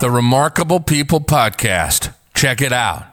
The 0.00 0.10
Remarkable 0.10 0.80
People 0.80 1.20
Podcast. 1.20 2.12
Check 2.34 2.60
it 2.60 2.72
out. 2.72 3.12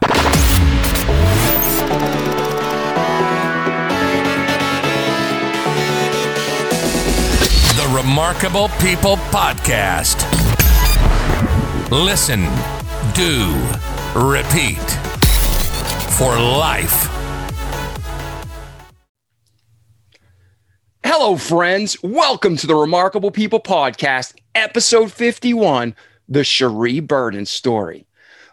The 7.77 7.93
Remarkable 7.95 8.69
People 8.79 9.17
Podcast. 9.29 10.25
Listen, 11.91 12.41
do, 13.13 13.53
repeat 14.19 14.81
for 16.17 16.35
life. 16.35 17.07
Hello, 21.03 21.35
friends. 21.37 22.01
Welcome 22.01 22.57
to 22.57 22.65
the 22.65 22.75
Remarkable 22.75 23.29
People 23.29 23.59
Podcast, 23.59 24.33
episode 24.55 25.11
51 25.11 25.95
The 26.31 26.45
Cherie 26.45 27.01
Burton 27.01 27.45
Story. 27.45 28.05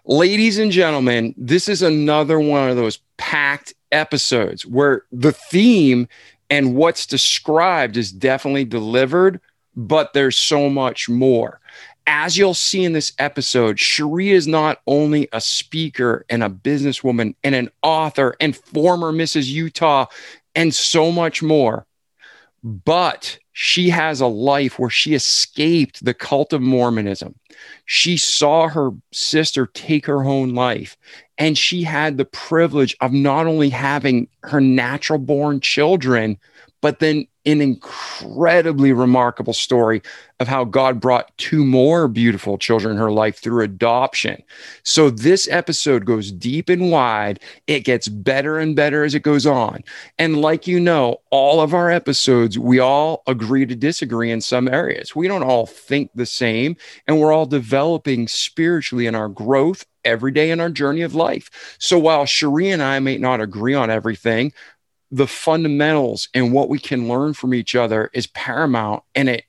Ladies 0.05 0.59
and 0.59 0.73
gentlemen, 0.73 1.33
this 1.39 1.69
is 1.69 1.81
another 1.81 2.41
one 2.41 2.69
of 2.69 2.75
those 2.75 2.99
packed 3.19 3.73
episodes 3.93 4.67
where 4.67 5.05
the 5.13 5.31
theme 5.31 6.09
and 6.51 6.75
what's 6.75 7.07
described 7.07 7.97
is 7.97 8.11
definitely 8.11 8.65
delivered, 8.65 9.41
but 9.77 10.13
there's 10.13 10.37
so 10.37 10.69
much 10.69 11.09
more. 11.09 11.61
As 12.09 12.37
you'll 12.37 12.53
see 12.53 12.85
in 12.85 12.95
this 12.95 13.13
episode, 13.21 13.79
Cherie 13.79 14.31
is 14.31 14.49
not 14.49 14.81
only 14.89 15.29
a 15.33 15.41
speaker 15.41 16.27
and 16.29 16.43
a 16.43 16.51
businesswoman 16.51 17.37
and 17.45 17.55
an 17.55 17.71
author 17.85 18.35
and 18.41 18.57
former 18.57 19.13
Mrs. 19.13 19.51
Utah 19.51 20.07
and 20.57 20.75
so 20.75 21.13
much 21.13 21.45
more 21.45 21.87
but 22.69 23.39
she 23.53 23.89
has 23.89 24.21
a 24.21 24.27
life 24.27 24.79
where 24.79 24.91
she 24.91 25.15
escaped 25.15 26.05
the 26.05 26.13
cult 26.13 26.53
of 26.53 26.61
Mormonism. 26.61 27.35
She 27.87 28.17
saw 28.17 28.69
her 28.69 28.91
sister 29.11 29.67
take 29.67 30.05
her 30.07 30.23
own 30.25 30.55
life, 30.55 30.97
and 31.39 31.57
she 31.57 31.83
had 31.83 32.17
the 32.19 32.27
privilege 32.27 32.95
of 33.01 33.13
not 33.13 33.47
only 33.47 33.71
having 33.71 34.29
her 34.43 34.61
natural 34.61 35.19
born 35.19 35.61
children, 35.61 36.39
but 36.83 36.99
then 36.99 37.27
an 37.49 37.61
incredibly 37.61 38.93
remarkable 38.93 39.53
story 39.53 40.03
of 40.41 40.47
how 40.47 40.65
God 40.65 41.01
brought 41.01 41.37
two 41.37 41.65
more 41.65 42.07
beautiful 42.07 42.59
children 42.59 42.93
in 42.93 42.99
her 42.99 43.11
life 43.11 43.39
through 43.39 43.65
adoption. 43.65 44.43
So, 44.85 45.11
this 45.11 45.49
episode 45.49 46.05
goes 46.05 46.31
deep 46.31 46.69
and 46.69 46.91
wide. 46.91 47.41
It 47.67 47.81
gets 47.81 48.09
better 48.09 48.59
and 48.59 48.77
better 48.77 49.03
as 49.03 49.15
it 49.15 49.23
goes 49.23 49.47
on. 49.47 49.83
And, 50.19 50.41
like 50.41 50.67
you 50.67 50.79
know, 50.79 51.21
all 51.31 51.61
of 51.61 51.75
our 51.75 51.91
episodes, 51.91 52.59
we 52.59 52.79
all 52.79 53.23
agree 53.27 53.67
to 53.67 53.75
disagree 53.75 54.31
in 54.31 54.41
some 54.41 54.69
areas. 54.69 55.17
We 55.17 55.27
don't 55.27 55.43
all 55.43 55.67
think 55.67 56.11
the 56.15 56.27
same, 56.27 56.77
and 57.07 57.19
we're 57.19 57.33
all 57.33 57.47
developing 57.47 58.29
spiritually 58.29 59.07
in 59.07 59.15
our 59.15 59.29
growth 59.29 59.85
every 60.05 60.33
day 60.33 60.51
in 60.51 60.61
our 60.61 60.71
journey 60.71 61.03
of 61.03 61.15
life. 61.15 61.77
So, 61.79 61.99
while 61.99 62.27
Cherie 62.27 62.71
and 62.71 62.83
I 62.83 63.01
may 63.01 63.19
not 63.19 63.41
agree 63.41 63.75
on 63.75 63.91
everything, 63.91 64.53
the 65.11 65.27
fundamentals 65.27 66.29
and 66.35 66.53
what 66.53 66.69
we 66.69 66.79
can 66.79 67.09
learn 67.09 67.33
from 67.35 67.55
each 67.55 67.75
other 67.75 68.11
is 68.13 68.27
paramount 68.29 69.03
and 69.15 69.29
it 69.29 69.45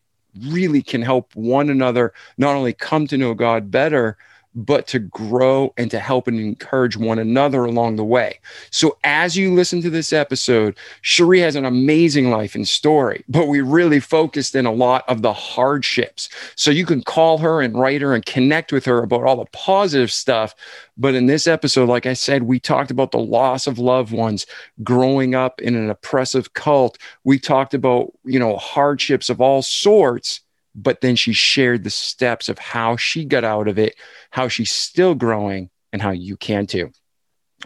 really 0.47 0.81
can 0.81 1.01
help 1.01 1.35
one 1.35 1.69
another 1.69 2.13
not 2.37 2.55
only 2.55 2.73
come 2.73 3.07
to 3.07 3.17
know 3.17 3.33
God 3.33 3.71
better 3.71 4.17
but 4.55 4.87
to 4.87 4.99
grow 4.99 5.73
and 5.77 5.91
to 5.91 5.99
help 5.99 6.27
and 6.27 6.39
encourage 6.39 6.97
one 6.97 7.19
another 7.19 7.63
along 7.63 7.95
the 7.95 8.03
way. 8.03 8.39
So, 8.71 8.97
as 9.03 9.37
you 9.37 9.53
listen 9.53 9.81
to 9.83 9.89
this 9.89 10.11
episode, 10.11 10.77
Cherie 11.01 11.41
has 11.41 11.55
an 11.55 11.65
amazing 11.65 12.29
life 12.29 12.55
and 12.55 12.67
story, 12.67 13.23
but 13.29 13.47
we 13.47 13.61
really 13.61 13.99
focused 13.99 14.55
in 14.55 14.65
a 14.65 14.71
lot 14.71 15.07
of 15.07 15.21
the 15.21 15.33
hardships. 15.33 16.29
So, 16.55 16.71
you 16.71 16.85
can 16.85 17.03
call 17.03 17.37
her 17.37 17.61
and 17.61 17.77
write 17.77 18.01
her 18.01 18.13
and 18.13 18.25
connect 18.25 18.71
with 18.71 18.85
her 18.85 19.03
about 19.03 19.23
all 19.23 19.37
the 19.37 19.45
positive 19.51 20.11
stuff. 20.11 20.55
But 20.97 21.15
in 21.15 21.27
this 21.27 21.47
episode, 21.47 21.87
like 21.87 22.05
I 22.05 22.13
said, 22.13 22.43
we 22.43 22.59
talked 22.59 22.91
about 22.91 23.11
the 23.11 23.19
loss 23.19 23.67
of 23.67 23.79
loved 23.79 24.11
ones, 24.11 24.45
growing 24.83 25.35
up 25.35 25.61
in 25.61 25.75
an 25.75 25.89
oppressive 25.89 26.53
cult. 26.53 26.97
We 27.23 27.39
talked 27.39 27.73
about, 27.73 28.13
you 28.25 28.39
know, 28.39 28.57
hardships 28.57 29.29
of 29.29 29.39
all 29.39 29.61
sorts 29.61 30.41
but 30.83 31.01
then 31.01 31.15
she 31.15 31.33
shared 31.33 31.83
the 31.83 31.89
steps 31.89 32.49
of 32.49 32.57
how 32.57 32.95
she 32.95 33.25
got 33.25 33.43
out 33.43 33.67
of 33.67 33.77
it, 33.77 33.95
how 34.31 34.47
she's 34.47 34.71
still 34.71 35.13
growing, 35.13 35.69
and 35.91 36.01
how 36.01 36.11
you 36.11 36.37
can 36.37 36.65
too. 36.65 36.91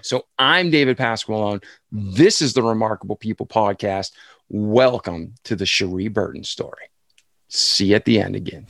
So 0.01 0.25
I'm 0.39 0.71
David 0.71 0.97
Pasqualone. 0.97 1.63
This 1.91 2.41
is 2.41 2.53
the 2.53 2.63
Remarkable 2.63 3.15
People 3.15 3.45
podcast. 3.45 4.11
Welcome 4.49 5.35
to 5.43 5.55
the 5.55 5.65
Cherie 5.65 6.07
Burton 6.07 6.43
story. 6.43 6.89
See 7.49 7.87
you 7.87 7.95
at 7.95 8.05
the 8.05 8.19
end 8.19 8.35
again. 8.35 8.65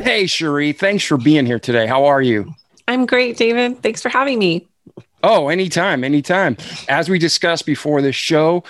Hey, 0.00 0.26
Cherie, 0.26 0.72
thanks 0.72 1.04
for 1.04 1.18
being 1.18 1.44
here 1.44 1.58
today. 1.58 1.86
How 1.86 2.06
are 2.06 2.22
you? 2.22 2.54
I'm 2.88 3.04
great, 3.04 3.36
David. 3.36 3.82
Thanks 3.82 4.00
for 4.00 4.08
having 4.08 4.38
me. 4.38 4.66
Oh, 5.22 5.48
anytime, 5.48 6.02
anytime. 6.02 6.56
As 6.88 7.10
we 7.10 7.18
discussed 7.18 7.66
before 7.66 8.00
this 8.00 8.16
show, 8.16 8.64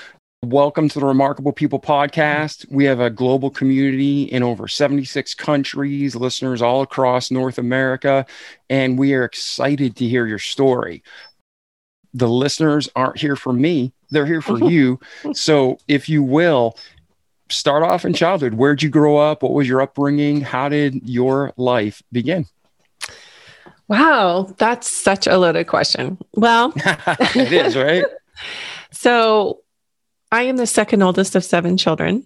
Welcome 0.47 0.89
to 0.89 1.01
the 1.01 1.05
Remarkable 1.05 1.53
People 1.53 1.79
podcast. 1.79 2.65
We 2.71 2.87
have 2.87 2.99
a 2.99 3.11
global 3.11 3.51
community 3.51 4.23
in 4.23 4.43
over 4.43 4.69
76 4.69 5.35
countries, 5.35 6.17
listeners 6.17 6.63
all 6.63 6.81
across 6.81 7.31
North 7.31 7.59
America, 7.59 8.25
and 8.71 8.99
we 8.99 9.13
are 9.13 9.23
excited 9.23 9.97
to 9.97 10.09
hear 10.09 10.27
your 10.27 10.39
story. 10.39 11.03
The 12.15 12.27
listeners 12.27 12.89
aren't 12.97 13.19
here 13.19 13.37
for 13.37 13.53
me, 13.53 13.93
they're 14.09 14.25
here 14.25 14.41
for 14.41 14.59
you. 14.59 14.99
So, 15.35 15.77
if 15.89 16.09
you 16.09 16.23
will, 16.23 16.75
start 17.51 17.83
off 17.83 18.07
in 18.07 18.15
childhood. 18.15 18.55
Where'd 18.55 18.83
you 18.83 18.89
grow 18.89 19.19
up? 19.19 19.43
What 19.43 19.53
was 19.53 19.69
your 19.69 19.83
upbringing? 19.83 20.41
How 20.41 20.71
did 20.71 21.07
your 21.07 21.53
life 21.59 22.03
begin? 22.13 22.47
Wow, 23.89 24.55
that's 24.57 24.91
such 24.91 25.27
a 25.27 25.37
loaded 25.37 25.67
question. 25.67 26.17
Well, 26.33 26.73
it 26.77 27.53
is, 27.53 27.77
right? 27.77 28.05
so, 28.91 29.61
I 30.33 30.43
am 30.43 30.57
the 30.57 30.67
second 30.67 31.03
oldest 31.03 31.35
of 31.35 31.45
seven 31.45 31.77
children. 31.77 32.25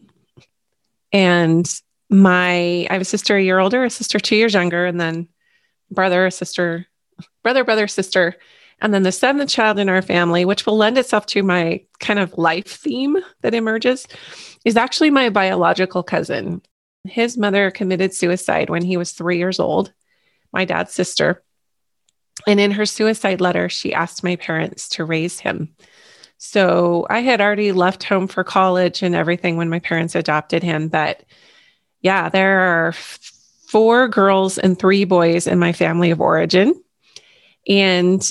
And 1.12 1.69
my 2.10 2.87
I 2.88 2.92
have 2.92 3.03
a 3.03 3.04
sister 3.04 3.37
a 3.37 3.42
year 3.42 3.59
older, 3.59 3.84
a 3.84 3.91
sister 3.91 4.19
two 4.19 4.37
years 4.37 4.54
younger, 4.54 4.84
and 4.84 5.00
then 5.00 5.28
brother, 5.91 6.26
a 6.26 6.31
sister, 6.31 6.87
brother, 7.42 7.65
brother, 7.65 7.87
sister. 7.87 8.37
And 8.81 8.92
then 8.92 9.04
the 9.04 9.12
seventh 9.12 9.50
child 9.50 9.78
in 9.78 9.88
our 9.88 10.03
family, 10.03 10.44
which 10.44 10.66
will 10.66 10.76
lend 10.76 10.98
itself 10.98 11.26
to 11.26 11.42
my 11.42 11.82
kind 12.00 12.19
of 12.19 12.37
life 12.37 12.66
theme 12.66 13.16
that 13.41 13.54
emerges, 13.54 14.06
is 14.65 14.76
actually 14.76 15.10
my 15.10 15.31
biological 15.31 16.03
cousin. 16.03 16.60
His 17.04 17.38
mother 17.38 17.71
committed 17.71 18.12
suicide 18.12 18.69
when 18.69 18.82
he 18.82 18.97
was 18.97 19.12
three 19.12 19.38
years 19.38 19.60
old, 19.60 19.92
my 20.53 20.65
dad's 20.65 20.92
sister. 20.92 21.42
And 22.47 22.59
in 22.59 22.72
her 22.72 22.86
suicide 22.86 23.41
letter, 23.41 23.69
she 23.69 23.94
asked 23.94 24.25
my 24.25 24.36
parents 24.36 24.88
to 24.91 25.04
raise 25.04 25.41
him. 25.41 25.75
So 26.39 27.06
I 27.09 27.21
had 27.21 27.41
already 27.41 27.72
left 27.72 28.05
home 28.05 28.28
for 28.28 28.45
college 28.45 29.03
and 29.03 29.15
everything 29.15 29.56
when 29.56 29.71
my 29.71 29.78
parents 29.78 30.15
adopted 30.15 30.62
him. 30.62 30.89
But 30.89 31.22
yeah, 32.03 32.28
there 32.28 32.61
are 32.61 32.93
four 32.93 34.09
girls 34.09 34.59
and 34.59 34.78
three 34.78 35.05
boys 35.05 35.47
in 35.47 35.59
my 35.59 35.72
family 35.72 36.11
of 36.11 36.21
origin. 36.21 36.75
And 37.69 38.27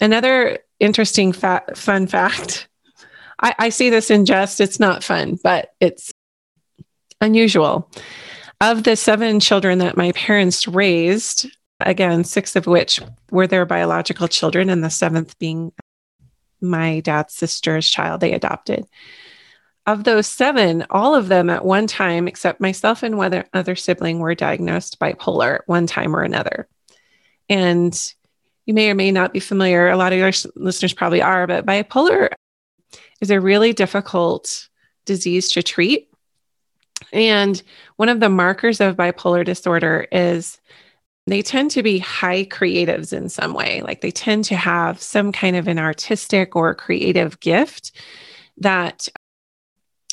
another 0.00 0.58
interesting 0.80 1.32
fa- 1.32 1.64
fun 1.74 2.06
fact 2.06 2.68
I, 3.44 3.54
I 3.58 3.68
see 3.68 3.90
this 3.90 4.10
in 4.10 4.24
jest, 4.24 4.60
it's 4.60 4.80
not 4.80 5.04
fun, 5.04 5.38
but 5.42 5.74
it's 5.80 6.12
unusual. 7.20 7.90
Of 8.60 8.84
the 8.84 8.96
seven 8.96 9.40
children 9.40 9.78
that 9.78 9.96
my 9.96 10.12
parents 10.12 10.66
raised, 10.66 11.46
again, 11.80 12.24
six 12.24 12.56
of 12.56 12.66
which 12.66 13.00
were 13.30 13.46
their 13.46 13.66
biological 13.66 14.28
children, 14.28 14.70
and 14.70 14.82
the 14.82 14.90
seventh 14.90 15.38
being 15.38 15.72
my 16.64 17.00
dad's 17.00 17.34
sister's 17.34 17.88
child 17.88 18.20
they 18.20 18.32
adopted. 18.32 18.86
Of 19.86 20.04
those 20.04 20.26
seven, 20.26 20.86
all 20.88 21.14
of 21.14 21.28
them 21.28 21.50
at 21.50 21.64
one 21.64 21.86
time, 21.86 22.26
except 22.26 22.60
myself 22.60 23.02
and 23.02 23.18
one 23.18 23.44
other 23.52 23.76
sibling, 23.76 24.18
were 24.18 24.34
diagnosed 24.34 24.98
bipolar 24.98 25.56
at 25.56 25.68
one 25.68 25.86
time 25.86 26.16
or 26.16 26.22
another. 26.22 26.68
And 27.50 27.94
you 28.64 28.72
may 28.72 28.90
or 28.90 28.94
may 28.94 29.10
not 29.10 29.34
be 29.34 29.40
familiar, 29.40 29.90
a 29.90 29.96
lot 29.96 30.12
of 30.12 30.18
your 30.18 30.32
listeners 30.56 30.94
probably 30.94 31.20
are, 31.20 31.46
but 31.46 31.66
bipolar 31.66 32.30
is 33.20 33.30
a 33.30 33.40
really 33.40 33.72
difficult 33.74 34.68
disease 35.04 35.50
to 35.50 35.62
treat. 35.62 36.08
And 37.12 37.62
one 37.96 38.08
of 38.08 38.20
the 38.20 38.30
markers 38.30 38.80
of 38.80 38.96
bipolar 38.96 39.44
disorder 39.44 40.06
is 40.10 40.58
they 41.26 41.42
tend 41.42 41.70
to 41.70 41.82
be 41.82 41.98
high 41.98 42.44
creatives 42.44 43.12
in 43.12 43.28
some 43.28 43.54
way. 43.54 43.80
Like 43.82 44.00
they 44.02 44.10
tend 44.10 44.44
to 44.46 44.56
have 44.56 45.00
some 45.00 45.32
kind 45.32 45.56
of 45.56 45.68
an 45.68 45.78
artistic 45.78 46.54
or 46.54 46.74
creative 46.74 47.40
gift 47.40 47.92
that 48.58 49.08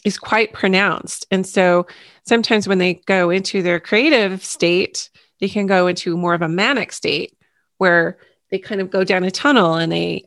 is 0.04 0.18
quite 0.18 0.54
pronounced. 0.54 1.28
And 1.30 1.46
so 1.46 1.86
sometimes 2.26 2.68
when 2.68 2.78
they 2.78 2.96
go 3.06 3.30
into 3.30 3.62
their 3.62 3.80
creative 3.80 4.44
state, 4.44 5.10
they 5.40 5.50
can 5.50 5.68
go 5.68 5.88
into 5.88 6.18
more 6.18 6.34
of 6.34 6.42
a 6.42 6.48
manic 6.48 6.92
state 6.92 7.38
where 7.78 8.18
they 8.50 8.60
kind 8.60 8.82
of 8.82 8.90
go 8.90 9.04
down 9.04 9.24
a 9.24 9.32
tunnel 9.32 9.76
and 9.76 9.92
they 9.92 10.26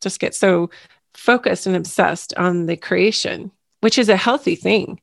just 0.00 0.20
get 0.20 0.34
so 0.34 0.70
focused 1.14 1.66
and 1.66 1.76
obsessed 1.76 2.34
on 2.36 2.66
the 2.66 2.76
creation, 2.76 3.50
which 3.80 3.98
is 3.98 4.08
a 4.08 4.16
healthy 4.16 4.54
thing. 4.54 5.00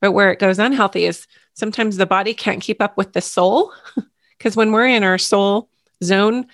But 0.00 0.12
where 0.12 0.32
it 0.32 0.38
goes 0.38 0.58
unhealthy 0.58 1.04
is 1.04 1.26
sometimes 1.54 1.96
the 1.96 2.06
body 2.06 2.34
can't 2.34 2.62
keep 2.62 2.80
up 2.80 2.96
with 2.96 3.12
the 3.12 3.20
soul 3.20 3.72
Because 4.40 4.56
when 4.56 4.72
we're 4.72 4.86
in 4.86 5.04
our 5.04 5.18
soul 5.18 5.68
zone, 6.02 6.46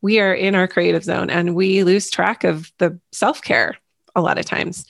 we 0.00 0.18
are 0.18 0.32
in 0.32 0.54
our 0.54 0.66
creative 0.66 1.04
zone 1.04 1.28
and 1.28 1.54
we 1.54 1.84
lose 1.84 2.10
track 2.10 2.42
of 2.42 2.72
the 2.78 2.98
self 3.12 3.42
care 3.42 3.76
a 4.16 4.22
lot 4.22 4.38
of 4.38 4.46
times. 4.46 4.86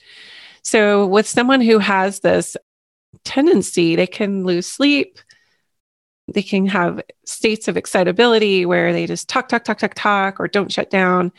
So, 0.61 1.05
with 1.05 1.27
someone 1.27 1.59
who 1.59 1.79
has 1.79 2.21
this 2.21 2.55
tendency, 3.25 3.97
they 3.97 4.07
can 4.07 4.45
lose 4.45 4.67
sleep. 4.67 5.19
They 6.33 6.43
can 6.43 6.65
have 6.67 7.01
states 7.25 7.67
of 7.67 7.75
excitability 7.75 8.65
where 8.65 8.93
they 8.93 9.05
just 9.05 9.27
talk, 9.27 9.49
talk, 9.49 9.65
talk, 9.65 9.77
talk, 9.77 9.93
talk, 9.93 10.39
or 10.39 10.47
don't 10.47 10.71
shut 10.71 10.89
down. 10.89 11.33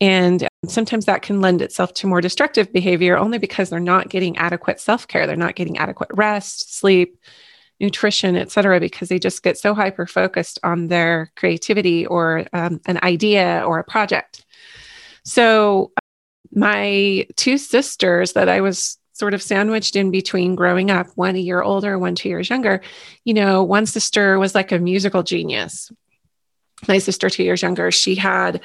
And 0.00 0.46
sometimes 0.68 1.06
that 1.06 1.22
can 1.22 1.40
lend 1.40 1.62
itself 1.62 1.94
to 1.94 2.06
more 2.06 2.20
destructive 2.20 2.72
behavior 2.72 3.18
only 3.18 3.38
because 3.38 3.70
they're 3.70 3.80
not 3.80 4.08
getting 4.08 4.36
adequate 4.38 4.78
self 4.78 5.08
care. 5.08 5.26
They're 5.26 5.34
not 5.34 5.56
getting 5.56 5.78
adequate 5.78 6.10
rest, 6.12 6.72
sleep, 6.78 7.18
nutrition, 7.84 8.34
et 8.36 8.50
cetera, 8.50 8.80
because 8.80 9.08
they 9.08 9.18
just 9.18 9.42
get 9.42 9.58
so 9.58 9.74
hyper 9.74 10.06
focused 10.06 10.58
on 10.62 10.88
their 10.88 11.30
creativity 11.36 12.06
or 12.06 12.46
um, 12.52 12.80
an 12.86 12.98
idea 13.02 13.62
or 13.66 13.78
a 13.78 13.84
project. 13.84 14.44
So, 15.24 15.92
my 16.52 17.26
two 17.36 17.58
sisters 17.58 18.32
that 18.32 18.48
I 18.48 18.60
was 18.60 18.98
sort 19.12 19.34
of 19.34 19.42
sandwiched 19.42 19.96
in 19.96 20.10
between 20.10 20.54
growing 20.54 20.90
up, 20.90 21.08
one 21.14 21.36
a 21.36 21.40
year 21.40 21.62
older, 21.62 21.98
one 21.98 22.14
two 22.14 22.28
years 22.28 22.48
younger, 22.48 22.80
you 23.24 23.34
know, 23.34 23.62
one 23.62 23.86
sister 23.86 24.38
was 24.38 24.54
like 24.54 24.72
a 24.72 24.78
musical 24.78 25.22
genius. 25.22 25.90
My 26.88 26.98
sister, 26.98 27.30
two 27.30 27.44
years 27.44 27.62
younger, 27.62 27.90
she 27.90 28.14
had 28.14 28.60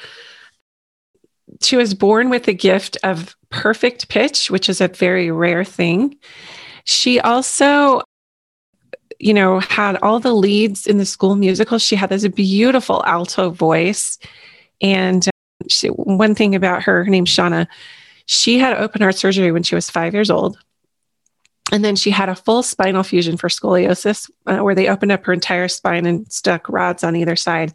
she 1.62 1.75
was 1.75 1.94
born 1.94 2.30
with 2.30 2.44
the 2.44 2.54
gift 2.54 2.98
of 3.04 3.36
perfect 3.50 4.10
pitch, 4.10 4.51
which 4.51 4.69
is 4.69 4.81
a 4.81 4.88
very 4.88 5.31
rare 5.31 5.63
thing. 5.63 6.15
She 6.83 7.19
also, 7.19 8.01
you 9.19 9.33
know, 9.33 9.60
had 9.60 9.98
all 9.98 10.19
the 10.19 10.33
leads 10.33 10.88
in 10.88 10.98
the 10.98 11.06
school 11.06 11.36
musical. 11.36 11.77
She 11.77 11.95
had 11.95 12.10
this 12.10 12.27
beautiful 12.27 13.04
alto 13.06 13.50
voice. 13.50 14.18
And 14.81 15.25
um, 15.27 15.68
she, 15.68 15.88
one 15.89 16.36
thing 16.36 16.56
about 16.56 16.83
her, 16.83 17.04
her 17.04 17.10
name's 17.10 17.30
Shauna, 17.30 17.68
she 18.25 18.60
had 18.60 18.77
open 18.77 19.01
heart 19.01 19.16
surgery 19.16 19.51
when 19.51 19.63
she 19.63 19.75
was 19.75 19.89
five 19.89 20.13
years 20.13 20.31
old. 20.31 20.57
And 21.71 21.86
then 21.86 21.95
she 21.95 22.10
had 22.10 22.30
a 22.30 22.36
full 22.36 22.63
spinal 22.63 23.04
fusion 23.04 23.38
for 23.38 23.50
scoliosis, 23.50 24.31
uh, 24.48 24.60
where 24.60 24.74
they 24.74 24.88
opened 24.89 25.12
up 25.12 25.25
her 25.25 25.33
entire 25.33 25.68
spine 25.68 26.06
and 26.06 26.31
stuck 26.31 26.68
rods 26.69 27.04
on 27.04 27.15
either 27.15 27.36
side 27.36 27.74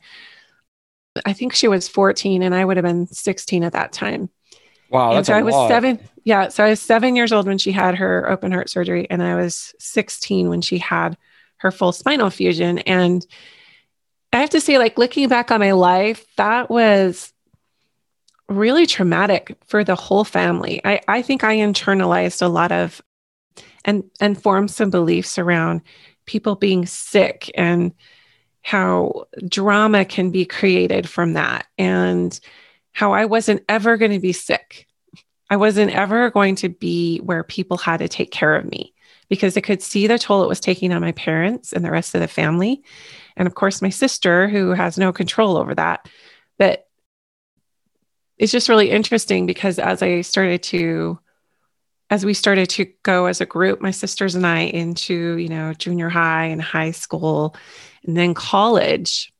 I 1.24 1.32
think 1.32 1.54
she 1.54 1.68
was 1.68 1.88
14 1.88 2.42
and 2.42 2.54
I 2.54 2.64
would 2.64 2.76
have 2.76 2.84
been 2.84 3.06
16 3.06 3.64
at 3.64 3.72
that 3.72 3.92
time. 3.92 4.30
Wow. 4.90 5.10
and 5.10 5.18
That's 5.18 5.28
so 5.28 5.34
I 5.34 5.42
was 5.42 5.54
lot. 5.54 5.68
seven. 5.68 6.00
Yeah. 6.24 6.48
So 6.48 6.64
I 6.64 6.70
was 6.70 6.80
seven 6.80 7.16
years 7.16 7.32
old 7.32 7.46
when 7.46 7.58
she 7.58 7.72
had 7.72 7.96
her 7.96 8.28
open 8.30 8.52
heart 8.52 8.70
surgery, 8.70 9.08
and 9.10 9.22
I 9.22 9.34
was 9.34 9.74
16 9.78 10.48
when 10.48 10.60
she 10.60 10.78
had 10.78 11.16
her 11.58 11.70
full 11.70 11.92
spinal 11.92 12.30
fusion. 12.30 12.78
And 12.80 13.26
I 14.32 14.38
have 14.38 14.50
to 14.50 14.60
say, 14.60 14.78
like 14.78 14.98
looking 14.98 15.28
back 15.28 15.50
on 15.50 15.60
my 15.60 15.72
life, 15.72 16.26
that 16.36 16.70
was 16.70 17.32
really 18.48 18.86
traumatic 18.86 19.56
for 19.66 19.84
the 19.84 19.94
whole 19.94 20.24
family. 20.24 20.80
I, 20.84 21.00
I 21.08 21.22
think 21.22 21.44
I 21.44 21.56
internalized 21.56 22.42
a 22.42 22.48
lot 22.48 22.72
of 22.72 23.00
and 23.84 24.04
and 24.20 24.40
formed 24.40 24.70
some 24.70 24.90
beliefs 24.90 25.38
around 25.38 25.82
people 26.26 26.56
being 26.56 26.86
sick 26.86 27.50
and 27.54 27.92
how 28.62 29.26
drama 29.46 30.04
can 30.04 30.30
be 30.30 30.46
created 30.46 31.08
from 31.08 31.34
that 31.34 31.66
and 31.76 32.38
how 32.92 33.12
I 33.12 33.26
wasn't 33.26 33.62
ever 33.68 33.96
going 33.98 34.12
to 34.12 34.20
be 34.20 34.32
sick. 34.32 34.86
I 35.50 35.56
wasn't 35.56 35.90
ever 35.92 36.30
going 36.30 36.56
to 36.56 36.70
be 36.70 37.18
where 37.18 37.44
people 37.44 37.76
had 37.76 37.98
to 37.98 38.08
take 38.08 38.30
care 38.30 38.56
of 38.56 38.64
me 38.64 38.93
because 39.28 39.56
I 39.56 39.60
could 39.60 39.82
see 39.82 40.06
the 40.06 40.18
toll 40.18 40.42
it 40.42 40.48
was 40.48 40.60
taking 40.60 40.92
on 40.92 41.00
my 41.00 41.12
parents 41.12 41.72
and 41.72 41.84
the 41.84 41.90
rest 41.90 42.14
of 42.14 42.20
the 42.20 42.28
family. 42.28 42.82
And 43.36 43.46
of 43.46 43.54
course, 43.54 43.82
my 43.82 43.88
sister, 43.88 44.48
who 44.48 44.70
has 44.70 44.98
no 44.98 45.12
control 45.12 45.56
over 45.56 45.74
that. 45.74 46.08
But 46.58 46.86
it's 48.38 48.52
just 48.52 48.68
really 48.68 48.90
interesting 48.90 49.46
because 49.46 49.78
as 49.78 50.02
I 50.02 50.20
started 50.20 50.62
to, 50.64 51.18
as 52.10 52.24
we 52.24 52.34
started 52.34 52.68
to 52.70 52.86
go 53.02 53.26
as 53.26 53.40
a 53.40 53.46
group, 53.46 53.80
my 53.80 53.90
sisters 53.90 54.34
and 54.34 54.46
I 54.46 54.60
into, 54.60 55.36
you 55.36 55.48
know, 55.48 55.72
junior 55.72 56.08
high 56.08 56.46
and 56.46 56.60
high 56.60 56.90
school 56.90 57.56
and 58.04 58.16
then 58.16 58.34
college, 58.34 59.32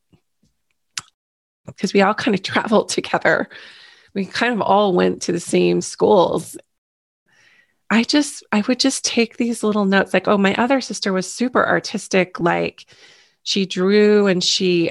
because 1.65 1.93
we 1.93 2.01
all 2.01 2.13
kind 2.13 2.35
of 2.35 2.43
traveled 2.43 2.89
together, 2.89 3.49
we 4.13 4.25
kind 4.25 4.53
of 4.53 4.61
all 4.61 4.93
went 4.93 5.21
to 5.23 5.31
the 5.31 5.39
same 5.39 5.81
schools. 5.81 6.57
I 7.89 8.03
just, 8.03 8.43
I 8.51 8.61
would 8.61 8.79
just 8.79 9.05
take 9.05 9.37
these 9.37 9.63
little 9.63 9.85
notes 9.85 10.13
like, 10.13 10.27
oh, 10.27 10.37
my 10.37 10.55
other 10.55 10.81
sister 10.81 11.13
was 11.13 11.31
super 11.31 11.65
artistic. 11.65 12.39
Like 12.39 12.85
she 13.43 13.65
drew 13.65 14.27
and 14.27 14.43
she 14.43 14.89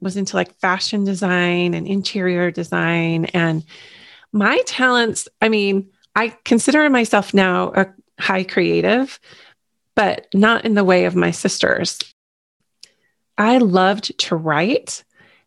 was 0.00 0.16
into 0.16 0.36
like 0.36 0.58
fashion 0.58 1.04
design 1.04 1.74
and 1.74 1.86
interior 1.86 2.50
design. 2.50 3.26
And 3.26 3.64
my 4.32 4.62
talents, 4.66 5.28
I 5.42 5.48
mean, 5.48 5.90
I 6.16 6.34
consider 6.44 6.88
myself 6.88 7.34
now 7.34 7.72
a 7.74 7.86
high 8.18 8.44
creative, 8.44 9.20
but 9.94 10.26
not 10.34 10.64
in 10.64 10.74
the 10.74 10.84
way 10.84 11.04
of 11.04 11.14
my 11.14 11.30
sisters. 11.30 11.98
I 13.36 13.58
loved 13.58 14.18
to 14.20 14.36
write 14.36 15.04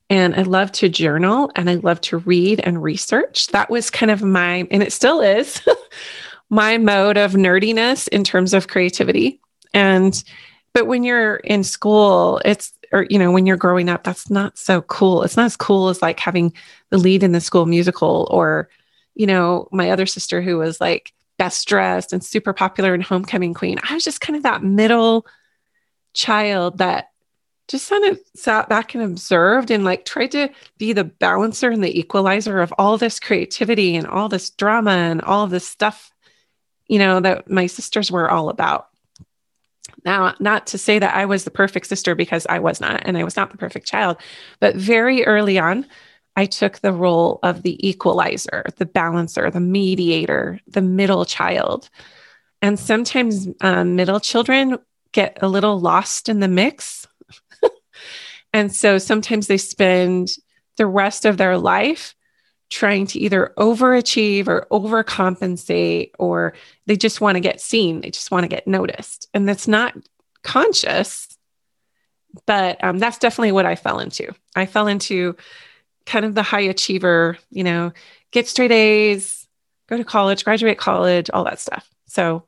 and 0.10 0.36
I 0.36 0.44
loved 0.44 0.75
to 0.75 0.90
journal 0.90 1.51
and 1.56 1.69
I 1.69 1.75
loved 1.75 2.04
to 2.06 2.18
read 2.18 2.60
and 2.60 2.81
research. 2.81 3.48
That 3.48 3.69
was 3.69 3.90
kind 3.90 4.12
of 4.12 4.22
my, 4.22 4.68
and 4.69 4.84
it 4.84 4.94
still 4.94 5.22
is, 5.22 5.62
my 6.53 6.77
mode 6.77 7.17
of 7.17 7.31
nerdiness 7.31 8.07
in 8.09 8.23
terms 8.23 8.53
of 8.53 8.67
creativity. 8.67 9.41
And, 9.73 10.23
but 10.71 10.85
when 10.85 11.03
you're 11.03 11.38
in 11.38 11.63
school, 11.63 12.39
it's, 12.45 12.71
or, 12.91 13.07
you 13.09 13.17
know, 13.17 13.31
when 13.31 13.47
you're 13.47 13.57
growing 13.57 13.89
up, 13.89 14.03
that's 14.03 14.29
not 14.29 14.59
so 14.59 14.81
cool. 14.83 15.23
It's 15.23 15.35
not 15.35 15.47
as 15.47 15.57
cool 15.57 15.89
as 15.89 16.03
like 16.03 16.19
having 16.19 16.53
the 16.91 17.00
lead 17.00 17.23
in 17.23 17.31
the 17.31 17.41
school 17.41 17.65
musical 17.65 18.27
or, 18.29 18.69
you 19.15 19.25
know, 19.25 19.67
my 19.71 19.89
other 19.89 20.05
sister 20.05 20.44
who 20.44 20.59
was 20.59 20.79
like 20.79 21.11
best 21.39 21.67
dressed 21.67 22.13
and 22.13 22.23
super 22.23 22.53
popular 22.53 22.94
and 22.94 23.01
homecoming 23.01 23.56
queen. 23.56 23.79
I 23.89 23.95
was 23.95 24.03
just 24.03 24.21
kind 24.21 24.38
of 24.38 24.44
that 24.44 24.61
middle 24.61 25.25
child 26.13 26.77
that 26.77 27.09
just 27.67 27.89
kind 27.89 28.06
of 28.06 28.19
sat 28.35 28.69
back 28.69 28.94
and 28.94 29.03
observed 29.03 29.71
and 29.71 29.83
like 29.83 30.06
tried 30.06 30.31
to 30.33 30.49
be 30.77 30.94
the 30.94 31.03
balancer 31.03 31.71
and 31.71 31.83
the 31.83 31.99
equalizer 31.99 32.61
of 32.61 32.71
all 32.77 32.99
this 32.99 33.19
creativity 33.19 33.95
and 33.95 34.06
all 34.06 34.29
this 34.29 34.51
drama 34.51 34.91
and 34.91 35.19
all 35.23 35.47
this 35.47 35.67
stuff, 35.67 36.12
you 36.88 37.00
know, 37.00 37.19
that 37.19 37.50
my 37.50 37.68
sisters 37.68 38.12
were 38.12 38.30
all 38.30 38.50
about. 38.50 38.88
Now, 40.06 40.35
not 40.39 40.68
to 40.68 40.77
say 40.77 41.00
that 41.00 41.15
I 41.15 41.25
was 41.25 41.44
the 41.44 41.51
perfect 41.51 41.88
sister 41.88 42.15
because 42.15 42.45
I 42.50 42.59
was 42.59 42.81
not, 42.81 43.03
and 43.06 43.18
I 43.18 43.24
was 43.24 43.35
not 43.35 43.51
the 43.51 43.57
perfect 43.57 43.88
child, 43.88 44.18
but 44.59 44.75
very 44.75 45.25
early 45.25 45.57
on, 45.57 45.85
I 46.35 46.45
took 46.45 46.80
the 46.80 46.92
role 46.92 47.40
of 47.44 47.61
the 47.61 47.87
equalizer, 47.87 48.66
the 48.78 48.85
balancer, 48.85 49.49
the 49.49 49.59
mediator, 49.59 50.59
the 50.68 50.81
middle 50.81 51.25
child. 51.25 51.90
And 52.61 52.80
sometimes 52.80 53.47
um, 53.61 53.95
middle 53.95 54.19
children 54.19 54.78
get 55.11 55.37
a 55.42 55.47
little 55.47 55.80
lost 55.80 56.28
in 56.30 56.40
the 56.40 56.47
mix. 56.47 57.07
and 58.54 58.73
so 58.73 58.97
sometimes 58.97 59.47
they 59.47 59.57
spend 59.57 60.30
the 60.78 60.87
rest 60.87 61.25
of 61.25 61.37
their 61.37 61.57
life 61.57 62.16
trying 62.73 63.06
to 63.06 63.19
either 63.19 63.53
overachieve 63.57 64.47
or 64.47 64.65
overcompensate, 64.71 66.09
or 66.18 66.56
they 66.87 66.97
just 66.97 67.21
want 67.21 67.35
to 67.35 67.39
get 67.39 67.61
seen. 67.61 68.01
They 68.01 68.09
just 68.09 68.31
want 68.31 68.45
to 68.45 68.47
get 68.47 68.68
noticed. 68.68 69.30
And 69.31 69.47
that's 69.47 69.68
not 69.68 69.95
conscious, 70.42 71.27
but 72.47 72.83
um, 72.83 72.97
that's 72.97 73.19
definitely 73.19 73.51
what 73.51 73.68
I 73.68 73.75
fell 73.75 73.99
into. 73.99 74.33
I 74.56 74.65
fell 74.65 74.87
into 74.87 75.35
kind 76.07 76.25
of 76.25 76.33
the 76.33 76.42
high 76.42 76.61
achiever, 76.61 77.37
you 77.51 77.63
know, 77.63 77.94
get 78.31 78.47
straight 78.47 78.71
A's, 78.71 79.47
go 79.87 79.95
to 79.95 80.03
college, 80.03 80.44
graduate 80.44 80.80
college, 80.80 81.30
all 81.31 81.44
that 81.44 81.59
stuff. 81.59 81.87
So, 82.07 82.44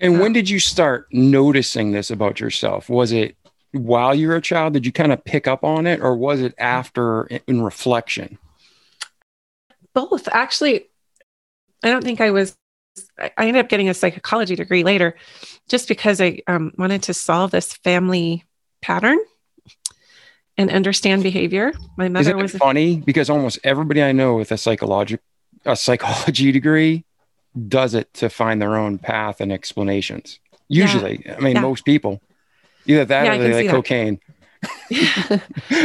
and 0.00 0.18
when 0.18 0.32
did 0.32 0.48
you 0.48 0.60
start 0.60 1.08
noticing 1.12 1.92
this 1.92 2.10
about 2.10 2.40
yourself? 2.40 2.88
Was 2.88 3.12
it 3.12 3.36
while 3.72 4.14
you 4.14 4.28
were 4.28 4.36
a 4.36 4.40
child? 4.40 4.72
Did 4.72 4.86
you 4.86 4.92
kind 4.92 5.12
of 5.12 5.22
pick 5.24 5.46
up 5.46 5.62
on 5.62 5.86
it, 5.86 6.00
or 6.00 6.16
was 6.16 6.40
it 6.40 6.54
after 6.56 7.24
in 7.46 7.60
reflection? 7.60 8.38
Both. 9.94 10.28
Actually 10.32 10.86
i 11.84 11.90
don't 11.90 12.04
think 12.04 12.20
i 12.20 12.30
was 12.30 12.56
i 13.18 13.30
ended 13.38 13.56
up 13.56 13.68
getting 13.68 13.88
a 13.88 13.94
psychology 13.94 14.54
degree 14.54 14.84
later 14.84 15.16
just 15.68 15.88
because 15.88 16.20
i 16.20 16.38
um, 16.46 16.70
wanted 16.76 17.02
to 17.02 17.14
solve 17.14 17.50
this 17.50 17.72
family 17.72 18.44
pattern 18.82 19.18
and 20.58 20.70
understand 20.70 21.22
behavior. 21.22 21.72
My 21.96 22.08
mother 22.08 22.30
Isn't 22.30 22.36
was 22.36 22.52
funny? 22.52 23.00
Because 23.00 23.30
almost 23.30 23.58
everybody 23.64 24.02
I 24.02 24.12
know 24.12 24.34
with 24.34 24.52
a 24.52 24.58
psychology 24.58 25.18
a 25.64 25.76
psychology 25.76 26.50
degree 26.50 27.04
does 27.68 27.94
it 27.94 28.12
to 28.14 28.28
find 28.28 28.60
their 28.60 28.76
own 28.76 28.98
path 28.98 29.40
and 29.40 29.52
explanations. 29.52 30.40
Usually, 30.68 31.24
I 31.30 31.40
mean, 31.40 31.56
Yeah. 31.56 31.62
most 31.62 31.84
people. 31.84 32.20
Either 32.86 33.04
that 33.04 33.24
Yeah, 33.24 33.34
or 33.34 33.38
they 33.38 33.62
like 33.62 33.70
cocaine. 33.70 34.20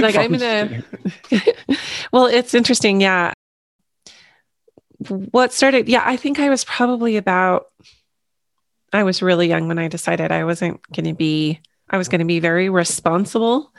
like 0.01 0.15
i'm 0.15 0.33
gonna 0.33 0.83
well 2.11 2.25
it's 2.27 2.53
interesting. 2.53 3.01
Yeah 3.01 3.33
what 5.31 5.53
started 5.53 5.87
yeah 5.87 6.03
i 6.05 6.15
think 6.15 6.39
i 6.39 6.49
was 6.49 6.65
probably 6.65 7.17
about 7.17 7.67
i 8.93 9.03
was 9.03 9.21
really 9.21 9.47
young 9.47 9.67
when 9.67 9.79
i 9.79 9.87
decided 9.87 10.31
i 10.31 10.43
wasn't 10.43 10.81
going 10.91 11.05
to 11.05 11.13
be 11.13 11.59
i 11.89 11.97
was 11.97 12.07
going 12.07 12.19
to 12.19 12.25
be 12.25 12.39
very 12.39 12.69
responsible 12.69 13.71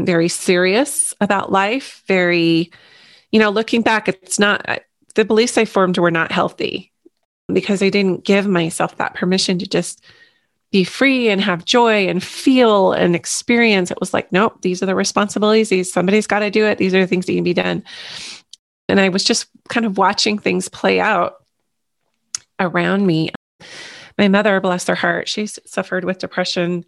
very 0.00 0.28
serious 0.28 1.14
about 1.20 1.52
life, 1.52 2.02
very, 2.06 2.70
you 3.32 3.40
know, 3.40 3.50
looking 3.50 3.82
back, 3.82 4.08
it's 4.08 4.38
not 4.38 4.64
the 5.14 5.24
beliefs 5.24 5.58
I 5.58 5.64
formed 5.64 5.98
were 5.98 6.10
not 6.10 6.30
healthy 6.30 6.92
because 7.52 7.82
I 7.82 7.88
didn't 7.88 8.24
give 8.24 8.46
myself 8.46 8.96
that 8.96 9.14
permission 9.14 9.58
to 9.58 9.66
just 9.66 10.04
be 10.70 10.84
free 10.84 11.30
and 11.30 11.40
have 11.40 11.64
joy 11.64 12.06
and 12.08 12.22
feel 12.22 12.92
and 12.92 13.16
experience. 13.16 13.90
It 13.90 13.98
was 14.00 14.12
like, 14.12 14.30
nope, 14.32 14.60
these 14.60 14.82
are 14.82 14.86
the 14.86 14.94
responsibilities. 14.94 15.70
These 15.70 15.92
somebody's 15.92 16.26
got 16.26 16.40
to 16.40 16.50
do 16.50 16.64
it. 16.66 16.78
These 16.78 16.94
are 16.94 17.00
the 17.00 17.06
things 17.06 17.26
that 17.26 17.34
can 17.34 17.42
be 17.42 17.54
done. 17.54 17.82
And 18.88 18.98
I 19.00 19.10
was 19.10 19.24
just 19.24 19.48
kind 19.68 19.86
of 19.86 19.98
watching 19.98 20.38
things 20.38 20.68
play 20.68 21.00
out 21.00 21.44
around 22.58 23.06
me. 23.06 23.30
My 24.16 24.28
mother, 24.28 24.60
bless 24.60 24.86
her 24.86 24.94
heart, 24.94 25.28
she 25.28 25.46
suffered 25.46 26.04
with 26.04 26.18
depression 26.18 26.84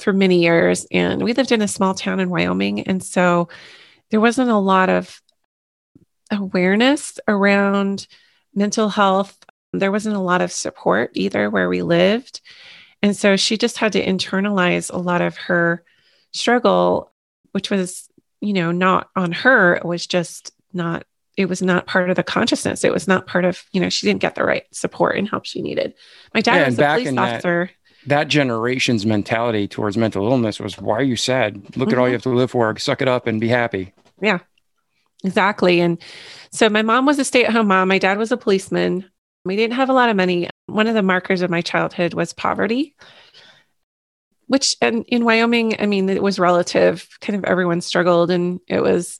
for 0.00 0.12
many 0.12 0.42
years. 0.42 0.86
And 0.90 1.22
we 1.22 1.32
lived 1.32 1.52
in 1.52 1.62
a 1.62 1.68
small 1.68 1.94
town 1.94 2.20
in 2.20 2.30
Wyoming. 2.30 2.82
And 2.82 3.02
so 3.02 3.48
there 4.10 4.20
wasn't 4.20 4.50
a 4.50 4.56
lot 4.56 4.88
of 4.88 5.20
awareness 6.30 7.18
around 7.28 8.06
mental 8.54 8.88
health. 8.88 9.36
There 9.72 9.92
wasn't 9.92 10.16
a 10.16 10.20
lot 10.20 10.40
of 10.40 10.52
support 10.52 11.10
either 11.14 11.50
where 11.50 11.68
we 11.68 11.82
lived. 11.82 12.40
And 13.02 13.16
so 13.16 13.36
she 13.36 13.56
just 13.56 13.78
had 13.78 13.92
to 13.92 14.04
internalize 14.04 14.92
a 14.92 14.98
lot 14.98 15.22
of 15.22 15.36
her 15.36 15.82
struggle, 16.32 17.12
which 17.52 17.70
was, 17.70 18.08
you 18.40 18.52
know, 18.52 18.70
not 18.70 19.10
on 19.16 19.32
her. 19.32 19.74
It 19.74 19.84
was 19.84 20.06
just 20.06 20.52
not, 20.74 21.04
it 21.36 21.46
was 21.46 21.62
not 21.62 21.86
part 21.86 22.10
of 22.10 22.16
the 22.16 22.22
consciousness. 22.22 22.84
It 22.84 22.92
was 22.92 23.08
not 23.08 23.26
part 23.26 23.44
of, 23.44 23.62
you 23.72 23.80
know, 23.80 23.88
she 23.88 24.06
didn't 24.06 24.20
get 24.20 24.34
the 24.34 24.44
right 24.44 24.64
support 24.72 25.16
and 25.16 25.28
help 25.28 25.44
she 25.44 25.62
needed. 25.62 25.94
My 26.34 26.40
dad 26.40 26.56
yeah, 26.56 26.66
was 26.66 26.78
a 26.78 26.82
police 26.82 27.18
officer. 27.18 27.70
That, 28.06 28.08
that, 28.08 28.28
generation's 28.28 29.06
mentality 29.06 29.68
towards 29.68 29.96
mental 29.96 30.30
illness 30.30 30.60
was 30.60 30.78
why 30.78 30.96
are 30.96 31.02
you 31.02 31.16
sad? 31.16 31.56
Look 31.56 31.88
mm-hmm. 31.88 31.90
at 31.90 31.98
all 31.98 32.08
you 32.08 32.14
have 32.14 32.22
to 32.22 32.30
live 32.30 32.50
for. 32.50 32.76
Suck 32.78 33.00
it 33.00 33.08
up 33.08 33.26
and 33.26 33.40
be 33.40 33.48
happy. 33.48 33.92
Yeah. 34.20 34.40
Exactly. 35.24 35.80
And 35.80 35.98
so 36.50 36.68
my 36.68 36.82
mom 36.82 37.06
was 37.06 37.18
a 37.18 37.24
stay 37.24 37.44
at 37.44 37.52
home 37.52 37.68
mom. 37.68 37.88
My 37.88 37.98
dad 37.98 38.18
was 38.18 38.32
a 38.32 38.36
policeman. 38.36 39.08
We 39.44 39.56
didn't 39.56 39.74
have 39.74 39.88
a 39.88 39.94
lot 39.94 40.10
of 40.10 40.16
money. 40.16 40.48
One 40.66 40.86
of 40.86 40.94
the 40.94 41.02
markers 41.02 41.42
of 41.42 41.50
my 41.50 41.60
childhood 41.60 42.14
was 42.14 42.32
poverty, 42.32 42.94
which 44.46 44.76
and 44.80 45.04
in 45.08 45.24
Wyoming, 45.24 45.80
I 45.80 45.86
mean, 45.86 46.08
it 46.08 46.22
was 46.22 46.38
relative. 46.38 47.08
Kind 47.20 47.36
of 47.36 47.44
everyone 47.44 47.80
struggled, 47.80 48.30
and 48.30 48.60
it 48.68 48.80
was, 48.80 49.18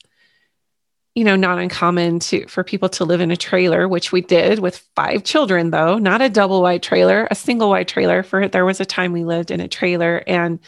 you 1.15 1.23
know, 1.23 1.35
not 1.35 1.59
uncommon 1.59 2.19
to 2.19 2.47
for 2.47 2.63
people 2.63 2.89
to 2.89 3.05
live 3.05 3.21
in 3.21 3.31
a 3.31 3.37
trailer, 3.37 3.87
which 3.87 4.11
we 4.11 4.21
did 4.21 4.59
with 4.59 4.77
five 4.95 5.23
children, 5.23 5.69
though 5.69 5.99
not 5.99 6.21
a 6.21 6.29
double 6.29 6.61
wide 6.61 6.81
trailer, 6.81 7.27
a 7.29 7.35
single 7.35 7.69
wide 7.69 7.87
trailer. 7.87 8.23
For 8.23 8.47
there 8.47 8.65
was 8.65 8.79
a 8.79 8.85
time 8.85 9.11
we 9.11 9.23
lived 9.23 9.51
in 9.51 9.59
a 9.59 9.67
trailer, 9.67 10.23
and 10.25 10.59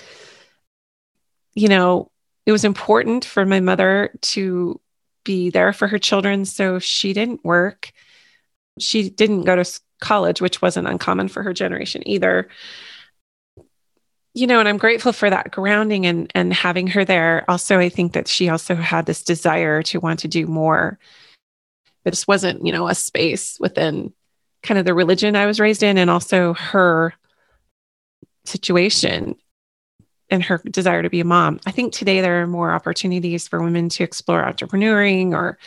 you 1.55 1.67
know, 1.67 2.11
it 2.45 2.51
was 2.51 2.63
important 2.63 3.25
for 3.25 3.45
my 3.45 3.59
mother 3.59 4.11
to 4.21 4.79
be 5.23 5.49
there 5.49 5.73
for 5.73 5.87
her 5.87 5.97
children. 5.97 6.45
So 6.45 6.79
she 6.79 7.13
didn't 7.13 7.43
work. 7.43 7.91
She 8.79 9.09
didn't 9.09 9.43
go 9.43 9.55
to 9.55 9.79
college, 9.99 10.41
which 10.41 10.61
wasn't 10.61 10.87
uncommon 10.87 11.29
for 11.29 11.41
her 11.41 11.53
generation 11.53 12.07
either. 12.07 12.49
You 14.35 14.47
know, 14.47 14.59
and 14.59 14.67
I'm 14.67 14.77
grateful 14.77 15.13
for 15.13 15.29
that 15.29 15.51
grounding 15.51 16.05
and 16.05 16.29
and 16.35 16.53
having 16.53 16.87
her 16.87 17.05
there. 17.05 17.45
Also, 17.47 17.79
I 17.79 17.87
think 17.87 18.11
that 18.13 18.27
she 18.27 18.49
also 18.49 18.75
had 18.75 19.05
this 19.05 19.23
desire 19.23 19.81
to 19.83 20.01
want 20.01 20.19
to 20.19 20.27
do 20.27 20.45
more. 20.45 20.99
It 22.03 22.11
just 22.11 22.27
wasn't, 22.27 22.65
you 22.65 22.73
know, 22.73 22.89
a 22.89 22.95
space 22.95 23.57
within 23.61 24.11
kind 24.61 24.77
of 24.77 24.85
the 24.85 24.93
religion 24.93 25.37
I 25.37 25.45
was 25.45 25.59
raised 25.59 25.83
in 25.83 25.97
and 25.97 26.09
also 26.09 26.53
her 26.53 27.13
situation 28.43 29.35
and 30.29 30.43
her 30.43 30.61
desire 30.69 31.01
to 31.01 31.09
be 31.09 31.21
a 31.21 31.25
mom. 31.25 31.61
I 31.65 31.71
think 31.71 31.93
today 31.93 32.19
there 32.19 32.41
are 32.41 32.47
more 32.47 32.71
opportunities 32.71 33.47
for 33.47 33.63
women 33.63 33.87
to 33.89 34.03
explore 34.03 34.43
entrepreneuring 34.43 35.31
or, 35.31 35.57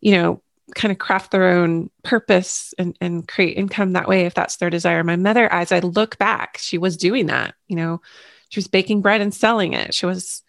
you 0.00 0.12
know, 0.12 0.42
kind 0.74 0.90
of 0.90 0.98
craft 0.98 1.30
their 1.30 1.48
own 1.48 1.90
purpose 2.02 2.74
and, 2.78 2.96
and 3.00 3.28
create 3.28 3.56
income 3.56 3.92
that 3.92 4.08
way 4.08 4.26
if 4.26 4.34
that's 4.34 4.56
their 4.56 4.70
desire. 4.70 5.04
My 5.04 5.16
mother, 5.16 5.50
as 5.52 5.72
I 5.72 5.78
look 5.80 6.18
back, 6.18 6.58
she 6.58 6.78
was 6.78 6.96
doing 6.96 7.26
that. 7.26 7.54
You 7.68 7.76
know, 7.76 8.00
she 8.48 8.58
was 8.58 8.68
baking 8.68 9.02
bread 9.02 9.20
and 9.20 9.32
selling 9.32 9.72
it. 9.72 9.94
She 9.94 10.06
was 10.06 10.42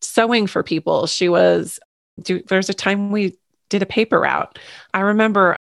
sewing 0.00 0.46
for 0.46 0.62
people. 0.62 1.06
She 1.06 1.28
was 1.28 1.80
do, 2.22 2.42
there's 2.42 2.68
a 2.68 2.74
time 2.74 3.10
we 3.10 3.36
did 3.68 3.82
a 3.82 3.86
paper 3.86 4.20
route. 4.20 4.58
I 4.92 5.00
remember 5.00 5.56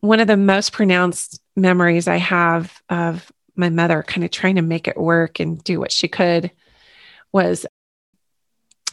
one 0.00 0.20
of 0.20 0.26
the 0.26 0.36
most 0.36 0.72
pronounced 0.72 1.40
memories 1.56 2.08
I 2.08 2.16
have 2.16 2.82
of 2.88 3.30
my 3.56 3.70
mother 3.70 4.02
kind 4.02 4.24
of 4.24 4.30
trying 4.30 4.56
to 4.56 4.62
make 4.62 4.88
it 4.88 4.96
work 4.96 5.38
and 5.38 5.62
do 5.62 5.78
what 5.78 5.92
she 5.92 6.08
could 6.08 6.50
was 7.32 7.66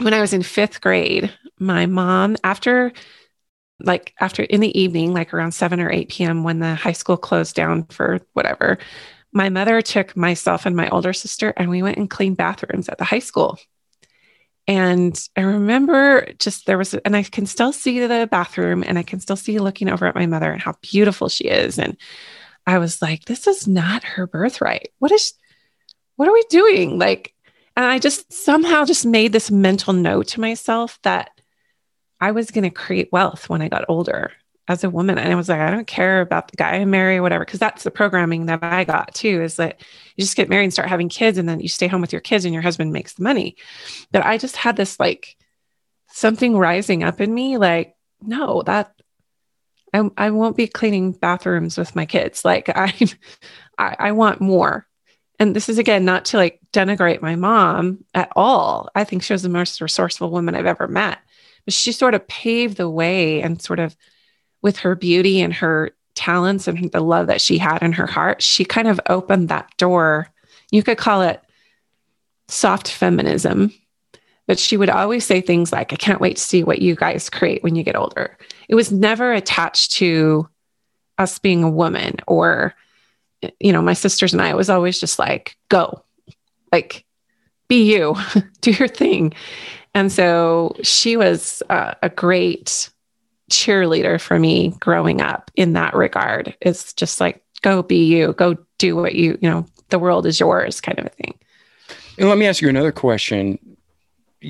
when 0.04 0.14
I 0.14 0.22
was 0.22 0.34
in 0.34 0.44
fifth 0.44 0.82
grade, 0.82 1.32
my 1.60 1.86
mom, 1.86 2.38
after 2.44 2.92
like 3.84 4.14
after 4.20 4.44
in 4.44 4.62
the 4.62 4.80
evening, 4.80 5.14
like 5.14 5.34
around 5.34 5.54
7 5.54 5.80
or 5.80 5.92
8 5.92 6.10
p.m., 6.10 6.44
when 6.44 6.60
the 6.60 6.76
high 6.76 6.92
school 6.92 7.18
closed 7.18 7.56
down 7.56 7.86
for 7.86 8.20
whatever, 8.34 8.78
my 9.34 9.50
mother 9.50 9.82
took 9.82 10.16
myself 10.16 10.66
and 10.66 10.76
my 10.76 10.90
older 10.90 11.14
sister 11.14 11.54
and 11.58 11.70
we 11.70 11.82
went 11.82 11.98
and 11.98 12.10
cleaned 12.10 12.38
bathrooms 12.38 12.90
at 12.90 12.98
the 12.98 13.06
high 13.06 13.20
school. 13.20 13.58
And 14.68 15.20
I 15.36 15.42
remember 15.42 16.28
just 16.38 16.66
there 16.66 16.78
was, 16.78 16.94
and 16.94 17.16
I 17.16 17.24
can 17.24 17.46
still 17.46 17.74
see 17.74 18.06
the 18.06 18.28
bathroom 18.30 18.84
and 18.86 19.00
I 19.00 19.04
can 19.04 19.20
still 19.20 19.36
see 19.36 19.58
looking 19.58 19.90
over 19.90 20.06
at 20.06 20.16
my 20.16 20.28
mother 20.28 20.52
and 20.52 20.62
how 20.62 20.76
beautiful 20.82 21.30
she 21.30 21.46
is. 21.46 21.80
And 21.80 21.98
I 22.68 22.78
was 22.78 23.02
like, 23.02 23.26
this 23.26 23.48
is 23.48 23.68
not 23.68 24.04
her 24.04 24.28
birthright. 24.28 24.90
What 25.00 25.12
is, 25.12 25.34
what 26.16 26.28
are 26.28 26.34
we 26.34 26.46
doing? 26.50 27.00
Like, 27.00 27.34
and 27.76 27.86
I 27.86 28.00
just 28.00 28.32
somehow 28.32 28.86
just 28.86 29.06
made 29.06 29.32
this 29.32 29.50
mental 29.50 29.94
note 29.94 30.28
to 30.30 30.42
myself 30.42 31.00
that 31.04 31.32
I 32.20 32.32
was 32.32 32.52
going 32.52 32.64
to 32.64 32.70
create 32.70 33.12
wealth 33.12 33.50
when 33.50 33.62
I 33.62 33.70
got 33.70 33.86
older 33.88 34.32
as 34.68 34.84
a 34.84 34.90
woman. 34.90 35.18
And 35.18 35.32
I 35.32 35.36
was 35.36 35.50
like, 35.50 35.60
I 35.60 35.72
don't 35.72 35.88
care 35.88 36.22
about 36.22 36.50
the 36.50 36.58
guy 36.58 36.76
I 36.76 36.86
marry 36.86 37.18
or 37.18 37.22
whatever, 37.22 37.44
because 37.44 37.60
that's 37.60 37.84
the 37.84 37.92
programming 37.92 38.46
that 38.46 38.64
I 38.64 38.84
got 38.84 39.14
too 39.14 39.42
is 39.42 39.56
that 39.56 39.82
you 40.16 40.24
just 40.24 40.38
get 40.38 40.50
married 40.50 40.66
and 40.66 40.74
start 40.74 40.90
having 40.90 41.10
kids 41.10 41.38
and 41.38 41.50
then 41.50 41.60
you 41.60 41.68
stay 41.68 41.88
home 41.88 42.02
with 42.02 42.12
your 42.14 42.22
kids 42.22 42.46
and 42.46 42.54
your 42.54 42.64
husband 42.64 42.94
makes 42.94 43.14
the 43.14 43.24
money. 43.24 43.56
But 44.12 44.26
I 44.26 44.38
just 44.38 44.56
had 44.56 44.78
this 44.78 45.00
like 45.00 45.36
something 46.08 46.58
rising 46.58 47.04
up 47.04 47.22
in 47.22 47.34
me 47.34 47.58
like, 47.58 47.96
no, 48.22 48.62
that 48.64 48.94
I, 49.94 50.10
I 50.16 50.30
won't 50.30 50.58
be 50.58 50.68
cleaning 50.68 51.12
bathrooms 51.12 51.78
with 51.78 51.96
my 51.96 52.06
kids. 52.06 52.46
Like 52.46 52.70
I, 52.70 52.94
I, 53.78 53.96
I 54.00 54.12
want 54.12 54.42
more. 54.42 54.88
And 55.42 55.56
this 55.56 55.70
is 55.70 55.80
again 55.80 56.06
not 56.06 56.26
to 56.26 56.38
like 56.38 56.60
denigrate 56.72 57.24
my 57.24 57.36
mom 57.36 58.06
at 58.14 58.32
all. 58.36 58.90
I 58.94 59.04
think 59.04 59.24
she 59.24 59.34
was 59.34 59.42
the 59.42 59.50
most 59.50 59.82
resourceful 59.82 60.30
woman 60.30 60.54
I've 60.54 60.68
ever 60.68 60.88
met. 60.88 61.18
But 61.66 61.74
she 61.74 61.92
sort 61.92 62.14
of 62.14 62.28
paved 62.28 62.78
the 62.78 62.88
way 62.88 63.42
and 63.42 63.60
sort 63.60 63.80
of 63.80 63.98
with 64.62 64.78
her 64.78 64.96
beauty 64.96 65.42
and 65.42 65.52
her 65.56 65.92
talents 66.14 66.68
and 66.68 66.92
the 66.92 67.02
love 67.02 67.26
that 67.26 67.42
she 67.42 67.58
had 67.58 67.82
in 67.82 67.92
her 67.94 68.06
heart, 68.06 68.44
she 68.44 68.64
kind 68.64 68.88
of 68.88 69.00
opened 69.10 69.50
that 69.50 69.76
door. 69.78 70.30
You 70.70 70.84
could 70.84 71.00
call 71.00 71.24
it 71.24 71.42
soft 72.48 72.92
feminism 72.92 73.74
but 74.48 74.60
she 74.60 74.76
would 74.76 74.90
always 74.90 75.26
say 75.26 75.40
things 75.40 75.72
like, 75.72 75.94
I 75.94 75.96
can't 75.96 76.20
wait 76.20 76.36
to 76.36 76.44
see 76.44 76.62
what 76.62 76.82
you 76.82 76.94
guys 76.94 77.30
create 77.30 77.64
when 77.64 77.76
you 77.76 77.84
get 77.84 77.96
older. 77.96 78.38
It 78.68 78.76
was 78.76 78.92
never 78.92 79.32
attached 79.32 79.94
to 79.94 80.50
us 81.18 81.40
being 81.40 81.64
a 81.64 81.70
woman 81.70 82.18
or, 82.28 82.74
you 83.60 83.72
know, 83.72 83.82
my 83.82 83.94
sisters 83.94 84.34
and 84.34 84.42
I, 84.42 84.50
it 84.50 84.56
was 84.56 84.70
always 84.70 85.00
just 85.00 85.20
like, 85.20 85.56
go, 85.70 86.04
like, 86.72 87.06
be 87.68 87.92
you, 87.94 88.16
do 88.62 88.72
your 88.72 88.88
thing. 88.88 89.34
And 89.94 90.12
so 90.12 90.76
she 90.84 91.18
was 91.18 91.62
uh, 91.70 91.96
a 92.02 92.10
great 92.10 92.90
cheerleader 93.52 94.20
for 94.20 94.40
me 94.40 94.70
growing 94.80 95.22
up 95.22 95.52
in 95.56 95.74
that 95.74 95.94
regard. 95.94 96.56
It's 96.62 96.94
just 96.94 97.20
like, 97.20 97.44
go 97.62 97.84
be 97.84 98.06
you, 98.06 98.34
go 98.34 98.58
do 98.78 98.96
what 98.96 99.16
you, 99.16 99.38
you 99.42 99.50
know, 99.50 99.66
the 99.90 100.00
world 100.00 100.26
is 100.26 100.40
yours 100.40 100.82
kind 100.82 100.98
of 100.98 101.06
a 101.06 101.10
thing. 101.10 101.38
And 102.18 102.30
let 102.30 102.38
me 102.38 102.48
ask 102.48 102.62
you 102.62 102.70
another 102.70 102.92
question. 102.92 103.60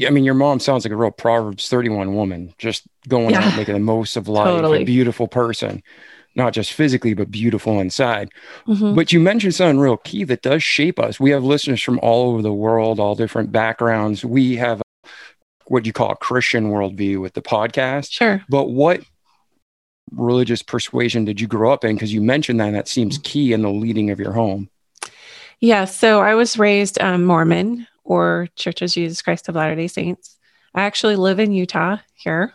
I 0.06 0.10
mean, 0.10 0.24
your 0.24 0.36
mom 0.36 0.60
sounds 0.60 0.86
like 0.86 0.92
a 0.92 0.96
real 0.96 1.12
Proverbs 1.12 1.68
31 1.68 2.16
woman, 2.16 2.54
just 2.58 2.84
going 3.08 3.32
yeah. 3.32 3.46
out 3.46 3.58
making 3.58 3.74
the 3.74 3.80
most 3.80 4.16
of 4.16 4.28
life, 4.28 4.46
totally. 4.46 4.84
a 4.84 4.86
beautiful 4.86 5.28
person, 5.28 5.84
not 6.36 6.54
just 6.54 6.74
physically, 6.74 7.14
but 7.14 7.32
beautiful 7.32 7.80
inside. 7.80 8.30
Mm-hmm. 8.68 8.96
But 8.96 9.12
you 9.12 9.20
mentioned 9.20 9.56
something 9.56 9.80
real 9.80 9.98
key 9.98 10.24
that 10.26 10.42
does 10.42 10.64
shape 10.64 11.00
us. 11.00 11.20
We 11.20 11.32
have 11.32 11.44
listeners 11.44 11.82
from 11.82 12.00
all 12.00 12.32
over 12.32 12.42
the 12.42 12.54
world, 12.54 13.00
all 13.00 13.16
different 13.16 13.52
backgrounds. 13.52 14.24
We 14.24 14.56
have 14.56 14.82
what 15.68 15.86
you 15.86 15.94
call 15.94 16.12
a 16.12 16.16
Christian 16.16 16.70
worldview 16.70 17.22
with 17.22 17.34
the 17.34 17.42
podcast. 17.42 18.12
Sure. 18.12 18.44
But 18.50 18.70
what 18.70 19.02
religious 20.12 20.62
persuasion 20.62 21.26
did 21.26 21.40
you 21.40 21.48
grow 21.48 21.72
up 21.72 21.84
in? 21.84 21.96
Because 21.96 22.14
you 22.14 22.22
mentioned 22.22 22.60
that 22.60 22.72
that 22.72 22.88
seems 22.88 23.18
key 23.20 23.54
in 23.54 23.62
the 23.62 23.70
leading 23.70 24.10
of 24.10 24.20
your 24.20 24.34
home. 24.34 24.70
Yeah. 25.60 25.86
So 25.86 26.22
I 26.22 26.36
was 26.36 26.58
raised 26.58 27.00
um, 27.02 27.24
Mormon 27.24 27.88
or 28.04 28.48
Church 28.56 28.82
of 28.82 28.92
Jesus 28.92 29.22
Christ 29.22 29.48
of 29.48 29.56
Latter 29.56 29.76
day 29.76 29.88
Saints. 29.88 30.38
I 30.74 30.84
actually 30.84 31.16
live 31.16 31.40
in 31.40 31.52
Utah 31.52 31.98
here 32.16 32.54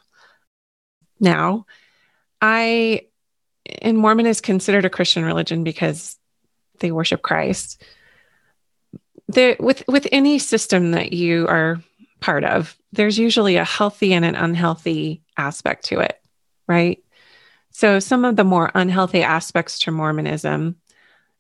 now. 1.21 1.67
I, 2.41 3.06
and 3.83 3.99
Mormon 3.99 4.27
is 4.27 4.41
considered 4.41 4.85
a 4.85 4.91
Christian 4.91 5.25
religion 5.25 5.65
because 5.65 6.17
they 6.81 6.93
worship 6.93 7.23
Christ. 7.23 7.83
the, 9.29 9.57
with 9.59 9.83
with 9.89 10.07
any 10.13 10.39
system 10.39 10.93
that 10.93 11.13
you 11.13 11.47
are 11.49 11.81
part 12.21 12.45
of, 12.45 12.77
there's 12.93 13.19
usually 13.19 13.57
a 13.57 13.65
healthy 13.65 14.13
and 14.13 14.25
an 14.25 14.35
unhealthy 14.35 15.23
aspect 15.37 15.87
to 15.87 16.01
it, 16.01 16.21
right? 16.67 17.03
So 17.73 17.99
some 17.99 18.25
of 18.25 18.37
the 18.37 18.45
more 18.45 18.71
unhealthy 18.75 19.23
aspects 19.23 19.81
to 19.81 19.91
Mormonism, 19.91 20.77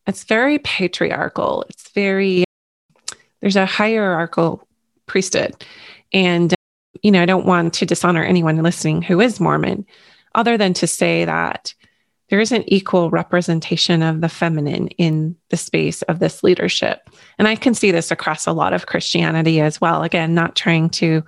it's 0.07 0.25
very 0.25 0.59
patriarchal. 0.59 1.65
It's 1.71 1.91
very 1.91 2.45
there's 3.41 3.57
a 3.57 3.67
hierarchical 3.67 4.67
priesthood, 5.07 5.65
and 6.13 6.55
you 7.03 7.11
know 7.11 7.23
I 7.23 7.27
don't 7.27 7.47
want 7.47 7.75
to 7.75 7.87
dishonor 7.87 8.23
anyone 8.23 8.63
listening 8.63 9.03
who 9.03 9.21
is 9.21 9.41
Mormon, 9.41 9.87
other 10.35 10.59
than 10.59 10.75
to 10.75 10.87
say 10.87 11.25
that 11.25 11.75
there 12.29 12.41
isn't 12.41 12.65
equal 12.67 13.11
representation 13.11 14.03
of 14.03 14.21
the 14.21 14.29
feminine 14.29 14.89
in 14.89 15.37
the 15.51 15.57
space 15.57 16.03
of 16.03 16.19
this 16.19 16.43
leadership. 16.43 17.09
And 17.39 17.47
I 17.47 17.55
can 17.55 17.75
see 17.75 17.91
this 17.91 18.11
across 18.11 18.47
a 18.47 18.53
lot 18.53 18.73
of 18.73 18.87
Christianity 18.87 19.61
as 19.61 19.81
well. 19.81 20.03
Again, 20.03 20.35
not 20.35 20.57
trying 20.57 20.91
to 20.91 21.23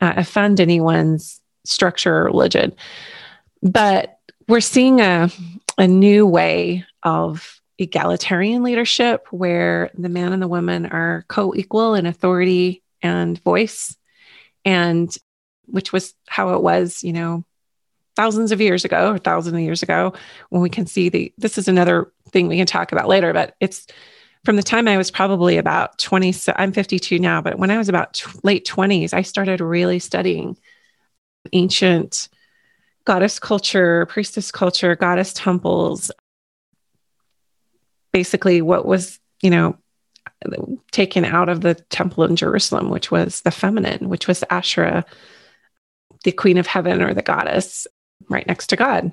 uh, 0.00 0.12
offend 0.16 0.60
anyone's 0.60 1.40
structure 1.64 2.14
or 2.14 2.24
religion, 2.24 2.74
but 3.62 4.18
we're 4.46 4.60
seeing 4.60 5.00
a, 5.00 5.30
a 5.78 5.88
new 5.88 6.26
way 6.26 6.84
of 7.02 7.60
egalitarian 7.78 8.62
leadership 8.62 9.26
where 9.30 9.90
the 9.94 10.08
man 10.08 10.32
and 10.32 10.42
the 10.42 10.48
woman 10.48 10.86
are 10.86 11.24
co 11.28 11.54
equal 11.54 11.94
in 11.94 12.06
authority 12.06 12.82
and 13.02 13.42
voice. 13.42 13.96
And 14.64 15.14
which 15.66 15.92
was 15.92 16.14
how 16.28 16.54
it 16.54 16.62
was, 16.62 17.02
you 17.02 17.12
know, 17.12 17.44
thousands 18.16 18.50
of 18.50 18.60
years 18.60 18.84
ago 18.84 19.12
or 19.12 19.18
thousands 19.18 19.54
of 19.54 19.60
years 19.60 19.82
ago 19.82 20.12
when 20.48 20.62
we 20.62 20.70
can 20.70 20.86
see 20.86 21.08
the 21.08 21.32
this 21.38 21.58
is 21.58 21.68
another 21.68 22.10
thing 22.30 22.48
we 22.48 22.56
can 22.56 22.66
talk 22.66 22.90
about 22.90 23.08
later 23.08 23.32
but 23.32 23.54
it's 23.60 23.86
from 24.44 24.56
the 24.56 24.62
time 24.62 24.88
i 24.88 24.96
was 24.96 25.10
probably 25.10 25.58
about 25.58 25.98
20 25.98 26.32
so 26.32 26.52
i'm 26.56 26.72
52 26.72 27.18
now 27.18 27.40
but 27.40 27.58
when 27.58 27.70
i 27.70 27.78
was 27.78 27.88
about 27.88 28.14
t- 28.14 28.30
late 28.42 28.66
20s 28.66 29.12
i 29.12 29.22
started 29.22 29.60
really 29.60 29.98
studying 29.98 30.56
ancient 31.52 32.28
goddess 33.04 33.38
culture 33.38 34.06
priestess 34.06 34.50
culture 34.50 34.96
goddess 34.96 35.32
temples. 35.32 36.10
Basically 38.12 38.62
what 38.62 38.86
was 38.86 39.20
you 39.42 39.50
know 39.50 39.76
taken 40.90 41.24
out 41.24 41.48
of 41.48 41.60
the 41.60 41.74
temple 41.74 42.24
in 42.24 42.36
jerusalem 42.36 42.90
which 42.90 43.10
was 43.10 43.42
the 43.42 43.50
feminine 43.50 44.08
which 44.08 44.26
was 44.26 44.42
asherah 44.50 45.04
the 46.24 46.32
queen 46.32 46.58
of 46.58 46.66
heaven 46.66 47.00
or 47.00 47.14
the 47.14 47.22
goddess 47.22 47.86
right 48.28 48.46
next 48.46 48.68
to 48.68 48.76
God. 48.76 49.12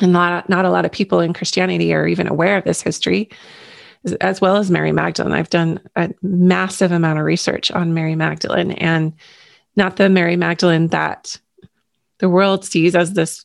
And 0.00 0.12
not, 0.12 0.48
not 0.48 0.64
a 0.64 0.70
lot 0.70 0.84
of 0.84 0.92
people 0.92 1.20
in 1.20 1.34
Christianity 1.34 1.92
are 1.92 2.06
even 2.06 2.26
aware 2.26 2.56
of 2.56 2.64
this 2.64 2.80
history, 2.80 3.30
as 4.20 4.40
well 4.40 4.56
as 4.56 4.70
Mary 4.70 4.92
Magdalene. 4.92 5.34
I've 5.34 5.50
done 5.50 5.80
a 5.96 6.10
massive 6.22 6.90
amount 6.90 7.18
of 7.18 7.24
research 7.24 7.70
on 7.70 7.94
Mary 7.94 8.14
Magdalene 8.14 8.72
and 8.72 9.12
not 9.76 9.96
the 9.96 10.08
Mary 10.08 10.36
Magdalene 10.36 10.88
that 10.88 11.38
the 12.18 12.28
world 12.28 12.64
sees 12.64 12.94
as 12.94 13.12
this 13.12 13.44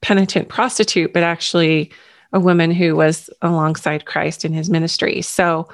penitent 0.00 0.48
prostitute, 0.48 1.12
but 1.12 1.22
actually 1.22 1.90
a 2.32 2.40
woman 2.40 2.70
who 2.70 2.94
was 2.94 3.30
alongside 3.42 4.04
Christ 4.04 4.44
in 4.44 4.52
his 4.52 4.68
ministry. 4.70 5.22
So 5.22 5.68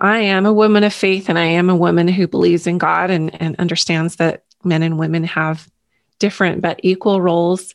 I 0.00 0.18
am 0.18 0.46
a 0.46 0.52
woman 0.52 0.84
of 0.84 0.92
faith 0.92 1.28
and 1.28 1.38
I 1.38 1.46
am 1.46 1.70
a 1.70 1.76
woman 1.76 2.08
who 2.08 2.28
believes 2.28 2.66
in 2.66 2.78
God 2.78 3.10
and, 3.10 3.40
and 3.40 3.56
understands 3.56 4.16
that 4.16 4.44
men 4.64 4.82
and 4.82 4.98
women 4.98 5.24
have 5.24 5.68
different 6.18 6.62
but 6.62 6.80
equal 6.82 7.20
roles 7.20 7.74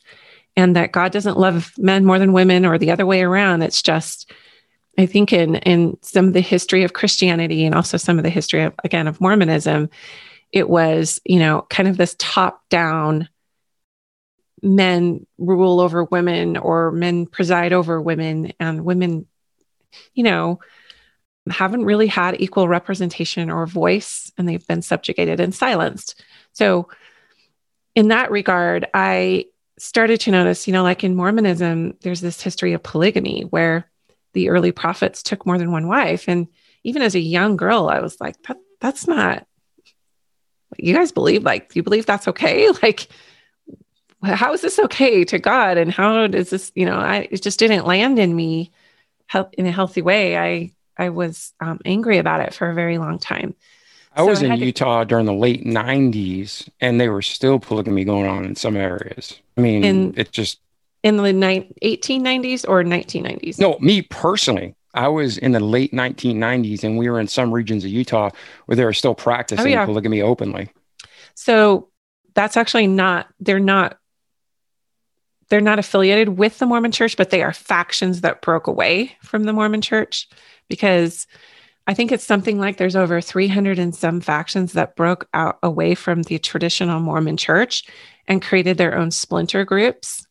and 0.56 0.76
that 0.76 0.92
God 0.92 1.12
doesn't 1.12 1.38
love 1.38 1.72
men 1.78 2.04
more 2.04 2.18
than 2.18 2.32
women 2.32 2.66
or 2.66 2.78
the 2.78 2.90
other 2.90 3.06
way 3.06 3.22
around. 3.22 3.62
It's 3.62 3.82
just, 3.82 4.30
I 4.98 5.06
think 5.06 5.32
in 5.32 5.56
in 5.56 5.96
some 6.02 6.26
of 6.26 6.34
the 6.34 6.40
history 6.40 6.84
of 6.84 6.92
Christianity 6.92 7.64
and 7.64 7.74
also 7.74 7.96
some 7.96 8.18
of 8.18 8.24
the 8.24 8.30
history 8.30 8.62
of 8.62 8.74
again 8.84 9.08
of 9.08 9.20
Mormonism, 9.20 9.88
it 10.52 10.68
was, 10.68 11.20
you 11.24 11.38
know, 11.38 11.66
kind 11.70 11.88
of 11.88 11.96
this 11.96 12.14
top-down 12.18 13.28
men 14.62 15.26
rule 15.38 15.80
over 15.80 16.04
women 16.04 16.56
or 16.56 16.92
men 16.92 17.26
preside 17.26 17.72
over 17.72 18.00
women 18.00 18.52
and 18.60 18.84
women, 18.84 19.26
you 20.14 20.22
know, 20.22 20.60
haven't 21.50 21.84
really 21.84 22.06
had 22.06 22.40
equal 22.40 22.68
representation 22.68 23.50
or 23.50 23.66
voice 23.66 24.30
and 24.36 24.48
they've 24.48 24.66
been 24.68 24.82
subjugated 24.82 25.40
and 25.40 25.54
silenced. 25.54 26.22
So 26.52 26.88
in 27.94 28.08
that 28.08 28.30
regard, 28.30 28.86
I 28.94 29.46
started 29.78 30.20
to 30.20 30.30
notice, 30.30 30.66
you 30.66 30.72
know, 30.72 30.82
like 30.82 31.04
in 31.04 31.14
Mormonism, 31.14 31.96
there's 32.02 32.20
this 32.20 32.40
history 32.40 32.72
of 32.72 32.82
polygamy 32.82 33.42
where 33.42 33.90
the 34.32 34.48
early 34.48 34.72
prophets 34.72 35.22
took 35.22 35.44
more 35.44 35.58
than 35.58 35.72
one 35.72 35.88
wife. 35.88 36.28
And 36.28 36.48
even 36.84 37.02
as 37.02 37.14
a 37.14 37.20
young 37.20 37.56
girl, 37.56 37.88
I 37.88 38.00
was 38.00 38.20
like, 38.20 38.40
that, 38.44 38.58
that's 38.80 39.06
not, 39.06 39.46
you 40.78 40.94
guys 40.94 41.12
believe, 41.12 41.42
like, 41.42 41.74
you 41.74 41.82
believe 41.82 42.06
that's 42.06 42.28
okay? 42.28 42.70
Like, 42.82 43.08
how 44.22 44.52
is 44.52 44.60
this 44.60 44.78
okay 44.78 45.24
to 45.24 45.38
God? 45.40 45.76
And 45.76 45.90
how 45.90 46.28
does 46.28 46.50
this, 46.50 46.70
you 46.76 46.86
know, 46.86 46.96
I, 46.96 47.26
it 47.32 47.42
just 47.42 47.58
didn't 47.58 47.86
land 47.86 48.20
in 48.20 48.36
me 48.36 48.70
in 49.58 49.66
a 49.66 49.72
healthy 49.72 50.00
way. 50.00 50.38
I, 50.38 50.70
I 50.96 51.08
was 51.08 51.52
um, 51.60 51.80
angry 51.84 52.18
about 52.18 52.40
it 52.40 52.54
for 52.54 52.70
a 52.70 52.74
very 52.74 52.98
long 52.98 53.18
time. 53.18 53.56
I 54.14 54.20
so 54.20 54.26
was 54.26 54.42
in 54.42 54.56
Utah 54.56 55.04
during 55.04 55.26
the 55.26 55.32
late 55.32 55.64
90s 55.64 56.68
and 56.80 57.00
they 57.00 57.08
were 57.08 57.22
still 57.22 57.58
polygamy 57.58 58.04
going 58.04 58.26
on 58.26 58.44
in 58.44 58.56
some 58.56 58.76
areas. 58.76 59.40
I 59.56 59.60
mean, 59.60 59.84
in, 59.84 60.14
it 60.16 60.32
just. 60.32 60.60
In 61.02 61.16
the 61.16 61.32
ni- 61.32 61.72
1890s 61.82 62.68
or 62.68 62.82
1990s? 62.84 63.58
No, 63.58 63.78
me 63.80 64.02
personally. 64.02 64.74
I 64.94 65.08
was 65.08 65.38
in 65.38 65.52
the 65.52 65.60
late 65.60 65.92
1990s 65.92 66.84
and 66.84 66.98
we 66.98 67.08
were 67.08 67.18
in 67.18 67.26
some 67.26 67.52
regions 67.52 67.84
of 67.84 67.90
Utah 67.90 68.30
where 68.66 68.76
they 68.76 68.84
were 68.84 68.92
still 68.92 69.14
practicing 69.14 69.64
oh, 69.64 69.68
yeah. 69.68 69.86
polygamy 69.86 70.20
openly. 70.20 70.68
So 71.34 71.88
that's 72.34 72.58
actually 72.58 72.88
not, 72.88 73.28
they're 73.40 73.58
not 73.58 73.98
they're 75.52 75.60
not 75.60 75.78
affiliated 75.78 76.38
with 76.38 76.58
the 76.58 76.64
Mormon 76.64 76.92
church, 76.92 77.18
but 77.18 77.28
they 77.28 77.42
are 77.42 77.52
factions 77.52 78.22
that 78.22 78.40
broke 78.40 78.66
away 78.66 79.14
from 79.20 79.44
the 79.44 79.52
Mormon 79.52 79.82
church 79.82 80.26
because 80.66 81.26
I 81.86 81.94
think 81.94 82.12
it's 82.12 82.24
something 82.24 82.58
like 82.58 82.76
there's 82.76 82.96
over 82.96 83.20
300 83.20 83.78
and 83.78 83.94
some 83.94 84.20
factions 84.20 84.74
that 84.74 84.94
broke 84.94 85.28
out 85.34 85.58
away 85.62 85.94
from 85.94 86.22
the 86.22 86.38
traditional 86.38 87.00
Mormon 87.00 87.36
church 87.36 87.84
and 88.28 88.42
created 88.42 88.78
their 88.78 88.96
own 88.96 89.10
splinter 89.10 89.64
groups. 89.64 90.24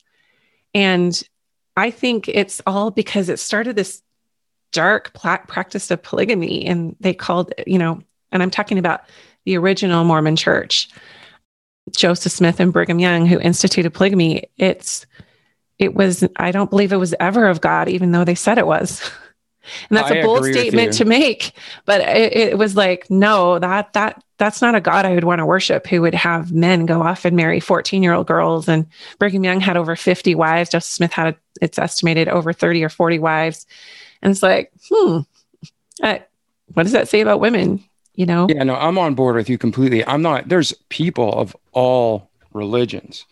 And 0.74 1.22
I 1.76 1.92
think 1.92 2.30
it's 2.30 2.62
all 2.66 2.92
because 2.92 3.28
it 3.28 3.40
started 3.40 3.76
this 3.76 4.02
dark 4.72 5.14
practice 5.14 5.92
of 5.92 6.02
polygamy. 6.02 6.66
And 6.66 6.96
they 7.00 7.14
called, 7.14 7.54
you 7.68 7.78
know, 7.78 8.02
and 8.32 8.42
I'm 8.42 8.52
talking 8.52 8.78
about 8.78 9.02
the 9.46 9.58
original 9.58 10.06
Mormon 10.06 10.38
church, 10.38 10.90
Joseph 11.96 12.32
Smith 12.32 12.60
and 12.60 12.72
Brigham 12.72 13.00
Young, 13.00 13.26
who 13.26 13.40
instituted 13.40 13.92
polygamy. 13.92 14.46
It's, 14.58 15.06
it 15.78 15.94
was, 15.94 16.24
I 16.38 16.52
don't 16.52 16.70
believe 16.70 16.94
it 16.94 16.98
was 16.98 17.16
ever 17.20 17.48
of 17.48 17.60
God, 17.60 17.90
even 17.90 18.12
though 18.12 18.24
they 18.24 18.36
said 18.36 18.58
it 18.58 18.68
was. 18.68 19.10
and 19.90 19.98
that's 19.98 20.12
I 20.12 20.16
a 20.16 20.24
bold 20.24 20.46
statement 20.46 20.94
to 20.94 21.06
make 21.06 21.54
but 21.86 22.02
it, 22.02 22.34
it, 22.34 22.58
was 22.58 22.76
like 22.76 23.10
no 23.10 23.60
that 23.60 23.94
that 23.94 24.24
that's 24.38 24.62
not 24.62 24.76
a 24.76 24.82
god 24.82 25.06
i 25.06 25.14
would 25.14 25.24
want 25.24 25.40
to 25.40 25.46
worship 25.46 25.86
who 25.88 26.02
would 26.02 26.16
have 26.16 26.52
men 26.52 26.86
go 26.86 27.02
off 27.02 27.26
and 27.26 27.36
marry 27.36 27.60
14 27.60 28.04
year 28.04 28.14
old 28.14 28.28
girls. 28.28 28.68
And 28.68 28.88
brigham 29.20 29.44
young 29.44 29.60
had 29.60 29.78
over 29.78 29.96
50 29.96 30.36
wives. 30.36 30.70
Joseph 30.70 30.92
smith 30.92 31.14
had 31.14 31.36
it's 31.62 31.80
estimated 31.80 32.28
over 32.28 32.54
30 32.54 32.84
or 32.84 32.90
40 32.90 33.20
wives. 33.20 33.66
And 34.22 34.32
it's 34.32 34.44
like 34.44 34.72
hmm 34.90 35.20
I, 36.04 36.24
what 36.74 36.84
does 36.84 36.94
that 36.94 37.10
say 37.10 37.22
about 37.22 37.40
women 37.40 37.84
you 38.16 38.26
know? 38.26 38.48
Yeah 38.50 38.64
no 38.64 38.76
i'm 38.76 38.98
on 38.98 39.16
board 39.16 39.36
with 39.36 39.50
you 39.50 39.58
completely. 39.58 40.06
I'm 40.06 40.22
not 40.22 40.50
there's 40.50 40.74
people 40.90 41.32
of 41.34 41.56
all 41.72 42.30
religions 42.54 43.26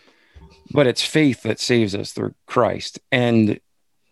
but 0.72 0.88
it's 0.88 1.04
faith 1.04 1.42
that 1.44 1.60
saves 1.60 1.96
us 1.96 2.14
through 2.14 2.36
christ. 2.46 3.00
And 3.12 3.60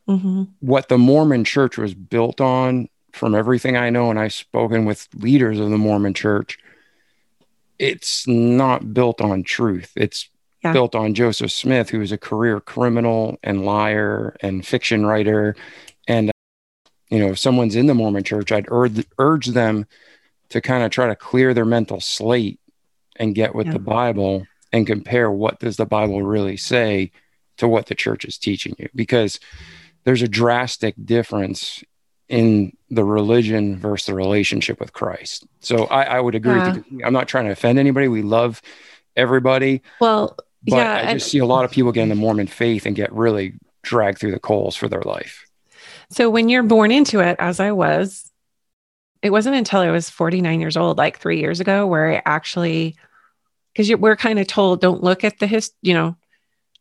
mm-hmm. 0.08 0.44
what 0.60 0.90
the 0.90 0.98
Mormon 0.98 1.44
church 1.44 1.78
was 1.78 1.94
built 1.94 2.42
on, 2.42 2.90
from 3.14 3.36
everything 3.36 3.76
I 3.76 3.90
know, 3.90 4.10
and 4.10 4.20
I've 4.20 4.34
spoken 4.34 4.86
with 4.86 5.08
leaders 5.16 5.60
of 5.60 5.70
the 5.70 5.78
Mormon 5.78 6.14
church, 6.14 6.58
it's 7.80 8.28
not 8.28 8.94
built 8.94 9.22
on 9.22 9.44
truth. 9.44 9.92
It's 9.96 10.30
yeah. 10.64 10.74
built 10.74 10.96
on 10.96 11.14
Joseph 11.14 11.52
Smith, 11.52 11.90
who 11.90 12.00
was 12.00 12.12
a 12.12 12.18
career 12.18 12.60
criminal 12.60 13.38
and 13.44 13.66
liar 13.66 14.36
and 14.42 14.66
fiction 14.66 15.06
writer. 15.06 15.56
And, 16.08 16.32
you 17.10 17.20
know, 17.20 17.30
if 17.30 17.40
someone's 17.40 17.76
in 17.76 17.88
the 17.88 17.94
Mormon 17.94 18.24
church, 18.24 18.52
I'd 18.52 18.68
urge, 18.70 19.06
urge 19.20 19.48
them 19.48 19.86
to 20.50 20.62
kind 20.62 20.84
of 20.84 20.92
try 20.92 21.08
to 21.08 21.16
clear 21.16 21.54
their 21.54 21.66
mental 21.66 22.00
slate 22.00 22.60
and 23.18 23.36
get 23.36 23.54
with 23.54 23.68
yeah. 23.68 23.74
the 23.74 23.80
Bible 23.80 24.46
and 24.72 24.88
compare 24.88 25.32
what 25.32 25.60
does 25.60 25.78
the 25.78 25.86
Bible 25.86 26.24
really 26.24 26.58
say 26.58 27.12
to 27.58 27.68
what 27.68 27.88
the 27.88 27.96
church 27.96 28.26
is 28.26 28.38
teaching 28.38 28.76
you. 28.78 28.90
Because 28.96 29.40
there's 30.04 30.22
a 30.22 30.28
drastic 30.28 30.96
difference 31.04 31.84
in 32.30 32.76
the 32.90 33.04
religion 33.04 33.78
versus 33.78 34.08
the 34.08 34.14
relationship 34.14 34.80
with 34.80 34.94
Christ. 34.94 35.46
So 35.62 35.86
I, 35.86 36.04
I 36.04 36.20
would 36.20 36.36
agree 36.36 36.56
yeah. 36.56 36.76
you. 36.90 37.02
I'm 37.06 37.14
not 37.14 37.28
trying 37.28 37.46
to 37.46 37.52
offend 37.52 37.80
anybody. 37.80 38.08
We 38.08 38.22
love 38.22 38.62
everybody. 39.16 39.82
Well, 40.00 40.38
but 40.64 40.76
yeah, 40.76 41.04
I 41.08 41.14
just 41.14 41.32
see 41.32 41.40
a 41.40 41.46
lot 41.46 41.66
of 41.66 41.72
people 41.72 41.92
get 41.92 42.04
in 42.04 42.10
the 42.10 42.16
Mormon 42.16 42.48
faith 42.48 42.86
and 42.86 42.96
get 42.96 43.12
really 43.14 43.54
dragged 43.84 44.20
through 44.20 44.32
the 44.32 44.40
coals 44.40 44.76
for 44.76 44.90
their 44.90 45.02
life. 45.02 45.46
So 46.10 46.30
when 46.30 46.50
you're 46.50 46.64
born 46.64 46.92
into 46.92 47.20
it, 47.20 47.36
as 47.40 47.60
I 47.60 47.72
was, 47.72 48.32
it 49.22 49.30
wasn't 49.30 49.56
until 49.56 49.80
I 49.80 49.92
was 49.92 50.10
49 50.10 50.60
years 50.60 50.78
old, 50.78 50.98
like 50.98 51.20
three 51.20 51.40
years 51.40 51.60
ago, 51.60 51.88
where 51.88 52.14
I 52.14 52.22
actually, 52.26 52.96
because 53.74 53.94
we're 53.96 54.16
kind 54.16 54.40
of 54.40 54.48
told, 54.48 54.82
don't 54.82 55.04
look 55.04 55.24
at 55.24 55.40
the 55.40 55.48
hist, 55.48 55.74
you 55.82 55.94
know, 55.94 56.16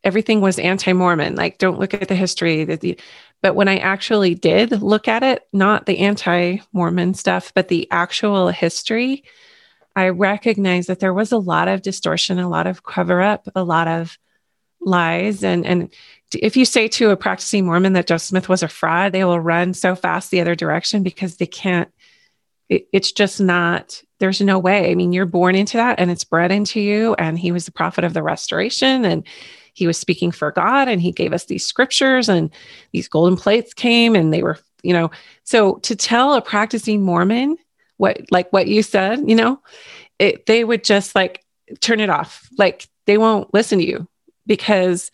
everything 0.03 0.41
was 0.41 0.59
anti-Mormon. 0.59 1.35
Like, 1.35 1.57
don't 1.57 1.79
look 1.79 1.93
at 1.93 2.07
the 2.07 2.15
history. 2.15 2.63
The, 2.63 2.97
but 3.41 3.55
when 3.55 3.67
I 3.67 3.77
actually 3.77 4.35
did 4.35 4.81
look 4.81 5.07
at 5.07 5.23
it, 5.23 5.43
not 5.53 5.85
the 5.85 5.99
anti-Mormon 5.99 7.13
stuff, 7.13 7.51
but 7.53 7.67
the 7.67 7.87
actual 7.91 8.49
history, 8.49 9.23
I 9.95 10.09
recognized 10.09 10.89
that 10.89 10.99
there 10.99 11.13
was 11.13 11.31
a 11.31 11.37
lot 11.37 11.67
of 11.67 11.81
distortion, 11.81 12.39
a 12.39 12.49
lot 12.49 12.67
of 12.67 12.83
cover 12.83 13.21
up, 13.21 13.47
a 13.55 13.63
lot 13.63 13.87
of 13.87 14.17
lies, 14.79 15.43
and 15.43 15.65
and 15.65 15.93
if 16.33 16.55
you 16.55 16.65
say 16.65 16.87
to 16.87 17.09
a 17.09 17.17
practicing 17.17 17.65
Mormon 17.65 17.93
that 17.93 18.05
Joseph 18.05 18.27
Smith 18.27 18.49
was 18.49 18.61
a 18.61 18.67
fraud, 18.67 19.11
they 19.11 19.23
will 19.23 19.39
run 19.39 19.73
so 19.73 19.95
fast 19.95 20.29
the 20.29 20.41
other 20.41 20.55
direction 20.55 21.01
because 21.01 21.37
they 21.37 21.47
can't 21.47 21.89
it, 22.69 22.87
it's 22.91 23.11
just 23.11 23.39
not 23.39 24.01
there's 24.19 24.41
no 24.41 24.59
way 24.59 24.91
i 24.91 24.95
mean 24.95 25.13
you're 25.13 25.25
born 25.25 25.55
into 25.55 25.77
that 25.77 25.99
and 25.99 26.11
it's 26.11 26.23
bred 26.23 26.51
into 26.51 26.79
you 26.79 27.13
and 27.15 27.39
he 27.39 27.51
was 27.51 27.65
the 27.65 27.71
prophet 27.71 28.03
of 28.03 28.13
the 28.13 28.23
restoration 28.23 29.05
and 29.05 29.25
he 29.77 29.87
was 29.87 29.97
speaking 29.97 30.31
for 30.31 30.51
god 30.51 30.87
and 30.87 31.01
he 31.01 31.11
gave 31.11 31.33
us 31.33 31.45
these 31.45 31.65
scriptures 31.65 32.27
and 32.27 32.49
these 32.91 33.07
golden 33.07 33.37
plates 33.37 33.73
came 33.73 34.15
and 34.15 34.33
they 34.33 34.43
were 34.43 34.57
you 34.83 34.93
know 34.93 35.09
so 35.43 35.75
to 35.77 35.95
tell 35.95 36.33
a 36.33 36.41
practicing 36.41 37.01
mormon 37.01 37.57
what 37.97 38.19
like 38.31 38.51
what 38.51 38.67
you 38.67 38.83
said 38.83 39.19
you 39.29 39.35
know 39.35 39.59
it, 40.19 40.45
they 40.45 40.63
would 40.63 40.83
just 40.83 41.15
like 41.15 41.43
turn 41.79 41.99
it 41.99 42.09
off. 42.09 42.47
Like 42.57 42.87
they 43.05 43.17
won't 43.17 43.53
listen 43.53 43.79
to 43.79 43.85
you 43.85 44.07
because 44.45 45.11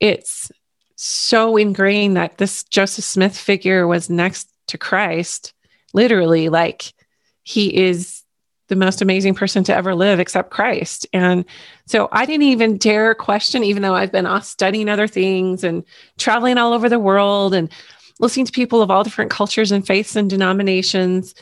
it's 0.00 0.50
so 0.96 1.56
ingrained 1.58 2.16
that 2.16 2.38
this 2.38 2.64
joseph 2.64 3.04
smith 3.04 3.36
figure 3.36 3.86
was 3.86 4.08
next 4.08 4.48
to 4.66 4.78
christ 4.78 5.52
literally 5.92 6.48
like 6.48 6.94
he 7.42 7.84
is 7.84 8.22
the 8.68 8.76
most 8.76 9.00
amazing 9.00 9.34
person 9.34 9.64
to 9.64 9.74
ever 9.74 9.94
live 9.94 10.18
except 10.18 10.50
Christ. 10.50 11.06
And 11.12 11.44
so 11.86 12.08
I 12.12 12.26
didn't 12.26 12.42
even 12.42 12.78
dare 12.78 13.14
question, 13.14 13.62
even 13.62 13.82
though 13.82 13.94
I've 13.94 14.12
been 14.12 14.26
off 14.26 14.44
studying 14.44 14.88
other 14.88 15.06
things 15.06 15.62
and 15.62 15.84
traveling 16.18 16.58
all 16.58 16.72
over 16.72 16.88
the 16.88 16.98
world 16.98 17.54
and 17.54 17.70
listening 18.18 18.46
to 18.46 18.52
people 18.52 18.82
of 18.82 18.90
all 18.90 19.04
different 19.04 19.30
cultures 19.30 19.72
and 19.72 19.86
faiths 19.86 20.16
and 20.16 20.28
denominations. 20.28 21.34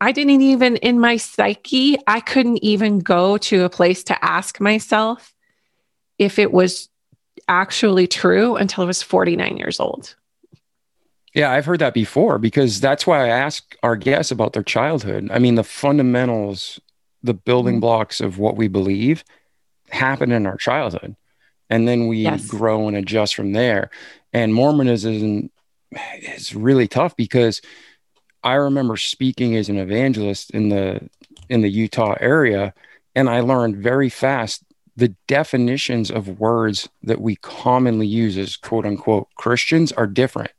I 0.00 0.12
didn't 0.12 0.42
even, 0.42 0.76
in 0.76 0.98
my 0.98 1.16
psyche, 1.16 1.98
I 2.06 2.20
couldn't 2.20 2.64
even 2.64 3.00
go 3.00 3.38
to 3.38 3.64
a 3.64 3.70
place 3.70 4.04
to 4.04 4.24
ask 4.24 4.60
myself 4.60 5.34
if 6.18 6.38
it 6.38 6.52
was 6.52 6.88
actually 7.48 8.06
true 8.06 8.56
until 8.56 8.84
I 8.84 8.86
was 8.86 9.02
49 9.02 9.56
years 9.56 9.78
old. 9.78 10.14
Yeah, 11.34 11.50
I've 11.50 11.64
heard 11.64 11.80
that 11.80 11.94
before 11.94 12.38
because 12.38 12.80
that's 12.80 13.06
why 13.06 13.24
I 13.24 13.28
ask 13.28 13.74
our 13.82 13.96
guests 13.96 14.30
about 14.30 14.52
their 14.52 14.62
childhood. 14.62 15.30
I 15.32 15.38
mean, 15.38 15.54
the 15.54 15.64
fundamentals, 15.64 16.78
the 17.22 17.34
building 17.34 17.74
mm-hmm. 17.74 17.80
blocks 17.80 18.20
of 18.20 18.38
what 18.38 18.56
we 18.56 18.68
believe 18.68 19.24
happen 19.90 20.30
in 20.30 20.46
our 20.46 20.56
childhood. 20.56 21.16
And 21.70 21.88
then 21.88 22.06
we 22.06 22.18
yes. 22.18 22.46
grow 22.46 22.86
and 22.86 22.96
adjust 22.96 23.34
from 23.34 23.52
there. 23.52 23.90
And 24.34 24.52
Mormonism 24.52 25.50
is 26.20 26.54
really 26.54 26.86
tough 26.86 27.16
because 27.16 27.62
I 28.44 28.54
remember 28.54 28.96
speaking 28.96 29.56
as 29.56 29.68
an 29.68 29.78
evangelist 29.78 30.50
in 30.50 30.68
the 30.68 31.08
in 31.48 31.60
the 31.60 31.70
Utah 31.70 32.16
area 32.20 32.74
and 33.14 33.28
I 33.28 33.40
learned 33.40 33.76
very 33.76 34.08
fast 34.08 34.64
the 34.96 35.14
definitions 35.28 36.10
of 36.10 36.40
words 36.40 36.88
that 37.02 37.20
we 37.20 37.36
commonly 37.36 38.06
use 38.06 38.36
as 38.38 38.56
quote 38.56 38.86
unquote 38.86 39.28
Christians 39.36 39.92
are 39.92 40.06
different 40.06 40.50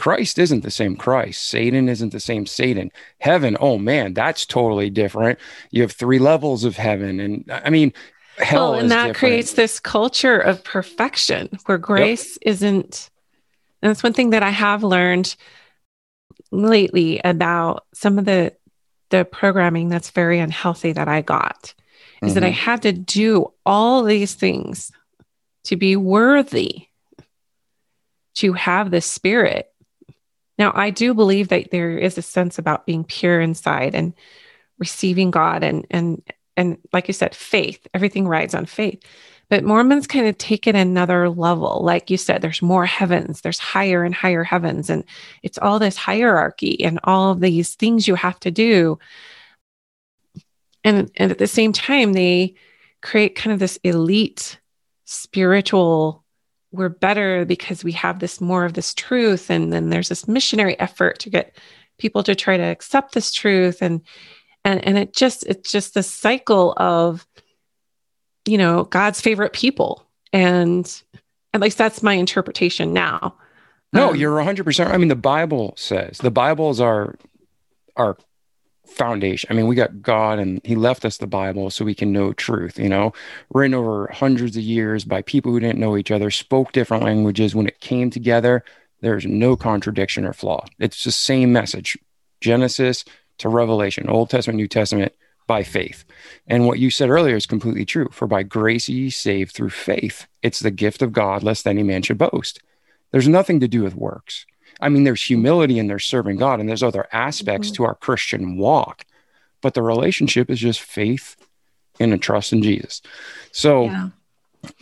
Christ 0.00 0.38
isn't 0.38 0.62
the 0.62 0.70
same 0.70 0.96
Christ. 0.96 1.42
Satan 1.42 1.86
isn't 1.86 2.10
the 2.10 2.20
same 2.20 2.46
Satan. 2.46 2.90
Heaven, 3.18 3.54
oh 3.60 3.76
man, 3.76 4.14
that's 4.14 4.46
totally 4.46 4.88
different. 4.88 5.38
You 5.72 5.82
have 5.82 5.92
three 5.92 6.18
levels 6.18 6.64
of 6.64 6.74
heaven. 6.74 7.20
And 7.20 7.44
I 7.52 7.68
mean, 7.68 7.92
hell. 8.38 8.70
Well, 8.70 8.80
and 8.80 8.90
that 8.90 9.08
different. 9.08 9.18
creates 9.18 9.52
this 9.52 9.78
culture 9.78 10.38
of 10.38 10.64
perfection 10.64 11.50
where 11.66 11.76
grace 11.76 12.38
yep. 12.40 12.54
isn't. 12.54 13.10
And 13.82 13.90
that's 13.90 14.02
one 14.02 14.14
thing 14.14 14.30
that 14.30 14.42
I 14.42 14.48
have 14.48 14.82
learned 14.82 15.36
lately 16.50 17.20
about 17.22 17.84
some 17.92 18.18
of 18.18 18.24
the 18.24 18.54
the 19.10 19.26
programming 19.26 19.90
that's 19.90 20.12
very 20.12 20.38
unhealthy 20.38 20.92
that 20.92 21.08
I 21.08 21.20
got 21.20 21.74
is 22.22 22.30
mm-hmm. 22.30 22.34
that 22.36 22.44
I 22.44 22.52
mm-hmm. 22.52 22.54
had 22.54 22.82
to 22.82 22.92
do 22.92 23.52
all 23.66 24.02
these 24.04 24.32
things 24.32 24.92
to 25.64 25.76
be 25.76 25.94
worthy 25.94 26.86
to 28.36 28.54
have 28.54 28.90
the 28.90 29.02
spirit 29.02 29.70
now, 30.60 30.72
I 30.74 30.90
do 30.90 31.14
believe 31.14 31.48
that 31.48 31.70
there 31.70 31.96
is 31.96 32.18
a 32.18 32.22
sense 32.22 32.58
about 32.58 32.84
being 32.84 33.02
pure 33.02 33.40
inside 33.40 33.94
and 33.94 34.12
receiving 34.78 35.30
God 35.30 35.64
and 35.64 35.86
and 35.90 36.22
and 36.54 36.76
like 36.92 37.08
you 37.08 37.14
said, 37.14 37.34
faith. 37.34 37.86
Everything 37.94 38.28
rides 38.28 38.54
on 38.54 38.66
faith. 38.66 39.02
But 39.48 39.64
Mormons 39.64 40.06
kind 40.06 40.26
of 40.26 40.36
take 40.36 40.66
it 40.66 40.74
another 40.74 41.30
level. 41.30 41.80
Like 41.82 42.10
you 42.10 42.18
said, 42.18 42.42
there's 42.42 42.60
more 42.60 42.84
heavens, 42.84 43.40
there's 43.40 43.58
higher 43.58 44.04
and 44.04 44.14
higher 44.14 44.44
heavens, 44.44 44.90
and 44.90 45.02
it's 45.42 45.56
all 45.56 45.78
this 45.78 45.96
hierarchy 45.96 46.84
and 46.84 47.00
all 47.04 47.32
of 47.32 47.40
these 47.40 47.74
things 47.74 48.06
you 48.06 48.14
have 48.14 48.38
to 48.40 48.50
do. 48.50 48.98
And, 50.84 51.10
and 51.16 51.30
at 51.32 51.38
the 51.38 51.46
same 51.46 51.72
time, 51.72 52.12
they 52.12 52.54
create 53.00 53.34
kind 53.34 53.54
of 53.54 53.60
this 53.60 53.78
elite 53.82 54.60
spiritual 55.06 56.19
we're 56.72 56.88
better 56.88 57.44
because 57.44 57.82
we 57.82 57.92
have 57.92 58.20
this 58.20 58.40
more 58.40 58.64
of 58.64 58.74
this 58.74 58.94
truth 58.94 59.50
and 59.50 59.72
then 59.72 59.90
there's 59.90 60.08
this 60.08 60.28
missionary 60.28 60.78
effort 60.78 61.18
to 61.20 61.30
get 61.30 61.56
people 61.98 62.22
to 62.22 62.34
try 62.34 62.56
to 62.56 62.62
accept 62.62 63.14
this 63.14 63.32
truth. 63.32 63.82
And 63.82 64.02
and 64.64 64.84
and 64.84 64.98
it 64.98 65.14
just 65.14 65.44
it's 65.46 65.70
just 65.70 65.94
the 65.94 66.02
cycle 66.02 66.74
of 66.76 67.26
you 68.46 68.58
know 68.58 68.84
god's 68.84 69.20
favorite 69.20 69.52
people. 69.52 70.06
And 70.32 71.02
at 71.52 71.60
least 71.60 71.78
that's 71.78 72.02
my 72.02 72.14
interpretation 72.14 72.92
now. 72.92 73.34
No 73.92 74.10
um, 74.10 74.16
you're 74.16 74.36
100% 74.36 74.86
i 74.86 74.96
mean 74.96 75.08
the 75.08 75.16
bible 75.16 75.74
says 75.76 76.18
the 76.18 76.30
bible 76.30 76.70
is 76.70 76.80
our 76.80 77.16
our 77.96 78.16
foundation. 78.90 79.48
I 79.50 79.54
mean, 79.54 79.66
we 79.66 79.74
got 79.74 80.02
God 80.02 80.38
and 80.38 80.60
He 80.64 80.76
left 80.76 81.04
us 81.04 81.16
the 81.16 81.26
Bible 81.26 81.70
so 81.70 81.84
we 81.84 81.94
can 81.94 82.12
know 82.12 82.32
truth, 82.32 82.78
you 82.78 82.88
know, 82.88 83.12
written 83.52 83.74
over 83.74 84.10
hundreds 84.12 84.56
of 84.56 84.62
years 84.62 85.04
by 85.04 85.22
people 85.22 85.52
who 85.52 85.60
didn't 85.60 85.78
know 85.78 85.96
each 85.96 86.10
other, 86.10 86.30
spoke 86.30 86.72
different 86.72 87.04
languages. 87.04 87.54
When 87.54 87.66
it 87.66 87.80
came 87.80 88.10
together, 88.10 88.64
there's 89.00 89.26
no 89.26 89.56
contradiction 89.56 90.24
or 90.24 90.32
flaw. 90.32 90.64
It's 90.78 91.04
the 91.04 91.12
same 91.12 91.52
message 91.52 91.96
Genesis 92.40 93.04
to 93.38 93.48
Revelation, 93.48 94.08
Old 94.08 94.30
Testament, 94.30 94.56
New 94.56 94.68
Testament 94.68 95.12
by 95.46 95.62
faith. 95.62 96.04
And 96.46 96.66
what 96.66 96.78
you 96.78 96.90
said 96.90 97.10
earlier 97.10 97.36
is 97.36 97.46
completely 97.46 97.84
true. 97.84 98.08
For 98.12 98.26
by 98.26 98.42
grace 98.42 98.88
ye 98.88 99.10
saved 99.10 99.52
through 99.52 99.70
faith. 99.70 100.26
It's 100.42 100.60
the 100.60 100.70
gift 100.70 101.02
of 101.02 101.12
God, 101.12 101.42
lest 101.42 101.66
any 101.66 101.82
man 101.82 102.02
should 102.02 102.18
boast. 102.18 102.60
There's 103.10 103.28
nothing 103.28 103.60
to 103.60 103.68
do 103.68 103.82
with 103.82 103.96
works. 103.96 104.46
I 104.80 104.88
mean, 104.88 105.04
there's 105.04 105.22
humility 105.22 105.78
and 105.78 105.88
there's 105.88 106.04
serving 106.04 106.36
God, 106.36 106.60
and 106.60 106.68
there's 106.68 106.82
other 106.82 107.06
aspects 107.12 107.68
mm-hmm. 107.68 107.76
to 107.76 107.84
our 107.84 107.94
Christian 107.94 108.56
walk, 108.56 109.04
but 109.60 109.74
the 109.74 109.82
relationship 109.82 110.50
is 110.50 110.60
just 110.60 110.80
faith 110.80 111.36
and 111.98 112.12
a 112.12 112.18
trust 112.18 112.52
in 112.52 112.62
Jesus. 112.62 113.02
So 113.52 113.84
yeah. 113.84 114.08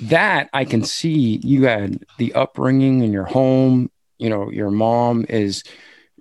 that 0.01 0.51
I 0.53 0.65
can 0.65 0.85
see 0.85 1.41
you 1.43 1.65
had 1.65 2.05
the 2.19 2.33
upbringing 2.35 3.03
in 3.03 3.13
your 3.13 3.25
home. 3.25 3.91
You 4.19 4.31
know, 4.31 4.51
your 4.51 4.71
mom 4.71 5.27
is 5.29 5.65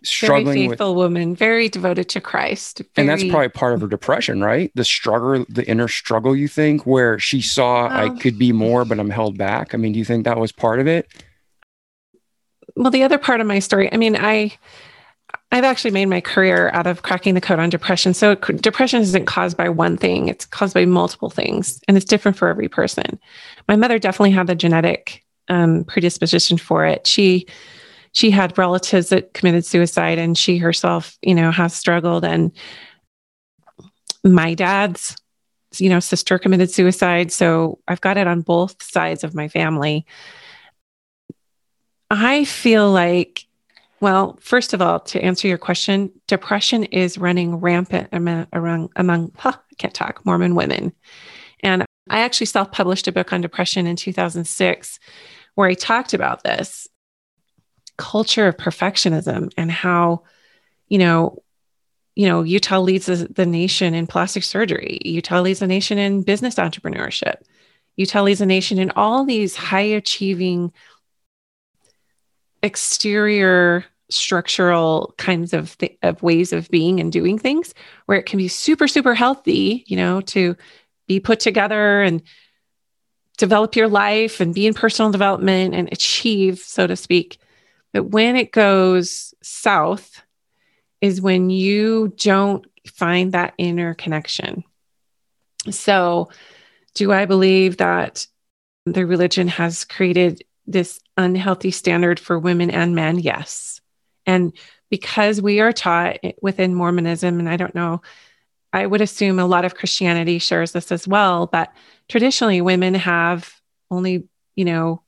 struggling 0.04 0.46
very 0.46 0.68
faithful 0.70 0.96
with, 0.96 1.04
woman, 1.04 1.36
very 1.36 1.70
devoted 1.70 2.10
to 2.10 2.22
Christ. 2.22 2.80
Very, 2.80 2.90
and 2.98 3.10
that's 3.10 3.30
probably 3.30 3.50
part 3.50 3.74
of 3.74 3.82
her 3.82 3.88
depression, 3.88 4.44
right? 4.44 4.72
The 4.76 4.86
struggle, 4.86 5.46
the 5.50 5.68
inner 5.68 5.88
struggle, 5.88 6.36
you 6.36 6.48
think, 6.48 6.86
where 6.86 7.20
she 7.20 7.42
saw 7.42 7.88
well, 7.88 8.12
I 8.12 8.20
could 8.20 8.38
be 8.38 8.52
more, 8.52 8.86
but 8.86 9.00
I'm 9.00 9.10
held 9.10 9.38
back. 9.38 9.74
I 9.74 9.78
mean, 9.78 9.94
do 9.94 10.00
you 10.00 10.06
think 10.06 10.26
that 10.26 10.40
was 10.40 10.52
part 10.52 10.80
of 10.80 10.88
it? 10.88 11.08
Well, 12.78 12.92
the 12.92 13.04
other 13.04 13.18
part 13.18 13.42
of 13.42 13.48
my 13.48 13.60
story, 13.60 13.92
I 13.92 13.98
mean, 13.98 14.16
I 14.16 14.58
I've 15.52 15.64
actually 15.64 15.92
made 15.92 16.06
my 16.06 16.22
career 16.22 16.70
out 16.74 16.88
of 16.88 17.04
cracking 17.04 17.34
the 17.34 17.42
code 17.42 17.60
on 17.60 17.70
depression. 17.70 18.14
So 18.14 18.36
depression 18.36 19.02
isn't 19.02 19.26
caused 19.26 19.58
by 19.58 19.70
one 19.70 19.98
thing; 19.98 20.28
it's 20.28 20.46
caused 20.46 20.74
by 20.74 20.86
multiple 20.86 21.30
things, 21.30 21.82
and 21.88 21.98
it's 21.98 22.06
different 22.06 22.38
for 22.38 22.48
every 22.48 22.70
person. 22.70 23.20
My 23.68 23.76
mother 23.76 24.00
definitely 24.00 24.32
had 24.32 24.48
the 24.48 24.56
genetic 24.56 25.24
um, 25.48 25.84
predisposition 25.86 26.58
for 26.58 26.86
it. 26.86 27.08
She 27.08 27.48
she 28.12 28.30
had 28.30 28.58
relatives 28.58 29.10
that 29.10 29.34
committed 29.34 29.66
suicide, 29.66 30.18
and 30.18 30.38
she 30.38 30.58
herself, 30.58 31.18
you 31.22 31.36
know, 31.36 31.52
has 31.52 31.74
struggled. 31.74 32.24
And 32.26 32.52
my 34.24 34.54
dad's, 34.54 35.16
you 35.78 35.90
know, 35.90 36.00
sister 36.00 36.38
committed 36.38 36.72
suicide, 36.72 37.32
so 37.32 37.80
I've 37.88 38.02
got 38.02 38.18
it 38.18 38.28
on 38.28 38.42
both 38.42 38.82
sides 38.84 39.24
of 39.24 39.34
my 39.34 39.48
family. 39.48 40.06
I 42.10 42.46
feel 42.46 42.92
like, 42.92 43.46
well, 44.00 44.38
first 44.42 44.74
of 44.74 44.82
all, 44.82 45.00
to 45.02 45.22
answer 45.22 45.48
your 45.48 45.58
question, 45.58 46.12
depression 46.28 46.86
is 46.86 47.18
running 47.18 47.58
rampant 47.58 48.10
among, 48.12 48.90
among, 48.96 49.32
huh, 49.38 49.54
I 49.56 49.76
can't 49.78 49.94
talk, 49.94 50.26
Mormon 50.26 50.56
women. 50.56 50.94
And 51.62 51.86
I 52.10 52.20
actually 52.20 52.46
self 52.46 52.72
published 52.72 53.08
a 53.08 53.12
book 53.12 53.34
on 53.34 53.42
depression 53.42 53.88
in 53.88 53.96
2006 53.96 55.00
where 55.56 55.70
I 55.70 55.74
talked 55.74 56.14
about 56.14 56.44
this 56.44 56.88
culture 57.98 58.48
of 58.48 58.58
perfectionism 58.58 59.52
and 59.58 59.72
how, 59.72 60.24
you 60.88 61.00
know, 61.00 61.44
you 62.16 62.28
know, 62.28 62.42
Utah 62.42 62.80
leads 62.80 63.06
the 63.06 63.46
nation 63.46 63.94
in 63.94 64.08
plastic 64.08 64.44
surgery. 64.44 65.00
Utah 65.06 65.42
leads 65.42 65.60
the 65.60 65.68
nation 65.68 66.00
in 66.00 66.24
business 66.24 66.56
entrepreneurship. 66.56 67.36
Utah 67.96 68.24
leads 68.24 68.40
the 68.40 68.46
nation 68.46 68.80
in 68.80 68.92
all 68.92 69.24
these 69.24 69.56
high 69.56 69.82
achieving 69.82 70.72
exterior 72.64 73.86
structural 74.10 75.14
kinds 75.18 75.54
of, 75.54 75.78
th- 75.78 75.98
of 76.02 76.24
ways 76.24 76.54
of 76.54 76.70
being 76.70 77.00
and 77.00 77.12
doing 77.12 77.38
things 77.38 77.74
where 78.06 78.18
it 78.18 78.26
can 78.26 78.38
be 78.38 78.48
super 78.48 78.88
super 78.88 79.14
healthy 79.14 79.84
you 79.86 79.98
know 79.98 80.22
to 80.22 80.56
be 81.08 81.20
put 81.20 81.40
together 81.40 82.02
and 82.02 82.22
develop 83.38 83.76
your 83.76 83.88
life 83.88 84.40
and 84.40 84.54
be 84.54 84.68
in 84.68 84.74
personal 84.74 85.12
development 85.12 85.74
and 85.74 85.90
achieve 85.92 86.60
so 86.60 86.86
to 86.88 86.96
speak. 86.96 87.38
But 87.94 88.06
when 88.06 88.36
it 88.36 88.52
goes 88.52 89.34
south 89.42 90.22
is 91.00 91.22
when 91.22 91.50
you 91.50 92.14
don't 92.18 92.66
find 92.88 93.32
that 93.32 93.54
inner 93.58 93.94
connection. 93.94 94.64
So 95.70 96.30
do 96.96 97.12
i 97.12 97.26
believe 97.26 97.78
that 97.78 98.26
the 98.88 99.06
religion 99.06 99.48
has 99.48 99.86
created 99.86 100.44
this 100.68 101.00
unhealthy 101.16 101.72
standard 101.72 102.20
for 102.20 102.38
women 102.38 102.70
and 102.70 102.94
men? 102.94 103.18
Yes. 103.20 103.82
And 104.26 104.54
because 104.90 105.42
we 105.42 105.60
are 105.62 105.72
taught 105.72 106.18
within 106.42 106.76
Mormonism, 106.76 107.40
and 107.40 107.50
I 107.50 107.58
don't 107.58 107.76
know, 107.76 108.02
I 108.74 108.86
would 108.86 109.02
assume 109.02 109.40
a 109.40 109.46
lot 109.46 109.66
of 109.66 109.76
Christianity 109.76 110.40
shares 110.40 110.74
this 110.74 110.92
as 110.92 111.08
well, 111.08 111.48
but 111.48 111.72
traditionally 112.10 112.62
women 112.62 112.94
have 112.94 113.54
only, 113.90 114.28
you 114.56 114.66
know, 114.66 115.02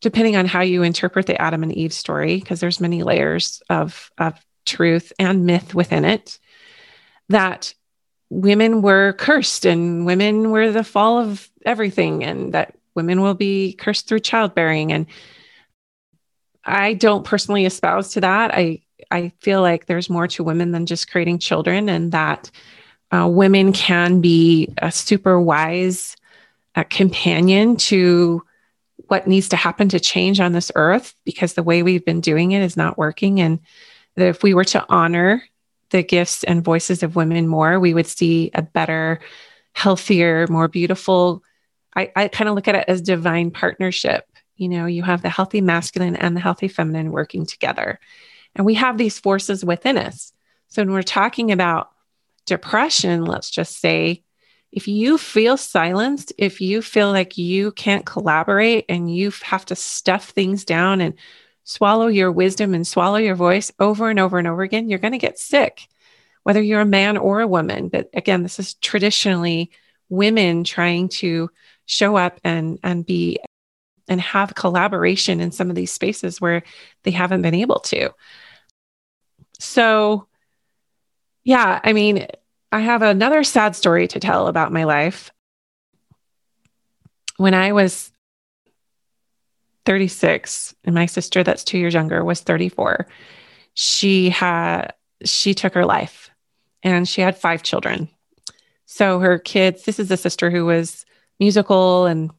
depending 0.00 0.36
on 0.36 0.46
how 0.46 0.62
you 0.62 0.82
interpret 0.82 1.26
the 1.26 1.40
Adam 1.40 1.62
and 1.62 1.72
Eve 1.72 1.92
story, 1.92 2.38
because 2.38 2.60
there's 2.60 2.80
many 2.80 3.02
layers 3.02 3.62
of, 3.70 4.10
of 4.18 4.38
truth 4.64 5.12
and 5.18 5.46
myth 5.46 5.74
within 5.74 6.04
it, 6.04 6.38
that 7.28 7.74
women 8.30 8.82
were 8.82 9.14
cursed 9.14 9.64
and 9.64 10.04
women 10.04 10.50
were 10.50 10.70
the 10.72 10.84
fall 10.84 11.18
of 11.18 11.48
everything, 11.64 12.24
and 12.24 12.52
that 12.52 12.75
women 12.96 13.20
will 13.20 13.34
be 13.34 13.74
cursed 13.74 14.08
through 14.08 14.20
childbearing. 14.20 14.92
And 14.92 15.06
I 16.64 16.94
don't 16.94 17.24
personally 17.24 17.64
espouse 17.66 18.12
to 18.14 18.20
that. 18.22 18.52
I 18.54 18.80
I 19.10 19.32
feel 19.40 19.60
like 19.62 19.86
there's 19.86 20.10
more 20.10 20.26
to 20.28 20.42
women 20.42 20.72
than 20.72 20.86
just 20.86 21.10
creating 21.10 21.38
children, 21.38 21.88
and 21.88 22.10
that 22.12 22.50
uh, 23.12 23.28
women 23.30 23.72
can 23.72 24.20
be 24.20 24.72
a 24.78 24.90
super 24.90 25.40
wise 25.40 26.16
uh, 26.74 26.84
companion 26.90 27.76
to 27.76 28.42
what 29.08 29.26
needs 29.26 29.48
to 29.50 29.56
happen 29.56 29.88
to 29.90 30.00
change 30.00 30.40
on 30.40 30.52
this 30.52 30.72
earth 30.74 31.14
because 31.24 31.54
the 31.54 31.62
way 31.62 31.82
we've 31.82 32.04
been 32.04 32.20
doing 32.20 32.52
it 32.52 32.62
is 32.62 32.76
not 32.76 32.98
working. 32.98 33.40
And 33.40 33.60
that 34.16 34.28
if 34.28 34.42
we 34.42 34.54
were 34.54 34.64
to 34.64 34.84
honor 34.88 35.42
the 35.90 36.02
gifts 36.02 36.42
and 36.44 36.64
voices 36.64 37.02
of 37.02 37.16
women 37.16 37.46
more, 37.46 37.78
we 37.78 37.94
would 37.94 38.06
see 38.06 38.50
a 38.54 38.62
better, 38.62 39.20
healthier, 39.74 40.46
more 40.48 40.68
beautiful. 40.68 41.42
I, 41.96 42.12
I 42.14 42.28
kind 42.28 42.48
of 42.48 42.54
look 42.54 42.68
at 42.68 42.74
it 42.74 42.84
as 42.86 43.00
divine 43.00 43.50
partnership 43.50 44.28
you 44.56 44.68
know, 44.68 44.86
you 44.86 45.02
have 45.02 45.22
the 45.22 45.28
healthy 45.28 45.60
masculine 45.60 46.16
and 46.16 46.34
the 46.34 46.40
healthy 46.40 46.68
feminine 46.68 47.12
working 47.12 47.46
together. 47.46 48.00
And 48.54 48.64
we 48.64 48.74
have 48.74 48.96
these 48.96 49.18
forces 49.18 49.64
within 49.64 49.98
us. 49.98 50.32
So 50.68 50.82
when 50.82 50.92
we're 50.92 51.02
talking 51.02 51.52
about 51.52 51.90
depression, 52.46 53.24
let's 53.24 53.50
just 53.50 53.78
say, 53.80 54.22
if 54.72 54.88
you 54.88 55.16
feel 55.16 55.56
silenced, 55.56 56.32
if 56.38 56.60
you 56.60 56.82
feel 56.82 57.10
like 57.10 57.38
you 57.38 57.72
can't 57.72 58.04
collaborate 58.04 58.84
and 58.88 59.14
you 59.14 59.32
have 59.42 59.64
to 59.66 59.76
stuff 59.76 60.30
things 60.30 60.64
down 60.64 61.00
and 61.00 61.14
swallow 61.64 62.08
your 62.08 62.32
wisdom 62.32 62.74
and 62.74 62.86
swallow 62.86 63.16
your 63.16 63.34
voice 63.34 63.72
over 63.78 64.10
and 64.10 64.18
over 64.18 64.38
and 64.38 64.48
over 64.48 64.62
again, 64.62 64.88
you're 64.88 64.98
going 64.98 65.12
to 65.12 65.18
get 65.18 65.38
sick, 65.38 65.86
whether 66.42 66.60
you're 66.60 66.80
a 66.80 66.86
man 66.86 67.16
or 67.16 67.40
a 67.40 67.46
woman. 67.46 67.88
But 67.88 68.10
again, 68.12 68.42
this 68.42 68.58
is 68.58 68.74
traditionally 68.74 69.70
women 70.08 70.64
trying 70.64 71.08
to 71.08 71.50
show 71.86 72.16
up 72.16 72.40
and 72.44 72.78
and 72.82 73.06
be 73.06 73.38
and 74.08 74.20
have 74.20 74.54
collaboration 74.54 75.40
in 75.40 75.50
some 75.50 75.70
of 75.70 75.76
these 75.76 75.92
spaces 75.92 76.40
where 76.40 76.62
they 77.02 77.10
haven't 77.10 77.42
been 77.42 77.54
able 77.54 77.80
to. 77.80 78.10
So, 79.58 80.26
yeah, 81.44 81.80
I 81.82 81.92
mean, 81.92 82.26
I 82.70 82.80
have 82.80 83.02
another 83.02 83.42
sad 83.42 83.74
story 83.74 84.06
to 84.08 84.20
tell 84.20 84.46
about 84.48 84.72
my 84.72 84.84
life. 84.84 85.30
When 87.36 87.54
I 87.54 87.72
was 87.72 88.10
36 89.86 90.74
and 90.84 90.94
my 90.94 91.06
sister 91.06 91.42
that's 91.42 91.64
2 91.64 91.78
years 91.78 91.94
younger 91.94 92.24
was 92.24 92.40
34, 92.40 93.06
she 93.74 94.30
had 94.30 94.92
she 95.24 95.54
took 95.54 95.74
her 95.74 95.84
life 95.84 96.30
and 96.82 97.08
she 97.08 97.20
had 97.20 97.36
five 97.36 97.62
children. 97.62 98.08
So 98.84 99.18
her 99.18 99.38
kids, 99.38 99.84
this 99.84 99.98
is 99.98 100.10
a 100.10 100.16
sister 100.16 100.50
who 100.50 100.64
was 100.64 101.04
musical 101.38 102.06
and 102.06 102.30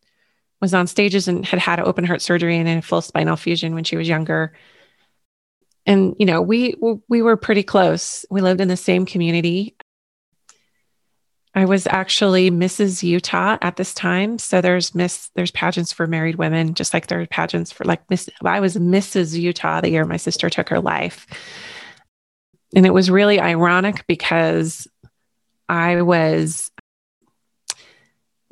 was 0.61 0.73
on 0.73 0.87
stages 0.87 1.27
and 1.27 1.45
had 1.45 1.59
had 1.59 1.79
open 1.79 2.03
heart 2.03 2.21
surgery 2.21 2.57
and 2.57 2.67
a 2.67 2.81
full 2.81 3.01
spinal 3.01 3.35
fusion 3.35 3.75
when 3.75 3.83
she 3.83 3.97
was 3.97 4.07
younger. 4.07 4.53
And 5.85 6.15
you 6.19 6.25
know, 6.25 6.41
we 6.41 6.75
we 7.07 7.21
were 7.21 7.37
pretty 7.37 7.63
close. 7.63 8.25
We 8.29 8.41
lived 8.41 8.61
in 8.61 8.67
the 8.67 8.77
same 8.77 9.05
community. 9.05 9.75
I 11.57 11.65
was 11.65 11.87
actually 11.87 12.51
Mrs. 12.51 13.01
Utah 13.01 13.57
at 13.63 13.77
this 13.77 13.91
time. 13.93 14.37
So 14.37 14.61
there's 14.61 14.93
Miss 14.93 15.31
there's 15.35 15.49
pageants 15.51 15.91
for 15.91 16.05
married 16.05 16.35
women, 16.35 16.73
just 16.73 16.93
like 16.93 17.07
there 17.07 17.21
are 17.21 17.25
pageants 17.25 17.71
for 17.71 17.83
like 17.83 18.07
Miss. 18.09 18.29
I 18.43 18.59
was 18.59 18.75
Mrs. 18.75 19.39
Utah 19.39 19.81
the 19.81 19.89
year 19.89 20.05
my 20.05 20.17
sister 20.17 20.49
took 20.49 20.69
her 20.69 20.79
life, 20.79 21.25
and 22.75 22.85
it 22.85 22.93
was 22.93 23.09
really 23.09 23.39
ironic 23.39 24.05
because 24.07 24.87
I 25.69 26.01
was 26.01 26.69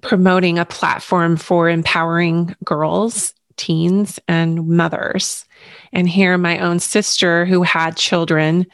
promoting 0.06 0.60
a 0.60 0.65
platform 0.65 1.36
for 1.36 1.68
empowering 1.68 2.56
girls, 2.63 3.34
teens, 3.58 4.20
and 4.28 4.68
mothers. 4.68 5.46
And 5.91 6.08
here, 6.08 6.38
my 6.38 6.60
own 6.60 6.80
sister, 6.80 7.46
who 7.46 7.63
had 7.63 7.98
children 7.98 8.68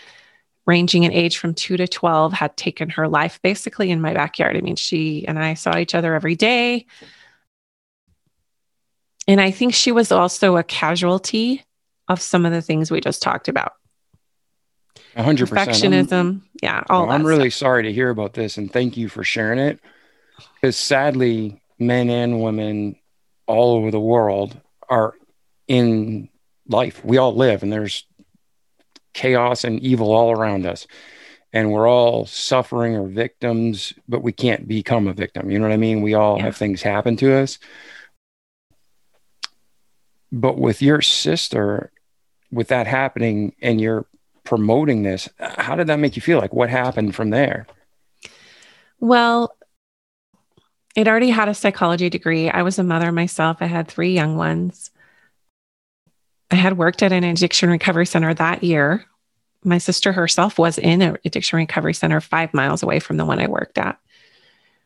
ranging 0.68 1.04
in 1.04 1.14
age 1.14 1.38
from 1.38 1.54
two 1.54 1.78
to 1.78 1.88
12, 1.88 2.34
had 2.34 2.58
taken 2.58 2.90
her 2.90 3.08
life 3.08 3.40
basically 3.42 3.92
in 3.92 4.02
my 4.02 4.14
backyard. 4.14 4.58
I 4.58 4.62
mean, 4.62 4.76
she 4.76 5.26
and 5.26 5.40
I 5.40 5.54
saw 5.54 5.78
each 5.78 5.96
other 5.96 6.14
every 6.14 6.36
day. 6.36 6.86
And 9.26 9.40
I 9.40 9.52
think 9.52 9.74
she 9.74 9.94
was 9.94 10.12
also 10.12 10.58
a 10.58 10.64
casualty 10.64 11.64
of 12.10 12.22
some 12.22 12.46
of 12.46 12.52
the 12.52 12.62
things 12.62 12.92
we 12.92 13.00
just 13.00 13.22
talked 13.22 13.48
about. 13.48 13.74
100%. 15.16 15.48
Perfectionism. 15.48 16.12
I'm, 16.12 16.50
yeah. 16.62 16.84
All 16.90 17.08
well, 17.08 17.16
I'm 17.16 17.26
really 17.26 17.50
stuff. 17.50 17.60
sorry 17.60 17.84
to 17.84 17.94
hear 17.94 18.10
about 18.10 18.34
this. 18.34 18.58
And 18.58 18.72
thank 18.72 18.98
you 18.98 19.08
for 19.08 19.24
sharing 19.24 19.60
it 19.60 19.80
because 20.56 20.78
sadly, 20.78 21.62
men 21.80 22.10
and 22.10 22.42
women 22.42 22.96
all 23.48 23.76
over 23.76 23.92
the 23.92 24.00
world 24.00 24.60
are 24.90 25.16
in 25.68 26.30
life. 26.68 27.04
We 27.04 27.18
all 27.18 27.36
live, 27.36 27.64
and 27.64 27.72
there's 27.72 28.06
chaos 29.14 29.64
and 29.64 29.80
evil 29.82 30.12
all 30.12 30.32
around 30.32 30.66
us. 30.66 30.88
And 31.54 31.72
we're 31.72 31.88
all 31.88 32.26
suffering 32.26 32.96
or 32.96 33.08
victims, 33.08 33.94
but 34.08 34.24
we 34.24 34.32
can't 34.32 34.68
become 34.68 35.08
a 35.08 35.14
victim. 35.14 35.52
You 35.52 35.60
know 35.60 35.68
what 35.68 35.74
I 35.74 35.78
mean? 35.78 36.02
We 36.02 36.14
all 36.14 36.38
yeah. 36.38 36.46
have 36.46 36.56
things 36.56 36.82
happen 36.82 37.18
to 37.18 37.34
us. 37.34 37.60
But 40.32 40.58
with 40.58 40.82
your 40.82 41.02
sister, 41.02 41.92
with 42.52 42.70
that 42.70 42.88
happening 42.88 43.54
and 43.62 43.82
you're 43.82 44.06
promoting 44.46 45.04
this, 45.04 45.28
how 45.40 45.76
did 45.76 45.88
that 45.88 46.00
make 46.00 46.16
you 46.16 46.22
feel? 46.22 46.40
Like, 46.40 46.54
what 46.54 46.70
happened 46.70 47.16
from 47.16 47.32
there? 47.32 47.68
Well, 49.02 49.54
I'd 50.96 51.08
already 51.08 51.30
had 51.30 51.48
a 51.48 51.54
psychology 51.54 52.10
degree. 52.10 52.50
I 52.50 52.64
was 52.64 52.80
a 52.80 52.84
mother 52.84 53.12
myself. 53.12 53.58
I 53.62 53.66
had 53.66 53.88
three 53.88 54.14
young 54.14 54.36
ones. 54.36 54.92
I 56.50 56.56
had 56.56 56.78
worked 56.78 57.02
at 57.02 57.14
an 57.14 57.24
addiction 57.24 57.70
recovery 57.70 58.06
center 58.06 58.34
that 58.34 58.64
year. 58.64 59.06
My 59.64 59.78
sister 59.78 60.12
herself 60.12 60.58
was 60.58 60.78
in 60.78 61.02
an 61.02 61.18
addiction 61.24 61.58
recovery 61.58 61.94
center 61.94 62.20
five 62.20 62.54
miles 62.54 62.84
away 62.84 63.00
from 63.00 63.18
the 63.18 63.26
one 63.26 63.40
I 63.40 63.48
worked 63.48 63.78
at. 63.78 63.98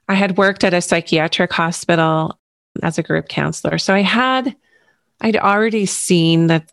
I 0.08 0.14
had 0.14 0.38
worked 0.38 0.64
at 0.64 0.74
a 0.74 0.82
psychiatric 0.82 1.52
hospital 1.52 2.40
as 2.84 2.98
a 2.98 3.04
group 3.04 3.28
counselor. 3.28 3.78
So 3.80 3.96
I 3.96 4.02
had, 4.02 4.56
I'd 5.22 5.38
already 5.38 5.88
seen 5.88 6.48
that 6.48 6.72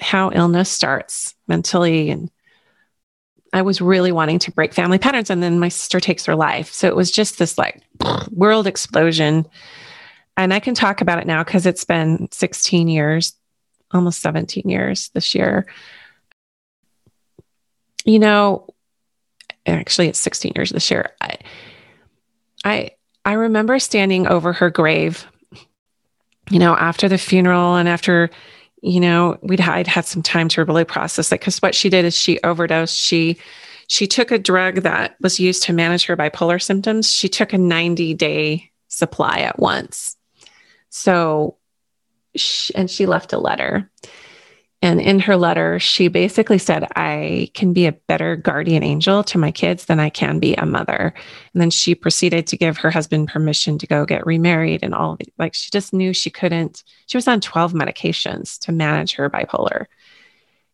how 0.00 0.30
illness 0.32 0.70
starts 0.70 1.34
mentally 1.46 2.10
and 2.10 2.30
I 3.52 3.62
was 3.62 3.80
really 3.80 4.12
wanting 4.12 4.38
to 4.40 4.52
break 4.52 4.74
family 4.74 4.98
patterns. 4.98 5.30
And 5.30 5.42
then 5.42 5.58
my 5.58 5.68
sister 5.68 6.00
takes 6.00 6.26
her 6.26 6.36
life. 6.36 6.72
So 6.72 6.86
it 6.88 6.96
was 6.96 7.10
just 7.10 7.38
this 7.38 7.56
like 7.56 7.82
world 8.30 8.66
explosion. 8.66 9.46
And 10.36 10.52
I 10.52 10.60
can 10.60 10.74
talk 10.74 11.00
about 11.00 11.18
it 11.18 11.26
now 11.26 11.42
because 11.42 11.66
it's 11.66 11.84
been 11.84 12.28
16 12.30 12.88
years, 12.88 13.34
almost 13.90 14.20
17 14.20 14.68
years 14.68 15.10
this 15.14 15.34
year. 15.34 15.66
You 18.04 18.18
know, 18.18 18.68
actually, 19.66 20.08
it's 20.08 20.20
16 20.20 20.52
years 20.54 20.70
this 20.70 20.90
year. 20.90 21.10
I, 21.20 21.38
I, 22.64 22.90
I 23.24 23.32
remember 23.32 23.78
standing 23.78 24.26
over 24.26 24.52
her 24.52 24.70
grave, 24.70 25.26
you 26.50 26.58
know, 26.58 26.74
after 26.74 27.08
the 27.08 27.18
funeral 27.18 27.74
and 27.74 27.88
after 27.88 28.30
you 28.82 29.00
know, 29.00 29.38
we'd 29.42 29.60
I'd 29.60 29.86
had 29.86 30.04
some 30.04 30.22
time 30.22 30.48
to 30.50 30.64
really 30.64 30.84
process 30.84 31.32
it 31.32 31.40
because 31.40 31.60
what 31.60 31.74
she 31.74 31.88
did 31.88 32.04
is 32.04 32.16
she 32.16 32.38
overdosed. 32.42 32.96
She 32.96 33.38
she 33.88 34.06
took 34.06 34.30
a 34.30 34.38
drug 34.38 34.82
that 34.82 35.16
was 35.20 35.40
used 35.40 35.62
to 35.64 35.72
manage 35.72 36.04
her 36.06 36.16
bipolar 36.16 36.62
symptoms. 36.62 37.10
She 37.10 37.28
took 37.28 37.52
a 37.52 37.58
90 37.58 38.14
day 38.14 38.70
supply 38.88 39.38
at 39.38 39.58
once. 39.58 40.16
So, 40.90 41.56
she, 42.36 42.74
and 42.74 42.90
she 42.90 43.06
left 43.06 43.32
a 43.32 43.38
letter. 43.38 43.90
And 44.80 45.00
in 45.00 45.18
her 45.20 45.36
letter, 45.36 45.80
she 45.80 46.06
basically 46.06 46.58
said, 46.58 46.86
I 46.94 47.50
can 47.54 47.72
be 47.72 47.86
a 47.86 47.92
better 47.92 48.36
guardian 48.36 48.84
angel 48.84 49.24
to 49.24 49.36
my 49.38 49.50
kids 49.50 49.86
than 49.86 49.98
I 49.98 50.08
can 50.08 50.38
be 50.38 50.54
a 50.54 50.66
mother. 50.66 51.12
And 51.52 51.60
then 51.60 51.70
she 51.70 51.96
proceeded 51.96 52.46
to 52.46 52.56
give 52.56 52.78
her 52.78 52.90
husband 52.90 53.28
permission 53.28 53.78
to 53.78 53.88
go 53.88 54.04
get 54.04 54.24
remarried 54.24 54.84
and 54.84 54.94
all. 54.94 55.18
Like 55.36 55.54
she 55.54 55.70
just 55.72 55.92
knew 55.92 56.12
she 56.12 56.30
couldn't, 56.30 56.84
she 57.06 57.16
was 57.16 57.26
on 57.26 57.40
12 57.40 57.72
medications 57.72 58.56
to 58.60 58.72
manage 58.72 59.14
her 59.14 59.28
bipolar. 59.28 59.86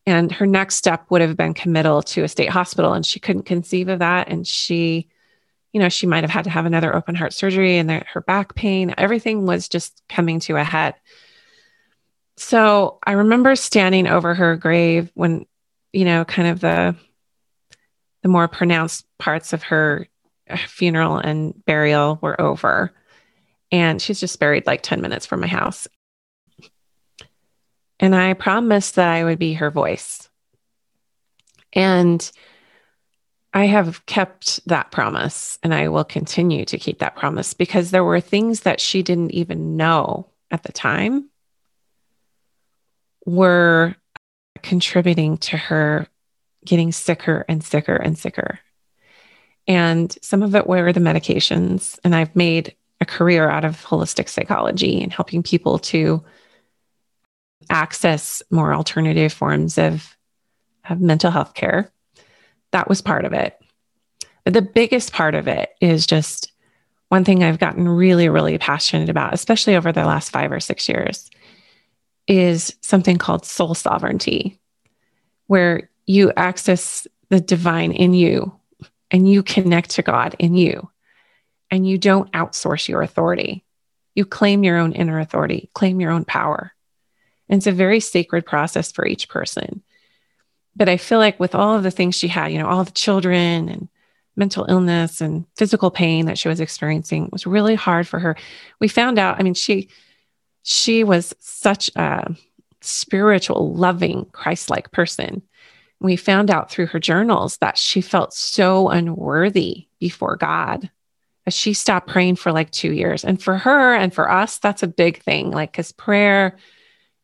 And 0.06 0.30
her 0.32 0.46
next 0.46 0.74
step 0.74 1.06
would 1.08 1.22
have 1.22 1.36
been 1.36 1.54
committal 1.54 2.02
to 2.02 2.24
a 2.24 2.28
state 2.28 2.50
hospital. 2.50 2.92
And 2.92 3.06
she 3.06 3.20
couldn't 3.20 3.44
conceive 3.44 3.88
of 3.88 4.00
that. 4.00 4.28
And 4.28 4.46
she, 4.46 5.08
you 5.72 5.80
know, 5.80 5.88
she 5.88 6.06
might 6.06 6.24
have 6.24 6.30
had 6.30 6.44
to 6.44 6.50
have 6.50 6.66
another 6.66 6.94
open 6.94 7.14
heart 7.14 7.32
surgery 7.32 7.78
and 7.78 7.90
her 7.90 8.20
back 8.20 8.54
pain, 8.54 8.94
everything 8.98 9.46
was 9.46 9.66
just 9.66 10.02
coming 10.10 10.40
to 10.40 10.56
a 10.56 10.64
head. 10.64 10.94
So 12.36 12.98
I 13.06 13.12
remember 13.12 13.54
standing 13.56 14.06
over 14.06 14.34
her 14.34 14.56
grave 14.56 15.10
when, 15.14 15.46
you 15.92 16.04
know, 16.04 16.24
kind 16.24 16.48
of 16.48 16.60
the 16.60 16.96
the 18.22 18.28
more 18.28 18.48
pronounced 18.48 19.06
parts 19.18 19.52
of 19.52 19.62
her 19.64 20.08
uh, 20.48 20.56
funeral 20.56 21.18
and 21.18 21.62
burial 21.66 22.18
were 22.22 22.40
over. 22.40 22.90
And 23.70 24.00
she's 24.00 24.18
just 24.18 24.40
buried 24.40 24.66
like 24.66 24.82
10 24.82 25.02
minutes 25.02 25.26
from 25.26 25.40
my 25.40 25.46
house. 25.46 25.86
And 28.00 28.14
I 28.14 28.32
promised 28.32 28.94
that 28.94 29.08
I 29.08 29.24
would 29.24 29.38
be 29.38 29.54
her 29.54 29.70
voice. 29.70 30.28
And 31.74 32.30
I 33.52 33.66
have 33.66 34.04
kept 34.06 34.66
that 34.68 34.90
promise 34.90 35.58
and 35.62 35.74
I 35.74 35.88
will 35.88 36.04
continue 36.04 36.64
to 36.64 36.78
keep 36.78 37.00
that 37.00 37.16
promise 37.16 37.52
because 37.52 37.90
there 37.90 38.04
were 38.04 38.20
things 38.20 38.60
that 38.60 38.80
she 38.80 39.02
didn't 39.02 39.32
even 39.32 39.76
know 39.76 40.30
at 40.50 40.62
the 40.62 40.72
time 40.72 41.28
were 43.26 43.94
contributing 44.62 45.38
to 45.38 45.56
her 45.56 46.06
getting 46.64 46.92
sicker 46.92 47.44
and 47.48 47.62
sicker 47.62 47.96
and 47.96 48.18
sicker. 48.18 48.58
And 49.66 50.16
some 50.22 50.42
of 50.42 50.54
it 50.54 50.66
were 50.66 50.92
the 50.92 51.00
medications. 51.00 51.98
And 52.04 52.14
I've 52.14 52.34
made 52.34 52.74
a 53.00 53.06
career 53.06 53.48
out 53.48 53.64
of 53.64 53.84
holistic 53.84 54.28
psychology 54.28 55.02
and 55.02 55.12
helping 55.12 55.42
people 55.42 55.78
to 55.78 56.24
access 57.70 58.42
more 58.50 58.74
alternative 58.74 59.32
forms 59.32 59.78
of, 59.78 60.16
of 60.88 61.00
mental 61.00 61.30
health 61.30 61.54
care. 61.54 61.90
That 62.72 62.88
was 62.88 63.00
part 63.00 63.24
of 63.24 63.32
it. 63.32 63.58
But 64.44 64.52
the 64.52 64.62
biggest 64.62 65.12
part 65.12 65.34
of 65.34 65.48
it 65.48 65.70
is 65.80 66.06
just 66.06 66.52
one 67.08 67.24
thing 67.24 67.42
I've 67.42 67.58
gotten 67.58 67.88
really, 67.88 68.28
really 68.28 68.58
passionate 68.58 69.08
about, 69.08 69.32
especially 69.32 69.76
over 69.76 69.92
the 69.92 70.04
last 70.04 70.30
five 70.30 70.52
or 70.52 70.60
six 70.60 70.88
years, 70.88 71.30
is 72.26 72.76
something 72.80 73.18
called 73.18 73.44
soul 73.44 73.74
sovereignty, 73.74 74.60
where 75.46 75.90
you 76.06 76.32
access 76.36 77.06
the 77.28 77.40
divine 77.40 77.92
in 77.92 78.14
you 78.14 78.54
and 79.10 79.30
you 79.30 79.42
connect 79.42 79.90
to 79.90 80.02
God 80.02 80.36
in 80.38 80.54
you 80.54 80.90
and 81.70 81.86
you 81.88 81.98
don't 81.98 82.30
outsource 82.32 82.88
your 82.88 83.02
authority. 83.02 83.64
You 84.14 84.24
claim 84.24 84.64
your 84.64 84.78
own 84.78 84.92
inner 84.92 85.18
authority, 85.18 85.70
claim 85.74 86.00
your 86.00 86.10
own 86.10 86.24
power. 86.24 86.72
And 87.48 87.58
it's 87.58 87.66
a 87.66 87.72
very 87.72 88.00
sacred 88.00 88.46
process 88.46 88.92
for 88.92 89.06
each 89.06 89.28
person. 89.28 89.82
But 90.76 90.88
I 90.88 90.96
feel 90.96 91.18
like 91.18 91.38
with 91.38 91.54
all 91.54 91.76
of 91.76 91.82
the 91.82 91.90
things 91.90 92.16
she 92.16 92.28
had, 92.28 92.52
you 92.52 92.58
know, 92.58 92.68
all 92.68 92.84
the 92.84 92.90
children 92.90 93.68
and 93.68 93.88
mental 94.36 94.66
illness 94.68 95.20
and 95.20 95.46
physical 95.56 95.90
pain 95.90 96.26
that 96.26 96.38
she 96.38 96.48
was 96.48 96.60
experiencing, 96.60 97.28
was 97.30 97.46
really 97.46 97.74
hard 97.74 98.08
for 98.08 98.18
her. 98.18 98.36
We 98.80 98.88
found 98.88 99.18
out, 99.18 99.38
I 99.38 99.42
mean, 99.42 99.54
she 99.54 99.88
she 100.64 101.04
was 101.04 101.34
such 101.40 101.90
a 101.94 102.34
spiritual, 102.80 103.74
loving, 103.74 104.24
Christ 104.32 104.70
like 104.70 104.90
person. 104.90 105.42
We 106.00 106.16
found 106.16 106.50
out 106.50 106.70
through 106.70 106.86
her 106.86 106.98
journals 106.98 107.58
that 107.58 107.78
she 107.78 108.00
felt 108.00 108.32
so 108.32 108.88
unworthy 108.88 109.86
before 110.00 110.36
God. 110.36 110.90
But 111.44 111.52
she 111.52 111.74
stopped 111.74 112.08
praying 112.08 112.36
for 112.36 112.50
like 112.50 112.70
two 112.70 112.92
years. 112.92 113.24
And 113.24 113.40
for 113.42 113.58
her 113.58 113.94
and 113.94 114.12
for 114.12 114.30
us, 114.30 114.58
that's 114.58 114.82
a 114.82 114.88
big 114.88 115.22
thing. 115.22 115.50
Like, 115.50 115.72
because 115.72 115.92
prayer 115.92 116.56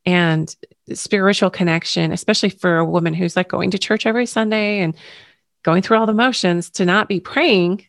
and 0.05 0.55
spiritual 0.92 1.48
connection, 1.48 2.12
especially 2.12 2.50
for 2.50 2.76
a 2.76 2.85
woman 2.85 3.14
who's 3.14 3.37
like 3.37 3.48
going 3.48 3.70
to 3.70 3.79
church 3.79 4.05
every 4.05 4.26
Sunday 4.26 4.81
and 4.81 4.94
going 5.62 5.81
through 5.81 5.96
all 5.96 6.07
the 6.07 6.12
motions, 6.12 6.68
to 6.72 6.85
not 6.85 7.09
be 7.09 7.20
praying 7.20 7.87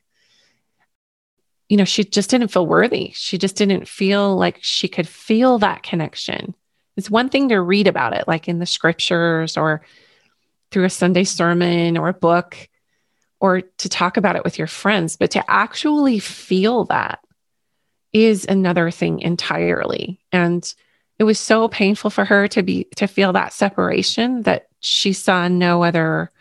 you 1.72 1.78
know, 1.78 1.86
she 1.86 2.04
just 2.04 2.30
didn't 2.30 2.50
feel 2.50 2.68
worthy. 2.68 3.14
She 3.14 3.38
just 3.38 3.56
didn't 3.56 3.88
feel 3.88 4.36
like 4.36 4.60
she 4.60 4.90
could 4.90 5.08
feel 5.08 5.58
that 5.60 5.84
connection. 5.84 6.54
It's 6.98 7.10
one 7.10 7.30
thing 7.30 7.48
to 7.48 7.62
read 7.62 7.88
about 7.88 8.12
it, 8.12 8.28
like 8.28 8.50
in 8.50 8.60
the 8.60 8.66
scriptures 8.66 9.56
or 9.56 9.82
through 10.70 10.84
a 10.84 10.90
Sunday 10.90 11.24
sermon 11.24 11.98
or 11.98 12.10
a 12.10 12.14
book, 12.14 12.58
or 13.40 13.62
to 13.62 13.88
talk 13.88 14.18
about 14.18 14.36
it 14.36 14.44
with 14.44 14.58
your 14.58 14.68
friends, 14.68 15.16
but 15.16 15.32
to 15.32 15.50
actually 15.50 16.20
feel 16.20 16.84
that 16.86 17.20
is 18.12 18.44
another 18.44 18.92
thing 18.92 19.22
entirely. 19.22 20.20
And 20.34 20.62
it 21.20 21.24
was 21.24 21.40
so 21.40 21.70
painful 21.70 22.10
for 22.10 22.26
her 22.26 22.50
to 22.50 22.64
be 22.64 22.84
to 22.98 23.08
feel 23.08 23.32
that 23.32 23.54
separation 23.54 24.42
that 24.42 24.68
she 24.82 25.14
saw 25.14 25.48
no 25.48 25.86
other, 25.86 26.34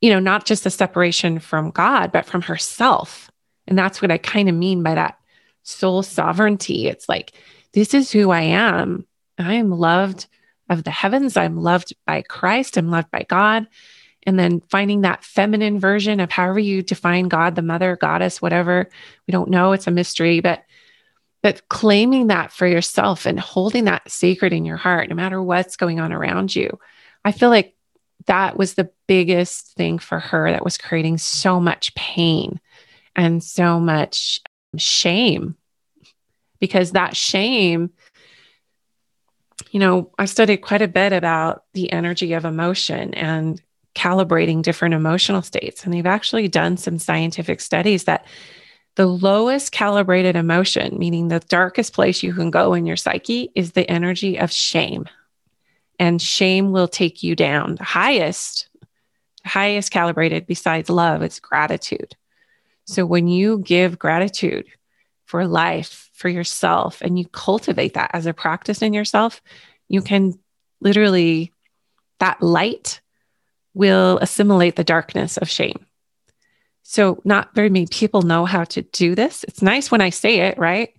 you 0.00 0.10
know, 0.10 0.18
not 0.18 0.44
just 0.44 0.64
the 0.64 0.70
separation 0.70 1.38
from 1.38 1.70
God, 1.70 2.10
but 2.10 2.26
from 2.26 2.42
herself 2.42 3.29
and 3.70 3.78
that's 3.78 4.02
what 4.02 4.10
I 4.10 4.18
kind 4.18 4.48
of 4.48 4.54
mean 4.54 4.82
by 4.82 4.96
that 4.96 5.16
soul 5.62 6.02
sovereignty. 6.02 6.88
It's 6.88 7.08
like, 7.08 7.32
this 7.72 7.94
is 7.94 8.10
who 8.10 8.30
I 8.30 8.42
am. 8.42 9.06
I 9.38 9.54
am 9.54 9.70
loved 9.70 10.26
of 10.68 10.84
the 10.84 10.90
heavens. 10.90 11.36
I'm 11.36 11.56
loved 11.56 11.94
by 12.04 12.22
Christ. 12.22 12.76
I'm 12.76 12.90
loved 12.90 13.10
by 13.10 13.22
God. 13.22 13.68
And 14.26 14.38
then 14.38 14.60
finding 14.68 15.00
that 15.00 15.24
feminine 15.24 15.78
version 15.78 16.20
of 16.20 16.30
however 16.30 16.58
you 16.58 16.82
define 16.82 17.28
God, 17.28 17.54
the 17.54 17.62
mother, 17.62 17.96
goddess, 17.96 18.42
whatever. 18.42 18.90
We 19.26 19.32
don't 19.32 19.48
know. 19.48 19.72
It's 19.72 19.86
a 19.86 19.92
mystery, 19.92 20.40
but 20.40 20.64
but 21.42 21.66
claiming 21.70 22.26
that 22.26 22.52
for 22.52 22.66
yourself 22.66 23.24
and 23.24 23.40
holding 23.40 23.84
that 23.84 24.10
sacred 24.10 24.52
in 24.52 24.66
your 24.66 24.76
heart, 24.76 25.08
no 25.08 25.14
matter 25.14 25.42
what's 25.42 25.74
going 25.74 25.98
on 25.98 26.12
around 26.12 26.54
you. 26.54 26.78
I 27.24 27.32
feel 27.32 27.48
like 27.48 27.74
that 28.26 28.58
was 28.58 28.74
the 28.74 28.90
biggest 29.06 29.72
thing 29.72 29.98
for 29.98 30.18
her 30.18 30.50
that 30.50 30.64
was 30.64 30.76
creating 30.76 31.16
so 31.16 31.58
much 31.58 31.94
pain 31.94 32.60
and 33.16 33.42
so 33.42 33.80
much 33.80 34.40
shame. 34.76 35.56
Because 36.58 36.92
that 36.92 37.16
shame 37.16 37.90
you 39.72 39.78
know 39.78 40.10
i 40.18 40.24
studied 40.24 40.58
quite 40.58 40.80
a 40.80 40.88
bit 40.88 41.12
about 41.12 41.64
the 41.74 41.92
energy 41.92 42.32
of 42.32 42.46
emotion 42.46 43.12
and 43.12 43.60
calibrating 43.94 44.62
different 44.62 44.94
emotional 44.94 45.42
states. 45.42 45.84
And 45.84 45.92
they've 45.92 46.06
actually 46.06 46.48
done 46.48 46.76
some 46.76 46.98
scientific 46.98 47.60
studies 47.60 48.04
that 48.04 48.26
the 48.96 49.06
lowest 49.06 49.72
calibrated 49.72 50.36
emotion 50.36 50.98
meaning 50.98 51.28
the 51.28 51.40
darkest 51.40 51.92
place 51.92 52.22
you 52.22 52.32
can 52.34 52.50
go 52.50 52.74
in 52.74 52.86
your 52.86 52.96
psyche 52.96 53.50
is 53.54 53.72
the 53.72 53.88
energy 53.90 54.38
of 54.38 54.52
shame. 54.52 55.06
And 55.98 56.20
shame 56.20 56.72
will 56.72 56.88
take 56.88 57.22
you 57.22 57.36
down. 57.36 57.74
The 57.74 57.84
highest 57.84 58.68
highest 59.44 59.90
calibrated 59.90 60.46
besides 60.46 60.90
love 60.90 61.22
is 61.22 61.40
gratitude 61.40 62.14
so 62.90 63.06
when 63.06 63.28
you 63.28 63.58
give 63.58 64.00
gratitude 64.00 64.66
for 65.26 65.46
life, 65.46 66.10
for 66.12 66.28
yourself, 66.28 67.00
and 67.02 67.16
you 67.16 67.24
cultivate 67.28 67.94
that 67.94 68.10
as 68.12 68.26
a 68.26 68.34
practice 68.34 68.82
in 68.82 68.92
yourself, 68.92 69.40
you 69.88 70.02
can 70.02 70.34
literally, 70.80 71.52
that 72.18 72.42
light 72.42 73.00
will 73.74 74.18
assimilate 74.18 74.74
the 74.74 74.82
darkness 74.82 75.36
of 75.36 75.48
shame. 75.48 75.86
So, 76.82 77.20
not 77.24 77.54
very 77.54 77.68
many 77.68 77.86
people 77.86 78.22
know 78.22 78.44
how 78.44 78.64
to 78.64 78.82
do 78.82 79.14
this. 79.14 79.44
It's 79.44 79.62
nice 79.62 79.92
when 79.92 80.00
I 80.00 80.10
say 80.10 80.40
it, 80.40 80.58
right? 80.58 80.92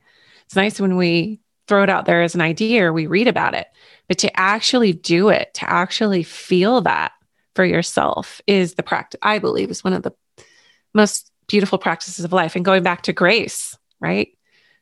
It's 0.45 0.55
nice 0.55 0.79
when 0.79 0.95
we 0.95 1.41
throw 1.67 1.83
it 1.83 1.89
out 1.89 2.05
there 2.05 2.21
as 2.21 2.35
an 2.35 2.41
idea 2.41 2.85
or 2.85 2.93
we 2.93 3.07
read 3.07 3.27
about 3.27 3.53
it. 3.53 3.67
But 4.07 4.19
to 4.19 4.39
actually 4.39 4.93
do 4.93 5.27
it, 5.27 5.53
to 5.55 5.69
actually 5.69 6.23
feel 6.23 6.79
that 6.81 7.11
for 7.53 7.65
yourself 7.65 8.39
is 8.47 8.75
the 8.75 8.83
practice, 8.83 9.19
I 9.21 9.39
believe, 9.39 9.69
is 9.69 9.83
one 9.83 9.93
of 9.93 10.03
the 10.03 10.13
most 10.93 11.30
beautiful 11.51 11.77
practices 11.77 12.23
of 12.23 12.31
life 12.31 12.55
and 12.55 12.63
going 12.63 12.81
back 12.81 13.01
to 13.03 13.13
grace, 13.13 13.77
right? 13.99 14.29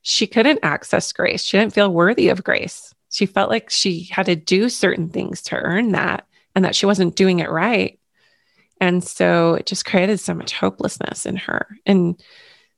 She 0.03 0.27
couldn't 0.27 0.59
access 0.61 1.11
grace. 1.11 1.43
She 1.43 1.57
didn't 1.57 1.73
feel 1.73 1.91
worthy 1.91 2.29
of 2.29 2.43
grace. 2.43 2.93
She 3.09 3.25
felt 3.25 3.49
like 3.49 3.71
she 3.71 4.03
had 4.03 4.27
to 4.27 4.35
do 4.35 4.69
certain 4.69 5.09
things 5.09 5.41
to 5.43 5.55
earn 5.55 5.93
that 5.93 6.27
and 6.55 6.63
that 6.63 6.75
she 6.75 6.85
wasn't 6.85 7.15
doing 7.15 7.39
it 7.39 7.49
right. 7.49 7.99
And 8.79 9.03
so 9.03 9.55
it 9.55 9.65
just 9.65 9.83
created 9.83 10.19
so 10.19 10.35
much 10.35 10.53
hopelessness 10.53 11.25
in 11.25 11.37
her. 11.37 11.67
And 11.87 12.21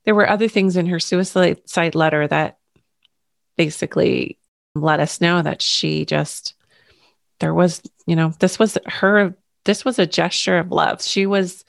there 0.04 0.14
were 0.14 0.28
other 0.28 0.48
things 0.48 0.78
in 0.78 0.86
her 0.86 0.98
suicide 0.98 1.94
letter 1.94 2.26
that 2.26 2.56
basically 3.58 4.38
let 4.74 5.00
us 5.00 5.20
know 5.20 5.42
that 5.42 5.60
she 5.60 6.06
just, 6.06 6.54
there 7.40 7.52
was, 7.52 7.82
you 8.06 8.16
know, 8.16 8.32
this 8.38 8.58
was 8.58 8.78
her, 8.86 9.36
this 9.64 9.84
was 9.84 9.98
a 9.98 10.06
gesture 10.06 10.56
of 10.56 10.72
love. 10.72 11.02
She 11.02 11.26
was 11.26 11.66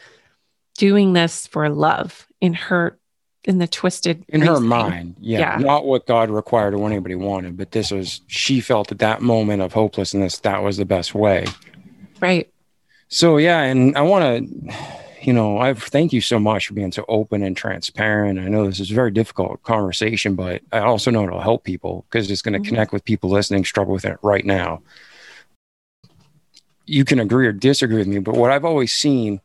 doing 0.77 1.13
this 1.13 1.47
for 1.47 1.69
love 1.69 2.27
in 2.41 2.53
her 2.53 2.97
in 3.43 3.57
the 3.57 3.67
twisted 3.67 4.23
in 4.29 4.39
her 4.41 4.59
mind 4.59 5.15
yeah, 5.19 5.39
Yeah. 5.39 5.57
not 5.59 5.85
what 5.85 6.07
god 6.07 6.29
required 6.29 6.73
or 6.73 6.77
what 6.77 6.91
anybody 6.91 7.15
wanted 7.15 7.57
but 7.57 7.71
this 7.71 7.91
was 7.91 8.21
she 8.27 8.61
felt 8.61 8.91
at 8.91 8.99
that 8.99 9.21
moment 9.21 9.61
of 9.61 9.73
hopelessness 9.73 10.39
that 10.39 10.63
was 10.63 10.77
the 10.77 10.85
best 10.85 11.13
way. 11.13 11.45
Right. 12.21 12.49
So 13.09 13.37
yeah 13.37 13.61
and 13.61 13.97
i 13.97 14.01
want 14.01 14.23
to 14.47 14.73
you 15.21 15.33
know 15.33 15.57
i 15.57 15.73
thank 15.73 16.13
you 16.13 16.21
so 16.21 16.39
much 16.39 16.67
for 16.67 16.73
being 16.73 16.91
so 16.93 17.03
open 17.09 17.43
and 17.43 17.55
transparent. 17.55 18.39
I 18.39 18.47
know 18.47 18.65
this 18.65 18.79
is 18.79 18.91
a 18.91 18.95
very 18.95 19.11
difficult 19.11 19.61
conversation 19.63 20.35
but 20.35 20.61
i 20.71 20.79
also 20.79 21.11
know 21.11 21.25
it'll 21.25 21.41
help 21.41 21.65
people 21.65 22.05
because 22.09 22.31
it's 22.31 22.41
going 22.41 22.53
to 22.53 22.59
Mhm. 22.59 22.65
connect 22.69 22.93
with 22.93 23.03
people 23.03 23.29
listening 23.29 23.65
struggle 23.65 23.93
with 23.93 24.05
it 24.05 24.17
right 24.21 24.45
now. 24.45 24.81
You 26.85 27.05
can 27.05 27.19
agree 27.19 27.47
or 27.47 27.51
disagree 27.51 27.97
with 27.97 28.07
me 28.07 28.19
but 28.19 28.35
what 28.35 28.51
i've 28.51 28.65
always 28.65 28.93
seen 28.93 29.41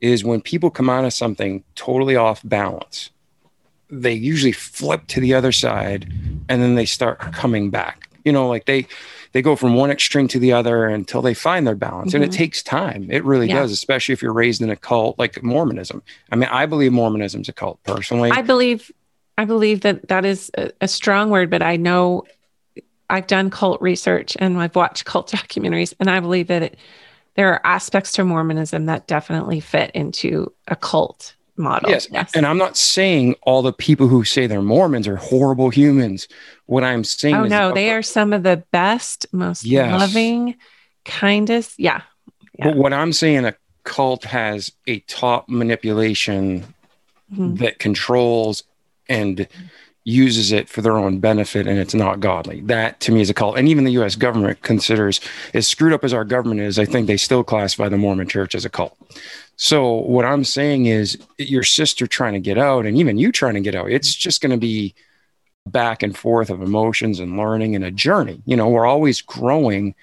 is 0.00 0.24
when 0.24 0.40
people 0.40 0.70
come 0.70 0.88
out 0.90 1.04
of 1.04 1.12
something 1.12 1.62
totally 1.74 2.16
off 2.16 2.40
balance 2.44 3.10
they 3.92 4.12
usually 4.12 4.52
flip 4.52 5.06
to 5.08 5.20
the 5.20 5.34
other 5.34 5.50
side 5.52 6.04
and 6.48 6.62
then 6.62 6.74
they 6.76 6.86
start 6.86 7.18
coming 7.32 7.70
back 7.70 8.08
you 8.24 8.32
know 8.32 8.48
like 8.48 8.64
they 8.66 8.86
they 9.32 9.42
go 9.42 9.54
from 9.56 9.74
one 9.74 9.90
extreme 9.90 10.28
to 10.28 10.38
the 10.38 10.52
other 10.52 10.86
until 10.86 11.22
they 11.22 11.34
find 11.34 11.66
their 11.66 11.74
balance 11.74 12.14
and 12.14 12.22
it 12.22 12.30
Mhm. 12.30 12.34
takes 12.34 12.62
time 12.62 13.08
it 13.10 13.24
really 13.24 13.48
Yeah. 13.48 13.60
does 13.60 13.72
especially 13.72 14.12
if 14.12 14.22
you're 14.22 14.32
raised 14.32 14.62
in 14.62 14.70
a 14.70 14.76
cult 14.76 15.18
like 15.18 15.42
mormonism 15.42 16.02
i 16.30 16.36
mean 16.36 16.48
i 16.52 16.66
believe 16.66 16.92
mormonism's 16.92 17.48
a 17.48 17.52
cult 17.52 17.82
personally 17.82 18.30
I 18.30 18.42
believe 18.42 18.92
I 19.38 19.44
believe 19.44 19.80
that 19.80 20.08
that 20.08 20.24
is 20.26 20.50
a, 20.58 20.70
a 20.82 20.88
strong 20.88 21.30
word, 21.30 21.48
but 21.48 21.62
I 21.62 21.76
know 21.76 22.24
I've 23.08 23.26
done 23.26 23.48
cult 23.48 23.80
research 23.80 24.36
and 24.38 24.58
I've 24.60 24.76
watched 24.76 25.06
cult 25.06 25.30
documentaries, 25.32 25.94
and 25.98 26.10
I 26.10 26.20
believe 26.20 26.46
that 26.48 26.62
it, 26.62 26.76
there 27.36 27.52
are 27.52 27.60
aspects 27.64 28.12
to 28.12 28.24
Mormonism 28.24 28.86
that 28.86 29.06
definitely 29.06 29.60
fit 29.60 29.90
into 29.92 30.52
a 30.68 30.76
cult 30.76 31.34
model. 31.56 31.90
Yes. 31.90 32.08
And 32.34 32.46
I'm 32.46 32.58
not 32.58 32.76
saying 32.76 33.34
all 33.42 33.62
the 33.62 33.72
people 33.72 34.08
who 34.08 34.24
say 34.24 34.46
they're 34.46 34.62
Mormons 34.62 35.06
are 35.06 35.16
horrible 35.16 35.70
humans. 35.70 36.26
What 36.66 36.84
I'm 36.84 37.04
saying 37.04 37.34
oh 37.34 37.44
is 37.44 37.50
no, 37.50 37.72
they 37.74 37.90
are 37.90 38.02
some 38.02 38.32
of 38.32 38.42
the 38.42 38.64
best, 38.72 39.26
most 39.32 39.64
Yes. 39.64 39.98
loving, 39.98 40.56
kindest. 41.04 41.78
Yeah. 41.78 42.02
yeah. 42.58 42.64
But 42.68 42.76
what 42.76 42.92
I'm 42.92 43.12
saying, 43.12 43.44
a 43.44 43.54
cult 43.84 44.24
has 44.24 44.72
a 44.86 45.00
top 45.00 45.48
manipulation 45.48 46.74
Mhm. 47.32 47.58
that 47.58 47.78
controls 47.78 48.64
and 49.08 49.46
uses 50.04 50.50
it 50.50 50.68
for 50.68 50.80
their 50.80 50.96
own 50.96 51.18
benefit 51.18 51.66
and 51.66 51.78
it's 51.78 51.94
not 51.94 52.20
godly. 52.20 52.60
That 52.62 53.00
to 53.00 53.12
me 53.12 53.20
is 53.20 53.30
a 53.30 53.34
cult. 53.34 53.58
And 53.58 53.68
even 53.68 53.84
the 53.84 53.92
US 54.02 54.16
government 54.16 54.62
considers 54.62 55.20
as 55.52 55.68
screwed 55.68 55.92
up 55.92 56.04
as 56.04 56.14
our 56.14 56.24
government 56.24 56.60
is, 56.60 56.78
I 56.78 56.86
think 56.86 57.06
they 57.06 57.16
still 57.16 57.44
classify 57.44 57.88
the 57.88 57.98
Mormon 57.98 58.28
church 58.28 58.54
as 58.54 58.64
a 58.64 58.70
cult. 58.70 58.96
So 59.56 59.92
what 59.92 60.24
I'm 60.24 60.44
saying 60.44 60.86
is 60.86 61.18
your 61.36 61.64
sister 61.64 62.06
trying 62.06 62.32
to 62.32 62.40
get 62.40 62.56
out 62.56 62.86
and 62.86 62.96
even 62.96 63.18
you 63.18 63.30
trying 63.30 63.54
to 63.54 63.60
get 63.60 63.74
out, 63.74 63.90
it's 63.90 64.14
just 64.14 64.40
going 64.40 64.52
to 64.52 64.56
be 64.56 64.94
back 65.66 66.02
and 66.02 66.16
forth 66.16 66.48
of 66.48 66.62
emotions 66.62 67.20
and 67.20 67.36
learning 67.36 67.76
and 67.76 67.84
a 67.84 67.90
journey. 67.90 68.42
You 68.46 68.56
know, 68.56 68.68
we're 68.68 68.86
always 68.86 69.20
growing, 69.20 69.94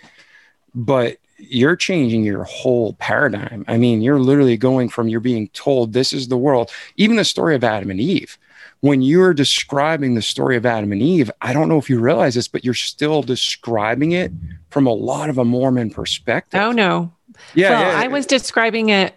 but 0.75 1.17
you're 1.37 1.75
changing 1.75 2.23
your 2.23 2.43
whole 2.43 2.93
paradigm. 2.93 3.65
I 3.67 3.77
mean, 3.77 4.01
you're 4.01 4.19
literally 4.19 4.57
going 4.57 4.89
from 4.89 5.07
you're 5.07 5.19
being 5.19 5.49
told 5.49 5.93
this 5.93 6.13
is 6.13 6.27
the 6.27 6.37
world, 6.37 6.71
even 6.95 7.15
the 7.15 7.25
story 7.25 7.55
of 7.55 7.63
Adam 7.63 7.89
and 7.89 7.99
Eve. 7.99 8.37
When 8.81 9.01
you're 9.01 9.33
describing 9.33 10.13
the 10.13 10.21
story 10.21 10.55
of 10.55 10.65
Adam 10.65 10.91
and 10.91 11.01
Eve, 11.01 11.31
I 11.41 11.51
don't 11.51 11.67
know 11.67 11.79
if 11.79 11.89
you 11.89 11.99
realize 11.99 12.35
this, 12.35 12.47
but 12.47 12.63
you're 12.63 12.73
still 12.75 13.23
describing 13.23 14.11
it 14.11 14.31
from 14.69 14.85
a 14.85 14.93
lot 14.93 15.29
of 15.29 15.37
a 15.37 15.45
Mormon 15.45 15.89
perspective. 15.89 16.61
Oh 16.61 16.71
no. 16.71 17.11
yeah, 17.55 17.71
well, 17.71 17.81
yeah, 17.81 17.99
I 17.99 18.07
was 18.07 18.25
describing 18.25 18.89
it. 18.89 19.15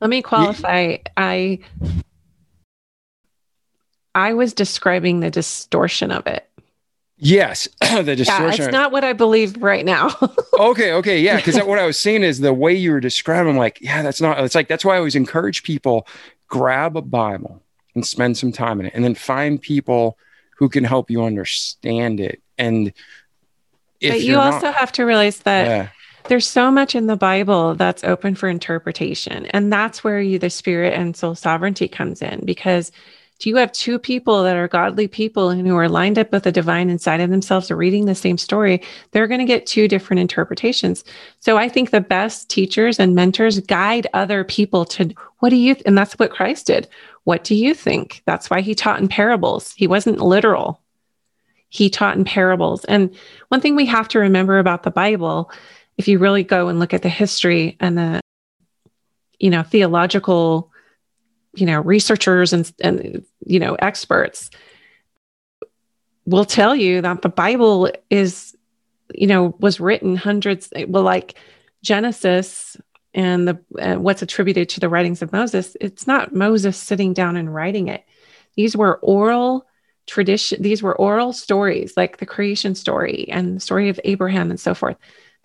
Let 0.00 0.10
me 0.10 0.22
qualify. 0.22 0.96
I 1.16 1.60
I 4.14 4.32
was 4.34 4.52
describing 4.54 5.20
the 5.20 5.30
distortion 5.30 6.10
of 6.10 6.26
it. 6.26 6.48
yes, 7.18 7.68
the 7.80 8.16
distortion. 8.16 8.58
Yeah, 8.58 8.64
it's 8.64 8.72
not 8.72 8.90
what 8.90 9.04
I 9.04 9.12
believe 9.12 9.62
right 9.62 9.84
now. 9.84 10.10
okay, 10.58 10.92
okay, 10.94 11.20
yeah. 11.20 11.36
Because 11.36 11.56
what 11.62 11.78
I 11.78 11.86
was 11.86 11.98
saying 11.98 12.24
is 12.24 12.40
the 12.40 12.52
way 12.52 12.74
you 12.74 12.92
were 12.92 13.00
describing, 13.00 13.52
I'm 13.52 13.58
like, 13.58 13.78
yeah, 13.80 14.02
that's 14.02 14.20
not. 14.20 14.40
It's 14.40 14.54
like 14.54 14.68
that's 14.68 14.84
why 14.84 14.94
I 14.94 14.98
always 14.98 15.14
encourage 15.14 15.62
people 15.62 16.08
grab 16.48 16.96
a 16.96 17.02
Bible 17.02 17.62
and 17.96 18.06
spend 18.06 18.36
some 18.36 18.52
time 18.52 18.78
in 18.78 18.86
it, 18.86 18.94
and 18.94 19.02
then 19.02 19.16
find 19.16 19.60
people 19.60 20.16
who 20.58 20.68
can 20.68 20.84
help 20.84 21.10
you 21.10 21.24
understand 21.24 22.20
it. 22.20 22.40
And 22.56 22.92
if 24.00 24.12
but 24.12 24.20
you 24.22 24.36
also 24.36 24.66
not, 24.66 24.76
have 24.76 24.92
to 24.92 25.04
realize 25.04 25.40
that 25.40 25.66
yeah, 25.66 25.88
there's 26.28 26.46
so 26.46 26.70
much 26.70 26.94
in 26.94 27.06
the 27.06 27.16
Bible 27.16 27.74
that's 27.74 28.04
open 28.04 28.34
for 28.34 28.48
interpretation. 28.48 29.46
And 29.46 29.72
that's 29.72 30.04
where 30.04 30.20
you 30.20 30.38
the 30.38 30.50
spirit 30.50 30.94
and 30.94 31.16
soul 31.16 31.34
sovereignty 31.34 31.88
comes 31.88 32.22
in 32.22 32.44
because 32.44 32.92
do 33.38 33.50
you 33.50 33.56
have 33.56 33.70
two 33.72 33.98
people 33.98 34.42
that 34.44 34.56
are 34.56 34.68
godly 34.68 35.08
people 35.08 35.50
and 35.50 35.66
who 35.66 35.76
are 35.76 35.90
lined 35.90 36.18
up 36.18 36.32
with 36.32 36.44
the 36.44 36.52
divine 36.52 36.88
inside 36.88 37.20
of 37.20 37.28
themselves 37.28 37.70
are 37.70 37.76
reading 37.76 38.06
the 38.06 38.14
same 38.14 38.38
story, 38.38 38.80
they're 39.10 39.26
going 39.26 39.40
to 39.40 39.44
get 39.44 39.66
two 39.66 39.88
different 39.88 40.20
interpretations. 40.20 41.04
So 41.40 41.58
I 41.58 41.68
think 41.68 41.90
the 41.90 42.00
best 42.00 42.48
teachers 42.48 42.98
and 42.98 43.14
mentors 43.14 43.60
guide 43.60 44.06
other 44.14 44.42
people 44.42 44.86
to 44.86 45.12
what 45.40 45.50
do 45.50 45.56
you 45.56 45.74
th- 45.74 45.84
and 45.84 45.98
that's 45.98 46.14
what 46.14 46.30
Christ 46.30 46.66
did. 46.66 46.88
What 47.26 47.42
do 47.42 47.56
you 47.56 47.74
think? 47.74 48.22
That's 48.24 48.48
why 48.48 48.60
he 48.60 48.76
taught 48.76 49.00
in 49.00 49.08
parables. 49.08 49.72
He 49.76 49.88
wasn't 49.88 50.20
literal. 50.20 50.80
He 51.68 51.90
taught 51.90 52.16
in 52.16 52.24
parables. 52.24 52.84
And 52.84 53.16
one 53.48 53.60
thing 53.60 53.74
we 53.74 53.86
have 53.86 54.06
to 54.10 54.20
remember 54.20 54.60
about 54.60 54.84
the 54.84 54.92
Bible 54.92 55.50
if 55.98 56.06
you 56.06 56.20
really 56.20 56.44
go 56.44 56.68
and 56.68 56.78
look 56.78 56.94
at 56.94 57.02
the 57.02 57.08
history 57.08 57.76
and 57.80 57.98
the 57.98 58.20
you 59.40 59.50
know 59.50 59.64
theological 59.64 60.70
you 61.56 61.66
know 61.66 61.80
researchers 61.80 62.52
and 62.52 62.72
and 62.80 63.24
you 63.44 63.58
know 63.58 63.74
experts 63.74 64.50
will 66.26 66.44
tell 66.44 66.76
you 66.76 67.00
that 67.00 67.22
the 67.22 67.28
bible 67.28 67.90
is 68.08 68.56
you 69.12 69.26
know 69.26 69.56
was 69.58 69.80
written 69.80 70.14
hundreds 70.14 70.72
well 70.86 71.02
like 71.02 71.34
genesis 71.82 72.76
and 73.16 73.48
the 73.48 73.58
uh, 73.80 73.96
what's 73.96 74.22
attributed 74.22 74.68
to 74.68 74.78
the 74.78 74.88
writings 74.88 75.22
of 75.22 75.32
moses 75.32 75.76
it's 75.80 76.06
not 76.06 76.34
moses 76.34 76.76
sitting 76.76 77.12
down 77.12 77.36
and 77.36 77.52
writing 77.52 77.88
it 77.88 78.04
these 78.54 78.76
were 78.76 78.98
oral 78.98 79.66
tradition 80.06 80.62
these 80.62 80.84
were 80.84 80.96
oral 80.96 81.32
stories 81.32 81.94
like 81.96 82.18
the 82.18 82.26
creation 82.26 82.76
story 82.76 83.26
and 83.28 83.56
the 83.56 83.60
story 83.60 83.88
of 83.88 83.98
abraham 84.04 84.50
and 84.50 84.60
so 84.60 84.72
forth 84.74 84.96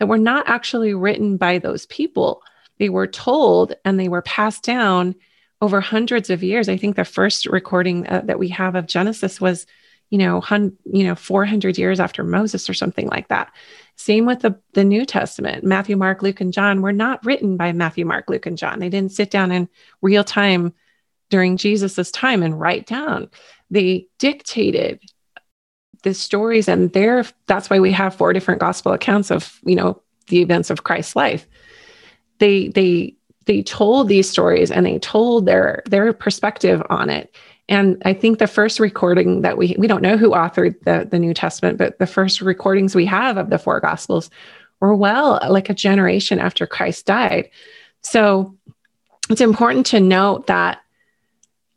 that 0.01 0.07
were 0.07 0.17
not 0.17 0.49
actually 0.49 0.95
written 0.95 1.37
by 1.37 1.59
those 1.59 1.85
people. 1.85 2.41
They 2.79 2.89
were 2.89 3.05
told 3.05 3.75
and 3.85 3.99
they 3.99 4.09
were 4.09 4.23
passed 4.23 4.63
down 4.63 5.13
over 5.61 5.79
hundreds 5.79 6.31
of 6.31 6.41
years. 6.41 6.67
I 6.67 6.75
think 6.75 6.95
the 6.95 7.05
first 7.05 7.45
recording 7.45 8.07
uh, 8.07 8.23
that 8.25 8.39
we 8.39 8.47
have 8.47 8.73
of 8.73 8.87
Genesis 8.87 9.39
was, 9.39 9.67
you 10.09 10.17
know, 10.17 10.41
hun- 10.41 10.75
you 10.91 11.03
know, 11.03 11.13
400 11.13 11.77
years 11.77 11.99
after 11.99 12.23
Moses 12.23 12.67
or 12.67 12.73
something 12.73 13.07
like 13.09 13.27
that. 13.27 13.53
Same 14.01 14.25
with 14.25 14.39
the, 14.39 14.59
the 14.73 14.83
New 14.83 15.05
Testament. 15.05 15.63
Matthew, 15.63 15.95
Mark, 15.95 16.23
Luke, 16.23 16.41
and 16.41 16.51
John 16.51 16.81
were 16.81 16.91
not 16.91 17.23
written 17.23 17.55
by 17.55 17.71
Matthew, 17.71 18.03
Mark, 18.03 18.29
Luke, 18.29 18.47
and 18.47 18.57
John. 18.57 18.79
They 18.79 18.89
didn't 18.89 19.11
sit 19.11 19.29
down 19.29 19.51
in 19.51 19.69
real 20.01 20.23
time 20.23 20.73
during 21.29 21.55
Jesus's 21.55 22.11
time 22.11 22.41
and 22.41 22.59
write 22.59 22.87
down. 22.87 23.29
They 23.69 24.07
dictated 24.17 24.99
the 26.03 26.15
stories 26.15 26.67
and 26.67 26.91
there 26.93 27.23
that's 27.45 27.69
why 27.69 27.79
we 27.79 27.91
have 27.91 28.15
four 28.15 28.33
different 28.33 28.59
gospel 28.59 28.91
accounts 28.91 29.29
of 29.29 29.59
you 29.63 29.75
know 29.75 30.01
the 30.29 30.41
events 30.41 30.71
of 30.71 30.83
christ's 30.83 31.15
life 31.15 31.47
they 32.39 32.69
they 32.69 33.15
they 33.45 33.61
told 33.61 34.07
these 34.07 34.27
stories 34.27 34.71
and 34.71 34.83
they 34.83 34.97
told 34.97 35.45
their 35.45 35.83
their 35.85 36.11
perspective 36.11 36.81
on 36.89 37.11
it 37.11 37.35
and 37.69 38.01
i 38.05 38.13
think 38.13 38.39
the 38.39 38.47
first 38.47 38.79
recording 38.79 39.41
that 39.41 39.57
we 39.57 39.75
we 39.77 39.87
don't 39.87 40.01
know 40.01 40.17
who 40.17 40.31
authored 40.31 40.79
the 40.83 41.07
the 41.09 41.19
new 41.19 41.33
testament 41.33 41.77
but 41.77 41.97
the 41.99 42.07
first 42.07 42.41
recordings 42.41 42.95
we 42.95 43.05
have 43.05 43.37
of 43.37 43.49
the 43.49 43.59
four 43.59 43.79
gospels 43.79 44.29
were 44.79 44.95
well 44.95 45.39
like 45.49 45.69
a 45.69 45.73
generation 45.73 46.39
after 46.39 46.65
christ 46.65 47.05
died 47.05 47.49
so 48.01 48.55
it's 49.29 49.41
important 49.41 49.85
to 49.85 49.99
note 49.99 50.47
that 50.47 50.81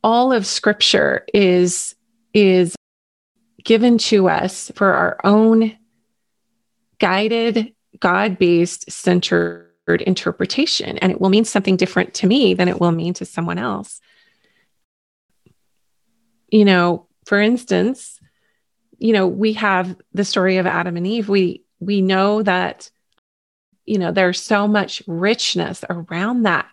all 0.02 0.32
of 0.32 0.46
scripture 0.46 1.24
is 1.32 1.94
is 2.32 2.74
given 3.64 3.98
to 3.98 4.28
us 4.28 4.70
for 4.74 4.92
our 4.92 5.18
own 5.24 5.76
guided, 6.98 7.74
God 7.98 8.38
based, 8.38 8.90
centered 8.90 9.72
interpretation. 10.06 10.98
And 10.98 11.10
it 11.10 11.20
will 11.20 11.30
mean 11.30 11.44
something 11.44 11.76
different 11.76 12.14
to 12.14 12.26
me 12.26 12.54
than 12.54 12.68
it 12.68 12.80
will 12.80 12.92
mean 12.92 13.14
to 13.14 13.24
someone 13.24 13.58
else. 13.58 14.00
You 16.54 16.64
know, 16.64 17.08
for 17.24 17.40
instance, 17.40 18.20
you 18.98 19.12
know, 19.12 19.26
we 19.26 19.54
have 19.54 19.96
the 20.12 20.24
story 20.24 20.58
of 20.58 20.68
Adam 20.68 20.96
and 20.96 21.04
Eve. 21.04 21.28
We 21.28 21.64
we 21.80 22.00
know 22.00 22.44
that 22.44 22.92
you 23.84 23.98
know 23.98 24.12
there's 24.12 24.40
so 24.40 24.68
much 24.68 25.02
richness 25.08 25.84
around 25.90 26.44
that. 26.44 26.68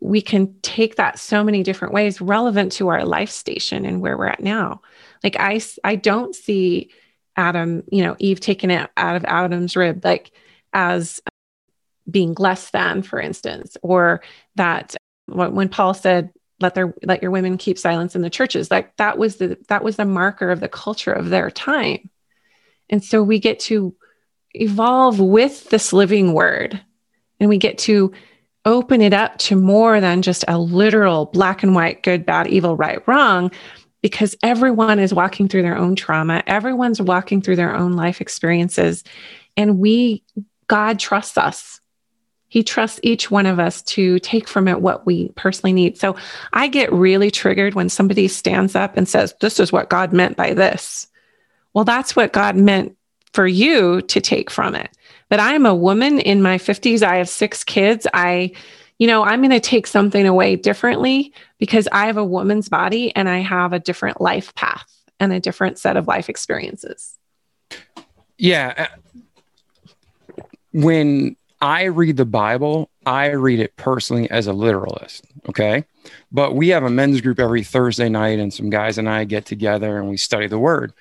We 0.00 0.22
can 0.22 0.58
take 0.60 0.96
that 0.96 1.20
so 1.20 1.44
many 1.44 1.62
different 1.62 1.94
ways 1.94 2.20
relevant 2.20 2.72
to 2.72 2.88
our 2.88 3.04
life 3.04 3.30
station 3.30 3.84
and 3.84 4.00
where 4.00 4.18
we're 4.18 4.26
at 4.26 4.40
now 4.40 4.82
like 5.24 5.36
i 5.38 5.58
i 5.84 5.96
don't 5.96 6.34
see 6.34 6.90
adam 7.36 7.82
you 7.90 8.04
know 8.04 8.14
eve 8.18 8.38
taking 8.38 8.70
it 8.70 8.90
out 8.98 9.16
of 9.16 9.24
adam's 9.24 9.74
rib 9.74 10.04
like 10.04 10.32
as 10.74 11.22
being 12.10 12.34
less 12.38 12.70
than 12.70 13.02
for 13.02 13.18
instance 13.18 13.78
or 13.82 14.20
that 14.56 14.94
when 15.26 15.68
Paul 15.68 15.94
said, 15.94 16.30
let 16.60 16.74
their 16.74 16.94
let 17.02 17.22
your 17.22 17.30
women 17.30 17.58
keep 17.58 17.78
silence 17.78 18.14
in 18.14 18.22
the 18.22 18.30
churches. 18.30 18.70
Like 18.70 18.96
that 18.96 19.18
was 19.18 19.36
the 19.36 19.58
that 19.68 19.84
was 19.84 19.96
the 19.96 20.04
marker 20.04 20.50
of 20.50 20.60
the 20.60 20.68
culture 20.68 21.12
of 21.12 21.28
their 21.28 21.50
time. 21.50 22.10
And 22.88 23.02
so 23.04 23.22
we 23.22 23.38
get 23.38 23.60
to 23.60 23.94
evolve 24.54 25.20
with 25.20 25.68
this 25.70 25.92
living 25.92 26.32
word. 26.32 26.80
And 27.38 27.48
we 27.50 27.58
get 27.58 27.78
to 27.78 28.12
open 28.64 29.02
it 29.02 29.12
up 29.12 29.36
to 29.38 29.56
more 29.56 30.00
than 30.00 30.22
just 30.22 30.44
a 30.48 30.58
literal 30.58 31.26
black 31.26 31.62
and 31.62 31.74
white 31.74 32.02
good 32.02 32.24
bad 32.24 32.46
evil 32.48 32.76
right 32.76 33.06
wrong 33.06 33.50
because 34.02 34.34
everyone 34.42 34.98
is 34.98 35.12
walking 35.12 35.48
through 35.48 35.62
their 35.62 35.76
own 35.76 35.94
trauma. 35.94 36.42
Everyone's 36.46 37.00
walking 37.00 37.42
through 37.42 37.56
their 37.56 37.74
own 37.74 37.92
life 37.92 38.20
experiences. 38.20 39.04
And 39.56 39.78
we 39.78 40.24
god 40.68 40.98
trusts 40.98 41.38
us 41.38 41.80
he 42.48 42.62
trusts 42.62 43.00
each 43.02 43.30
one 43.30 43.46
of 43.46 43.58
us 43.58 43.82
to 43.82 44.18
take 44.20 44.48
from 44.48 44.68
it 44.68 44.80
what 44.80 45.04
we 45.04 45.28
personally 45.30 45.72
need. 45.72 45.98
So 45.98 46.16
I 46.52 46.68
get 46.68 46.92
really 46.92 47.30
triggered 47.30 47.74
when 47.74 47.88
somebody 47.88 48.28
stands 48.28 48.74
up 48.74 48.96
and 48.96 49.08
says, 49.08 49.34
This 49.40 49.58
is 49.58 49.72
what 49.72 49.90
God 49.90 50.12
meant 50.12 50.36
by 50.36 50.54
this. 50.54 51.08
Well, 51.74 51.84
that's 51.84 52.14
what 52.14 52.32
God 52.32 52.56
meant 52.56 52.96
for 53.32 53.46
you 53.46 54.00
to 54.02 54.20
take 54.20 54.50
from 54.50 54.74
it. 54.74 54.90
But 55.28 55.40
I'm 55.40 55.66
a 55.66 55.74
woman 55.74 56.20
in 56.20 56.40
my 56.40 56.56
50s. 56.56 57.02
I 57.02 57.16
have 57.16 57.28
six 57.28 57.64
kids. 57.64 58.06
I, 58.14 58.52
you 58.98 59.06
know, 59.06 59.24
I'm 59.24 59.40
going 59.40 59.50
to 59.50 59.60
take 59.60 59.86
something 59.86 60.26
away 60.26 60.56
differently 60.56 61.34
because 61.58 61.88
I 61.90 62.06
have 62.06 62.16
a 62.16 62.24
woman's 62.24 62.68
body 62.68 63.14
and 63.14 63.28
I 63.28 63.38
have 63.38 63.72
a 63.72 63.80
different 63.80 64.20
life 64.20 64.54
path 64.54 64.86
and 65.18 65.32
a 65.32 65.40
different 65.40 65.78
set 65.78 65.96
of 65.96 66.06
life 66.06 66.28
experiences. 66.28 67.18
Yeah. 68.38 68.74
Uh, 68.78 70.42
when 70.72 71.36
I 71.60 71.84
read 71.84 72.16
the 72.16 72.24
Bible, 72.24 72.90
I 73.04 73.30
read 73.30 73.60
it 73.60 73.76
personally 73.76 74.30
as 74.30 74.46
a 74.46 74.52
literalist. 74.52 75.24
Okay. 75.48 75.84
But 76.30 76.54
we 76.54 76.68
have 76.68 76.84
a 76.84 76.90
men's 76.90 77.20
group 77.20 77.40
every 77.40 77.64
Thursday 77.64 78.08
night, 78.08 78.38
and 78.38 78.52
some 78.52 78.70
guys 78.70 78.98
and 78.98 79.08
I 79.08 79.24
get 79.24 79.46
together 79.46 79.98
and 79.98 80.08
we 80.08 80.16
study 80.16 80.46
the 80.46 80.58
word. 80.58 80.92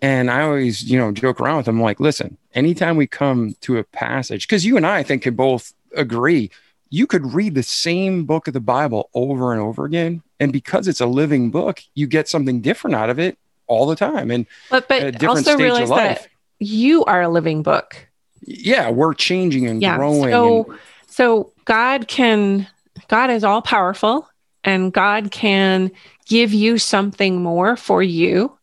And 0.00 0.30
I 0.30 0.42
always, 0.42 0.88
you 0.88 0.98
know, 0.98 1.12
joke 1.12 1.40
around 1.40 1.58
with 1.58 1.66
them 1.66 1.80
like, 1.80 1.98
listen, 1.98 2.36
anytime 2.54 2.96
we 2.96 3.06
come 3.06 3.54
to 3.62 3.78
a 3.78 3.84
passage, 3.84 4.46
because 4.46 4.64
you 4.64 4.76
and 4.76 4.86
I, 4.86 4.98
I 4.98 5.02
think, 5.02 5.22
can 5.22 5.34
both 5.34 5.74
agree, 5.96 6.50
you 6.90 7.06
could 7.06 7.34
read 7.34 7.54
the 7.54 7.62
same 7.62 8.24
book 8.24 8.46
of 8.46 8.54
the 8.54 8.60
Bible 8.60 9.10
over 9.14 9.52
and 9.52 9.60
over 9.60 9.84
again. 9.84 10.22
And 10.40 10.52
because 10.52 10.86
it's 10.88 11.00
a 11.00 11.06
living 11.06 11.50
book, 11.50 11.82
you 11.94 12.06
get 12.06 12.28
something 12.28 12.60
different 12.60 12.94
out 12.94 13.10
of 13.10 13.18
it 13.18 13.38
all 13.66 13.86
the 13.86 13.96
time. 13.96 14.30
And 14.30 14.46
but, 14.70 14.88
but 14.88 15.22
also 15.24 15.56
realize 15.56 15.88
that 15.90 16.28
you 16.60 17.04
are 17.04 17.22
a 17.22 17.28
living 17.28 17.62
book 17.62 18.07
yeah, 18.42 18.90
we're 18.90 19.14
changing 19.14 19.66
and 19.66 19.82
yeah. 19.82 19.96
growing. 19.96 20.30
So, 20.30 20.64
and- 20.64 20.78
so 21.06 21.52
God 21.64 22.08
can, 22.08 22.66
God 23.08 23.30
is 23.30 23.44
all 23.44 23.62
powerful 23.62 24.28
and 24.64 24.92
God 24.92 25.30
can 25.30 25.90
give 26.26 26.52
you 26.52 26.78
something 26.78 27.42
more 27.42 27.76
for 27.76 28.02
you 28.02 28.56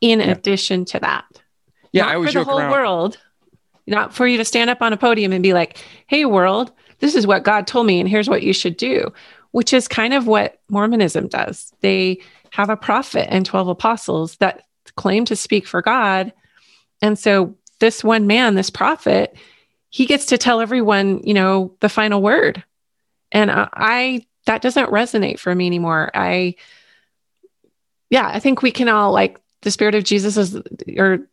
in 0.00 0.20
yeah. 0.20 0.30
addition 0.30 0.84
to 0.86 1.00
that. 1.00 1.24
Yeah, 1.92 2.04
not 2.06 2.14
I 2.14 2.16
was 2.16 2.32
for 2.32 2.38
the 2.38 2.44
whole 2.44 2.58
around. 2.58 2.70
world, 2.70 3.18
not 3.86 4.14
for 4.14 4.26
you 4.26 4.36
to 4.38 4.44
stand 4.44 4.70
up 4.70 4.80
on 4.80 4.92
a 4.92 4.96
podium 4.96 5.32
and 5.32 5.42
be 5.42 5.52
like, 5.52 5.78
"Hey, 6.06 6.24
world, 6.24 6.72
this 7.00 7.14
is 7.14 7.26
what 7.26 7.42
God 7.42 7.66
told 7.66 7.86
me, 7.86 8.00
and 8.00 8.08
here's 8.08 8.28
what 8.28 8.42
you 8.42 8.52
should 8.52 8.76
do," 8.76 9.12
which 9.50 9.72
is 9.72 9.88
kind 9.88 10.14
of 10.14 10.26
what 10.26 10.58
Mormonism 10.68 11.28
does. 11.28 11.72
They 11.80 12.20
have 12.50 12.70
a 12.70 12.76
prophet 12.76 13.28
and 13.30 13.44
twelve 13.44 13.68
apostles 13.68 14.36
that 14.36 14.62
claim 14.96 15.24
to 15.26 15.36
speak 15.36 15.66
for 15.66 15.82
God, 15.82 16.32
and 17.02 17.18
so 17.18 17.56
this 17.80 18.04
one 18.04 18.26
man, 18.26 18.54
this 18.54 18.70
prophet, 18.70 19.36
he 19.88 20.06
gets 20.06 20.26
to 20.26 20.38
tell 20.38 20.60
everyone, 20.60 21.20
you 21.24 21.34
know, 21.34 21.74
the 21.80 21.88
final 21.88 22.22
word. 22.22 22.62
And 23.32 23.50
I, 23.50 23.68
I 23.72 24.26
that 24.46 24.62
doesn't 24.62 24.90
resonate 24.90 25.38
for 25.38 25.54
me 25.54 25.66
anymore. 25.66 26.10
I, 26.14 26.54
yeah, 28.08 28.28
I 28.28 28.40
think 28.40 28.62
we 28.62 28.70
can 28.70 28.88
all 28.88 29.12
like 29.12 29.40
the 29.62 29.70
spirit 29.70 29.94
of 29.94 30.04
Jesus 30.04 30.36
is, 30.36 30.56
or 30.96 31.26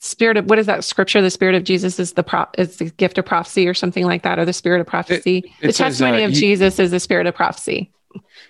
spirit 0.00 0.36
of 0.36 0.48
what 0.48 0.58
is 0.58 0.66
that 0.66 0.84
scripture? 0.84 1.22
The 1.22 1.30
spirit 1.30 1.54
of 1.54 1.64
Jesus 1.64 1.98
is 1.98 2.12
the 2.12 2.22
prop 2.22 2.54
is 2.58 2.76
the 2.76 2.90
gift 2.90 3.18
of 3.18 3.26
prophecy 3.26 3.66
or 3.66 3.74
something 3.74 4.04
like 4.04 4.22
that, 4.22 4.38
or 4.38 4.44
the 4.44 4.52
spirit 4.52 4.80
of 4.80 4.86
prophecy. 4.86 5.38
It, 5.38 5.44
it 5.44 5.66
the 5.68 5.72
says, 5.72 5.98
testimony 5.98 6.22
uh, 6.22 6.26
of 6.26 6.32
you, 6.32 6.40
Jesus 6.40 6.78
is 6.78 6.90
the 6.90 7.00
spirit 7.00 7.26
of 7.26 7.34
prophecy. 7.34 7.92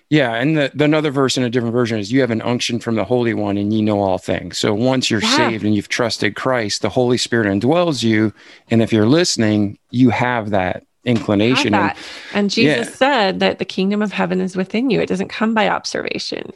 Yeah, 0.09 0.33
and 0.33 0.57
the, 0.57 0.71
the, 0.73 0.83
another 0.85 1.11
verse 1.11 1.37
in 1.37 1.43
a 1.43 1.49
different 1.49 1.73
version 1.73 1.99
is 1.99 2.11
you 2.11 2.21
have 2.21 2.31
an 2.31 2.41
unction 2.41 2.79
from 2.79 2.95
the 2.95 3.05
Holy 3.05 3.33
One 3.33 3.57
and 3.57 3.73
ye 3.73 3.81
know 3.81 4.01
all 4.01 4.17
things. 4.17 4.57
So 4.57 4.73
once 4.73 5.09
you're 5.09 5.21
yeah. 5.21 5.37
saved 5.37 5.65
and 5.65 5.73
you've 5.73 5.89
trusted 5.89 6.35
Christ, 6.35 6.81
the 6.81 6.89
Holy 6.89 7.17
Spirit 7.17 7.47
indwells 7.47 8.03
you. 8.03 8.33
And 8.69 8.81
if 8.81 8.93
you're 8.93 9.07
listening, 9.07 9.77
you 9.89 10.09
have 10.09 10.51
that 10.51 10.85
inclination. 11.05 11.73
Have 11.73 11.95
that. 11.95 11.97
And, 12.31 12.37
and, 12.37 12.49
Jesus 12.49 12.87
yeah. 12.87 12.95
said 12.95 13.39
that 13.39 13.59
the 13.59 13.65
kingdom 13.65 14.01
of 14.01 14.11
heaven 14.11 14.41
is 14.41 14.55
within 14.55 14.89
you. 14.89 15.01
It 15.01 15.07
doesn't 15.07 15.29
come 15.29 15.53
by 15.53 15.69
observation. 15.69 16.51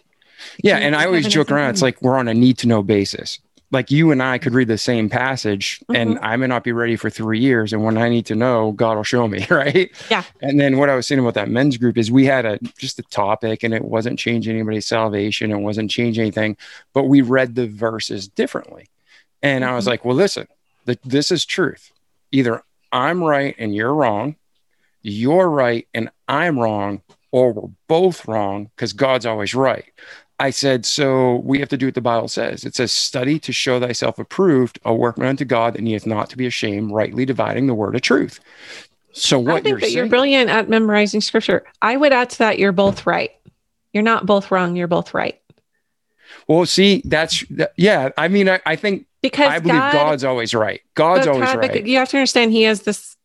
The 0.57 0.69
yeah, 0.69 0.77
and 0.77 0.95
I 0.95 1.05
always 1.05 1.27
joke 1.27 1.51
around. 1.51 1.71
It's 1.71 1.81
like 1.81 2.01
we're 2.01 2.17
on 2.17 2.27
a 2.27 2.33
need 2.33 2.57
to 2.59 2.67
know 2.67 2.81
basis 2.81 3.39
like 3.71 3.91
you 3.91 4.11
and 4.11 4.21
I 4.21 4.37
could 4.37 4.53
read 4.53 4.67
the 4.67 4.77
same 4.77 5.09
passage 5.09 5.79
mm-hmm. 5.81 5.95
and 5.95 6.19
I 6.19 6.35
may 6.35 6.47
not 6.47 6.63
be 6.63 6.71
ready 6.71 6.95
for 6.95 7.09
three 7.09 7.39
years. 7.39 7.71
And 7.71 7.83
when 7.83 7.97
I 7.97 8.09
need 8.09 8.25
to 8.27 8.35
know, 8.35 8.71
God 8.71 8.95
will 8.95 9.03
show 9.03 9.27
me. 9.27 9.45
Right. 9.59 9.91
Yeah. 10.09 10.23
And 10.41 10.59
then 10.59 10.77
what 10.77 10.89
I 10.89 10.95
was 10.95 11.05
saying 11.05 11.19
about 11.19 11.33
that 11.33 11.49
men's 11.49 11.75
group 11.75 11.97
is 11.97 12.09
we 12.11 12.25
had 12.25 12.45
a 12.45 12.59
just 12.77 12.97
a 12.99 13.03
topic 13.03 13.63
and 13.63 13.73
it 13.73 13.83
wasn't 13.83 14.17
changing 14.17 14.55
anybody's 14.55 14.85
salvation. 14.85 15.51
It 15.51 15.57
wasn't 15.57 15.91
changing 15.91 16.21
anything, 16.21 16.55
but 16.93 17.05
we 17.05 17.21
read 17.21 17.55
the 17.55 17.67
verses 17.67 18.27
differently. 18.27 18.87
And 19.41 19.63
mm-hmm. 19.63 19.73
I 19.73 19.75
was 19.75 19.83
mm-hmm. 19.83 19.89
like, 19.89 20.05
well, 20.05 20.15
listen, 20.15 20.47
the, 20.85 20.97
this 21.03 21.29
is 21.31 21.45
truth. 21.45 21.91
Either 22.31 22.63
I'm 22.91 23.21
right 23.21 23.53
and 23.57 23.75
you're 23.75 23.93
wrong, 23.93 24.35
you're 25.01 25.49
right 25.49 25.87
and 25.93 26.09
I'm 26.27 26.57
wrong, 26.57 27.01
or 27.31 27.51
we're 27.51 27.69
both 27.87 28.27
wrong 28.27 28.69
because 28.75 28.93
God's 28.93 29.25
always 29.25 29.53
right. 29.53 29.91
I 30.39 30.51
said, 30.51 30.85
so 30.85 31.37
we 31.37 31.59
have 31.59 31.69
to 31.69 31.77
do 31.77 31.87
what 31.87 31.95
the 31.95 32.01
Bible 32.01 32.29
says. 32.29 32.63
It 32.63 32.75
says, 32.75 32.91
study 32.91 33.39
to 33.39 33.51
show 33.51 33.79
thyself 33.79 34.19
approved, 34.19 34.79
a 34.85 34.93
workman 34.93 35.27
unto 35.27 35.45
God 35.45 35.73
that 35.73 35.81
needeth 35.81 36.07
not 36.07 36.29
to 36.29 36.37
be 36.37 36.47
ashamed, 36.47 36.91
rightly 36.91 37.25
dividing 37.25 37.67
the 37.67 37.73
word 37.73 37.95
of 37.95 38.01
truth. 38.01 38.39
So 39.11 39.39
what 39.39 39.49
I 39.49 39.55
think 39.55 39.67
you're 39.67 39.79
that 39.79 39.85
saying, 39.87 39.97
you're 39.97 40.07
brilliant 40.07 40.49
at 40.49 40.69
memorizing 40.69 41.21
scripture. 41.21 41.65
I 41.81 41.97
would 41.97 42.13
add 42.13 42.29
to 42.31 42.37
that, 42.39 42.57
you're 42.57 42.71
both 42.71 43.05
right. 43.05 43.31
You're 43.91 44.03
not 44.03 44.25
both 44.25 44.51
wrong. 44.51 44.75
You're 44.75 44.87
both 44.87 45.13
right. 45.13 45.41
Well, 46.47 46.65
see, 46.65 47.01
that's 47.05 47.43
that, 47.47 47.73
yeah. 47.75 48.09
I 48.17 48.27
mean, 48.27 48.47
I, 48.49 48.59
I 48.65 48.75
think 48.75 49.07
because 49.21 49.49
I 49.49 49.59
believe 49.59 49.77
God, 49.77 49.93
God's 49.93 50.23
always 50.23 50.53
right. 50.53 50.81
God's 50.95 51.27
always 51.27 51.49
God, 51.49 51.57
right. 51.57 51.85
You 51.85 51.97
have 51.97 52.09
to 52.09 52.17
understand 52.17 52.51
He 52.51 52.63
has 52.63 52.83
this 52.83 53.17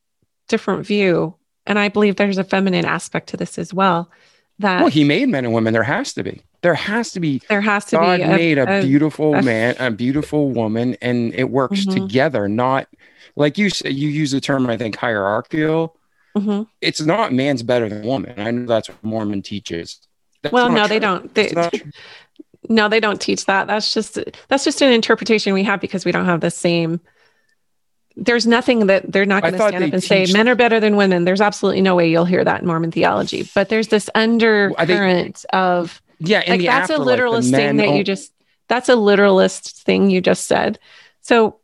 different 0.49 0.87
view, 0.87 1.35
and 1.67 1.79
I 1.79 1.89
believe 1.89 2.17
there's 2.17 2.39
a 2.39 2.45
feminine 2.45 2.85
aspect 2.85 3.29
to 3.29 3.37
this 3.37 3.59
as 3.59 3.73
well. 3.73 4.11
That 4.59 4.81
well, 4.81 4.91
He 4.91 5.05
made 5.05 5.29
men 5.29 5.45
and 5.45 5.55
women. 5.55 5.73
There 5.73 5.83
has 5.83 6.15
to 6.15 6.23
be 6.23 6.43
there 6.65 6.75
has 6.75 7.13
to 7.13 7.21
be 7.21 7.43
there 7.51 7.61
has 7.61 7.85
to 7.85 7.97
God 7.97 8.17
be 8.17 8.23
a, 8.23 8.29
made 8.29 8.57
a, 8.57 8.79
a 8.79 8.81
beautiful 8.81 9.35
a, 9.35 9.43
man, 9.43 9.77
a 9.79 9.91
beautiful 9.91 10.49
woman, 10.51 10.97
and 11.03 11.35
it 11.35 11.51
works 11.51 11.81
mm-hmm. 11.81 12.07
together. 12.07 12.49
Not 12.49 12.89
like 13.37 13.59
you 13.59 13.69
say, 13.69 13.91
you 13.91 14.09
use 14.09 14.31
the 14.31 14.41
term 14.41 14.69
I 14.71 14.79
think 14.79 14.97
hierarchical. 14.97 15.95
Mm-hmm. 16.35 16.63
It's 16.81 17.03
not 17.03 17.35
man's 17.35 17.63
better 17.63 17.91
than 17.91 18.03
woman. 18.03 18.41
I 18.41 18.51
know 18.51 18.67
that's 18.67 18.89
what 18.89 19.05
Mormon 19.05 19.43
teaches. 19.43 20.01
That's 20.41 20.55
well, 20.55 20.71
no, 20.71 20.87
true. 20.87 20.89
they 20.89 20.99
don't. 20.99 21.35
They, 21.35 21.53
no, 22.71 22.89
they 22.89 22.99
don't 22.99 23.21
teach 23.21 23.45
that. 23.45 23.67
That's 23.67 23.93
just 23.93 24.19
that's 24.49 24.65
just 24.65 24.81
an 24.81 24.91
interpretation 24.91 25.53
we 25.53 25.65
have 25.65 25.83
because 25.83 26.07
we 26.07 26.13
don't 26.13 26.25
have 26.25 26.41
the 26.41 26.51
same. 26.51 26.99
There's 28.17 28.47
nothing 28.47 28.87
that 28.87 29.13
they're 29.13 29.27
not 29.27 29.43
going 29.43 29.53
to 29.53 29.69
stand 29.69 29.85
up 29.85 29.93
and 29.93 30.03
say 30.03 30.27
men 30.33 30.49
are 30.49 30.55
better 30.55 30.81
than 30.81 30.97
women. 30.97 31.27
There's 31.27 31.43
absolutely 31.43 31.83
no 31.83 31.95
way 31.95 32.09
you'll 32.09 32.25
hear 32.25 32.43
that 32.43 32.63
in 32.63 32.67
Mormon 32.67 32.91
theology. 32.91 33.47
But 33.55 33.69
there's 33.69 33.89
this 33.89 34.09
undercurrent 34.15 35.45
of 35.53 36.01
yeah, 36.19 36.43
like 36.47 36.63
that's 36.63 36.91
a 36.91 36.99
literalist 36.99 37.51
thing 37.51 37.77
that 37.77 37.95
you 37.95 38.05
just 38.05 38.33
that's 38.69 38.89
a 38.89 38.97
literalist 38.97 39.85
thing 39.85 40.11
you 40.11 40.21
just 40.21 40.47
said. 40.47 40.79
So 41.21 41.59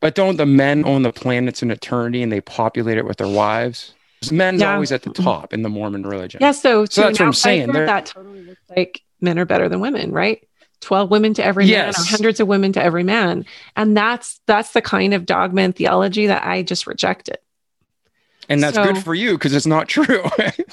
But 0.00 0.14
don't 0.14 0.36
the 0.36 0.46
men 0.46 0.84
own 0.84 1.02
the 1.02 1.12
planets 1.12 1.62
in 1.62 1.70
eternity 1.70 2.22
and 2.22 2.32
they 2.32 2.40
populate 2.40 2.98
it 2.98 3.04
with 3.04 3.18
their 3.18 3.28
wives? 3.28 3.94
Men's 4.30 4.60
yeah. 4.60 4.74
always 4.74 4.92
at 4.92 5.02
the 5.02 5.10
mm-hmm. 5.10 5.22
top 5.22 5.52
in 5.52 5.62
the 5.62 5.68
Mormon 5.68 6.04
religion. 6.04 6.38
Yeah, 6.40 6.52
so, 6.52 6.84
so 6.84 7.02
that's 7.02 7.18
what 7.18 7.26
I'm 7.26 7.32
saying. 7.32 7.72
That 7.72 8.06
totally 8.06 8.44
looks 8.44 8.60
like 8.76 9.02
men 9.20 9.38
are 9.38 9.44
better 9.44 9.68
than 9.68 9.80
women, 9.80 10.12
right? 10.12 10.46
12 10.80 11.10
women 11.10 11.34
to 11.34 11.44
every 11.44 11.66
yes. 11.66 11.96
man 11.98 12.04
or 12.04 12.08
hundreds 12.08 12.40
of 12.40 12.48
women 12.48 12.72
to 12.74 12.82
every 12.82 13.04
man. 13.04 13.46
And 13.76 13.96
that's 13.96 14.40
that's 14.46 14.72
the 14.72 14.82
kind 14.82 15.14
of 15.14 15.24
dogma 15.24 15.62
and 15.62 15.74
theology 15.74 16.26
that 16.26 16.44
I 16.44 16.62
just 16.62 16.86
rejected. 16.86 17.38
And 18.48 18.62
that's 18.62 18.74
so, 18.74 18.84
good 18.84 19.02
for 19.02 19.14
you 19.14 19.32
because 19.32 19.54
it's 19.54 19.66
not 19.66 19.88
true. 19.88 20.24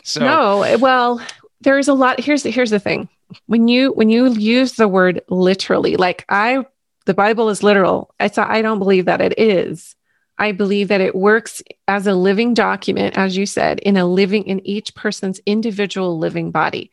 so 0.03 0.19
no, 0.21 0.77
well, 0.79 1.21
there's 1.61 1.87
a 1.87 1.93
lot 1.93 2.19
here's 2.19 2.43
here's 2.43 2.69
the 2.69 2.79
thing. 2.79 3.09
When 3.45 3.67
you 3.67 3.91
when 3.91 4.09
you 4.09 4.29
use 4.29 4.73
the 4.73 4.87
word 4.87 5.21
literally 5.29 5.95
like 5.97 6.25
i 6.29 6.65
the 7.05 7.13
bible 7.13 7.49
is 7.49 7.63
literal. 7.63 8.13
I 8.19 8.31
i 8.37 8.61
don't 8.61 8.79
believe 8.79 9.05
that 9.05 9.21
it 9.21 9.39
is. 9.39 9.95
I 10.37 10.53
believe 10.53 10.87
that 10.87 11.01
it 11.01 11.15
works 11.15 11.61
as 11.87 12.07
a 12.07 12.15
living 12.15 12.53
document 12.53 13.17
as 13.17 13.35
you 13.35 13.45
said 13.45 13.79
in 13.79 13.97
a 13.97 14.05
living 14.05 14.45
in 14.45 14.65
each 14.65 14.95
person's 14.95 15.41
individual 15.45 16.17
living 16.17 16.51
body. 16.51 16.91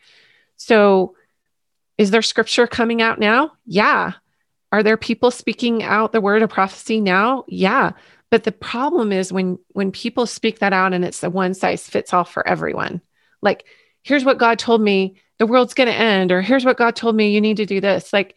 So 0.56 1.14
is 1.96 2.10
there 2.10 2.22
scripture 2.22 2.66
coming 2.66 3.00
out 3.00 3.20
now? 3.20 3.52
Yeah. 3.64 4.14
Are 4.72 4.82
there 4.82 4.96
people 4.96 5.30
speaking 5.30 5.82
out 5.82 6.12
the 6.12 6.20
word 6.20 6.42
of 6.42 6.50
prophecy 6.50 7.00
now? 7.00 7.44
Yeah. 7.46 7.92
But 8.30 8.44
the 8.44 8.52
problem 8.52 9.12
is 9.12 9.32
when 9.32 9.58
when 9.68 9.92
people 9.92 10.26
speak 10.26 10.58
that 10.58 10.72
out 10.72 10.92
and 10.92 11.04
it's 11.04 11.20
the 11.20 11.30
one 11.30 11.54
size 11.54 11.88
fits 11.88 12.12
all 12.12 12.24
for 12.24 12.46
everyone. 12.46 13.00
Like 13.40 13.64
here's 14.06 14.24
what 14.24 14.38
God 14.38 14.56
told 14.60 14.80
me 14.80 15.16
the 15.38 15.46
world's 15.46 15.74
going 15.74 15.88
to 15.88 15.94
end, 15.94 16.30
or 16.30 16.40
here's 16.40 16.64
what 16.64 16.76
God 16.76 16.94
told 16.94 17.16
me 17.16 17.32
you 17.32 17.40
need 17.40 17.56
to 17.56 17.66
do 17.66 17.80
this. 17.80 18.12
Like, 18.12 18.36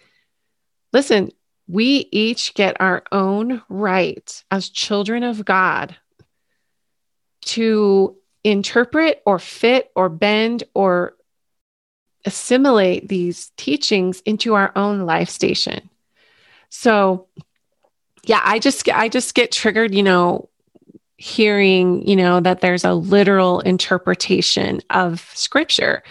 listen, 0.92 1.32
we 1.68 2.10
each 2.12 2.56
get 2.56 2.82
our 2.82 3.04
own 3.12 3.62
right 3.70 4.44
as 4.50 4.70
children 4.70 5.22
of 5.22 5.46
God 5.46 5.96
to 7.42 8.18
interpret 8.44 9.22
or 9.28 9.38
fit 9.38 9.92
or 9.96 10.10
bend 10.10 10.64
or 10.74 11.14
assimilate 12.26 13.08
these 13.08 13.52
teachings 13.56 14.22
into 14.22 14.56
our 14.56 14.72
own 14.76 15.02
life 15.02 15.30
station. 15.30 15.88
So, 16.70 17.28
yeah, 18.24 18.42
I 18.44 18.58
just 18.58 18.90
I 18.90 19.08
just 19.08 19.36
get 19.36 19.52
triggered, 19.52 19.94
you 19.94 20.04
know, 20.04 20.49
hearing, 21.20 22.08
you 22.08 22.16
know, 22.16 22.40
that 22.40 22.62
there's 22.62 22.86
a 22.86 22.94
literal 22.94 23.60
interpretation 23.60 24.80
of 24.90 25.30
scripture. 25.34 26.02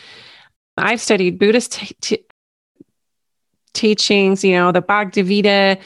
I've 0.77 1.01
studied 1.01 1.39
Buddhist 1.39 1.73
t- 1.73 1.97
t- 2.03 2.25
teachings, 3.73 4.45
you 4.45 4.53
know, 4.53 4.71
the 4.71 4.83
Bhagavad 4.83 5.27
Gita, 5.27 5.79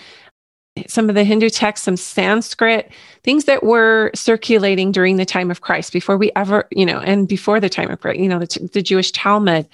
some 0.88 1.08
of 1.08 1.14
the 1.14 1.22
Hindu 1.22 1.50
texts, 1.50 1.84
some 1.84 1.96
Sanskrit, 1.96 2.90
things 3.22 3.44
that 3.44 3.62
were 3.62 4.10
circulating 4.12 4.90
during 4.90 5.18
the 5.18 5.24
time 5.24 5.52
of 5.52 5.60
Christ 5.60 5.92
before 5.92 6.18
we 6.18 6.32
ever, 6.34 6.66
you 6.72 6.84
know, 6.84 6.98
and 6.98 7.28
before 7.28 7.60
the 7.60 7.68
time 7.68 7.92
of 7.92 8.00
Christ, 8.00 8.18
you 8.18 8.28
know, 8.28 8.40
the, 8.40 8.70
the 8.72 8.82
Jewish 8.82 9.12
Talmud, 9.12 9.68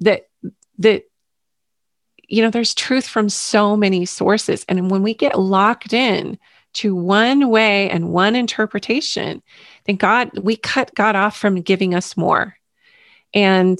that, 0.00 0.28
that, 0.78 1.04
you 2.28 2.42
know, 2.42 2.50
there's 2.50 2.74
truth 2.74 3.06
from 3.06 3.30
so 3.30 3.78
many 3.78 4.04
sources. 4.04 4.66
And 4.68 4.90
when 4.90 5.02
we 5.02 5.14
get 5.14 5.38
locked 5.38 5.94
in 5.94 6.38
to 6.74 6.94
one 6.94 7.48
way 7.48 7.90
and 7.90 8.10
one 8.10 8.36
interpretation, 8.36 9.42
then 9.86 9.96
God, 9.96 10.30
we 10.38 10.56
cut 10.56 10.94
God 10.94 11.16
off 11.16 11.36
from 11.36 11.60
giving 11.60 11.94
us 11.94 12.16
more. 12.16 12.56
And 13.34 13.78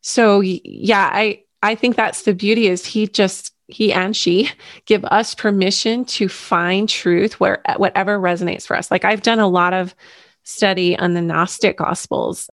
so, 0.00 0.40
yeah, 0.40 1.10
I, 1.12 1.44
I 1.62 1.74
think 1.74 1.96
that's 1.96 2.22
the 2.22 2.34
beauty 2.34 2.68
is 2.68 2.84
he 2.84 3.06
just 3.06 3.54
he 3.68 3.92
and 3.92 4.16
she 4.16 4.50
give 4.86 5.04
us 5.04 5.34
permission 5.34 6.04
to 6.04 6.28
find 6.28 6.88
truth 6.88 7.38
where 7.38 7.62
whatever 7.76 8.18
resonates 8.18 8.66
for 8.66 8.76
us. 8.76 8.90
Like 8.90 9.04
I've 9.04 9.22
done 9.22 9.40
a 9.40 9.48
lot 9.48 9.72
of 9.72 9.94
study 10.42 10.98
on 10.98 11.14
the 11.14 11.22
Gnostic 11.22 11.78
Gospels, 11.78 12.50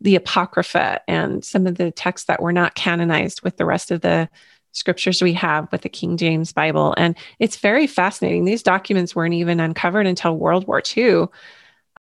the 0.00 0.16
Apocrypha, 0.16 1.00
and 1.06 1.44
some 1.44 1.66
of 1.66 1.76
the 1.76 1.90
texts 1.90 2.26
that 2.26 2.42
were 2.42 2.52
not 2.52 2.74
canonized 2.74 3.42
with 3.42 3.56
the 3.56 3.66
rest 3.66 3.90
of 3.90 4.00
the 4.00 4.28
scriptures 4.72 5.22
we 5.22 5.32
have 5.32 5.70
with 5.72 5.82
the 5.82 5.88
King 5.88 6.16
James 6.16 6.52
Bible. 6.52 6.94
And 6.96 7.16
it's 7.38 7.56
very 7.56 7.86
fascinating. 7.86 8.44
These 8.44 8.62
documents 8.62 9.14
weren't 9.14 9.34
even 9.34 9.60
uncovered 9.60 10.06
until 10.06 10.36
World 10.36 10.66
War 10.66 10.82
II 10.96 11.26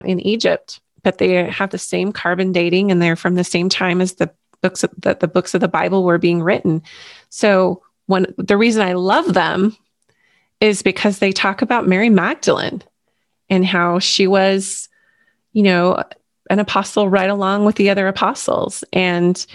in 0.04 0.20
Egypt, 0.20 0.80
but 1.04 1.18
they 1.18 1.50
have 1.50 1.70
the 1.70 1.78
same 1.78 2.12
carbon 2.12 2.52
dating 2.52 2.92
and 2.92 3.02
they're 3.02 3.16
from 3.16 3.36
the 3.36 3.44
same 3.44 3.70
time 3.70 4.02
as 4.02 4.14
the 4.14 4.32
books 4.62 4.84
that 4.98 5.20
the 5.20 5.28
books 5.28 5.54
of 5.54 5.62
the 5.62 5.68
Bible 5.68 6.04
were 6.04 6.18
being 6.18 6.42
written. 6.42 6.82
So 7.30 7.84
one 8.08 8.34
the 8.38 8.58
reason 8.58 8.82
I 8.82 8.94
love 8.94 9.34
them 9.34 9.76
is 10.60 10.82
because 10.82 11.20
they 11.20 11.32
talk 11.32 11.62
about 11.62 11.88
Mary 11.88 12.10
Magdalene 12.10 12.82
and 13.50 13.66
how 13.66 14.00
she 14.00 14.28
was, 14.28 14.90
you 15.54 15.64
know, 15.64 16.04
an 16.50 16.60
apostle 16.60 17.10
right 17.10 17.30
along 17.30 17.66
with 17.66 17.76
the 17.76 17.90
other 17.90 18.08
apostles. 18.08 18.84
And 18.94 19.46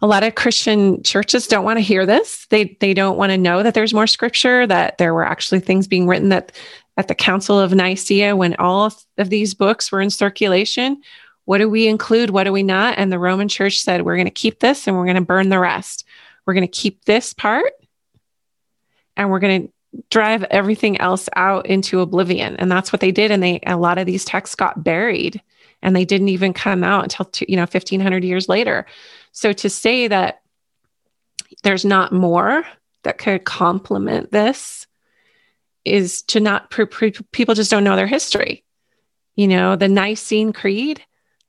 a 0.00 0.06
lot 0.06 0.24
of 0.24 0.34
Christian 0.34 1.02
churches 1.02 1.46
don't 1.46 1.64
want 1.64 1.78
to 1.78 1.82
hear 1.82 2.06
this. 2.06 2.46
They 2.50 2.76
they 2.80 2.94
don't 2.94 3.16
want 3.16 3.30
to 3.30 3.38
know 3.38 3.62
that 3.62 3.74
there's 3.74 3.94
more 3.94 4.06
scripture, 4.06 4.66
that 4.66 4.98
there 4.98 5.14
were 5.14 5.24
actually 5.24 5.60
things 5.60 5.86
being 5.86 6.06
written 6.06 6.30
that 6.30 6.52
at 6.96 7.08
the 7.08 7.14
Council 7.14 7.58
of 7.58 7.72
Nicaea, 7.72 8.36
when 8.36 8.54
all 8.56 8.92
of 9.18 9.30
these 9.30 9.54
books 9.54 9.90
were 9.90 10.00
in 10.00 10.10
circulation, 10.10 11.00
what 11.44 11.58
do 11.58 11.68
we 11.68 11.88
include? 11.88 12.30
What 12.30 12.44
do 12.44 12.52
we 12.52 12.62
not? 12.62 12.98
And 12.98 13.10
the 13.10 13.18
Roman 13.18 13.48
church 13.48 13.80
said, 13.80 14.02
we're 14.02 14.16
going 14.16 14.26
to 14.26 14.30
keep 14.30 14.60
this 14.60 14.86
and 14.86 14.96
we're 14.96 15.06
going 15.06 15.16
to 15.16 15.22
burn 15.22 15.48
the 15.48 15.58
rest. 15.58 16.04
We're 16.44 16.54
going 16.54 16.66
to 16.66 16.68
keep 16.68 17.04
this 17.04 17.32
part 17.32 17.72
and 19.16 19.30
we're 19.30 19.40
going 19.40 19.66
to 19.66 19.72
drive 20.10 20.44
everything 20.44 21.00
else 21.00 21.28
out 21.34 21.66
into 21.66 22.00
oblivion. 22.00 22.56
And 22.56 22.70
that's 22.70 22.92
what 22.92 23.00
they 23.00 23.12
did. 23.12 23.30
And 23.30 23.42
they, 23.42 23.60
a 23.66 23.76
lot 23.76 23.98
of 23.98 24.06
these 24.06 24.24
texts 24.24 24.54
got 24.54 24.84
buried 24.84 25.42
and 25.82 25.94
they 25.94 26.04
didn't 26.04 26.28
even 26.28 26.52
come 26.52 26.84
out 26.84 27.04
until, 27.04 27.26
two, 27.26 27.46
you 27.48 27.56
know, 27.56 27.62
1500 27.62 28.24
years 28.24 28.48
later. 28.48 28.86
So 29.32 29.52
to 29.52 29.68
say 29.68 30.08
that 30.08 30.42
there's 31.62 31.84
not 31.84 32.12
more 32.12 32.64
that 33.02 33.18
could 33.18 33.44
complement 33.44 34.30
this 34.30 34.86
is 35.84 36.22
to 36.22 36.40
not, 36.40 36.70
pre- 36.70 36.86
pre- 36.86 37.12
people 37.32 37.54
just 37.54 37.70
don't 37.70 37.84
know 37.84 37.96
their 37.96 38.06
history. 38.06 38.64
You 39.34 39.48
know, 39.48 39.76
the 39.76 39.88
Nicene 39.88 40.52
Creed 40.52 41.02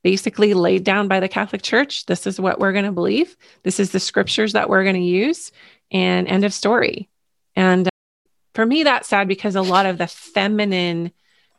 basically 0.04 0.54
laid 0.54 0.84
down 0.84 1.08
by 1.08 1.20
the 1.20 1.30
Catholic 1.30 1.62
Church. 1.62 2.06
This 2.06 2.28
is 2.28 2.40
what 2.40 2.60
we're 2.60 2.74
going 2.74 2.86
to 2.86 2.92
believe. 2.92 3.36
This 3.64 3.80
is 3.80 3.92
the 3.92 4.00
scriptures 4.00 4.54
that 4.54 4.70
we're 4.70 4.84
going 4.84 4.96
to 4.96 5.02
use. 5.02 5.52
And 5.92 6.28
end 6.28 6.44
of 6.44 6.54
story. 6.54 7.10
And 7.56 7.88
uh, 7.88 7.92
for 8.56 8.66
me, 8.66 8.84
that's 8.84 9.08
sad 9.08 9.28
because 9.28 9.56
a 9.56 9.62
lot 9.62 9.86
of 9.86 9.98
the 9.98 10.08
feminine, 10.08 11.12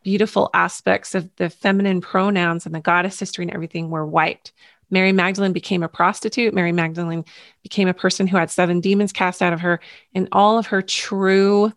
beautiful 0.04 0.50
aspects 0.54 1.14
of 1.14 1.28
the 1.36 1.50
feminine 1.50 2.00
pronouns 2.00 2.66
and 2.66 2.74
the 2.74 2.80
goddess 2.80 3.18
history 3.18 3.44
and 3.44 3.52
everything 3.52 3.90
were 3.90 4.06
wiped. 4.06 4.52
Mary 4.90 5.12
Magdalene 5.12 5.52
became 5.52 5.82
a 5.82 5.88
prostitute. 5.88 6.54
Mary 6.54 6.70
Magdalene 6.70 7.24
became 7.62 7.88
a 7.88 7.94
person 7.94 8.26
who 8.28 8.36
had 8.36 8.50
seven 8.50 8.80
demons 8.80 9.12
cast 9.12 9.42
out 9.42 9.52
of 9.52 9.60
her, 9.60 9.80
and 10.14 10.28
all 10.30 10.58
of 10.58 10.66
her 10.66 10.82
true 10.82 11.72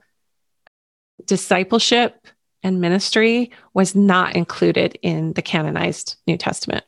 discipleship 1.26 2.28
and 2.62 2.82
ministry 2.82 3.50
was 3.74 3.96
not 3.96 4.36
included 4.36 5.00
in 5.02 5.34
the 5.34 5.42
canonized 5.42 6.18
New 6.28 6.38
Testament. 6.38 6.84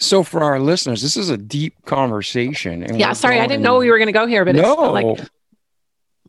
So, 0.00 0.24
for 0.24 0.42
our 0.42 0.58
listeners, 0.58 1.02
this 1.02 1.16
is 1.16 1.30
a 1.30 1.36
deep 1.36 1.84
conversation. 1.84 2.98
Yeah, 2.98 3.12
sorry, 3.12 3.38
I 3.38 3.46
didn't 3.46 3.62
know 3.62 3.78
we 3.78 3.90
were 3.90 3.98
going 3.98 4.08
to 4.08 4.12
go 4.12 4.26
here, 4.26 4.44
but 4.44 4.56
no, 4.56 4.74
like 4.74 5.20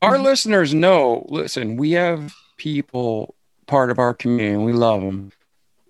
our 0.04 0.20
listeners 0.20 0.74
know. 0.74 1.26
Listen, 1.30 1.78
we 1.78 1.92
have 1.92 2.36
people 2.58 3.36
part 3.68 3.90
of 3.92 4.00
our 4.00 4.14
community, 4.14 4.54
and 4.54 4.66
we 4.66 4.74
love 4.74 5.02
them. 5.02 5.32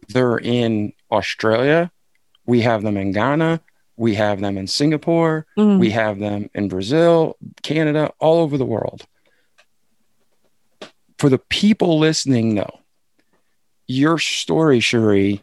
They're 0.10 0.38
in 0.38 0.94
Australia. 1.12 1.92
We 2.46 2.62
have 2.62 2.84
them 2.84 2.98
in 2.98 3.12
Ghana. 3.12 3.62
We 3.96 4.16
have 4.16 4.42
them 4.42 4.58
in 4.58 4.68
Singapore. 4.68 5.46
Mm. 5.58 5.80
We 5.80 5.92
have 5.92 6.20
them 6.20 6.50
in 6.54 6.68
Brazil, 6.68 7.38
Canada, 7.62 8.12
all 8.20 8.40
over 8.40 8.58
the 8.58 8.66
world 8.66 9.06
for 11.24 11.30
the 11.30 11.40
people 11.40 12.00
listening, 12.00 12.56
though, 12.56 12.82
your 13.88 14.20
story, 14.20 14.82
Cherie, 14.82 15.42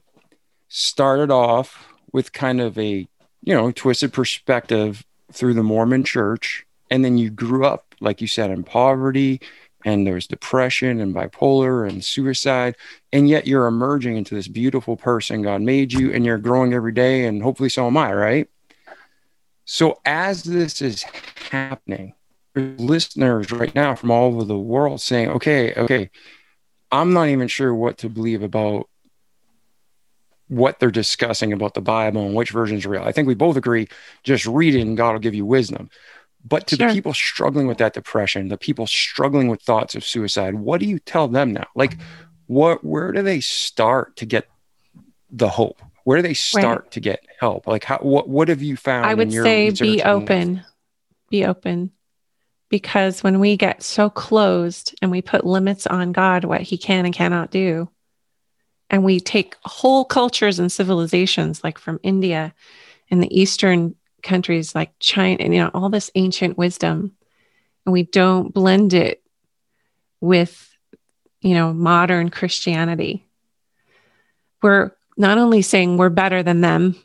started 0.68 1.30
off 1.30 1.88
with 2.12 2.34
kind 2.34 2.60
of 2.60 2.78
a, 2.78 3.08
you 3.42 3.54
know, 3.54 3.72
twisted 3.72 4.12
perspective 4.12 5.06
through 5.32 5.54
the 5.54 5.62
Mormon 5.62 6.04
church. 6.04 6.66
And 6.90 7.02
then 7.02 7.16
you 7.16 7.30
grew 7.30 7.64
up, 7.64 7.94
like 7.98 8.20
you 8.20 8.26
said, 8.26 8.50
in 8.50 8.62
poverty 8.62 9.40
and 9.84 10.06
there's 10.06 10.26
depression 10.26 11.00
and 11.00 11.14
bipolar 11.14 11.88
and 11.88 12.04
suicide. 12.04 12.76
And 13.12 13.28
yet 13.28 13.46
you're 13.46 13.66
emerging 13.66 14.16
into 14.16 14.34
this 14.34 14.48
beautiful 14.48 14.96
person 14.96 15.42
God 15.42 15.62
made 15.62 15.92
you 15.92 16.12
and 16.12 16.24
you're 16.24 16.38
growing 16.38 16.74
every 16.74 16.92
day. 16.92 17.26
And 17.26 17.42
hopefully 17.42 17.68
so 17.68 17.86
am 17.86 17.96
I, 17.96 18.12
right? 18.12 18.48
So 19.64 20.00
as 20.04 20.42
this 20.42 20.82
is 20.82 21.04
happening, 21.50 22.14
listeners 22.54 23.52
right 23.52 23.74
now 23.74 23.94
from 23.94 24.10
all 24.10 24.26
over 24.26 24.44
the 24.44 24.58
world 24.58 25.00
saying, 25.00 25.30
okay, 25.30 25.72
okay, 25.74 26.10
I'm 26.90 27.12
not 27.12 27.28
even 27.28 27.48
sure 27.48 27.74
what 27.74 27.98
to 27.98 28.08
believe 28.08 28.42
about 28.42 28.88
what 30.48 30.80
they're 30.80 30.90
discussing 30.90 31.52
about 31.52 31.74
the 31.74 31.80
Bible 31.80 32.26
and 32.26 32.34
which 32.34 32.50
version 32.50 32.76
is 32.76 32.84
real. 32.84 33.04
I 33.04 33.12
think 33.12 33.28
we 33.28 33.34
both 33.34 33.56
agree 33.56 33.86
just 34.24 34.46
read 34.46 34.74
it 34.74 34.80
and 34.80 34.96
God 34.96 35.12
will 35.12 35.20
give 35.20 35.34
you 35.34 35.46
wisdom. 35.46 35.88
But 36.44 36.66
to 36.68 36.76
sure. 36.76 36.88
the 36.88 36.94
people 36.94 37.12
struggling 37.12 37.66
with 37.66 37.78
that 37.78 37.92
depression, 37.92 38.48
the 38.48 38.56
people 38.56 38.86
struggling 38.86 39.48
with 39.48 39.60
thoughts 39.62 39.94
of 39.94 40.04
suicide, 40.04 40.54
what 40.54 40.80
do 40.80 40.86
you 40.86 40.98
tell 40.98 41.28
them 41.28 41.52
now? 41.52 41.66
Like, 41.74 41.98
what, 42.46 42.82
where 42.82 43.12
do 43.12 43.22
they 43.22 43.40
start 43.40 44.16
to 44.16 44.26
get 44.26 44.48
the 45.30 45.48
hope? 45.48 45.82
Where 46.04 46.18
do 46.18 46.22
they 46.22 46.34
start 46.34 46.82
right. 46.82 46.90
to 46.92 47.00
get 47.00 47.26
help? 47.38 47.66
Like, 47.66 47.84
how, 47.84 47.98
what, 47.98 48.28
what 48.28 48.48
have 48.48 48.62
you 48.62 48.76
found? 48.76 49.06
I 49.06 49.14
would 49.14 49.32
say 49.32 49.70
be 49.70 50.02
open, 50.02 50.64
be 51.28 51.44
open 51.44 51.92
because 52.70 53.22
when 53.22 53.38
we 53.38 53.56
get 53.56 53.82
so 53.82 54.08
closed 54.08 54.94
and 55.02 55.10
we 55.10 55.20
put 55.20 55.44
limits 55.44 55.86
on 55.86 56.12
God, 56.12 56.44
what 56.44 56.62
he 56.62 56.78
can 56.78 57.04
and 57.04 57.14
cannot 57.14 57.50
do, 57.50 57.90
and 58.88 59.04
we 59.04 59.20
take 59.20 59.56
whole 59.62 60.04
cultures 60.04 60.58
and 60.58 60.72
civilizations 60.72 61.62
like 61.62 61.78
from 61.78 62.00
India 62.02 62.54
and 63.10 63.22
the 63.22 63.40
Eastern 63.40 63.94
countries 64.22 64.74
like 64.74 64.92
China, 64.98 65.36
and 65.40 65.54
you 65.54 65.60
know, 65.60 65.70
all 65.74 65.88
this 65.88 66.10
ancient 66.14 66.58
wisdom, 66.58 67.12
and 67.84 67.92
we 67.92 68.02
don't 68.02 68.52
blend 68.52 68.92
it 68.92 69.22
with, 70.20 70.70
you 71.40 71.54
know, 71.54 71.72
modern 71.72 72.30
Christianity. 72.30 73.26
We're 74.62 74.92
not 75.16 75.38
only 75.38 75.62
saying 75.62 75.96
we're 75.96 76.10
better 76.10 76.42
than 76.42 76.60
them, 76.60 76.96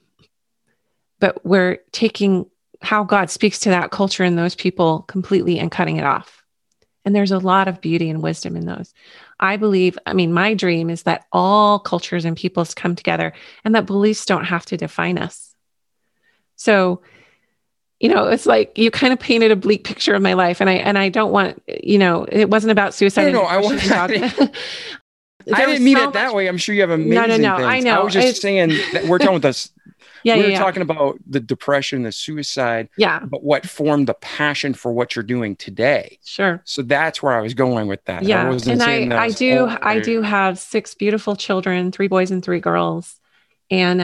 but 1.19 1.45
we're 1.45 1.77
taking 1.91 2.45
how 2.81 3.03
God 3.03 3.29
speaks 3.29 3.59
to 3.59 3.69
that 3.69 3.91
culture 3.91 4.23
and 4.23 4.37
those 4.37 4.55
people 4.55 5.03
completely 5.03 5.59
and 5.59 5.71
cutting 5.71 5.97
it 5.97 6.03
off. 6.03 6.43
And 7.03 7.15
there's 7.15 7.31
a 7.31 7.39
lot 7.39 7.67
of 7.67 7.81
beauty 7.81 8.09
and 8.09 8.21
wisdom 8.21 8.55
in 8.55 8.65
those. 8.65 8.93
I 9.39 9.57
believe, 9.57 9.97
I 10.05 10.13
mean, 10.13 10.33
my 10.33 10.55
dream 10.55 10.89
is 10.89 11.03
that 11.03 11.25
all 11.31 11.77
cultures 11.77 12.25
and 12.25 12.35
peoples 12.35 12.73
come 12.73 12.95
together 12.95 13.33
and 13.63 13.75
that 13.75 13.85
beliefs 13.85 14.25
don't 14.25 14.45
have 14.45 14.65
to 14.67 14.77
define 14.77 15.17
us. 15.17 15.44
So, 16.55 17.01
you 17.99 18.09
know, 18.09 18.27
it's 18.27 18.45
like 18.45 18.77
you 18.77 18.91
kind 18.91 19.13
of 19.13 19.19
painted 19.19 19.51
a 19.51 19.55
bleak 19.55 19.83
picture 19.83 20.13
of 20.13 20.21
my 20.21 20.33
life. 20.33 20.61
And 20.61 20.69
I 20.69 20.73
and 20.73 20.97
I 20.97 21.09
don't 21.09 21.31
want, 21.31 21.61
you 21.67 21.97
know, 21.97 22.25
it 22.31 22.49
wasn't 22.49 22.71
about 22.71 22.93
suicide. 22.93 23.31
No, 23.31 23.41
no, 23.41 23.43
I 23.43 23.57
want 23.57 23.79
to 23.81 24.51
I 25.53 25.65
didn't 25.65 25.83
mean 25.83 25.97
so 25.97 26.09
it 26.09 26.13
that 26.13 26.27
much, 26.27 26.35
way. 26.35 26.47
I'm 26.47 26.57
sure 26.57 26.73
you 26.73 26.81
have 26.81 26.89
amazing 26.89 27.13
no, 27.13 27.25
no, 27.27 27.37
no, 27.37 27.57
things. 27.57 27.67
I 27.67 27.79
know. 27.79 27.99
I 27.99 28.03
was 28.03 28.13
just 28.13 28.27
it's, 28.27 28.41
saying 28.41 28.69
that 28.93 29.05
we're 29.05 29.19
talking 29.19 29.35
with 29.35 29.45
us 29.45 29.71
yeah, 30.25 30.37
we 30.37 30.41
were 30.41 30.49
yeah, 30.49 30.59
talking 30.59 30.81
about 30.81 31.19
the 31.27 31.39
depression, 31.39 32.01
the 32.01 32.11
suicide. 32.11 32.89
Yeah. 32.97 33.19
But 33.19 33.43
what 33.43 33.69
formed 33.69 34.07
the 34.07 34.15
passion 34.15 34.73
for 34.73 34.91
what 34.91 35.15
you're 35.15 35.21
doing 35.21 35.55
today? 35.55 36.17
Sure. 36.25 36.63
So 36.65 36.81
that's 36.81 37.21
where 37.21 37.33
I 37.33 37.41
was 37.41 37.53
going 37.53 37.87
with 37.87 38.03
that. 38.05 38.23
Yeah. 38.23 38.49
I 38.49 38.71
and 38.71 38.81
I, 39.13 39.25
I 39.25 39.29
do, 39.29 39.67
I 39.83 39.99
do 39.99 40.23
have 40.23 40.57
six 40.57 40.95
beautiful 40.95 41.35
children, 41.35 41.91
three 41.91 42.07
boys 42.07 42.31
and 42.31 42.43
three 42.43 42.59
girls. 42.59 43.19
And 43.69 44.01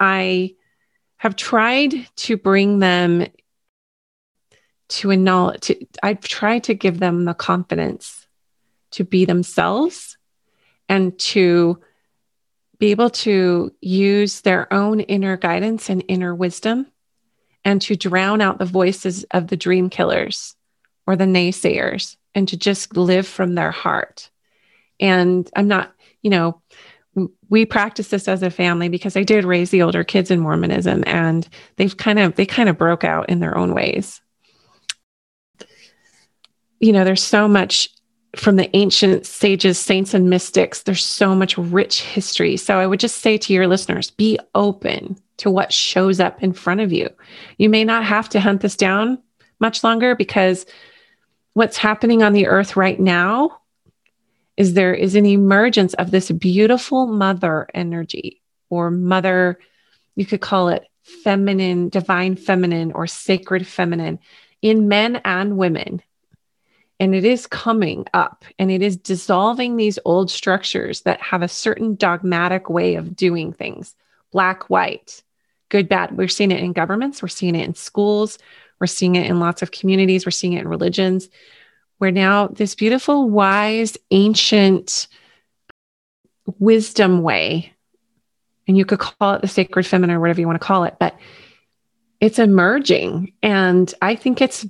I 0.00 0.54
have 1.18 1.36
tried 1.36 1.92
to 2.16 2.36
bring 2.36 2.78
them 2.78 3.26
to 4.88 5.10
a 5.10 5.16
knowledge. 5.16 5.62
To, 5.62 5.86
I've 6.02 6.20
tried 6.20 6.64
to 6.64 6.74
give 6.74 6.98
them 6.98 7.24
the 7.24 7.34
confidence 7.34 8.26
to 8.92 9.04
be 9.04 9.24
themselves 9.24 10.16
and 10.88 11.18
to 11.18 11.80
be 12.78 12.92
able 12.92 13.10
to 13.10 13.74
use 13.80 14.40
their 14.40 14.72
own 14.72 15.00
inner 15.00 15.36
guidance 15.36 15.90
and 15.90 16.04
inner 16.08 16.34
wisdom 16.34 16.86
and 17.64 17.82
to 17.82 17.96
drown 17.96 18.40
out 18.40 18.58
the 18.58 18.64
voices 18.64 19.24
of 19.32 19.48
the 19.48 19.56
dream 19.56 19.90
killers 19.90 20.54
or 21.06 21.16
the 21.16 21.24
naysayers 21.24 22.16
and 22.34 22.48
to 22.48 22.56
just 22.56 22.96
live 22.96 23.26
from 23.26 23.54
their 23.54 23.72
heart. 23.72 24.30
And 25.00 25.50
I'm 25.56 25.68
not, 25.68 25.92
you 26.22 26.30
know, 26.30 26.62
we 27.48 27.64
practice 27.64 28.08
this 28.08 28.28
as 28.28 28.42
a 28.42 28.50
family 28.50 28.88
because 28.88 29.16
I 29.16 29.22
did 29.22 29.44
raise 29.44 29.70
the 29.70 29.82
older 29.82 30.04
kids 30.04 30.30
in 30.30 30.40
Mormonism 30.40 31.04
and 31.06 31.48
they've 31.76 31.96
kind 31.96 32.18
of 32.18 32.34
they 32.36 32.46
kind 32.46 32.68
of 32.68 32.78
broke 32.78 33.04
out 33.04 33.28
in 33.28 33.40
their 33.40 33.56
own 33.56 33.74
ways. 33.74 34.20
You 36.80 36.92
know, 36.92 37.04
there's 37.04 37.22
so 37.22 37.48
much 37.48 37.90
from 38.36 38.56
the 38.56 38.74
ancient 38.76 39.26
sages, 39.26 39.78
saints, 39.78 40.14
and 40.14 40.28
mystics, 40.28 40.82
there's 40.82 41.04
so 41.04 41.34
much 41.34 41.56
rich 41.56 42.02
history. 42.02 42.56
So 42.56 42.78
I 42.78 42.86
would 42.86 43.00
just 43.00 43.18
say 43.18 43.38
to 43.38 43.52
your 43.52 43.66
listeners 43.66 44.10
be 44.10 44.38
open 44.54 45.16
to 45.38 45.50
what 45.50 45.72
shows 45.72 46.20
up 46.20 46.42
in 46.42 46.52
front 46.52 46.80
of 46.80 46.92
you. 46.92 47.08
You 47.56 47.68
may 47.68 47.84
not 47.84 48.04
have 48.04 48.28
to 48.30 48.40
hunt 48.40 48.60
this 48.60 48.76
down 48.76 49.18
much 49.60 49.82
longer 49.82 50.14
because 50.14 50.66
what's 51.54 51.76
happening 51.76 52.22
on 52.22 52.32
the 52.32 52.46
earth 52.46 52.76
right 52.76 53.00
now 53.00 53.58
is 54.58 54.74
there 54.74 54.92
is 54.92 55.14
an 55.14 55.24
emergence 55.24 55.94
of 55.94 56.10
this 56.10 56.32
beautiful 56.32 57.06
mother 57.06 57.68
energy 57.72 58.42
or 58.68 58.90
mother, 58.90 59.60
you 60.16 60.26
could 60.26 60.40
call 60.40 60.68
it 60.68 60.84
feminine, 61.22 61.88
divine 61.88 62.34
feminine, 62.34 62.90
or 62.90 63.06
sacred 63.06 63.64
feminine 63.64 64.18
in 64.60 64.88
men 64.88 65.16
and 65.24 65.56
women. 65.56 66.02
And 66.98 67.14
it 67.14 67.24
is 67.24 67.46
coming 67.46 68.06
up 68.12 68.44
and 68.58 68.68
it 68.72 68.82
is 68.82 68.96
dissolving 68.96 69.76
these 69.76 70.00
old 70.04 70.28
structures 70.28 71.02
that 71.02 71.22
have 71.22 71.42
a 71.42 71.48
certain 71.48 71.94
dogmatic 71.94 72.68
way 72.68 72.96
of 72.96 73.14
doing 73.14 73.52
things. 73.52 73.94
Black, 74.32 74.68
white, 74.68 75.22
good, 75.68 75.88
bad. 75.88 76.16
We're 76.16 76.26
seeing 76.26 76.50
it 76.50 76.60
in 76.60 76.72
governments, 76.72 77.22
we're 77.22 77.28
seeing 77.28 77.54
it 77.54 77.64
in 77.64 77.76
schools, 77.76 78.40
we're 78.80 78.88
seeing 78.88 79.14
it 79.14 79.30
in 79.30 79.38
lots 79.38 79.62
of 79.62 79.70
communities, 79.70 80.26
we're 80.26 80.32
seeing 80.32 80.54
it 80.54 80.62
in 80.62 80.68
religions, 80.68 81.28
where 81.98 82.10
now 82.10 82.48
this 82.48 82.74
beautiful, 82.74 83.28
wise, 83.28 83.96
ancient 84.10 85.08
wisdom 86.58 87.22
way, 87.22 87.72
and 88.66 88.76
you 88.76 88.84
could 88.84 88.98
call 88.98 89.34
it 89.34 89.42
the 89.42 89.48
sacred 89.48 89.86
feminine 89.86 90.16
or 90.16 90.20
whatever 90.20 90.40
you 90.40 90.46
want 90.46 90.60
to 90.60 90.66
call 90.66 90.84
it, 90.84 90.96
but 90.98 91.18
it's 92.20 92.38
emerging. 92.38 93.32
And 93.42 93.92
I 94.02 94.14
think 94.14 94.40
it's 94.40 94.66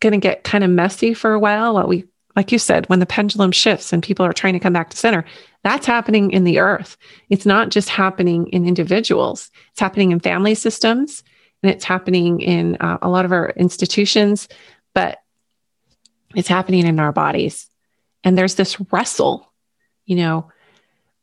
going 0.00 0.12
to 0.12 0.18
get 0.18 0.44
kind 0.44 0.64
of 0.64 0.70
messy 0.70 1.14
for 1.14 1.32
a 1.32 1.38
while. 1.38 1.74
What 1.74 1.88
we, 1.88 2.04
like 2.36 2.52
you 2.52 2.58
said, 2.58 2.88
when 2.88 3.00
the 3.00 3.06
pendulum 3.06 3.52
shifts 3.52 3.92
and 3.92 4.02
people 4.02 4.24
are 4.26 4.32
trying 4.32 4.54
to 4.54 4.60
come 4.60 4.72
back 4.72 4.90
to 4.90 4.96
center, 4.96 5.24
that's 5.62 5.86
happening 5.86 6.30
in 6.30 6.44
the 6.44 6.58
earth. 6.58 6.96
It's 7.28 7.46
not 7.46 7.70
just 7.70 7.88
happening 7.88 8.46
in 8.48 8.66
individuals, 8.66 9.50
it's 9.72 9.80
happening 9.80 10.12
in 10.12 10.20
family 10.20 10.54
systems 10.54 11.22
and 11.62 11.70
it's 11.70 11.84
happening 11.84 12.40
in 12.40 12.76
uh, 12.80 12.98
a 13.02 13.08
lot 13.08 13.24
of 13.24 13.32
our 13.32 13.50
institutions, 13.50 14.48
but 14.94 15.18
it's 16.34 16.48
happening 16.48 16.86
in 16.86 17.00
our 17.00 17.12
bodies. 17.12 17.66
And 18.24 18.36
there's 18.36 18.54
this 18.54 18.80
wrestle, 18.92 19.50
you 20.04 20.16
know, 20.16 20.50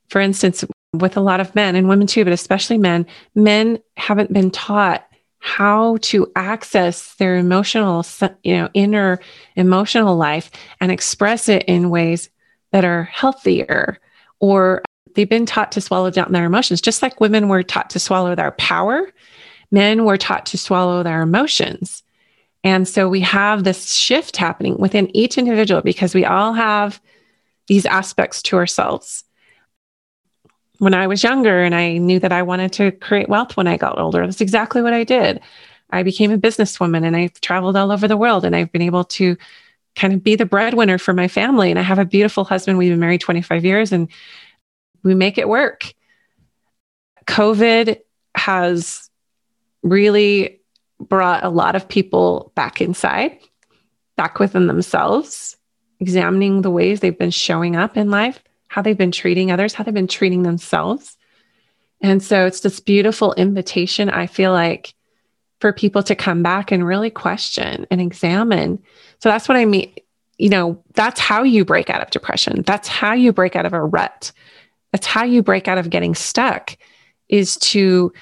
for 0.09 0.19
instance, 0.19 0.63
with 0.93 1.17
a 1.17 1.21
lot 1.21 1.39
of 1.39 1.53
men 1.55 1.75
and 1.75 1.87
women 1.87 2.07
too, 2.07 2.23
but 2.23 2.33
especially 2.33 2.77
men, 2.77 3.05
men 3.35 3.79
haven't 3.95 4.33
been 4.33 4.51
taught 4.51 5.05
how 5.39 5.97
to 6.01 6.31
access 6.35 7.13
their 7.15 7.37
emotional, 7.37 8.05
you 8.43 8.55
know, 8.55 8.69
inner 8.73 9.19
emotional 9.55 10.17
life 10.17 10.49
and 10.81 10.91
express 10.91 11.47
it 11.47 11.63
in 11.63 11.89
ways 11.89 12.29
that 12.71 12.83
are 12.83 13.03
healthier 13.03 13.99
or 14.39 14.83
they've 15.15 15.29
been 15.29 15.45
taught 15.45 15.71
to 15.71 15.81
swallow 15.81 16.09
down 16.09 16.31
their 16.31 16.45
emotions 16.45 16.81
just 16.81 17.01
like 17.01 17.19
women 17.19 17.47
were 17.47 17.63
taught 17.63 17.89
to 17.89 17.99
swallow 17.99 18.35
their 18.35 18.51
power 18.51 19.09
men 19.71 20.05
were 20.05 20.17
taught 20.17 20.45
to 20.45 20.57
swallow 20.57 21.01
their 21.01 21.21
emotions 21.21 22.03
and 22.67 22.85
so 22.85 23.07
we 23.07 23.21
have 23.21 23.63
this 23.63 23.93
shift 23.93 24.35
happening 24.35 24.77
within 24.77 25.15
each 25.15 25.37
individual 25.37 25.81
because 25.81 26.13
we 26.13 26.25
all 26.25 26.51
have 26.51 27.01
these 27.67 27.85
aspects 27.85 28.41
to 28.41 28.57
ourselves 28.57 29.23
when 30.79 30.93
I 30.93 31.07
was 31.07 31.23
younger 31.23 31.63
and 31.63 31.73
I 31.73 31.97
knew 31.97 32.19
that 32.19 32.33
I 32.33 32.41
wanted 32.41 32.73
to 32.73 32.91
create 32.91 33.29
wealth 33.29 33.55
when 33.55 33.67
I 33.67 33.77
got 33.77 33.97
older. 33.97 34.25
That's 34.25 34.41
exactly 34.41 34.81
what 34.81 34.91
I 34.91 35.05
did. 35.05 35.39
I 35.91 36.03
became 36.03 36.29
a 36.29 36.37
businesswoman 36.37 37.05
and 37.05 37.15
I've 37.15 37.39
traveled 37.39 37.77
all 37.77 37.89
over 37.89 38.05
the 38.05 38.17
world 38.17 38.43
and 38.43 38.53
I've 38.53 38.73
been 38.73 38.81
able 38.81 39.05
to 39.05 39.37
kind 39.95 40.13
of 40.13 40.21
be 40.21 40.35
the 40.35 40.45
breadwinner 40.45 40.97
for 40.97 41.13
my 41.13 41.29
family. 41.29 41.69
And 41.69 41.79
I 41.79 41.83
have 41.83 41.99
a 41.99 42.05
beautiful 42.05 42.43
husband. 42.43 42.77
We've 42.77 42.91
been 42.91 42.99
married 42.99 43.21
25 43.21 43.63
years 43.63 43.93
and 43.93 44.09
we 45.03 45.15
make 45.15 45.37
it 45.37 45.47
work. 45.47 45.93
COVID 47.27 48.01
has 48.35 49.09
really 49.83 50.59
brought 50.99 51.43
a 51.43 51.49
lot 51.49 51.75
of 51.75 51.87
people 51.87 52.51
back 52.55 52.81
inside, 52.81 53.37
back 54.15 54.39
within 54.39 54.67
themselves, 54.67 55.57
examining 55.99 56.61
the 56.61 56.71
ways 56.71 56.99
they've 56.99 57.17
been 57.17 57.31
showing 57.31 57.75
up 57.75 57.97
in 57.97 58.09
life 58.09 58.41
how 58.67 58.81
they've 58.81 58.97
been 58.97 59.11
treating 59.11 59.51
others, 59.51 59.73
how 59.73 59.83
they've 59.83 59.93
been 59.93 60.07
treating 60.07 60.43
themselves. 60.43 61.17
And 62.01 62.21
so 62.21 62.45
it's 62.45 62.59
this 62.59 62.79
beautiful 62.79 63.33
invitation, 63.33 64.09
I 64.09 64.27
feel 64.27 64.51
like, 64.51 64.93
for 65.59 65.73
people 65.73 66.03
to 66.03 66.15
come 66.15 66.43
back 66.43 66.71
and 66.71 66.85
really 66.85 67.09
question 67.09 67.87
and 67.89 67.99
examine. 67.99 68.83
So 69.19 69.29
that's 69.29 69.49
what 69.49 69.57
I 69.57 69.65
mean. 69.65 69.93
You 70.37 70.49
know, 70.49 70.83
that's 70.93 71.19
how 71.19 71.41
you 71.41 71.65
break 71.65 71.89
out 71.89 72.01
of 72.01 72.11
depression. 72.11 72.61
That's 72.61 72.87
how 72.87 73.13
you 73.13 73.33
break 73.33 73.55
out 73.55 73.65
of 73.65 73.73
a 73.73 73.83
rut. 73.83 74.31
That's 74.91 75.07
how 75.07 75.23
you 75.23 75.41
break 75.41 75.67
out 75.67 75.79
of 75.79 75.89
getting 75.89 76.13
stuck 76.13 76.77
is 77.27 77.57
to 77.57 78.13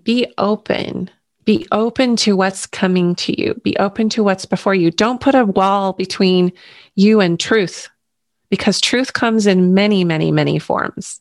be 0.00 0.32
open. 0.38 1.10
Be 1.44 1.66
open 1.72 2.16
to 2.16 2.36
what's 2.36 2.66
coming 2.66 3.14
to 3.16 3.40
you. 3.40 3.54
Be 3.62 3.76
open 3.76 4.08
to 4.10 4.24
what's 4.24 4.46
before 4.46 4.74
you. 4.74 4.90
Don't 4.90 5.20
put 5.20 5.34
a 5.34 5.44
wall 5.44 5.92
between 5.92 6.52
you 6.94 7.20
and 7.20 7.38
truth 7.38 7.88
because 8.50 8.80
truth 8.80 9.12
comes 9.12 9.46
in 9.46 9.74
many, 9.74 10.04
many, 10.04 10.30
many 10.30 10.58
forms. 10.58 11.20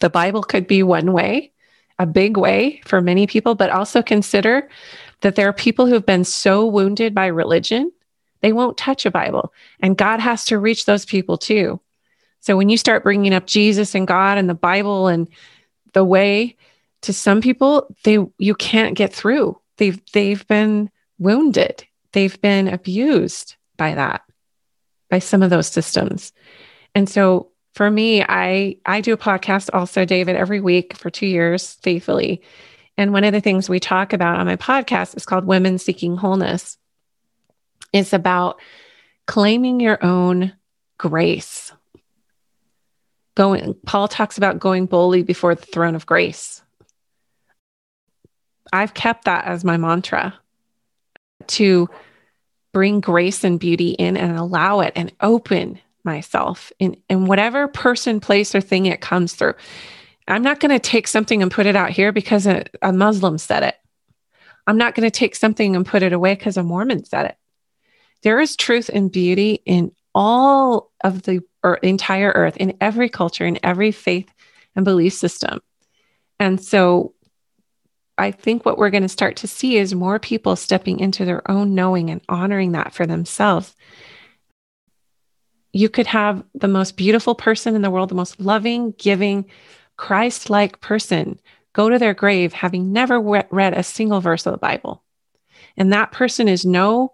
The 0.00 0.10
Bible 0.10 0.42
could 0.42 0.66
be 0.66 0.82
one 0.82 1.12
way, 1.12 1.52
a 1.98 2.06
big 2.06 2.36
way 2.36 2.80
for 2.84 3.00
many 3.00 3.26
people, 3.26 3.54
but 3.54 3.70
also 3.70 4.02
consider 4.02 4.68
that 5.20 5.36
there 5.36 5.48
are 5.48 5.52
people 5.52 5.86
who 5.86 5.94
have 5.94 6.06
been 6.06 6.24
so 6.24 6.66
wounded 6.66 7.14
by 7.14 7.26
religion, 7.26 7.90
they 8.40 8.52
won't 8.52 8.76
touch 8.76 9.06
a 9.06 9.10
Bible. 9.10 9.54
And 9.80 9.96
God 9.96 10.20
has 10.20 10.44
to 10.46 10.58
reach 10.58 10.84
those 10.84 11.06
people 11.06 11.38
too. 11.38 11.80
So 12.40 12.58
when 12.58 12.68
you 12.68 12.76
start 12.76 13.04
bringing 13.04 13.32
up 13.32 13.46
Jesus 13.46 13.94
and 13.94 14.06
God 14.06 14.36
and 14.36 14.50
the 14.50 14.54
Bible 14.54 15.06
and 15.06 15.28
the 15.94 16.04
way 16.04 16.56
to 17.04 17.12
some 17.12 17.40
people, 17.40 17.94
they 18.04 18.18
you 18.38 18.54
can't 18.54 18.96
get 18.96 19.12
through. 19.12 19.58
They've 19.78 20.00
they've 20.12 20.46
been 20.46 20.90
wounded. 21.18 21.84
They've 22.12 22.40
been 22.40 22.68
abused 22.68 23.56
by 23.76 23.94
that 23.94 24.22
by 25.10 25.18
some 25.18 25.42
of 25.42 25.50
those 25.50 25.68
systems. 25.68 26.32
And 26.94 27.08
so 27.08 27.50
for 27.74 27.90
me, 27.90 28.22
I 28.22 28.76
I 28.86 29.00
do 29.00 29.12
a 29.12 29.18
podcast 29.18 29.70
also, 29.72 30.04
David, 30.04 30.36
every 30.36 30.60
week 30.60 30.96
for 30.96 31.10
two 31.10 31.26
years 31.26 31.74
faithfully. 31.82 32.42
And 32.96 33.12
one 33.12 33.24
of 33.24 33.32
the 33.32 33.40
things 33.40 33.68
we 33.68 33.80
talk 33.80 34.12
about 34.12 34.38
on 34.38 34.46
my 34.46 34.56
podcast 34.56 35.16
is 35.16 35.26
called 35.26 35.46
Women 35.46 35.78
Seeking 35.78 36.16
Wholeness. 36.16 36.78
It's 37.92 38.12
about 38.12 38.60
claiming 39.26 39.80
your 39.80 40.04
own 40.04 40.52
grace. 40.98 41.72
Going, 43.36 43.74
Paul 43.84 44.06
talks 44.06 44.38
about 44.38 44.60
going 44.60 44.86
boldly 44.86 45.24
before 45.24 45.56
the 45.56 45.66
throne 45.66 45.96
of 45.96 46.06
grace. 46.06 46.62
I've 48.74 48.94
kept 48.94 49.26
that 49.26 49.44
as 49.44 49.64
my 49.64 49.76
mantra 49.76 50.34
to 51.46 51.88
bring 52.72 53.00
grace 53.00 53.44
and 53.44 53.60
beauty 53.60 53.90
in 53.90 54.16
and 54.16 54.36
allow 54.36 54.80
it 54.80 54.92
and 54.96 55.12
open 55.20 55.78
myself 56.04 56.72
in, 56.78 56.96
in 57.08 57.26
whatever 57.26 57.68
person, 57.68 58.20
place, 58.20 58.54
or 58.54 58.60
thing 58.60 58.86
it 58.86 59.00
comes 59.00 59.34
through. 59.34 59.54
I'm 60.26 60.42
not 60.42 60.60
going 60.60 60.72
to 60.72 60.78
take 60.78 61.06
something 61.06 61.42
and 61.42 61.50
put 61.50 61.66
it 61.66 61.76
out 61.76 61.90
here 61.90 62.12
because 62.12 62.46
a, 62.46 62.64
a 62.82 62.92
Muslim 62.92 63.38
said 63.38 63.62
it. 63.62 63.76
I'm 64.66 64.78
not 64.78 64.94
going 64.94 65.08
to 65.08 65.18
take 65.18 65.36
something 65.36 65.76
and 65.76 65.86
put 65.86 66.02
it 66.02 66.12
away 66.12 66.34
because 66.34 66.56
a 66.56 66.62
Mormon 66.62 67.04
said 67.04 67.26
it. 67.26 67.36
There 68.22 68.40
is 68.40 68.56
truth 68.56 68.90
and 68.92 69.12
beauty 69.12 69.60
in 69.66 69.92
all 70.14 70.90
of 71.02 71.22
the 71.22 71.42
entire 71.82 72.32
earth, 72.34 72.56
in 72.56 72.76
every 72.80 73.08
culture, 73.08 73.46
in 73.46 73.58
every 73.62 73.92
faith 73.92 74.32
and 74.74 74.84
belief 74.84 75.12
system. 75.12 75.60
And 76.40 76.62
so 76.62 77.13
I 78.16 78.30
think 78.30 78.64
what 78.64 78.78
we're 78.78 78.90
going 78.90 79.02
to 79.02 79.08
start 79.08 79.36
to 79.36 79.48
see 79.48 79.76
is 79.76 79.94
more 79.94 80.18
people 80.18 80.56
stepping 80.56 81.00
into 81.00 81.24
their 81.24 81.48
own 81.50 81.74
knowing 81.74 82.10
and 82.10 82.20
honoring 82.28 82.72
that 82.72 82.92
for 82.92 83.06
themselves. 83.06 83.74
You 85.72 85.88
could 85.88 86.06
have 86.06 86.44
the 86.54 86.68
most 86.68 86.96
beautiful 86.96 87.34
person 87.34 87.74
in 87.74 87.82
the 87.82 87.90
world, 87.90 88.08
the 88.08 88.14
most 88.14 88.40
loving, 88.40 88.92
giving, 88.98 89.46
Christ 89.96 90.50
like 90.50 90.80
person 90.80 91.40
go 91.72 91.88
to 91.88 91.98
their 91.98 92.14
grave 92.14 92.52
having 92.52 92.92
never 92.92 93.20
read 93.20 93.74
a 93.74 93.82
single 93.82 94.20
verse 94.20 94.46
of 94.46 94.52
the 94.52 94.58
Bible. 94.58 95.02
And 95.76 95.92
that 95.92 96.12
person 96.12 96.48
is 96.48 96.64
no 96.64 97.12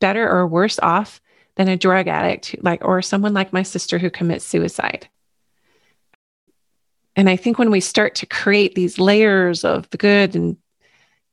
better 0.00 0.28
or 0.28 0.46
worse 0.46 0.78
off 0.78 1.20
than 1.56 1.68
a 1.68 1.76
drug 1.76 2.08
addict 2.08 2.56
like 2.62 2.84
or 2.84 3.02
someone 3.02 3.34
like 3.34 3.52
my 3.52 3.62
sister 3.62 3.98
who 3.98 4.10
commits 4.10 4.44
suicide. 4.44 5.08
And 7.18 7.28
I 7.28 7.34
think 7.34 7.58
when 7.58 7.72
we 7.72 7.80
start 7.80 8.14
to 8.14 8.26
create 8.26 8.76
these 8.76 9.00
layers 9.00 9.64
of 9.64 9.90
the 9.90 9.96
good 9.96 10.36
and, 10.36 10.56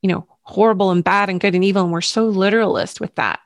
you 0.01 0.09
know, 0.09 0.25
horrible 0.41 0.89
and 0.89 1.03
bad 1.03 1.29
and 1.29 1.39
good 1.39 1.53
and 1.53 1.63
evil, 1.63 1.83
and 1.83 1.91
we're 1.91 2.01
so 2.01 2.25
literalist 2.25 2.99
with 2.99 3.13
that, 3.15 3.39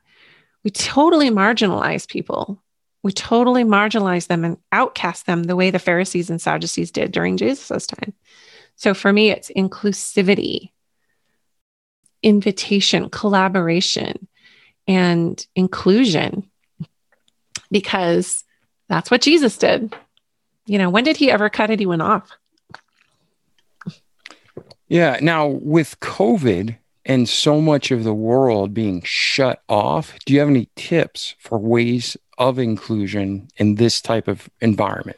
we 0.63 0.71
totally 0.71 1.29
marginalize 1.29 2.07
people. 2.07 2.63
We 3.03 3.11
totally 3.11 3.65
marginalize 3.65 4.27
them 4.27 4.45
and 4.45 4.55
outcast 4.71 5.25
them 5.25 5.43
the 5.43 5.57
way 5.57 5.69
the 5.69 5.79
Pharisees 5.79 6.29
and 6.29 6.41
Sadducees 6.41 6.91
did 6.91 7.11
during 7.11 7.35
Jesus' 7.35 7.85
time. 7.85 8.13
So 8.77 8.93
for 8.93 9.11
me, 9.11 9.31
it's 9.31 9.51
inclusivity, 9.51 10.71
invitation, 12.23 13.09
collaboration, 13.09 14.29
and 14.87 15.45
inclusion, 15.57 16.49
because 17.69 18.45
that's 18.87 19.11
what 19.11 19.21
Jesus 19.21 19.57
did 19.57 19.93
you 20.69 20.77
know, 20.77 20.89
when 20.89 21.03
did 21.03 21.17
he 21.17 21.31
ever 21.31 21.49
cut 21.49 21.71
anyone 21.71 21.99
off? 21.99 22.29
Yeah. 24.87 25.17
Now, 25.19 25.47
with 25.47 25.99
COVID 25.99 26.77
and 27.05 27.27
so 27.27 27.59
much 27.59 27.89
of 27.89 28.03
the 28.03 28.13
world 28.13 28.71
being 28.71 29.01
shut 29.03 29.63
off, 29.67 30.13
do 30.25 30.33
you 30.33 30.39
have 30.39 30.49
any 30.49 30.69
tips 30.75 31.35
for 31.39 31.57
ways 31.57 32.15
of 32.37 32.59
inclusion 32.59 33.47
in 33.57 33.75
this 33.75 33.99
type 33.99 34.27
of 34.27 34.47
environment? 34.61 35.17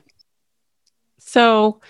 So, 1.20 1.82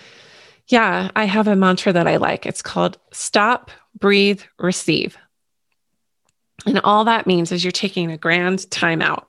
yeah, 0.67 1.11
I 1.15 1.25
have 1.25 1.47
a 1.47 1.55
mantra 1.55 1.93
that 1.93 2.07
I 2.07 2.17
like. 2.17 2.47
It's 2.47 2.63
called 2.63 2.97
stop, 3.11 3.69
breathe, 3.97 4.41
receive. 4.57 5.17
And 6.65 6.79
all 6.79 7.05
that 7.05 7.27
means 7.27 7.51
is 7.51 7.63
you're 7.63 7.71
taking 7.71 8.11
a 8.11 8.17
grand 8.17 8.59
timeout 8.71 9.25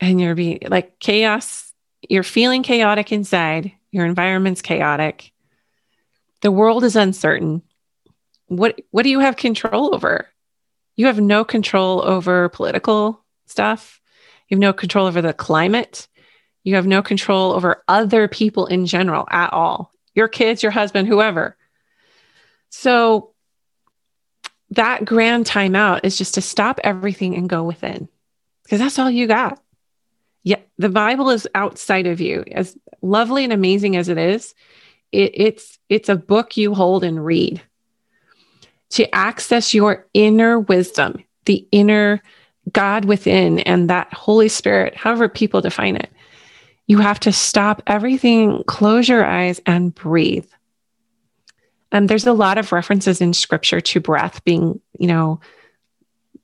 and 0.00 0.20
you're 0.20 0.34
being 0.34 0.60
like 0.68 0.98
chaos 0.98 1.69
you're 2.08 2.22
feeling 2.22 2.62
chaotic 2.62 3.12
inside, 3.12 3.72
your 3.90 4.06
environment's 4.06 4.62
chaotic, 4.62 5.32
the 6.42 6.50
world 6.50 6.84
is 6.84 6.96
uncertain. 6.96 7.62
What 8.46 8.80
what 8.90 9.02
do 9.02 9.10
you 9.10 9.20
have 9.20 9.36
control 9.36 9.94
over? 9.94 10.28
You 10.96 11.06
have 11.06 11.20
no 11.20 11.44
control 11.44 12.02
over 12.02 12.48
political 12.48 13.24
stuff. 13.46 14.00
You 14.48 14.56
have 14.56 14.60
no 14.60 14.72
control 14.72 15.06
over 15.06 15.22
the 15.22 15.32
climate. 15.32 16.08
You 16.64 16.74
have 16.74 16.86
no 16.86 17.02
control 17.02 17.52
over 17.52 17.82
other 17.88 18.28
people 18.28 18.66
in 18.66 18.86
general 18.86 19.26
at 19.30 19.52
all. 19.52 19.92
Your 20.14 20.28
kids, 20.28 20.62
your 20.62 20.72
husband, 20.72 21.08
whoever. 21.08 21.56
So 22.70 23.32
that 24.70 25.04
grand 25.04 25.46
timeout 25.46 26.00
is 26.04 26.16
just 26.16 26.34
to 26.34 26.40
stop 26.40 26.80
everything 26.84 27.34
and 27.34 27.48
go 27.48 27.62
within 27.64 28.08
because 28.62 28.78
that's 28.78 28.98
all 28.98 29.10
you 29.10 29.26
got. 29.26 29.60
Yeah, 30.42 30.60
the 30.78 30.88
Bible 30.88 31.30
is 31.30 31.46
outside 31.54 32.06
of 32.06 32.20
you. 32.20 32.44
As 32.52 32.76
lovely 33.02 33.44
and 33.44 33.52
amazing 33.52 33.96
as 33.96 34.08
it 34.08 34.18
is, 34.18 34.54
it, 35.12 35.32
it's 35.34 35.78
it's 35.88 36.08
a 36.08 36.16
book 36.16 36.56
you 36.56 36.74
hold 36.74 37.04
and 37.04 37.24
read 37.24 37.62
to 38.90 39.14
access 39.14 39.72
your 39.74 40.06
inner 40.14 40.58
wisdom, 40.58 41.22
the 41.44 41.66
inner 41.72 42.22
God 42.72 43.04
within, 43.04 43.60
and 43.60 43.88
that 43.90 44.12
Holy 44.12 44.48
Spirit, 44.48 44.96
however 44.96 45.28
people 45.28 45.60
define 45.60 45.96
it. 45.96 46.10
You 46.86 46.98
have 46.98 47.20
to 47.20 47.32
stop 47.32 47.82
everything, 47.86 48.64
close 48.66 49.08
your 49.08 49.24
eyes, 49.24 49.60
and 49.64 49.94
breathe. 49.94 50.46
And 51.92 52.08
there's 52.08 52.26
a 52.26 52.32
lot 52.32 52.58
of 52.58 52.72
references 52.72 53.20
in 53.20 53.32
scripture 53.32 53.80
to 53.80 54.00
breath 54.00 54.44
being, 54.44 54.80
you 54.98 55.06
know, 55.06 55.40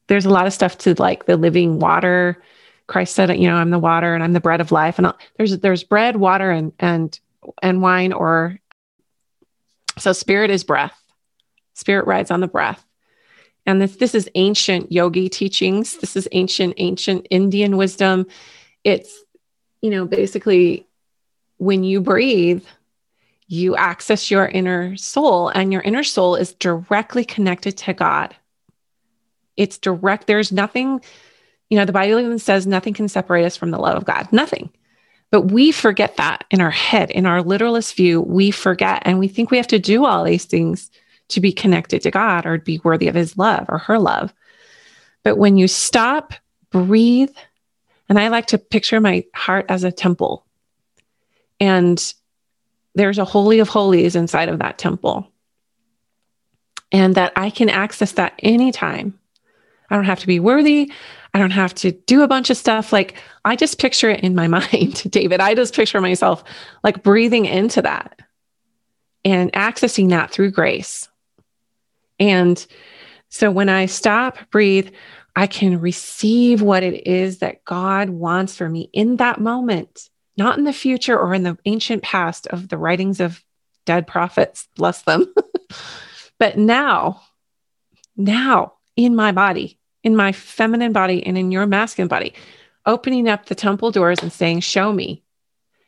there's 0.08 0.26
a 0.26 0.30
lot 0.30 0.46
of 0.46 0.52
stuff 0.52 0.78
to 0.78 0.94
like 1.00 1.26
the 1.26 1.36
living 1.36 1.78
water 1.78 2.40
Christ 2.86 3.14
said, 3.14 3.36
you 3.36 3.48
know, 3.48 3.56
I'm 3.56 3.70
the 3.70 3.78
water 3.78 4.14
and 4.14 4.22
I'm 4.22 4.32
the 4.32 4.40
bread 4.40 4.60
of 4.60 4.72
life. 4.72 4.98
And 4.98 5.08
I'll, 5.08 5.18
there's 5.36 5.58
there's 5.58 5.84
bread, 5.84 6.16
water, 6.16 6.50
and 6.50 6.72
and 6.78 7.18
and 7.62 7.82
wine, 7.82 8.12
or 8.12 8.58
so 9.98 10.12
spirit 10.12 10.50
is 10.50 10.64
breath. 10.64 10.96
Spirit 11.74 12.06
rides 12.06 12.30
on 12.30 12.40
the 12.40 12.48
breath. 12.48 12.84
And 13.66 13.80
this 13.80 13.96
this 13.96 14.14
is 14.14 14.30
ancient 14.34 14.92
yogi 14.92 15.28
teachings. 15.28 15.96
This 15.96 16.16
is 16.16 16.28
ancient, 16.32 16.74
ancient 16.76 17.26
Indian 17.30 17.76
wisdom. 17.76 18.26
It's, 18.84 19.24
you 19.82 19.90
know, 19.90 20.04
basically 20.06 20.86
when 21.58 21.82
you 21.82 22.00
breathe, 22.00 22.64
you 23.48 23.76
access 23.76 24.30
your 24.30 24.46
inner 24.46 24.96
soul, 24.96 25.48
and 25.48 25.72
your 25.72 25.82
inner 25.82 26.04
soul 26.04 26.36
is 26.36 26.54
directly 26.54 27.24
connected 27.24 27.76
to 27.78 27.92
God. 27.92 28.36
It's 29.56 29.78
direct, 29.78 30.26
there's 30.26 30.52
nothing 30.52 31.00
you 31.70 31.78
know, 31.78 31.84
the 31.84 31.92
Bible 31.92 32.20
even 32.20 32.38
says 32.38 32.66
nothing 32.66 32.94
can 32.94 33.08
separate 33.08 33.44
us 33.44 33.56
from 33.56 33.70
the 33.70 33.78
love 33.78 33.96
of 33.96 34.04
God. 34.04 34.32
Nothing. 34.32 34.70
But 35.30 35.42
we 35.42 35.72
forget 35.72 36.16
that 36.16 36.44
in 36.50 36.60
our 36.60 36.70
head, 36.70 37.10
in 37.10 37.26
our 37.26 37.42
literalist 37.42 37.96
view, 37.96 38.20
we 38.20 38.50
forget 38.50 39.02
and 39.04 39.18
we 39.18 39.28
think 39.28 39.50
we 39.50 39.56
have 39.56 39.66
to 39.68 39.78
do 39.78 40.04
all 40.04 40.24
these 40.24 40.44
things 40.44 40.90
to 41.28 41.40
be 41.40 41.52
connected 41.52 42.02
to 42.02 42.10
God 42.10 42.46
or 42.46 42.58
be 42.58 42.80
worthy 42.84 43.08
of 43.08 43.14
his 43.14 43.36
love 43.36 43.66
or 43.68 43.78
her 43.78 43.98
love. 43.98 44.32
But 45.24 45.36
when 45.36 45.56
you 45.56 45.66
stop, 45.66 46.34
breathe, 46.70 47.34
and 48.08 48.18
I 48.18 48.28
like 48.28 48.46
to 48.46 48.58
picture 48.58 49.00
my 49.00 49.24
heart 49.34 49.66
as 49.68 49.82
a 49.82 49.90
temple. 49.90 50.46
And 51.58 52.14
there's 52.94 53.18
a 53.18 53.24
holy 53.24 53.58
of 53.58 53.68
holies 53.68 54.14
inside 54.14 54.48
of 54.48 54.60
that 54.60 54.78
temple. 54.78 55.30
And 56.92 57.16
that 57.16 57.32
I 57.34 57.50
can 57.50 57.68
access 57.68 58.12
that 58.12 58.34
anytime. 58.38 59.18
I 59.90 59.96
don't 59.96 60.04
have 60.04 60.20
to 60.20 60.26
be 60.26 60.38
worthy. 60.38 60.92
I 61.36 61.38
don't 61.38 61.50
have 61.50 61.74
to 61.74 61.92
do 61.92 62.22
a 62.22 62.28
bunch 62.28 62.48
of 62.48 62.56
stuff. 62.56 62.94
Like 62.94 63.12
I 63.44 63.56
just 63.56 63.78
picture 63.78 64.08
it 64.08 64.20
in 64.20 64.34
my 64.34 64.48
mind, 64.48 65.02
David. 65.10 65.38
I 65.38 65.54
just 65.54 65.74
picture 65.74 66.00
myself 66.00 66.42
like 66.82 67.02
breathing 67.02 67.44
into 67.44 67.82
that 67.82 68.18
and 69.22 69.52
accessing 69.52 70.08
that 70.08 70.30
through 70.30 70.52
grace. 70.52 71.10
And 72.18 72.66
so 73.28 73.50
when 73.50 73.68
I 73.68 73.84
stop, 73.84 74.38
breathe, 74.50 74.94
I 75.36 75.46
can 75.46 75.78
receive 75.78 76.62
what 76.62 76.82
it 76.82 77.06
is 77.06 77.40
that 77.40 77.66
God 77.66 78.08
wants 78.08 78.56
for 78.56 78.66
me 78.66 78.88
in 78.94 79.16
that 79.16 79.38
moment, 79.38 80.08
not 80.38 80.56
in 80.56 80.64
the 80.64 80.72
future 80.72 81.18
or 81.18 81.34
in 81.34 81.42
the 81.42 81.58
ancient 81.66 82.02
past 82.02 82.46
of 82.46 82.70
the 82.70 82.78
writings 82.78 83.20
of 83.20 83.44
dead 83.84 84.06
prophets, 84.06 84.68
bless 84.74 85.02
them. 85.02 85.30
but 86.38 86.56
now, 86.56 87.20
now 88.16 88.72
in 88.96 89.14
my 89.14 89.32
body, 89.32 89.78
in 90.06 90.14
my 90.14 90.30
feminine 90.30 90.92
body 90.92 91.26
and 91.26 91.36
in 91.36 91.50
your 91.50 91.66
masculine 91.66 92.06
body, 92.06 92.32
opening 92.86 93.28
up 93.28 93.46
the 93.46 93.56
temple 93.56 93.90
doors 93.90 94.22
and 94.22 94.32
saying, 94.32 94.60
Show 94.60 94.92
me. 94.92 95.24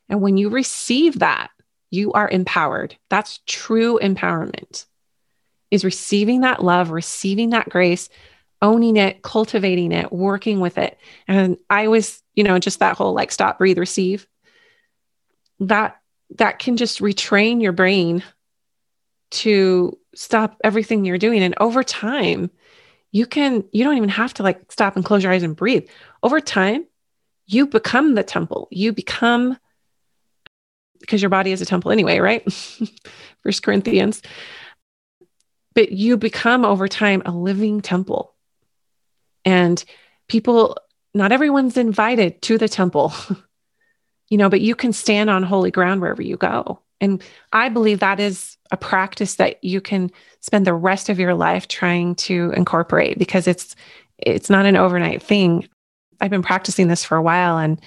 And 0.09 0.21
when 0.21 0.37
you 0.37 0.49
receive 0.49 1.21
that, 1.21 1.51
you 1.91 2.13
are 2.13 2.29
empowered. 2.29 2.97
That's 3.11 3.39
true 3.47 3.97
empowerment, 4.03 4.87
is 5.71 5.85
receiving 5.85 6.41
that 6.41 6.65
love, 6.65 6.91
receiving 6.91 7.51
that 7.51 7.69
grace, 7.69 8.09
owning 8.61 8.97
it, 8.97 9.23
cultivating 9.23 9.93
it, 9.93 10.13
working 10.13 10.59
with 10.59 10.79
it. 10.79 10.99
And 11.29 11.57
I 11.71 11.87
was, 11.87 12.21
you 12.35 12.43
know, 12.43 12.59
just 12.59 12.81
that 12.81 12.97
whole 12.97 13.15
like 13.15 13.31
stop, 13.31 13.59
breathe, 13.59 13.79
receive. 13.79 14.27
That 15.61 15.97
that 16.39 16.59
can 16.59 16.77
just 16.77 16.99
retrain 16.99 17.63
your 17.63 17.73
brain 17.73 18.25
to 19.31 19.97
stop 20.17 20.57
everything 20.65 21.05
you're 21.05 21.19
doing. 21.19 21.41
And 21.41 21.55
over 21.61 21.85
time, 21.85 22.51
you 23.11 23.27
can 23.27 23.65
you 23.73 23.85
don't 23.85 23.97
even 23.97 24.09
have 24.09 24.35
to 24.35 24.43
like 24.43 24.71
stop 24.71 24.97
and 24.97 25.05
close 25.05 25.23
your 25.23 25.33
eyes 25.33 25.43
and 25.43 25.57
breathe. 25.57 25.89
Over 26.23 26.41
time 26.41 26.87
you 27.47 27.67
become 27.67 28.15
the 28.15 28.23
temple. 28.23 28.69
You 28.71 28.93
become 28.93 29.57
because 31.01 31.23
your 31.23 31.31
body 31.31 31.53
is 31.53 31.63
a 31.63 31.67
temple 31.67 31.91
anyway 31.91 32.19
right? 32.19 32.51
First 33.43 33.63
corinthians. 33.63 34.23
But 35.75 35.93
you 35.93 36.17
become 36.17 36.65
over 36.65 36.89
time 36.89 37.23
a 37.25 37.31
living 37.31 37.81
temple. 37.81 38.35
And 39.45 39.83
people, 40.29 40.77
not 41.15 41.33
everyone's 41.33 41.77
invited 41.77 42.43
to 42.43 42.59
the 42.59 42.69
temple, 42.69 43.13
you 44.29 44.39
know, 44.39 44.49
but 44.49 44.61
you 44.61 44.75
can 44.75 44.93
stand 44.93 45.31
on 45.31 45.43
holy 45.43 45.71
ground 45.71 46.01
wherever 46.01 46.21
you 46.21 46.37
go. 46.37 46.83
And 47.01 47.23
I 47.53 47.69
believe 47.69 48.01
that 48.01 48.21
is 48.21 48.57
a 48.71 48.77
practice 48.77 49.37
that 49.37 49.63
you 49.63 49.81
can 49.81 50.11
spend 50.41 50.67
the 50.67 50.75
rest 50.75 51.09
of 51.09 51.19
your 51.19 51.35
life 51.35 51.69
trying 51.69 52.15
to 52.15 52.53
incorporate 52.57 53.19
because 53.19 53.47
it's 53.47 53.75
it's 54.19 54.51
not 54.51 54.67
an 54.67 54.77
overnight 54.77 55.23
thing. 55.23 55.69
I've 56.21 56.31
been 56.31 56.43
practicing 56.43 56.89
this 56.89 57.05
for 57.05 57.17
a 57.17 57.23
while 57.23 57.59
and 57.59 57.81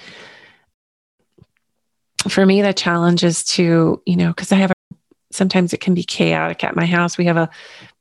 for 2.29 2.45
me 2.45 2.61
the 2.61 2.73
challenge 2.73 3.23
is 3.23 3.43
to, 3.43 4.01
you 4.05 4.15
know, 4.15 4.29
because 4.29 4.51
I 4.51 4.57
have 4.57 4.71
a 4.71 4.95
sometimes 5.31 5.73
it 5.73 5.79
can 5.79 5.93
be 5.93 6.03
chaotic 6.03 6.63
at 6.63 6.75
my 6.75 6.85
house. 6.85 7.17
We 7.17 7.25
have 7.25 7.37
a 7.37 7.49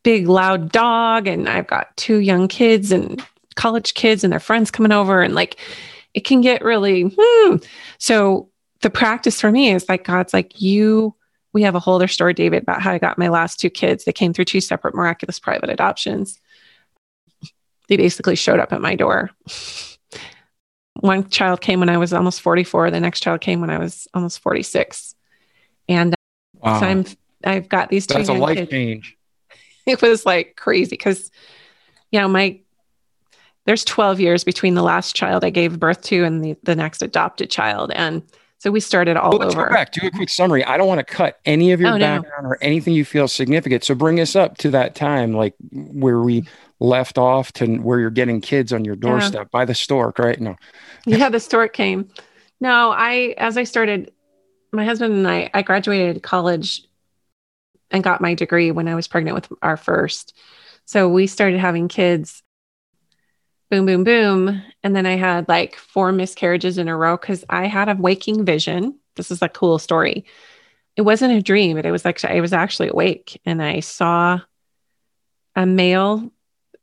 big 0.02 0.28
loud 0.28 0.72
dog 0.72 1.26
and 1.26 1.48
I've 1.48 1.66
got 1.66 1.96
two 1.96 2.18
young 2.18 2.48
kids 2.48 2.92
and 2.92 3.24
college 3.56 3.94
kids 3.94 4.24
and 4.24 4.32
their 4.32 4.40
friends 4.40 4.70
coming 4.70 4.92
over 4.92 5.22
and 5.22 5.34
like 5.34 5.58
it 6.14 6.20
can 6.20 6.40
get 6.40 6.64
really 6.64 7.14
hmm. 7.18 7.56
so 7.98 8.48
the 8.80 8.90
practice 8.90 9.40
for 9.40 9.50
me 9.50 9.72
is 9.72 9.88
like 9.88 10.04
God's 10.04 10.32
like 10.32 10.60
you 10.60 11.14
we 11.52 11.62
have 11.62 11.74
a 11.74 11.80
whole 11.80 11.96
other 11.96 12.08
story, 12.08 12.34
David, 12.34 12.62
about 12.62 12.82
how 12.82 12.92
I 12.92 12.98
got 12.98 13.18
my 13.18 13.28
last 13.28 13.58
two 13.58 13.70
kids. 13.70 14.04
They 14.04 14.12
came 14.12 14.32
through 14.32 14.44
two 14.44 14.60
separate 14.60 14.94
miraculous 14.94 15.38
private 15.38 15.70
adoptions. 15.70 16.38
They 17.88 17.96
basically 17.96 18.36
showed 18.36 18.60
up 18.60 18.72
at 18.72 18.80
my 18.80 18.94
door. 18.94 19.30
One 21.00 21.28
child 21.28 21.60
came 21.60 21.80
when 21.80 21.88
I 21.88 21.98
was 21.98 22.12
almost 22.12 22.40
44. 22.40 22.90
The 22.90 23.00
next 23.00 23.20
child 23.20 23.40
came 23.40 23.60
when 23.60 23.70
I 23.70 23.78
was 23.78 24.06
almost 24.14 24.40
46. 24.40 25.14
And 25.88 26.14
uh, 26.14 26.16
wow. 26.54 26.80
so 26.80 26.86
I'm, 26.86 27.04
I've 27.44 27.68
got 27.68 27.88
these 27.88 28.06
two. 28.06 28.14
That's 28.14 28.28
a 28.28 28.34
life 28.34 28.58
kids. 28.58 28.70
change. 28.70 29.16
It 29.86 30.02
was 30.02 30.26
like 30.26 30.56
crazy 30.56 30.90
because, 30.90 31.30
you 32.12 32.20
know, 32.20 32.28
my, 32.28 32.60
there's 33.64 33.82
12 33.82 34.20
years 34.20 34.44
between 34.44 34.74
the 34.74 34.82
last 34.82 35.16
child 35.16 35.42
I 35.42 35.50
gave 35.50 35.80
birth 35.80 36.02
to 36.02 36.22
and 36.22 36.44
the, 36.44 36.56
the 36.62 36.76
next 36.76 37.02
adopted 37.02 37.50
child. 37.50 37.90
And 37.92 38.22
so 38.60 38.70
we 38.70 38.80
started 38.80 39.16
all 39.16 39.30
well, 39.30 39.38
let's 39.38 39.54
over. 39.54 39.68
Go 39.68 39.74
back, 39.74 39.90
do 39.90 40.06
a 40.06 40.10
quick 40.10 40.28
summary. 40.28 40.62
I 40.62 40.76
don't 40.76 40.86
want 40.86 40.98
to 40.98 41.04
cut 41.04 41.40
any 41.46 41.72
of 41.72 41.80
your 41.80 41.94
oh, 41.94 41.98
background 41.98 42.42
no. 42.42 42.50
or 42.50 42.58
anything 42.60 42.92
you 42.92 43.06
feel 43.06 43.26
significant. 43.26 43.84
So 43.84 43.94
bring 43.94 44.20
us 44.20 44.36
up 44.36 44.58
to 44.58 44.70
that 44.72 44.94
time, 44.94 45.32
like 45.32 45.54
where 45.72 46.20
we 46.20 46.44
left 46.78 47.16
off 47.16 47.54
to 47.54 47.78
where 47.78 47.98
you're 47.98 48.10
getting 48.10 48.42
kids 48.42 48.70
on 48.74 48.84
your 48.84 48.96
doorstep 48.96 49.46
yeah. 49.46 49.50
by 49.50 49.64
the 49.64 49.74
stork, 49.74 50.18
right? 50.18 50.38
No. 50.38 50.56
yeah, 51.06 51.30
the 51.30 51.40
stork 51.40 51.72
came. 51.72 52.10
No, 52.60 52.90
I 52.90 53.34
as 53.38 53.56
I 53.56 53.64
started, 53.64 54.12
my 54.72 54.84
husband 54.84 55.14
and 55.14 55.26
I, 55.26 55.48
I 55.54 55.62
graduated 55.62 56.22
college 56.22 56.82
and 57.90 58.04
got 58.04 58.20
my 58.20 58.34
degree 58.34 58.72
when 58.72 58.88
I 58.88 58.94
was 58.94 59.08
pregnant 59.08 59.36
with 59.36 59.58
our 59.62 59.78
first. 59.78 60.36
So 60.84 61.08
we 61.08 61.26
started 61.26 61.60
having 61.60 61.88
kids 61.88 62.42
boom, 63.70 63.86
boom, 63.86 64.04
boom. 64.04 64.62
And 64.82 64.96
then 64.96 65.06
I 65.06 65.16
had 65.16 65.48
like 65.48 65.76
four 65.76 66.12
miscarriages 66.12 66.76
in 66.76 66.88
a 66.88 66.96
row 66.96 67.16
because 67.16 67.44
I 67.48 67.66
had 67.66 67.88
a 67.88 67.94
waking 67.94 68.44
vision. 68.44 68.98
This 69.16 69.30
is 69.30 69.42
a 69.42 69.48
cool 69.48 69.78
story. 69.78 70.24
It 70.96 71.02
wasn't 71.02 71.34
a 71.34 71.42
dream, 71.42 71.76
but 71.76 71.86
it 71.86 71.92
was 71.92 72.04
like 72.04 72.22
I 72.24 72.40
was 72.40 72.52
actually 72.52 72.88
awake 72.88 73.40
and 73.44 73.62
I 73.62 73.80
saw 73.80 74.40
a 75.54 75.66
male 75.66 76.30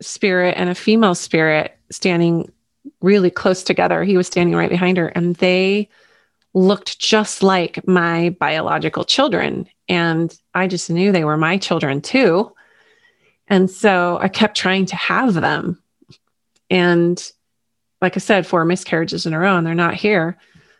spirit 0.01 0.55
and 0.57 0.69
a 0.69 0.75
female 0.75 1.15
spirit 1.15 1.77
standing 1.91 2.51
really 3.01 3.29
close 3.29 3.63
together. 3.63 4.03
He 4.03 4.17
was 4.17 4.27
standing 4.27 4.55
right 4.55 4.69
behind 4.69 4.97
her, 4.97 5.07
and 5.07 5.35
they 5.35 5.89
looked 6.53 6.99
just 6.99 7.43
like 7.43 7.85
my 7.87 8.29
biological 8.39 9.03
children. 9.03 9.67
And 9.89 10.35
I 10.53 10.67
just 10.67 10.89
knew 10.89 11.11
they 11.11 11.25
were 11.25 11.37
my 11.37 11.57
children 11.57 12.01
too. 12.01 12.53
And 13.47 13.69
so 13.69 14.17
I 14.21 14.27
kept 14.27 14.57
trying 14.57 14.85
to 14.87 14.95
have 14.95 15.33
them 15.33 15.81
and 16.69 17.31
like 18.01 18.15
I 18.15 18.19
said, 18.19 18.45
four 18.45 18.65
miscarriages 18.65 19.25
in 19.25 19.33
a 19.33 19.39
row 19.39 19.57
and 19.57 19.65
they're 19.65 19.75
not 19.75 19.95
here. 19.95 20.37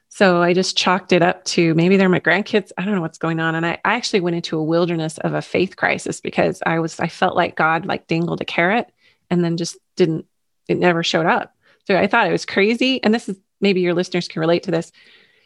So 0.09 0.41
I 0.41 0.53
just 0.53 0.77
chalked 0.77 1.11
it 1.11 1.21
up 1.21 1.43
to 1.45 1.73
maybe 1.73 1.97
they're 1.97 2.09
my 2.09 2.19
grandkids. 2.19 2.71
I 2.77 2.85
don't 2.85 2.95
know 2.95 3.01
what's 3.01 3.17
going 3.17 3.39
on. 3.39 3.55
And 3.55 3.65
I, 3.65 3.79
I 3.83 3.95
actually 3.95 4.21
went 4.21 4.35
into 4.35 4.57
a 4.57 4.63
wilderness 4.63 5.17
of 5.17 5.33
a 5.33 5.41
faith 5.41 5.75
crisis 5.75 6.21
because 6.21 6.61
I 6.65 6.79
was, 6.79 6.99
I 6.99 7.07
felt 7.07 7.35
like 7.35 7.55
God 7.55 7.85
like 7.85 8.07
dangled 8.07 8.41
a 8.41 8.45
carrot 8.45 8.91
and 9.29 9.43
then 9.43 9.57
just 9.57 9.77
didn't, 9.95 10.25
it 10.67 10.77
never 10.77 11.03
showed 11.03 11.25
up. 11.25 11.55
So 11.85 11.97
I 11.97 12.07
thought 12.07 12.27
it 12.27 12.31
was 12.31 12.45
crazy. 12.45 13.03
And 13.03 13.13
this 13.13 13.27
is 13.27 13.37
maybe 13.59 13.81
your 13.81 13.93
listeners 13.93 14.27
can 14.27 14.39
relate 14.39 14.63
to 14.63 14.71
this. 14.71 14.91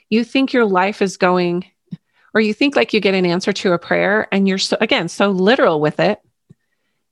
You 0.10 0.24
think 0.24 0.54
your 0.54 0.66
life 0.66 1.02
is 1.02 1.18
going, 1.18 1.66
or 2.34 2.42
you 2.42 2.54
think 2.54 2.76
like 2.76 2.94
you 2.94 3.00
get 3.00 3.16
an 3.16 3.26
answer 3.26 3.54
to 3.54 3.74
a 3.74 3.80
prayer 3.80 4.28
and 4.32 4.48
you're 4.48 4.58
so, 4.58 4.78
again, 4.82 5.08
so 5.08 5.32
literal 5.32 5.80
with 5.80 6.00
it 6.00 6.20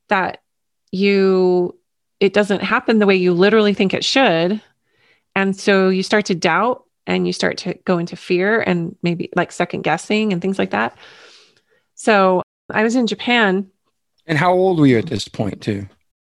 that 0.10 0.42
you 0.92 1.79
it 2.20 2.34
doesn't 2.34 2.62
happen 2.62 3.00
the 3.00 3.06
way 3.06 3.16
you 3.16 3.34
literally 3.34 3.74
think 3.74 3.94
it 3.94 4.04
should. 4.04 4.62
And 5.36 5.56
so 5.56 5.90
you 5.90 6.04
start 6.04 6.26
to 6.26 6.36
doubt 6.36 6.84
and 7.08 7.26
you 7.26 7.34
start 7.34 7.58
to 7.60 7.74
go 7.86 7.98
into 7.98 8.16
fear 8.16 8.62
and 8.62 8.96
maybe 9.02 9.30
like 9.36 9.52
second 9.52 9.84
guessing 9.84 10.34
and 10.34 10.42
things 10.42 10.60
like 10.60 10.72
that. 10.72 10.98
So 11.96 12.42
I 12.72 12.84
was 12.84 12.96
in 12.96 13.08
Japan. 13.08 13.68
And 14.28 14.38
how 14.38 14.54
old 14.54 14.80
were 14.80 14.86
you 14.86 14.98
at 14.98 15.08
this 15.08 15.28
point, 15.28 15.62
too? 15.62 15.88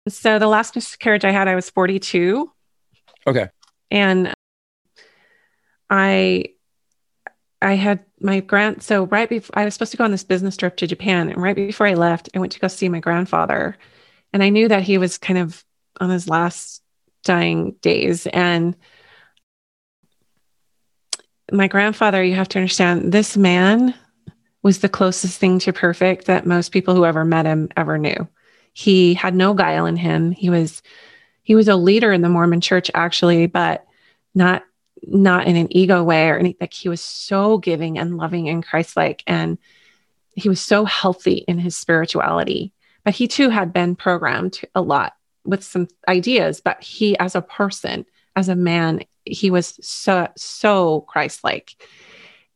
So 0.08 0.38
the 0.38 0.48
last 0.48 0.74
miscarriage 0.74 1.24
I 1.24 1.30
had, 1.30 1.48
I 1.48 1.54
was 1.54 1.70
42. 1.70 2.50
Okay. 3.26 3.48
And 3.90 4.34
I 5.90 6.46
I 7.62 7.74
had 7.74 8.04
my 8.20 8.40
grand 8.40 8.82
so 8.82 9.04
right 9.06 9.28
before 9.28 9.56
I 9.58 9.64
was 9.64 9.74
supposed 9.74 9.92
to 9.92 9.96
go 9.96 10.04
on 10.04 10.10
this 10.10 10.24
business 10.24 10.56
trip 10.56 10.76
to 10.78 10.86
Japan 10.86 11.28
and 11.30 11.40
right 11.40 11.56
before 11.56 11.86
I 11.86 11.94
left 11.94 12.28
I 12.34 12.38
went 12.38 12.52
to 12.52 12.60
go 12.60 12.68
see 12.68 12.88
my 12.88 13.00
grandfather 13.00 13.76
and 14.32 14.42
I 14.42 14.50
knew 14.50 14.68
that 14.68 14.82
he 14.82 14.98
was 14.98 15.16
kind 15.16 15.38
of 15.38 15.64
on 16.00 16.10
his 16.10 16.28
last 16.28 16.82
dying 17.22 17.76
days. 17.80 18.26
And 18.26 18.76
my 21.52 21.68
grandfather, 21.68 22.22
you 22.22 22.34
have 22.34 22.48
to 22.48 22.58
understand, 22.58 23.12
this 23.12 23.36
man 23.36 23.94
was 24.62 24.78
the 24.78 24.88
closest 24.88 25.38
thing 25.38 25.58
to 25.60 25.72
perfect 25.72 26.26
that 26.26 26.46
most 26.46 26.72
people 26.72 26.94
who 26.94 27.04
ever 27.04 27.24
met 27.24 27.46
him 27.46 27.68
ever 27.76 27.98
knew. 27.98 28.26
He 28.72 29.14
had 29.14 29.34
no 29.34 29.54
guile 29.54 29.86
in 29.86 29.96
him. 29.96 30.32
He 30.32 30.50
was 30.50 30.82
he 31.42 31.54
was 31.54 31.68
a 31.68 31.76
leader 31.76 32.10
in 32.12 32.22
the 32.22 32.30
Mormon 32.30 32.62
church 32.62 32.90
actually, 32.94 33.46
but 33.46 33.86
not 34.34 34.64
not 35.06 35.46
in 35.46 35.56
an 35.56 35.74
ego 35.76 36.02
way 36.02 36.28
or 36.30 36.38
anything. 36.38 36.56
Like 36.62 36.72
he 36.72 36.88
was 36.88 37.02
so 37.02 37.58
giving 37.58 37.98
and 37.98 38.16
loving 38.16 38.48
and 38.48 38.64
Christ-like, 38.64 39.22
and 39.26 39.58
he 40.34 40.48
was 40.48 40.60
so 40.60 40.86
healthy 40.86 41.44
in 41.46 41.58
his 41.58 41.76
spirituality. 41.76 42.72
But 43.04 43.14
he 43.14 43.28
too 43.28 43.50
had 43.50 43.72
been 43.72 43.96
programmed 43.96 44.60
a 44.74 44.80
lot 44.80 45.12
with 45.44 45.62
some 45.62 45.88
ideas, 46.08 46.60
but 46.60 46.82
he, 46.82 47.18
as 47.18 47.34
a 47.34 47.42
person, 47.42 48.06
as 48.36 48.48
a 48.48 48.56
man, 48.56 49.02
he 49.24 49.50
was 49.50 49.78
so 49.80 50.28
so 50.36 51.02
Christ-like, 51.02 51.76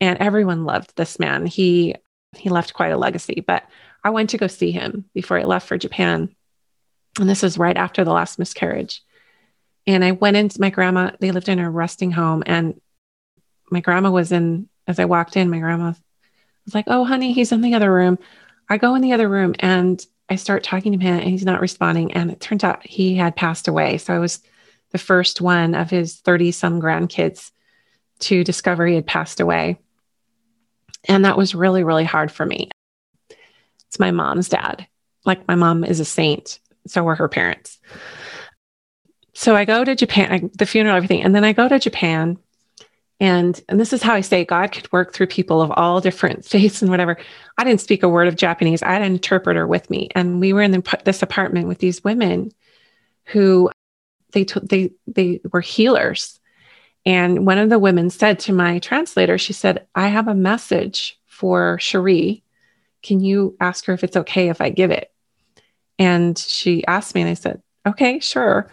and 0.01 0.19
everyone 0.19 0.65
loved 0.65 0.95
this 0.97 1.19
man. 1.19 1.47
He 1.47 1.95
he 2.37 2.51
left 2.51 2.75
quite 2.75 2.93
a 2.93 2.97
legacy. 2.97 3.43
But 3.47 3.65
I 4.05 4.11
went 4.11 4.31
to 4.31 4.39
go 4.39 4.47
see 4.47 4.71
him 4.71 5.05
before 5.15 5.39
I 5.39 5.45
left 5.45 5.67
for 5.67 5.79
Japan, 5.79 6.35
and 7.19 7.29
this 7.29 7.43
was 7.43 7.59
right 7.59 7.77
after 7.77 8.05
the 8.05 8.13
last 8.13 8.39
miscarriage. 8.39 9.03
And 9.87 10.05
I 10.05 10.13
went 10.13 10.37
into 10.37 10.61
my 10.61 10.71
grandma. 10.71 11.13
They 11.21 11.31
lived 11.31 11.49
in 11.49 11.59
a 11.59 11.71
resting 11.71 12.11
home, 12.11 12.43
and 12.47 12.81
my 13.71 13.81
grandma 13.81 14.11
was 14.11 14.33
in. 14.33 14.69
As 14.87 14.99
I 14.99 15.05
walked 15.05 15.37
in, 15.37 15.51
my 15.51 15.59
grandma 15.59 15.93
was 16.65 16.75
like, 16.75 16.87
"Oh, 16.89 17.05
honey, 17.05 17.33
he's 17.33 17.53
in 17.53 17.61
the 17.61 17.75
other 17.75 17.93
room." 17.93 18.19
I 18.69 18.77
go 18.77 18.95
in 18.95 19.03
the 19.03 19.15
other 19.15 19.29
room, 19.29 19.55
and 19.59 20.05
I 20.31 20.37
start 20.37 20.63
talking 20.63 20.93
to 20.93 20.99
him 20.99 21.19
and 21.19 21.29
he's 21.29 21.45
not 21.45 21.61
responding. 21.61 22.13
And 22.13 22.31
it 22.31 22.41
turns 22.41 22.65
out 22.65 22.87
he 22.87 23.15
had 23.15 23.37
passed 23.37 23.69
away. 23.69 23.99
So 23.99 24.15
I 24.15 24.19
was 24.19 24.41
the 24.91 24.99
first 24.99 25.41
one 25.41 25.75
of 25.75 25.91
his 25.91 26.17
30 26.17 26.53
some 26.53 26.81
grandkids 26.81 27.51
to 28.21 28.45
discover 28.45 28.87
he 28.87 28.95
had 28.95 29.07
passed 29.07 29.41
away. 29.41 29.79
And 31.05 31.25
that 31.25 31.39
was 31.39 31.55
really, 31.55 31.85
really 31.85 32.05
hard 32.05 32.31
for 32.31 32.45
me. 32.45 32.71
It's 33.87 33.99
my 33.99 34.11
mom's 34.11 34.49
dad. 34.49 34.87
Like 35.25 35.47
my 35.49 35.55
mom 35.55 35.85
is 35.85 36.01
a 36.01 36.05
saint. 36.05 36.59
So 36.87 37.03
were 37.03 37.15
her 37.15 37.29
parents. 37.29 37.79
So 39.35 39.55
I 39.55 39.65
go 39.65 39.85
to 39.85 39.95
Japan, 39.95 40.33
I, 40.33 40.51
the 40.59 40.67
funeral, 40.67 40.97
everything. 40.97 41.23
And 41.23 41.35
then 41.35 41.45
I 41.45 41.53
go 41.53 41.69
to 41.69 41.79
Japan 41.79 42.39
and 43.21 43.61
and 43.69 43.81
this 43.81 43.93
is 43.93 44.03
how 44.03 44.15
I 44.15 44.21
say 44.21 44.45
God 44.45 44.71
could 44.73 44.91
work 44.93 45.13
through 45.13 45.27
people 45.27 45.61
of 45.61 45.73
all 45.73 46.01
different 46.01 46.45
faiths 46.45 46.83
and 46.83 46.91
whatever. 46.91 47.19
I 47.57 47.65
didn't 47.65 47.81
speak 47.81 48.03
a 48.03 48.09
word 48.09 48.29
of 48.29 48.37
Japanese. 48.37 48.83
I 48.83 48.93
had 48.93 49.03
an 49.03 49.13
interpreter 49.13 49.67
with 49.67 49.91
me, 49.91 50.09
and 50.15 50.41
we 50.41 50.53
were 50.53 50.63
in 50.63 50.71
the, 50.71 50.99
this 51.05 51.23
apartment 51.23 51.69
with 51.69 51.79
these 51.79 52.05
women 52.05 52.53
who 53.25 53.71
they 54.33 54.45
they 54.63 54.93
they 55.07 55.41
were 55.53 55.61
healers. 55.61 56.39
And 57.07 57.47
one 57.47 57.59
of 57.59 57.71
the 57.71 57.79
women 57.79 58.11
said 58.11 58.39
to 58.41 58.53
my 58.53 58.79
translator, 58.79 59.39
she 59.39 59.53
said, 59.53 59.87
"I 59.95 60.09
have 60.09 60.29
a 60.29 60.35
message 60.35 61.19
for 61.27 61.79
Cherie. 61.81 62.45
Can 63.03 63.21
you 63.21 63.57
ask 63.61 63.87
her 63.87 63.95
if 63.95 64.05
it's 64.05 64.17
okay 64.17 64.49
if 64.49 64.61
I 64.61 64.71
give 64.71 64.91
it?" 64.91 65.11
And 65.99 66.39
she 66.39 66.87
asked 66.87 67.15
me, 67.17 67.23
and 67.23 67.31
I 67.31 67.35
said, 67.35 67.63
"Okay, 67.87 68.21
sure." 68.21 68.71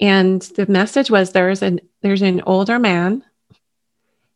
And 0.00 0.40
the 0.42 0.66
message 0.66 1.10
was 1.10 1.32
there's 1.32 1.62
an 1.62 1.80
there's 2.00 2.22
an 2.22 2.40
older 2.46 2.78
man 2.78 3.22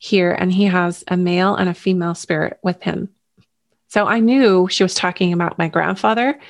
here, 0.03 0.33
and 0.33 0.51
he 0.51 0.65
has 0.65 1.05
a 1.09 1.17
male 1.17 1.55
and 1.55 1.69
a 1.69 1.75
female 1.75 2.15
spirit 2.15 2.59
with 2.63 2.83
him. 2.83 3.11
So 3.89 4.07
I 4.07 4.21
knew 4.21 4.67
she 4.71 4.83
was 4.83 4.95
talking 4.95 5.35
about 5.35 5.59
my 5.59 5.69
grandfather, 5.69 6.41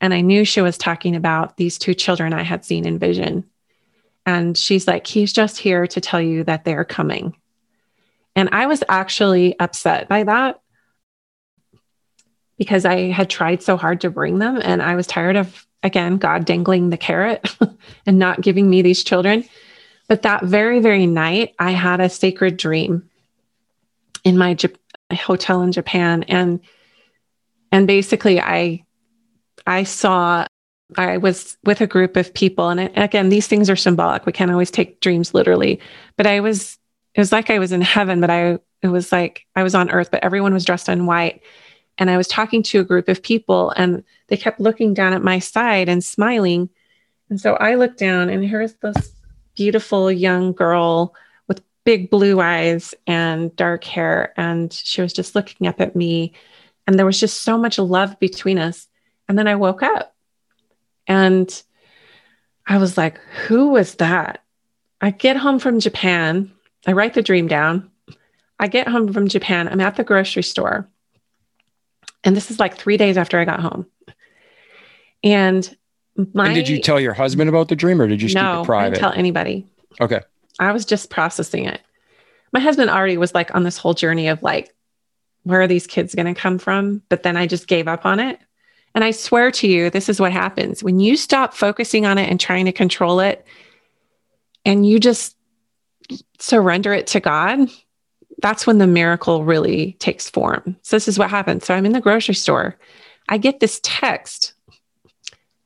and 0.00 0.14
I 0.14 0.20
knew 0.20 0.44
she 0.44 0.60
was 0.60 0.78
talking 0.78 1.16
about 1.16 1.56
these 1.56 1.76
two 1.76 1.92
children 1.92 2.32
I 2.32 2.44
had 2.44 2.64
seen 2.64 2.86
in 2.86 3.00
vision. 3.00 3.44
And 4.24 4.56
she's 4.56 4.86
like, 4.86 5.08
he's 5.08 5.32
just 5.32 5.58
here 5.58 5.88
to 5.88 6.00
tell 6.00 6.20
you 6.20 6.44
that 6.44 6.64
they're 6.64 6.84
coming. 6.84 7.36
And 8.36 8.50
I 8.52 8.66
was 8.66 8.84
actually 8.88 9.58
upset 9.58 10.08
by 10.08 10.22
that 10.22 10.60
because 12.58 12.84
I 12.84 13.10
had 13.10 13.28
tried 13.28 13.60
so 13.60 13.76
hard 13.76 14.02
to 14.02 14.10
bring 14.10 14.38
them 14.38 14.60
and 14.62 14.80
I 14.80 14.94
was 14.94 15.08
tired 15.08 15.34
of, 15.34 15.66
again, 15.82 16.18
God 16.18 16.44
dangling 16.44 16.90
the 16.90 16.96
carrot 16.96 17.56
and 18.06 18.20
not 18.20 18.40
giving 18.40 18.70
me 18.70 18.82
these 18.82 19.02
children. 19.02 19.44
But 20.10 20.22
that 20.22 20.42
very, 20.42 20.80
very 20.80 21.06
night, 21.06 21.54
I 21.60 21.70
had 21.70 22.00
a 22.00 22.08
sacred 22.08 22.56
dream 22.56 23.08
in 24.24 24.36
my 24.36 24.56
hotel 25.12 25.62
in 25.62 25.70
Japan. 25.70 26.24
And 26.24 26.58
and 27.70 27.86
basically 27.86 28.40
I 28.40 28.84
I 29.68 29.84
saw 29.84 30.46
I 30.96 31.18
was 31.18 31.56
with 31.62 31.80
a 31.80 31.86
group 31.86 32.16
of 32.16 32.34
people, 32.34 32.70
and 32.70 32.80
it, 32.80 32.92
again, 32.96 33.28
these 33.28 33.46
things 33.46 33.70
are 33.70 33.76
symbolic. 33.76 34.26
We 34.26 34.32
can't 34.32 34.50
always 34.50 34.72
take 34.72 34.98
dreams 34.98 35.32
literally, 35.32 35.78
but 36.16 36.26
I 36.26 36.40
was, 36.40 36.76
it 37.14 37.20
was 37.20 37.30
like 37.30 37.48
I 37.48 37.60
was 37.60 37.70
in 37.70 37.80
heaven, 37.80 38.20
but 38.20 38.30
I, 38.30 38.58
it 38.82 38.88
was 38.88 39.12
like 39.12 39.46
I 39.54 39.62
was 39.62 39.76
on 39.76 39.92
earth, 39.92 40.10
but 40.10 40.24
everyone 40.24 40.52
was 40.52 40.64
dressed 40.64 40.88
in 40.88 41.06
white. 41.06 41.40
And 41.98 42.10
I 42.10 42.16
was 42.16 42.26
talking 42.26 42.64
to 42.64 42.80
a 42.80 42.84
group 42.84 43.08
of 43.08 43.22
people, 43.22 43.72
and 43.76 44.02
they 44.26 44.36
kept 44.36 44.58
looking 44.58 44.92
down 44.92 45.12
at 45.12 45.22
my 45.22 45.38
side 45.38 45.88
and 45.88 46.02
smiling. 46.02 46.68
And 47.28 47.40
so 47.40 47.54
I 47.54 47.76
looked 47.76 47.98
down, 47.98 48.28
and 48.28 48.44
here's 48.44 48.74
this 48.74 49.12
beautiful 49.60 50.10
young 50.10 50.54
girl 50.54 51.14
with 51.46 51.60
big 51.84 52.08
blue 52.08 52.40
eyes 52.40 52.94
and 53.06 53.54
dark 53.56 53.84
hair. 53.84 54.32
And 54.38 54.72
she 54.72 55.02
was 55.02 55.12
just 55.12 55.34
looking 55.34 55.66
up 55.66 55.82
at 55.82 55.94
me. 55.94 56.32
And 56.86 56.98
there 56.98 57.04
was 57.04 57.20
just 57.20 57.42
so 57.42 57.58
much 57.58 57.78
love 57.78 58.18
between 58.18 58.58
us. 58.58 58.88
And 59.28 59.38
then 59.38 59.46
I 59.46 59.56
woke 59.56 59.82
up 59.82 60.16
and 61.06 61.62
I 62.66 62.78
was 62.78 62.96
like, 62.96 63.18
who 63.46 63.68
was 63.68 63.96
that? 63.96 64.42
I 65.02 65.10
get 65.10 65.36
home 65.36 65.58
from 65.58 65.78
Japan. 65.78 66.50
I 66.86 66.92
write 66.92 67.12
the 67.12 67.20
dream 67.20 67.46
down. 67.46 67.90
I 68.58 68.66
get 68.66 68.88
home 68.88 69.12
from 69.12 69.28
Japan. 69.28 69.68
I'm 69.68 69.80
at 69.82 69.96
the 69.96 70.04
grocery 70.04 70.42
store. 70.42 70.88
And 72.24 72.34
this 72.34 72.50
is 72.50 72.58
like 72.58 72.78
three 72.78 72.96
days 72.96 73.18
after 73.18 73.38
I 73.38 73.44
got 73.44 73.60
home. 73.60 73.84
And 75.22 75.76
my. 76.34 76.46
And 76.46 76.54
did 76.54 76.68
you 76.68 76.80
tell 76.80 77.00
your 77.00 77.14
husband 77.14 77.48
about 77.48 77.68
the 77.68 77.76
dream 77.76 78.00
or 78.00 78.08
did 78.08 78.20
you 78.22 78.28
just 78.28 78.34
no, 78.34 78.58
keep 78.58 78.64
it 78.64 78.66
private? 78.66 78.86
I 78.86 78.90
didn't 78.90 79.00
tell 79.00 79.12
anybody. 79.12 79.66
Okay. 80.00 80.20
I 80.58 80.72
was 80.72 80.84
just 80.84 81.10
processing 81.10 81.64
it. 81.64 81.80
My 82.52 82.60
husband 82.60 82.90
already 82.90 83.16
was 83.16 83.34
like 83.34 83.54
on 83.54 83.62
this 83.62 83.78
whole 83.78 83.94
journey 83.94 84.28
of 84.28 84.42
like, 84.42 84.74
where 85.44 85.62
are 85.62 85.66
these 85.66 85.86
kids 85.86 86.14
going 86.14 86.32
to 86.32 86.38
come 86.38 86.58
from? 86.58 87.02
But 87.08 87.22
then 87.22 87.36
I 87.36 87.46
just 87.46 87.66
gave 87.66 87.88
up 87.88 88.04
on 88.04 88.20
it. 88.20 88.38
And 88.94 89.04
I 89.04 89.12
swear 89.12 89.50
to 89.52 89.68
you, 89.68 89.88
this 89.88 90.08
is 90.08 90.20
what 90.20 90.32
happens 90.32 90.82
when 90.82 90.98
you 90.98 91.16
stop 91.16 91.54
focusing 91.54 92.06
on 92.06 92.18
it 92.18 92.28
and 92.28 92.40
trying 92.40 92.64
to 92.64 92.72
control 92.72 93.20
it 93.20 93.46
and 94.64 94.86
you 94.86 94.98
just 94.98 95.36
surrender 96.38 96.92
it 96.92 97.06
to 97.08 97.20
God. 97.20 97.70
That's 98.42 98.66
when 98.66 98.78
the 98.78 98.86
miracle 98.86 99.44
really 99.44 99.92
takes 99.94 100.28
form. 100.28 100.76
So, 100.82 100.96
this 100.96 101.08
is 101.08 101.18
what 101.18 101.30
happens. 101.30 101.66
So, 101.66 101.74
I'm 101.74 101.86
in 101.86 101.92
the 101.92 102.00
grocery 102.00 102.34
store. 102.34 102.76
I 103.28 103.38
get 103.38 103.60
this 103.60 103.80
text. 103.82 104.54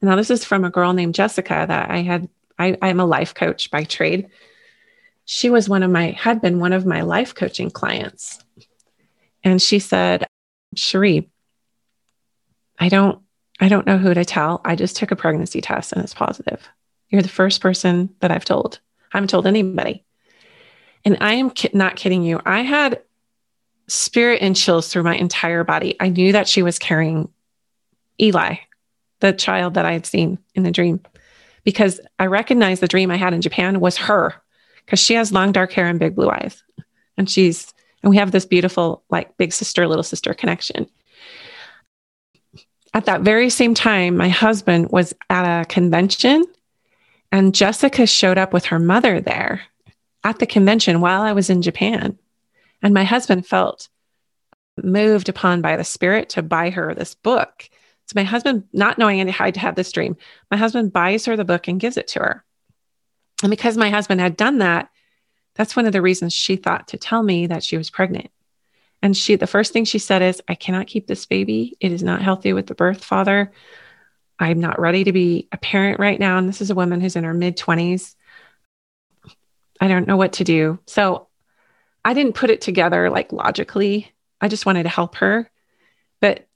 Now, 0.05 0.16
this 0.16 0.30
is 0.30 0.44
from 0.44 0.64
a 0.64 0.70
girl 0.70 0.92
named 0.92 1.14
Jessica 1.14 1.64
that 1.66 1.90
I 1.90 2.02
had. 2.02 2.28
I, 2.59 2.76
I'm 2.80 3.00
a 3.00 3.07
life 3.07 3.34
coach 3.34 3.70
by 3.70 3.82
trade. 3.82 4.28
She 5.24 5.50
was 5.50 5.68
one 5.68 5.82
of 5.82 5.90
my, 5.90 6.12
had 6.12 6.40
been 6.40 6.61
one 6.61 6.72
of 6.72 6.86
my 6.86 7.00
life 7.00 7.34
coaching 7.34 7.70
clients. 7.70 8.44
And 9.42 9.61
she 9.61 9.80
said, 9.80 10.26
Cherie, 10.76 11.30
I 12.78 12.88
don't 12.88 13.24
I 13.61 13.68
don't 13.68 13.86
know 13.86 13.98
who 13.98 14.12
to 14.12 14.24
tell. 14.24 14.61
I 14.64 14.76
just 14.76 14.96
took 14.96 15.11
a 15.11 15.16
pregnancy 15.16 15.61
test 15.61 15.92
and 15.92 16.02
it's 16.02 16.14
positive. 16.14 16.68
You're 17.09 17.22
the 17.22 17.28
first 17.28 17.61
person 17.61 18.14
that 18.20 18.30
I've 18.30 18.44
told. 18.44 18.80
I 19.12 19.18
haven't 19.18 19.30
told 19.30 19.46
anybody. 19.46 20.05
And 21.05 21.18
I 21.20 21.34
am 21.34 21.50
ki- 21.50 21.70
not 21.72 21.96
kidding 21.96 22.22
you. 22.22 22.40
I 22.44 22.62
had 22.62 23.02
spirit 23.86 24.42
and 24.42 24.57
chills 24.57 24.88
through 24.88 25.05
my 25.05 25.14
entire 25.14 25.62
body. 25.62 25.96
I 26.00 26.09
knew 26.09 26.32
that 26.32 26.48
she 26.48 26.62
was 26.62 26.78
carrying 26.78 27.28
Eli, 28.20 28.57
the 29.20 29.32
child 29.32 29.74
that 29.74 29.84
I 29.84 29.92
had 29.92 30.06
seen 30.06 30.38
in 30.54 30.62
the 30.62 30.70
dream, 30.70 31.00
because 31.64 32.00
I 32.18 32.26
recognized 32.26 32.82
the 32.82 32.88
dream 32.88 33.10
I 33.10 33.16
had 33.16 33.34
in 33.34 33.40
Japan 33.40 33.80
was 33.80 33.96
her, 33.96 34.34
because 34.84 35.00
she 35.00 35.14
has 35.14 35.32
long 35.32 35.52
dark 35.52 35.72
hair 35.72 35.86
and 35.86 35.98
big 35.98 36.14
blue 36.14 36.30
eyes. 36.30 36.62
And 37.16 37.28
she's, 37.30 37.72
and 38.02 38.10
we 38.10 38.16
have 38.16 38.32
this 38.32 38.46
beautiful, 38.46 39.02
like, 39.08 39.36
big 39.36 39.52
sister, 39.52 39.86
little 39.86 40.02
sister 40.02 40.34
connection. 40.34 40.86
At 42.92 43.06
that 43.06 43.22
very 43.22 43.50
same 43.50 43.74
time, 43.74 44.16
my 44.16 44.28
husband 44.28 44.90
was 44.90 45.14
at 45.30 45.62
a 45.62 45.64
convention 45.64 46.44
and 47.32 47.52
Jessica 47.52 48.06
showed 48.06 48.38
up 48.38 48.52
with 48.52 48.66
her 48.66 48.78
mother 48.78 49.20
there 49.20 49.62
at 50.22 50.38
the 50.38 50.46
convention 50.46 51.00
while 51.00 51.22
I 51.22 51.32
was 51.32 51.50
in 51.50 51.62
Japan. 51.62 52.16
And 52.80 52.94
my 52.94 53.02
husband 53.02 53.44
felt 53.44 53.88
moved 54.80 55.28
upon 55.28 55.60
by 55.60 55.76
the 55.76 55.82
spirit 55.82 56.28
to 56.30 56.42
buy 56.42 56.70
her 56.70 56.94
this 56.94 57.16
book. 57.16 57.68
So 58.07 58.12
my 58.14 58.24
husband, 58.24 58.64
not 58.72 58.98
knowing 58.98 59.26
how 59.28 59.50
to 59.50 59.61
have 59.61 59.76
this 59.76 59.92
dream, 59.92 60.16
my 60.50 60.57
husband 60.57 60.92
buys 60.92 61.24
her 61.26 61.36
the 61.36 61.44
book 61.44 61.68
and 61.68 61.80
gives 61.80 61.96
it 61.96 62.09
to 62.09 62.18
her. 62.20 62.44
And 63.42 63.50
because 63.50 63.76
my 63.76 63.90
husband 63.90 64.20
had 64.20 64.36
done 64.36 64.59
that, 64.59 64.90
that's 65.55 65.76
one 65.76 65.86
of 65.86 65.92
the 65.92 66.02
reasons 66.02 66.32
she 66.32 66.57
thought 66.57 66.88
to 66.88 66.98
tell 66.98 67.22
me 67.22 67.46
that 67.46 67.62
she 67.62 67.76
was 67.76 67.90
pregnant. 67.90 68.30
And 69.02 69.16
she, 69.16 69.36
the 69.36 69.46
first 69.46 69.72
thing 69.72 69.84
she 69.84 69.98
said 69.98 70.22
is, 70.22 70.42
I 70.48 70.55
cannot 70.55 70.86
keep 70.86 71.07
this 71.07 71.26
baby. 71.26 71.76
It 71.80 71.92
is 71.92 72.02
not 72.02 72.22
healthy 72.22 72.52
with 72.52 72.66
the 72.66 72.74
birth 72.74 73.05
father. 73.05 73.52
I'm 74.38 74.61
not 74.61 74.80
ready 74.80 75.05
to 75.05 75.12
be 75.12 75.48
a 75.52 75.59
parent 75.59 76.00
right 76.00 76.18
now. 76.18 76.38
And 76.38 76.48
this 76.48 76.61
is 76.61 76.70
a 76.70 76.74
woman 76.74 77.00
who's 77.00 77.16
in 77.16 77.24
her 77.24 77.34
mid 77.34 77.57
20s. 77.57 78.14
I 79.80 79.88
don't 79.88 80.09
know 80.09 80.16
what 80.16 80.34
to 80.34 80.44
do. 80.44 80.78
So 80.86 81.28
I 82.05 82.14
didn't 82.14 82.34
put 82.34 82.50
it 82.50 82.61
together 82.61 83.11
like 83.11 83.32
logically. 83.32 84.12
I 84.40 84.48
just 84.48 84.66
wanted 84.66 84.84
to 84.84 84.88
help 84.88 85.16
her. 85.16 85.50
But 86.20 86.48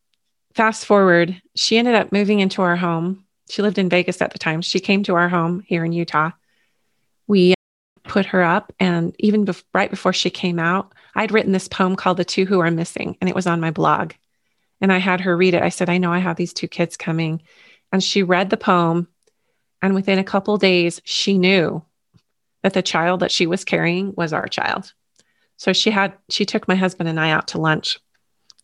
fast 0.59 0.86
forward, 0.86 1.40
she 1.54 1.78
ended 1.78 1.94
up 1.94 2.11
moving 2.11 2.40
into 2.40 2.62
our 2.62 2.74
home. 2.74 3.24
She 3.48 3.62
lived 3.62 3.78
in 3.78 3.88
Vegas 3.88 4.20
at 4.20 4.32
the 4.32 4.40
time. 4.40 4.61
She 4.61 4.80
came 4.80 5.04
to 5.04 5.14
our 5.14 5.28
home 5.28 5.62
here 5.64 5.84
in 5.84 5.92
Utah. 5.92 6.32
We 7.28 7.52
uh, 7.52 7.54
put 8.02 8.26
her 8.26 8.42
up, 8.42 8.72
and 8.80 9.14
even 9.20 9.46
bef- 9.46 9.62
right 9.72 9.88
before 9.88 10.12
she 10.12 10.30
came 10.30 10.59
out, 10.59 10.92
I'd 11.14 11.30
written 11.30 11.52
this 11.52 11.68
poem 11.68 11.94
called 11.94 12.16
The 12.16 12.24
Two 12.24 12.44
Who 12.44 12.59
Are 12.59 12.72
Missing, 12.72 13.16
and 13.20 13.30
it 13.30 13.36
was 13.36 13.46
on 13.46 13.61
my 13.61 13.70
blog. 13.70 14.14
And 14.80 14.92
I 14.92 14.98
had 14.98 15.20
her 15.20 15.36
read 15.36 15.54
it. 15.54 15.62
I 15.62 15.68
said, 15.68 15.88
I 15.88 15.98
know 15.98 16.12
I 16.12 16.18
have 16.18 16.34
these 16.34 16.52
two 16.52 16.66
kids 16.66 16.96
coming. 16.96 17.40
And 17.92 18.02
she 18.02 18.24
read 18.24 18.50
the 18.50 18.56
poem. 18.56 19.06
And 19.80 19.94
within 19.94 20.18
a 20.18 20.24
couple 20.24 20.56
days, 20.56 21.00
she 21.04 21.38
knew 21.38 21.84
that 22.64 22.74
the 22.74 22.83
child 22.83 23.20
that 23.20 23.30
she 23.30 23.46
was 23.46 23.64
carrying 23.64 24.12
was 24.16 24.33
our 24.33 24.49
child. 24.49 24.92
So 25.57 25.72
she 25.72 25.92
had, 25.92 26.14
she 26.28 26.45
took 26.45 26.66
my 26.66 26.74
husband 26.74 27.08
and 27.08 27.20
I 27.20 27.30
out 27.30 27.46
to 27.49 27.61
lunch 27.61 28.00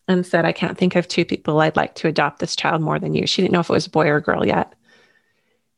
and 0.07 0.25
said, 0.25 0.45
I 0.45 0.51
can't 0.51 0.77
think 0.77 0.95
of 0.95 1.07
two 1.07 1.25
people 1.25 1.59
I'd 1.59 1.75
like 1.75 1.95
to 1.95 2.07
adopt 2.07 2.39
this 2.39 2.55
child 2.55 2.81
more 2.81 2.99
than 2.99 3.13
you. 3.13 3.25
She 3.25 3.41
didn't 3.41 3.53
know 3.53 3.59
if 3.59 3.69
it 3.69 3.73
was 3.73 3.87
a 3.87 3.91
boy 3.91 4.07
or 4.07 4.17
a 4.17 4.21
girl 4.21 4.45
yet. 4.45 4.73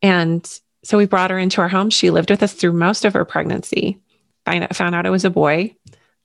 And 0.01 0.45
so 0.83 0.97
we 0.97 1.05
brought 1.05 1.31
her 1.31 1.39
into 1.39 1.61
our 1.61 1.69
home. 1.69 1.89
She 1.89 2.09
lived 2.11 2.29
with 2.29 2.43
us 2.43 2.53
through 2.53 2.73
most 2.73 3.05
of 3.05 3.13
her 3.13 3.25
pregnancy. 3.25 3.99
I 4.45 4.67
found 4.67 4.95
out 4.95 5.05
it 5.05 5.11
was 5.11 5.25
a 5.25 5.29
boy. 5.29 5.75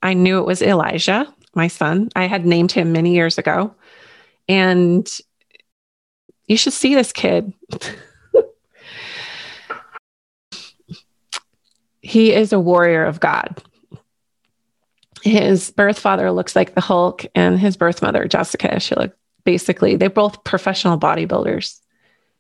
I 0.02 0.14
knew 0.14 0.38
it 0.38 0.46
was 0.46 0.62
Elijah, 0.62 1.32
my 1.54 1.68
son. 1.68 2.10
I 2.14 2.26
had 2.26 2.44
named 2.44 2.72
him 2.72 2.92
many 2.92 3.14
years 3.14 3.38
ago. 3.38 3.74
And 4.48 5.08
you 6.46 6.56
should 6.56 6.72
see 6.72 6.94
this 6.94 7.12
kid. 7.12 7.52
he 12.00 12.32
is 12.32 12.52
a 12.52 12.60
warrior 12.60 13.04
of 13.04 13.20
God. 13.20 13.62
His 15.22 15.70
birth 15.70 15.98
father 15.98 16.30
looks 16.32 16.56
like 16.56 16.74
the 16.74 16.80
Hulk, 16.80 17.24
and 17.34 17.58
his 17.58 17.76
birth 17.76 18.02
mother, 18.02 18.26
Jessica, 18.26 18.80
she 18.80 18.94
looked 18.94 19.16
basically, 19.44 19.96
they're 19.96 20.10
both 20.10 20.44
professional 20.44 20.98
bodybuilders. 20.98 21.78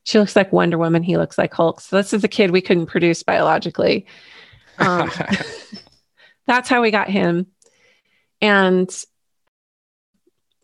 She 0.04 0.18
looks 0.18 0.34
like 0.34 0.52
Wonder 0.52 0.78
Woman. 0.78 1.02
He 1.02 1.16
looks 1.16 1.38
like 1.38 1.54
Hulk. 1.54 1.80
So 1.80 1.96
this 1.96 2.12
is 2.12 2.24
a 2.24 2.28
kid 2.28 2.50
we 2.50 2.60
couldn't 2.60 2.86
produce 2.86 3.22
biologically. 3.22 4.06
Um, 4.78 5.10
that's 6.46 6.68
how 6.68 6.82
we 6.82 6.90
got 6.90 7.08
him. 7.08 7.46
And 8.40 8.90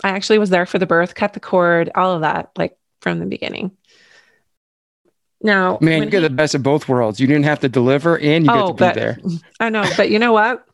I 0.02 0.10
actually 0.10 0.38
was 0.38 0.50
there 0.50 0.66
for 0.66 0.78
the 0.78 0.86
birth, 0.86 1.14
cut 1.14 1.32
the 1.32 1.40
cord, 1.40 1.90
all 1.94 2.14
of 2.14 2.22
that, 2.22 2.50
like 2.56 2.76
from 3.00 3.20
the 3.20 3.26
beginning. 3.26 3.72
Now, 5.40 5.78
man, 5.80 6.02
you 6.02 6.10
get 6.10 6.22
he, 6.22 6.28
the 6.28 6.34
best 6.34 6.56
of 6.56 6.64
both 6.64 6.88
worlds. 6.88 7.20
You 7.20 7.28
didn't 7.28 7.44
have 7.44 7.60
to 7.60 7.68
deliver, 7.68 8.18
and 8.18 8.44
you 8.44 8.50
oh, 8.50 8.72
get 8.72 8.94
to 8.94 8.94
be 8.94 9.00
there. 9.00 9.18
I 9.60 9.70
know, 9.70 9.84
but 9.96 10.10
you 10.10 10.18
know 10.18 10.32
what? 10.32 10.64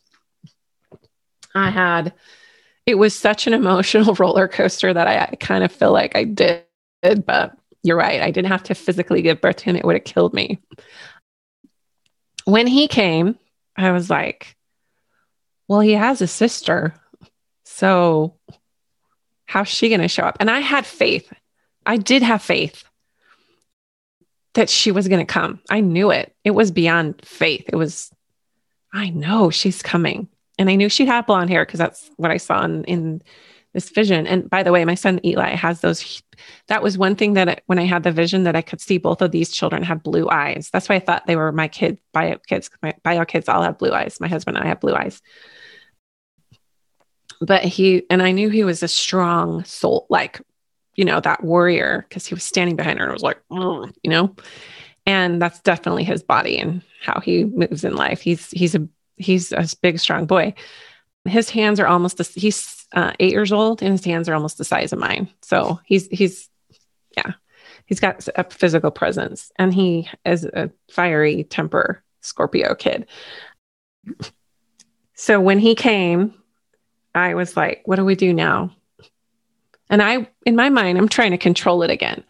I 1.55 1.71
had. 1.71 2.13
It 2.87 2.97
was 2.97 3.19
such 3.19 3.47
an 3.47 3.55
emotional 3.55 4.15
roller 4.19 4.49
coaster 4.49 4.93
that 4.93 5.07
I, 5.09 5.31
I 5.33 5.37
kind 5.37 5.65
of 5.65 5.73
feel 5.73 5.93
like 5.93 6.17
I 6.17 6.25
did, 6.25 6.65
but 7.27 7.57
you're 7.83 7.97
right. 7.97 8.21
I 8.23 8.31
didn't 8.31 8.51
have 8.51 8.65
to 8.65 8.75
physically 8.75 9.23
give 9.23 9.41
birth 9.41 9.57
to 9.57 9.65
him. 9.65 9.77
It 9.77 9.85
would 9.85 9.97
have 9.97 10.05
killed 10.05 10.35
me. 10.35 10.61
When 12.45 12.67
he 12.67 12.89
came, 12.89 13.39
I 13.77 13.91
was 13.93 14.11
like, 14.11 14.57
well, 15.69 15.81
he 15.81 15.93
has 15.93 16.21
a 16.21 16.27
sister. 16.27 16.95
So 17.65 18.37
how's 19.47 19.69
she 19.69 19.89
going 19.89 20.03
to 20.03 20.09
show 20.09 20.25
up? 20.25 20.37
And 20.41 20.51
I 20.51 20.61
had 20.61 20.87
faith. 20.87 21.33
I 21.87 21.97
did 21.97 22.23
have 22.23 22.43
faith. 22.43 22.85
that 24.55 24.71
she 24.71 24.93
was 24.93 25.09
going 25.09 25.25
to 25.25 25.33
come. 25.33 25.61
I 25.69 25.81
knew 25.81 26.11
it. 26.11 26.35
It 26.45 26.53
was 26.53 26.71
beyond 26.71 27.21
faith. 27.25 27.65
It 27.73 27.77
was, 27.77 28.11
I 28.93 29.11
know 29.11 29.51
she's 29.51 29.83
coming. 29.83 30.29
And 30.59 30.71
I 30.71 30.77
knew 30.77 30.89
she'd 30.89 31.09
have 31.09 31.27
blonde 31.27 31.51
hair 31.51 31.65
because 31.65 31.79
that's 31.79 32.11
what 32.17 32.31
I 32.31 32.37
saw 32.37 32.65
in, 32.65 32.85
in 32.85 33.23
this 33.73 33.91
vision. 33.91 34.27
And 34.27 34.49
by 34.49 34.63
the 34.63 34.73
way, 34.73 34.85
my 34.85 34.95
son 34.95 35.21
Eli 35.25 35.51
has 35.51 35.81
those. 35.81 36.23
That 36.69 36.83
was 36.83 36.97
one 36.97 37.17
thing 37.17 37.35
that 37.35 37.63
when 37.67 37.79
I 37.79 37.85
had 37.85 38.05
the 38.05 38.13
vision 38.13 38.45
that 38.45 38.57
I 38.57 38.63
could 38.63 38.81
see 38.81 38.99
both 38.99 39.21
of 39.21 39.33
these 39.33 39.51
children 39.51 39.83
had 39.83 40.03
blue 40.03 40.31
eyes. 40.31 40.71
That's 40.73 40.89
why 40.89 40.95
I 40.95 41.01
thought 41.01 41.27
they 41.27 41.37
were 41.37 41.53
my 41.53 41.69
kid 41.69 41.99
bio 42.13 42.39
kids. 42.47 42.71
My 42.83 42.95
bio 43.03 43.25
kids 43.25 43.49
all 43.49 43.63
have 43.63 43.79
blue 43.79 43.93
eyes. 43.93 44.21
My 44.21 44.29
husband 44.29 44.57
and 44.57 44.65
I 44.65 44.69
have 44.69 44.81
blue 44.81 44.95
eyes. 44.95 45.21
But 47.41 47.65
he 47.65 48.05
and 48.09 48.23
I 48.23 48.31
knew 48.31 48.49
he 48.49 48.65
was 48.65 48.83
a 48.83 48.89
strong 48.89 49.65
soul, 49.65 50.07
like 50.09 50.41
you 50.95 51.05
know 51.05 51.21
that 51.21 51.43
warrior, 51.43 52.07
because 52.09 52.27
he 52.27 52.35
was 52.35 52.45
standing 52.45 52.77
behind 52.77 53.01
her 53.01 53.07
and 53.07 53.13
was 53.13 53.23
like, 53.23 53.41
you 53.51 54.11
know, 54.11 54.37
and 55.05 55.43
that's 55.43 55.61
definitely 55.61 56.05
his 56.05 56.23
body 56.23 56.59
and 56.59 56.81
how 57.03 57.21
he 57.21 57.45
moves 57.45 57.83
in 57.85 57.97
life. 57.97 58.21
He's 58.21 58.51
he's 58.53 58.77
a 58.77 58.89
he's 59.17 59.53
a 59.53 59.67
big 59.83 59.99
strong 59.99 60.27
boy. 60.27 60.55
His 61.25 61.51
hands 61.51 61.81
are 61.81 61.87
almost 61.87 62.19
the, 62.19 62.25
he's 62.35 62.87
uh, 62.93 63.13
eight 63.19 63.33
years 63.33 63.53
old 63.53 63.83
and 63.83 63.93
his 63.93 64.05
hands 64.05 64.29
are 64.29 64.35
almost 64.35 64.59
the 64.59 64.65
size 64.65 64.93
of 64.93 64.99
mine. 64.99 65.29
So 65.43 65.81
he's, 65.85 66.07
he's, 66.09 66.49
yeah, 67.17 67.33
he's 67.87 68.01
got 68.01 68.29
a 68.37 68.45
physical 68.45 68.91
presence 68.91 69.51
and 69.59 69.73
he 69.73 70.09
is 70.25 70.45
a 70.45 70.71
fiery 70.91 71.45
temper 71.45 72.03
Scorpio 72.21 72.75
kid. 72.75 73.07
So 75.15 75.41
when 75.41 75.59
he 75.59 75.75
came, 75.75 76.35
I 77.15 77.35
was 77.35 77.57
like, 77.57 77.83
what 77.85 77.97
do 77.97 78.05
we 78.05 78.17
do 78.17 78.33
now? 78.33 78.75
And 79.89 80.03
I, 80.03 80.29
in 80.45 80.57
my 80.57 80.71
mind, 80.71 80.99
I'm 80.99 81.09
trying 81.09 81.31
to 81.31 81.39
control 81.39 81.83
it 81.83 81.91
again. 81.91 82.25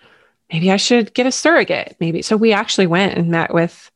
Maybe 0.52 0.70
I 0.70 0.76
should 0.76 1.14
get 1.14 1.26
a 1.26 1.32
surrogate. 1.32 1.96
Maybe. 2.00 2.20
So 2.20 2.36
we 2.36 2.52
actually 2.52 2.86
went 2.86 3.16
and 3.16 3.28
met 3.28 3.54
with 3.54 3.90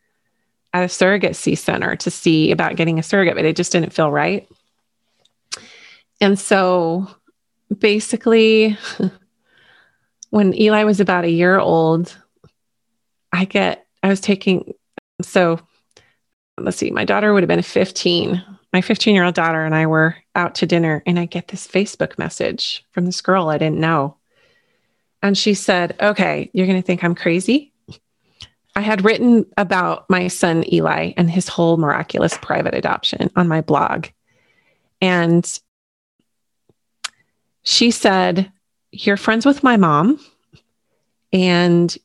at 0.72 0.84
a 0.84 0.86
surrogacy 0.86 1.56
center 1.56 1.96
to 1.96 2.10
see 2.10 2.50
about 2.50 2.76
getting 2.76 2.98
a 2.98 3.02
surrogate, 3.02 3.36
but 3.36 3.44
it 3.44 3.56
just 3.56 3.72
didn't 3.72 3.92
feel 3.92 4.10
right. 4.10 4.48
And 6.20 6.38
so 6.38 7.08
basically, 7.76 8.76
when 10.30 10.54
Eli 10.54 10.84
was 10.84 11.00
about 11.00 11.24
a 11.24 11.30
year 11.30 11.58
old, 11.58 12.16
I 13.32 13.44
get, 13.44 13.86
I 14.02 14.08
was 14.08 14.20
taking, 14.20 14.74
so 15.22 15.60
let's 16.58 16.76
see, 16.76 16.90
my 16.90 17.04
daughter 17.04 17.32
would 17.32 17.42
have 17.42 17.48
been 17.48 17.62
15. 17.62 18.44
My 18.72 18.80
15 18.82 19.14
year 19.14 19.24
old 19.24 19.34
daughter 19.34 19.64
and 19.64 19.74
I 19.74 19.86
were 19.86 20.16
out 20.34 20.56
to 20.56 20.66
dinner, 20.66 21.02
and 21.06 21.18
I 21.18 21.24
get 21.24 21.48
this 21.48 21.66
Facebook 21.66 22.18
message 22.18 22.84
from 22.90 23.06
this 23.06 23.22
girl 23.22 23.48
I 23.48 23.56
didn't 23.58 23.80
know. 23.80 24.16
And 25.22 25.36
she 25.36 25.54
said, 25.54 25.96
Okay, 26.00 26.50
you're 26.52 26.66
going 26.66 26.80
to 26.80 26.86
think 26.86 27.02
I'm 27.02 27.14
crazy. 27.14 27.67
I 28.78 28.80
had 28.80 29.04
written 29.04 29.44
about 29.56 30.08
my 30.08 30.28
son 30.28 30.62
Eli 30.72 31.10
and 31.16 31.28
his 31.28 31.48
whole 31.48 31.78
miraculous 31.78 32.38
private 32.38 32.74
adoption 32.74 33.28
on 33.34 33.48
my 33.48 33.60
blog. 33.60 34.06
And 35.00 35.44
she 37.64 37.90
said, 37.90 38.52
You're 38.92 39.16
friends 39.16 39.44
with 39.44 39.64
my 39.64 39.76
mom. 39.76 40.20
And 41.32 41.98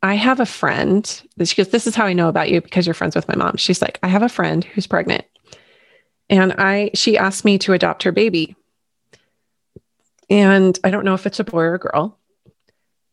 I 0.00 0.14
have 0.14 0.38
a 0.38 0.46
friend. 0.46 1.04
She 1.42 1.56
goes, 1.56 1.70
This 1.70 1.88
is 1.88 1.96
how 1.96 2.06
I 2.06 2.12
know 2.12 2.28
about 2.28 2.50
you 2.50 2.60
because 2.60 2.86
you're 2.86 2.94
friends 2.94 3.16
with 3.16 3.26
my 3.26 3.34
mom. 3.34 3.56
She's 3.56 3.82
like, 3.82 3.98
I 4.00 4.06
have 4.06 4.22
a 4.22 4.28
friend 4.28 4.62
who's 4.62 4.86
pregnant. 4.86 5.24
And 6.30 6.52
I 6.52 6.92
she 6.94 7.18
asked 7.18 7.44
me 7.44 7.58
to 7.58 7.72
adopt 7.72 8.04
her 8.04 8.12
baby. 8.12 8.54
And 10.30 10.78
I 10.84 10.92
don't 10.92 11.04
know 11.04 11.14
if 11.14 11.26
it's 11.26 11.40
a 11.40 11.44
boy 11.44 11.62
or 11.62 11.74
a 11.74 11.80
girl, 11.80 12.16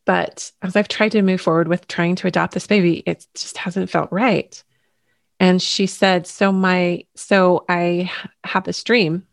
but 0.06 0.52
as 0.62 0.76
I've 0.76 0.88
tried 0.88 1.12
to 1.14 1.22
move 1.22 1.42
forward 1.42 1.68
with 1.68 1.88
trying 1.88 2.16
to 2.18 2.28
adopt 2.28 2.54
this 2.54 2.68
baby, 2.68 3.04
it 3.06 3.26
just 3.36 3.58
hasn't 3.58 3.90
felt 3.90 4.12
right. 4.12 4.62
And 5.40 5.62
she 5.62 5.88
said, 5.88 6.28
So 6.28 6.52
my 6.52 7.06
so 7.16 7.66
I 7.70 8.12
have 8.44 8.64
this 8.64 8.84
dream 8.84 9.26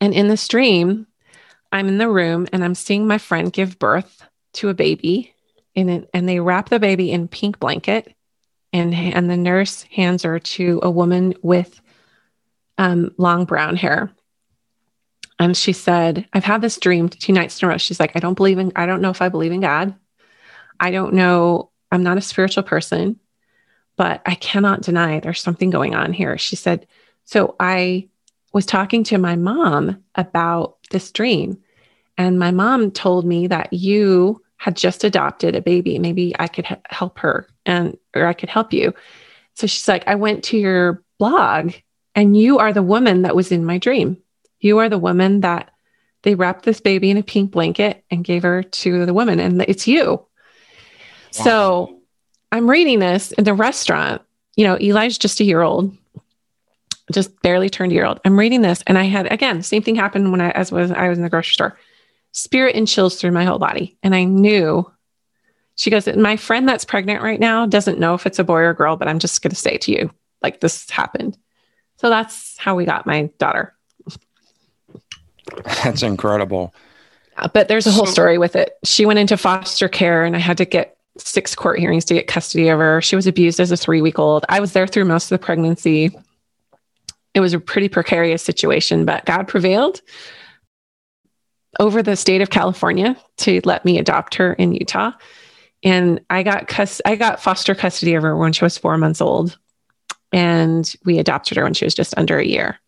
and 0.00 0.14
in 0.14 0.28
the 0.28 0.46
dream, 0.48 1.06
I'm 1.70 1.88
in 1.88 1.98
the 1.98 2.08
room 2.08 2.46
and 2.52 2.64
I'm 2.64 2.74
seeing 2.74 3.06
my 3.06 3.18
friend 3.18 3.52
give 3.52 3.78
birth 3.78 4.26
to 4.54 4.68
a 4.68 4.74
baby 4.74 5.34
and, 5.76 6.06
and 6.12 6.28
they 6.28 6.40
wrap 6.40 6.68
the 6.68 6.80
baby 6.80 7.12
in 7.12 7.28
pink 7.28 7.60
blanket 7.60 8.12
and, 8.72 8.94
and 8.94 9.30
the 9.30 9.36
nurse 9.36 9.82
hands 9.82 10.22
her 10.22 10.38
to 10.38 10.80
a 10.82 10.90
woman 10.90 11.34
with 11.42 11.80
um, 12.78 13.14
long 13.18 13.44
brown 13.44 13.76
hair. 13.76 14.10
And 15.40 15.56
she 15.56 15.72
said, 15.72 16.28
I've 16.34 16.44
had 16.44 16.60
this 16.60 16.76
dream 16.76 17.08
two 17.08 17.32
nights 17.32 17.60
in 17.60 17.66
a 17.66 17.70
row. 17.70 17.78
She's 17.78 17.98
like, 17.98 18.12
I 18.14 18.20
don't 18.20 18.34
believe 18.34 18.58
in, 18.58 18.72
I 18.76 18.84
don't 18.84 19.00
know 19.00 19.08
if 19.08 19.22
I 19.22 19.30
believe 19.30 19.52
in 19.52 19.62
God. 19.62 19.94
I 20.78 20.90
don't 20.90 21.14
know. 21.14 21.70
I'm 21.90 22.02
not 22.02 22.18
a 22.18 22.22
spiritual 22.22 22.62
person, 22.62 23.18
but 23.96 24.20
I 24.26 24.34
cannot 24.34 24.82
deny 24.82 25.18
there's 25.18 25.40
something 25.40 25.70
going 25.70 25.94
on 25.94 26.12
here. 26.12 26.36
She 26.36 26.56
said, 26.56 26.86
So 27.24 27.56
I 27.58 28.10
was 28.52 28.66
talking 28.66 29.02
to 29.04 29.16
my 29.16 29.34
mom 29.34 30.04
about 30.14 30.76
this 30.90 31.10
dream. 31.10 31.58
And 32.18 32.38
my 32.38 32.50
mom 32.50 32.90
told 32.90 33.24
me 33.24 33.46
that 33.46 33.72
you 33.72 34.42
had 34.58 34.76
just 34.76 35.04
adopted 35.04 35.56
a 35.56 35.62
baby. 35.62 35.98
Maybe 35.98 36.34
I 36.38 36.48
could 36.48 36.66
help 36.90 37.18
her 37.20 37.48
and, 37.64 37.96
or 38.14 38.26
I 38.26 38.34
could 38.34 38.50
help 38.50 38.74
you. 38.74 38.92
So 39.54 39.66
she's 39.66 39.88
like, 39.88 40.06
I 40.06 40.16
went 40.16 40.44
to 40.44 40.58
your 40.58 41.02
blog 41.18 41.72
and 42.14 42.36
you 42.36 42.58
are 42.58 42.74
the 42.74 42.82
woman 42.82 43.22
that 43.22 43.34
was 43.34 43.50
in 43.50 43.64
my 43.64 43.78
dream. 43.78 44.18
You 44.60 44.78
are 44.78 44.88
the 44.88 44.98
woman 44.98 45.40
that 45.40 45.70
they 46.22 46.34
wrapped 46.34 46.64
this 46.64 46.80
baby 46.80 47.10
in 47.10 47.16
a 47.16 47.22
pink 47.22 47.50
blanket 47.50 48.04
and 48.10 48.24
gave 48.24 48.42
her 48.42 48.62
to 48.62 49.06
the 49.06 49.14
woman. 49.14 49.40
And 49.40 49.62
it's 49.62 49.86
you. 49.86 50.26
So 51.30 52.00
I'm 52.52 52.68
reading 52.68 52.98
this 52.98 53.32
in 53.32 53.44
the 53.44 53.54
restaurant. 53.54 54.22
You 54.56 54.66
know, 54.66 54.74
Eli's 54.76 55.16
just 55.16 55.40
a 55.40 55.44
year 55.44 55.62
old 55.62 55.96
just 57.12 57.40
barely 57.42 57.68
turned 57.68 57.92
a 57.92 57.94
year 57.94 58.06
old. 58.06 58.20
I'm 58.24 58.38
reading 58.38 58.62
this 58.62 58.82
and 58.86 58.96
I 58.96 59.04
had 59.04 59.32
again, 59.32 59.62
same 59.62 59.82
thing 59.82 59.96
happened 59.96 60.30
when 60.30 60.40
I 60.40 60.50
as 60.50 60.72
was 60.72 60.90
I 60.90 61.08
was 61.08 61.18
in 61.18 61.24
the 61.24 61.30
grocery 61.30 61.54
store. 61.54 61.78
Spirit 62.32 62.76
and 62.76 62.86
chills 62.86 63.16
through 63.16 63.32
my 63.32 63.44
whole 63.44 63.58
body. 63.58 63.98
And 64.02 64.14
I 64.14 64.24
knew 64.24 64.90
she 65.76 65.90
goes, 65.90 66.06
My 66.06 66.36
friend 66.36 66.68
that's 66.68 66.84
pregnant 66.84 67.22
right 67.22 67.40
now 67.40 67.66
doesn't 67.66 67.98
know 67.98 68.14
if 68.14 68.26
it's 68.26 68.38
a 68.38 68.44
boy 68.44 68.60
or 68.60 68.74
girl, 68.74 68.96
but 68.96 69.08
I'm 69.08 69.18
just 69.18 69.42
gonna 69.42 69.54
say 69.54 69.78
to 69.78 69.92
you, 69.92 70.10
like 70.42 70.60
this 70.60 70.88
happened. 70.90 71.36
So 71.98 72.08
that's 72.08 72.56
how 72.58 72.76
we 72.76 72.84
got 72.84 73.06
my 73.06 73.30
daughter. 73.38 73.74
That's 75.84 76.02
incredible. 76.02 76.74
Uh, 77.36 77.48
but 77.52 77.68
there's 77.68 77.86
a 77.86 77.92
whole 77.92 78.06
story 78.06 78.38
with 78.38 78.56
it. 78.56 78.76
She 78.84 79.06
went 79.06 79.18
into 79.18 79.36
foster 79.36 79.88
care 79.88 80.24
and 80.24 80.36
I 80.36 80.38
had 80.38 80.58
to 80.58 80.64
get 80.64 80.96
six 81.18 81.54
court 81.54 81.78
hearings 81.78 82.04
to 82.06 82.14
get 82.14 82.26
custody 82.26 82.68
of 82.68 82.78
her. 82.78 83.00
She 83.00 83.16
was 83.16 83.26
abused 83.26 83.60
as 83.60 83.70
a 83.70 83.76
three 83.76 84.02
week 84.02 84.18
old. 84.18 84.44
I 84.48 84.60
was 84.60 84.72
there 84.72 84.86
through 84.86 85.04
most 85.06 85.30
of 85.30 85.38
the 85.40 85.44
pregnancy 85.44 86.10
it 87.34 87.40
was 87.40 87.52
a 87.52 87.60
pretty 87.60 87.88
precarious 87.88 88.42
situation, 88.42 89.04
but 89.04 89.24
God 89.24 89.46
prevailed 89.46 90.00
over 91.78 92.02
the 92.02 92.16
state 92.16 92.40
of 92.40 92.50
California 92.50 93.16
to 93.38 93.60
let 93.64 93.84
me 93.84 93.98
adopt 93.98 94.34
her 94.34 94.54
in 94.54 94.72
Utah. 94.72 95.12
And 95.82 96.20
I 96.28 96.42
got 96.42 96.68
cus- 96.68 97.00
I 97.04 97.14
got 97.16 97.40
foster 97.40 97.74
custody 97.74 98.14
of 98.14 98.22
her 98.22 98.36
when 98.36 98.52
she 98.52 98.64
was 98.64 98.76
four 98.76 98.98
months 98.98 99.20
old. 99.20 99.56
And 100.32 100.92
we 101.04 101.18
adopted 101.18 101.56
her 101.56 101.64
when 101.64 101.74
she 101.74 101.84
was 101.84 101.94
just 101.94 102.16
under 102.18 102.38
a 102.38 102.44
year. 102.44 102.78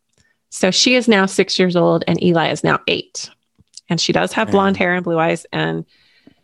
So 0.54 0.70
she 0.70 0.94
is 0.96 1.08
now 1.08 1.24
six 1.24 1.58
years 1.58 1.76
old 1.76 2.04
and 2.06 2.22
Eli 2.22 2.50
is 2.50 2.62
now 2.62 2.78
eight. 2.86 3.30
And 3.88 3.98
she 3.98 4.12
does 4.12 4.34
have 4.34 4.50
blonde 4.50 4.76
hair 4.76 4.94
and 4.94 5.02
blue 5.02 5.18
eyes 5.18 5.46
and 5.50 5.86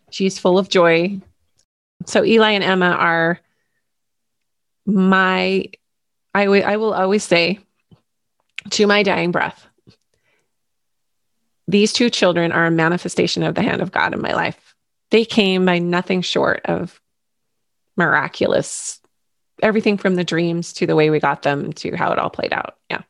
she's 0.09 0.39
full 0.39 0.57
of 0.57 0.67
joy. 0.67 1.21
So 2.07 2.25
Eli 2.25 2.51
and 2.51 2.63
Emma 2.63 2.89
are 2.89 3.39
my 4.87 5.65
I, 6.33 6.45
w- 6.45 6.63
I 6.63 6.77
will 6.77 6.93
always 6.93 7.23
say 7.23 7.59
to 8.71 8.87
my 8.87 9.03
dying 9.03 9.31
breath. 9.31 9.67
These 11.67 11.93
two 11.93 12.09
children 12.09 12.51
are 12.51 12.65
a 12.65 12.71
manifestation 12.71 13.43
of 13.43 13.53
the 13.53 13.61
hand 13.61 13.79
of 13.79 13.91
God 13.91 14.15
in 14.15 14.21
my 14.21 14.33
life. 14.33 14.75
They 15.11 15.23
came 15.23 15.65
by 15.65 15.77
nothing 15.77 16.23
short 16.23 16.61
of 16.65 16.99
miraculous, 17.95 18.99
everything 19.61 19.97
from 19.97 20.15
the 20.15 20.23
dreams 20.23 20.73
to 20.73 20.87
the 20.87 20.95
way 20.95 21.11
we 21.11 21.19
got 21.19 21.43
them 21.43 21.73
to 21.73 21.95
how 21.95 22.11
it 22.11 22.17
all 22.17 22.31
played 22.31 22.53
out. 22.53 22.75
Yeah. 22.89 23.01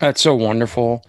That's 0.00 0.20
so 0.20 0.34
wonderful. 0.34 1.04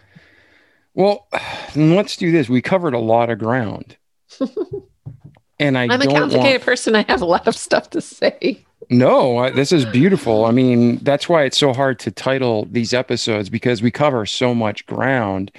Well, 0.94 1.28
let's 1.76 2.16
do 2.16 2.32
this. 2.32 2.48
We 2.50 2.62
covered 2.62 2.94
a 2.94 3.00
lot 3.00 3.30
of 3.30 3.40
ground. 3.40 3.98
and 5.60 5.78
I 5.78 5.84
I'm 5.84 6.02
a 6.02 6.06
complicated 6.06 6.62
want... 6.62 6.64
person. 6.64 6.96
I 6.96 7.06
have 7.10 7.22
a 7.22 7.26
lot 7.26 7.48
of 7.48 7.56
stuff 7.56 7.90
to 7.92 8.02
say. 8.02 8.66
No, 8.90 9.50
this 9.50 9.72
is 9.72 9.86
beautiful. 9.86 10.46
I 10.46 10.52
mean, 10.52 10.98
that's 10.98 11.28
why 11.28 11.44
it's 11.44 11.58
so 11.58 11.74
hard 11.74 12.00
to 12.00 12.12
title 12.12 12.68
these 12.70 12.94
episodes 12.94 13.50
because 13.50 13.82
we 13.82 13.92
cover 13.92 14.26
so 14.26 14.54
much 14.54 14.86
ground. 14.86 15.52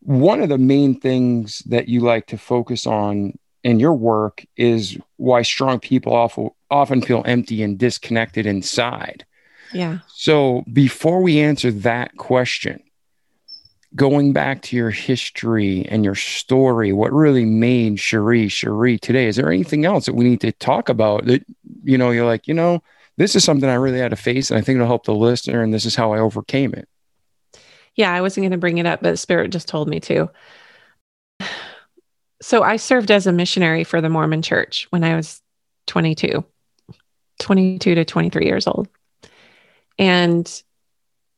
One 0.00 0.40
of 0.40 0.48
the 0.48 0.58
main 0.58 0.98
things 0.98 1.58
that 1.66 1.88
you 1.88 2.00
like 2.00 2.26
to 2.28 2.38
focus 2.38 2.86
on 2.86 3.38
in 3.62 3.78
your 3.78 3.94
work 3.94 4.44
is 4.56 4.98
why 5.16 5.42
strong 5.42 5.78
people 5.78 6.52
often 6.70 7.02
feel 7.02 7.22
empty 7.26 7.62
and 7.62 7.78
disconnected 7.78 8.46
inside. 8.46 9.24
Yeah. 9.72 9.98
So, 10.08 10.64
before 10.72 11.22
we 11.22 11.40
answer 11.40 11.70
that 11.70 12.16
question, 12.16 12.82
going 13.94 14.32
back 14.32 14.62
to 14.62 14.76
your 14.76 14.90
history 14.90 15.86
and 15.88 16.04
your 16.04 16.14
story, 16.14 16.92
what 16.92 17.12
really 17.12 17.44
made 17.44 18.00
Cherie 18.00 18.48
Cherie 18.48 18.98
today? 18.98 19.26
Is 19.26 19.36
there 19.36 19.52
anything 19.52 19.84
else 19.84 20.06
that 20.06 20.14
we 20.14 20.24
need 20.24 20.40
to 20.40 20.52
talk 20.52 20.88
about 20.88 21.26
that, 21.26 21.44
you 21.84 21.98
know, 21.98 22.10
you're 22.10 22.26
like, 22.26 22.48
you 22.48 22.54
know, 22.54 22.82
this 23.16 23.36
is 23.36 23.44
something 23.44 23.68
I 23.68 23.74
really 23.74 23.98
had 23.98 24.10
to 24.10 24.16
face 24.16 24.50
and 24.50 24.58
I 24.58 24.62
think 24.62 24.76
it'll 24.76 24.86
help 24.86 25.04
the 25.04 25.14
listener 25.14 25.62
and 25.62 25.74
this 25.74 25.84
is 25.84 25.94
how 25.94 26.12
I 26.12 26.18
overcame 26.18 26.72
it? 26.72 26.88
Yeah, 27.94 28.12
I 28.12 28.22
wasn't 28.22 28.44
going 28.44 28.52
to 28.52 28.58
bring 28.58 28.78
it 28.78 28.86
up, 28.86 29.02
but 29.02 29.18
Spirit 29.18 29.50
just 29.50 29.68
told 29.68 29.88
me 29.88 30.00
to. 30.00 30.30
So 32.40 32.62
I 32.62 32.76
served 32.76 33.10
as 33.10 33.26
a 33.26 33.32
missionary 33.32 33.84
for 33.84 34.00
the 34.00 34.08
Mormon 34.08 34.42
church 34.42 34.86
when 34.90 35.04
I 35.04 35.14
was 35.14 35.40
22, 35.86 36.44
22 37.38 37.94
to 37.94 38.04
23 38.04 38.46
years 38.46 38.66
old. 38.66 38.88
And 39.98 40.62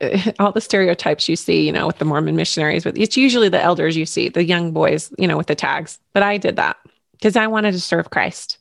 all 0.38 0.52
the 0.52 0.60
stereotypes 0.60 1.28
you 1.28 1.36
see, 1.36 1.66
you 1.66 1.72
know, 1.72 1.86
with 1.86 1.98
the 1.98 2.04
Mormon 2.04 2.36
missionaries, 2.36 2.84
but 2.84 2.98
it's 2.98 3.16
usually 3.16 3.48
the 3.48 3.62
elders 3.62 3.96
you 3.96 4.06
see, 4.06 4.28
the 4.28 4.44
young 4.44 4.72
boys, 4.72 5.12
you 5.18 5.28
know, 5.28 5.36
with 5.36 5.46
the 5.46 5.54
tags. 5.54 5.98
But 6.12 6.22
I 6.22 6.36
did 6.36 6.56
that 6.56 6.76
because 7.12 7.36
I 7.36 7.46
wanted 7.46 7.72
to 7.72 7.80
serve 7.80 8.10
Christ. 8.10 8.58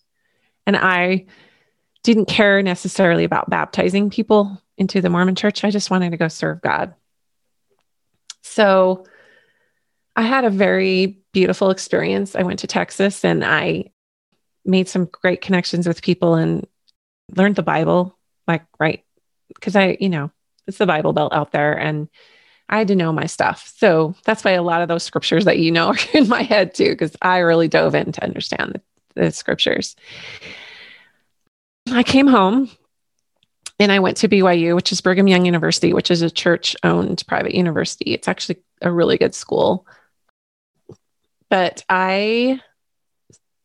And 0.65 0.77
I 0.77 1.25
didn't 2.03 2.25
care 2.25 2.61
necessarily 2.61 3.23
about 3.23 3.49
baptizing 3.49 4.09
people 4.09 4.61
into 4.77 5.01
the 5.01 5.09
Mormon 5.09 5.35
church. 5.35 5.63
I 5.63 5.71
just 5.71 5.89
wanted 5.89 6.11
to 6.11 6.17
go 6.17 6.27
serve 6.27 6.61
God. 6.61 6.93
So 8.41 9.05
I 10.15 10.23
had 10.23 10.45
a 10.45 10.49
very 10.49 11.19
beautiful 11.31 11.69
experience. 11.71 12.35
I 12.35 12.43
went 12.43 12.59
to 12.59 12.67
Texas 12.67 13.25
and 13.25 13.43
I 13.43 13.91
made 14.65 14.87
some 14.87 15.05
great 15.05 15.41
connections 15.41 15.87
with 15.87 16.01
people 16.01 16.35
and 16.35 16.67
learned 17.35 17.55
the 17.55 17.63
Bible, 17.63 18.17
like, 18.47 18.63
right. 18.79 19.02
Because 19.63 19.77
I, 19.77 19.95
you 20.01 20.09
know, 20.09 20.29
it's 20.67 20.77
the 20.77 20.85
Bible 20.85 21.13
Belt 21.13 21.31
out 21.31 21.53
there. 21.53 21.71
And 21.71 22.09
I 22.67 22.79
had 22.79 22.89
to 22.89 22.97
know 22.97 23.13
my 23.13 23.27
stuff. 23.27 23.71
So 23.77 24.13
that's 24.25 24.43
why 24.43 24.51
a 24.51 24.61
lot 24.61 24.81
of 24.81 24.89
those 24.89 25.03
scriptures 25.03 25.45
that 25.45 25.57
you 25.57 25.71
know 25.71 25.87
are 25.91 25.97
in 26.13 26.27
my 26.27 26.41
head 26.41 26.75
too, 26.75 26.89
because 26.89 27.15
I 27.21 27.37
really 27.37 27.69
dove 27.69 27.95
in 27.95 28.11
to 28.11 28.23
understand 28.23 28.81
the, 29.15 29.21
the 29.21 29.31
scriptures. 29.31 29.95
I 31.89 32.03
came 32.03 32.27
home 32.27 32.69
and 33.79 33.89
I 33.89 33.99
went 33.99 34.17
to 34.17 34.27
BYU, 34.27 34.75
which 34.75 34.91
is 34.91 34.99
Brigham 34.99 35.29
Young 35.29 35.45
University, 35.45 35.93
which 35.93 36.11
is 36.11 36.21
a 36.21 36.29
church 36.29 36.75
owned 36.83 37.23
private 37.25 37.55
university. 37.55 38.13
It's 38.13 38.27
actually 38.27 38.57
a 38.81 38.91
really 38.91 39.17
good 39.17 39.33
school. 39.33 39.87
But 41.49 41.85
I 41.87 42.59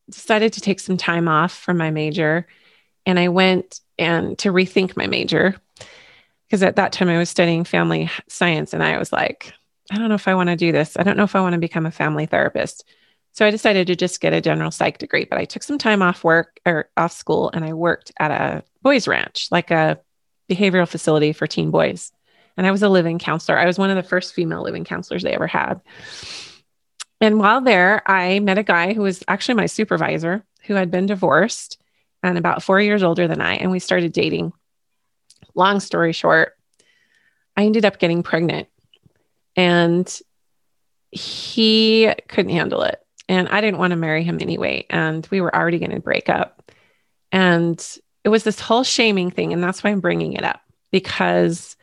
decided 0.08 0.52
to 0.52 0.60
take 0.60 0.78
some 0.78 0.96
time 0.96 1.26
off 1.26 1.52
from 1.52 1.76
my 1.76 1.90
major 1.90 2.46
and 3.04 3.18
I 3.18 3.28
went 3.28 3.80
and 3.98 4.38
to 4.38 4.52
rethink 4.52 4.96
my 4.96 5.08
major 5.08 5.56
because 6.48 6.62
at 6.62 6.76
that 6.76 6.92
time 6.92 7.08
I 7.08 7.18
was 7.18 7.28
studying 7.28 7.64
family 7.64 8.10
science 8.28 8.72
and 8.72 8.82
I 8.82 8.98
was 8.98 9.12
like, 9.12 9.52
I 9.90 9.98
don't 9.98 10.08
know 10.08 10.14
if 10.14 10.28
I 10.28 10.34
want 10.34 10.48
to 10.48 10.56
do 10.56 10.72
this. 10.72 10.96
I 10.96 11.02
don't 11.02 11.16
know 11.16 11.24
if 11.24 11.36
I 11.36 11.40
want 11.40 11.52
to 11.54 11.58
become 11.60 11.86
a 11.86 11.90
family 11.90 12.26
therapist. 12.26 12.84
So 13.32 13.46
I 13.46 13.50
decided 13.50 13.86
to 13.86 13.96
just 13.96 14.20
get 14.20 14.32
a 14.32 14.40
general 14.40 14.70
psych 14.70 14.98
degree, 14.98 15.24
but 15.24 15.38
I 15.38 15.44
took 15.44 15.62
some 15.62 15.78
time 15.78 16.02
off 16.02 16.24
work 16.24 16.58
or 16.66 16.90
off 16.96 17.12
school 17.12 17.50
and 17.52 17.64
I 17.64 17.72
worked 17.72 18.12
at 18.18 18.30
a 18.30 18.64
boys 18.82 19.06
ranch, 19.06 19.48
like 19.50 19.70
a 19.70 20.00
behavioral 20.50 20.88
facility 20.88 21.32
for 21.32 21.46
teen 21.46 21.70
boys. 21.70 22.12
And 22.56 22.66
I 22.66 22.72
was 22.72 22.82
a 22.82 22.88
living 22.88 23.18
counselor. 23.18 23.58
I 23.58 23.66
was 23.66 23.78
one 23.78 23.90
of 23.90 23.96
the 23.96 24.02
first 24.02 24.34
female 24.34 24.62
living 24.62 24.84
counselors 24.84 25.22
they 25.22 25.34
ever 25.34 25.46
had. 25.46 25.80
And 27.20 27.38
while 27.38 27.60
there, 27.60 28.02
I 28.10 28.40
met 28.40 28.58
a 28.58 28.62
guy 28.62 28.94
who 28.94 29.02
was 29.02 29.22
actually 29.28 29.54
my 29.54 29.66
supervisor 29.66 30.44
who 30.64 30.74
had 30.74 30.90
been 30.90 31.06
divorced 31.06 31.78
and 32.22 32.36
about 32.36 32.62
four 32.62 32.80
years 32.80 33.02
older 33.02 33.28
than 33.28 33.40
I. 33.40 33.54
And 33.54 33.70
we 33.70 33.78
started 33.78 34.12
dating 34.12 34.52
long 35.58 35.80
story 35.80 36.12
short, 36.12 36.54
I 37.56 37.64
ended 37.64 37.84
up 37.84 37.98
getting 37.98 38.22
pregnant 38.22 38.68
and 39.56 40.20
he 41.10 42.12
couldn't 42.28 42.52
handle 42.52 42.82
it. 42.82 43.00
And 43.28 43.48
I 43.48 43.60
didn't 43.60 43.78
want 43.78 43.90
to 43.90 43.96
marry 43.96 44.22
him 44.22 44.38
anyway. 44.40 44.86
And 44.88 45.26
we 45.30 45.40
were 45.40 45.54
already 45.54 45.78
going 45.78 45.90
to 45.90 46.00
break 46.00 46.28
up. 46.28 46.72
And 47.30 47.84
it 48.24 48.30
was 48.30 48.44
this 48.44 48.60
whole 48.60 48.84
shaming 48.84 49.30
thing. 49.30 49.52
And 49.52 49.62
that's 49.62 49.82
why 49.82 49.90
I'm 49.90 50.00
bringing 50.00 50.32
it 50.34 50.44
up 50.44 50.60
because 50.92 51.76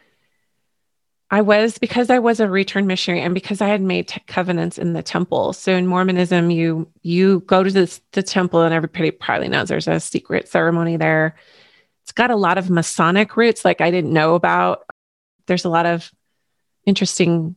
I 1.30 1.42
was, 1.42 1.78
because 1.78 2.10
I 2.10 2.20
was 2.20 2.40
a 2.40 2.48
return 2.48 2.88
missionary 2.88 3.22
and 3.22 3.34
because 3.34 3.62
I 3.62 3.68
had 3.68 3.82
made 3.82 4.08
t- 4.08 4.22
covenants 4.28 4.78
in 4.78 4.94
the 4.94 5.04
temple. 5.04 5.54
So 5.54 5.74
in 5.74 5.88
Mormonism, 5.88 6.50
you, 6.50 6.88
you 7.02 7.42
go 7.42 7.64
to 7.64 7.72
this, 7.72 8.02
the 8.14 8.24
temple 8.24 8.62
and 8.62 8.74
everybody 8.74 9.12
probably 9.12 9.50
knows 9.50 9.68
there's 9.68 9.88
a 9.88 10.00
secret 10.00 10.48
ceremony 10.48 10.98
there 10.98 11.36
it's 12.06 12.12
got 12.12 12.30
a 12.30 12.36
lot 12.36 12.60
of 12.60 12.70
Masonic 12.70 13.36
roots, 13.36 13.66
like 13.66 13.82
I 13.82 13.90
didn't 13.90 14.14
know 14.14 14.36
about. 14.36 14.84
There's 15.48 15.66
a 15.66 15.70
lot 15.70 15.88
of 15.88 16.12
interesting 16.86 17.56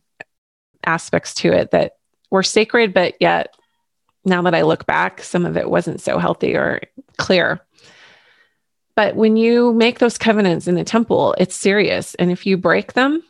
aspects 0.83 1.35
to 1.35 1.53
it 1.53 1.69
that 1.69 1.97
were 2.31 2.41
sacred, 2.41 2.91
but 2.91 3.13
yet 3.19 3.53
now 4.25 4.41
that 4.41 4.55
I 4.55 4.63
look 4.63 4.87
back, 4.87 5.21
some 5.21 5.45
of 5.45 5.55
it 5.55 5.69
wasn't 5.69 6.01
so 6.01 6.17
healthy 6.17 6.55
or 6.55 6.81
clear. 7.17 7.61
But 8.95 9.15
when 9.15 9.37
you 9.37 9.71
make 9.71 9.99
those 9.99 10.17
covenants 10.17 10.67
in 10.67 10.73
the 10.73 10.83
temple, 10.83 11.35
it's 11.37 11.55
serious. 11.55 12.15
And 12.15 12.31
if 12.31 12.47
you 12.47 12.57
break 12.57 12.93
them, 12.93 13.21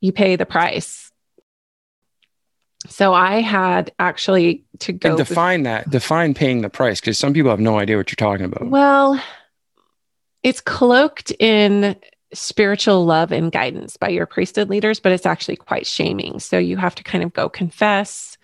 you 0.00 0.12
pay 0.12 0.36
the 0.36 0.46
price. 0.46 1.10
So 2.86 3.12
I 3.12 3.40
had 3.40 3.90
actually 3.98 4.64
to 4.78 4.92
go 4.92 5.08
and 5.08 5.18
define 5.18 5.64
that, 5.64 5.90
define 5.90 6.32
paying 6.32 6.62
the 6.62 6.70
price, 6.70 7.00
because 7.00 7.18
some 7.18 7.34
people 7.34 7.50
have 7.50 7.58
no 7.58 7.76
idea 7.76 7.96
what 7.96 8.08
you're 8.12 8.14
talking 8.14 8.46
about. 8.46 8.68
Well, 8.68 9.20
it's 10.42 10.60
cloaked 10.60 11.32
in 11.38 11.96
spiritual 12.32 13.04
love 13.04 13.32
and 13.32 13.50
guidance 13.50 13.96
by 13.96 14.08
your 14.08 14.26
priesthood 14.26 14.68
leaders, 14.68 15.00
but 15.00 15.12
it's 15.12 15.26
actually 15.26 15.56
quite 15.56 15.86
shaming. 15.86 16.38
So 16.40 16.58
you 16.58 16.76
have 16.76 16.94
to 16.96 17.02
kind 17.02 17.24
of 17.24 17.32
go 17.32 17.48
confess 17.48 18.36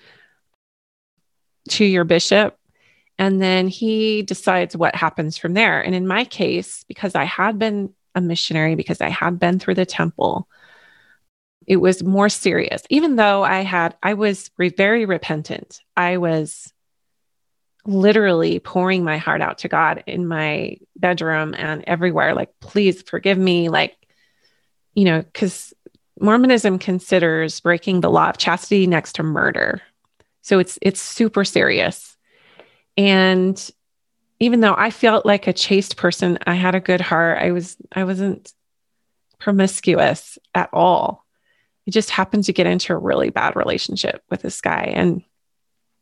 to 1.70 1.84
your 1.84 2.04
bishop, 2.04 2.58
and 3.18 3.40
then 3.40 3.68
he 3.68 4.22
decides 4.22 4.76
what 4.76 4.94
happens 4.94 5.38
from 5.38 5.54
there. 5.54 5.80
And 5.80 5.94
in 5.94 6.06
my 6.06 6.24
case, 6.24 6.84
because 6.88 7.14
I 7.14 7.24
had 7.24 7.58
been 7.58 7.94
a 8.14 8.20
missionary, 8.20 8.74
because 8.74 9.00
I 9.00 9.08
had 9.08 9.38
been 9.38 9.58
through 9.58 9.74
the 9.74 9.86
temple, 9.86 10.48
it 11.66 11.76
was 11.76 12.02
more 12.02 12.28
serious. 12.28 12.82
Even 12.90 13.16
though 13.16 13.42
I 13.42 13.60
had, 13.60 13.96
I 14.02 14.14
was 14.14 14.50
re- 14.58 14.68
very 14.68 15.06
repentant. 15.06 15.80
I 15.96 16.18
was 16.18 16.73
literally 17.86 18.58
pouring 18.58 19.04
my 19.04 19.18
heart 19.18 19.40
out 19.40 19.58
to 19.58 19.68
God 19.68 20.02
in 20.06 20.26
my 20.26 20.78
bedroom 20.96 21.54
and 21.56 21.84
everywhere, 21.86 22.34
like, 22.34 22.50
please 22.60 23.02
forgive 23.02 23.38
me. 23.38 23.68
Like, 23.68 23.94
you 24.94 25.04
know, 25.04 25.22
because 25.22 25.74
Mormonism 26.20 26.78
considers 26.78 27.60
breaking 27.60 28.00
the 28.00 28.10
law 28.10 28.30
of 28.30 28.38
chastity 28.38 28.86
next 28.86 29.14
to 29.14 29.22
murder. 29.22 29.82
So 30.42 30.58
it's 30.58 30.78
it's 30.80 31.00
super 31.00 31.44
serious. 31.44 32.16
And 32.96 33.70
even 34.40 34.60
though 34.60 34.74
I 34.76 34.90
felt 34.90 35.26
like 35.26 35.46
a 35.46 35.52
chaste 35.52 35.96
person, 35.96 36.38
I 36.46 36.54
had 36.54 36.74
a 36.74 36.80
good 36.80 37.00
heart. 37.00 37.38
I 37.38 37.50
was 37.50 37.76
I 37.92 38.04
wasn't 38.04 38.52
promiscuous 39.38 40.38
at 40.54 40.70
all. 40.72 41.24
I 41.86 41.90
just 41.90 42.10
happened 42.10 42.44
to 42.44 42.52
get 42.52 42.66
into 42.66 42.92
a 42.92 42.98
really 42.98 43.30
bad 43.30 43.56
relationship 43.56 44.22
with 44.30 44.42
this 44.42 44.60
guy 44.60 44.92
and 44.94 45.22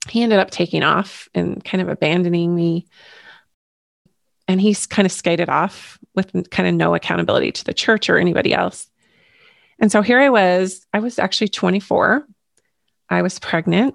he 0.08 0.22
ended 0.22 0.38
up 0.38 0.50
taking 0.50 0.82
off 0.82 1.28
and 1.34 1.64
kind 1.64 1.80
of 1.80 1.88
abandoning 1.88 2.54
me. 2.54 2.86
And 4.48 4.60
he's 4.60 4.86
kind 4.86 5.06
of 5.06 5.12
skated 5.12 5.48
off 5.48 5.98
with 6.14 6.50
kind 6.50 6.68
of 6.68 6.74
no 6.74 6.94
accountability 6.94 7.52
to 7.52 7.64
the 7.64 7.74
church 7.74 8.10
or 8.10 8.18
anybody 8.18 8.52
else. 8.52 8.88
And 9.78 9.90
so 9.90 10.02
here 10.02 10.20
I 10.20 10.30
was, 10.30 10.86
I 10.92 10.98
was 10.98 11.18
actually 11.18 11.48
24. 11.48 12.26
I 13.08 13.22
was 13.22 13.38
pregnant 13.38 13.94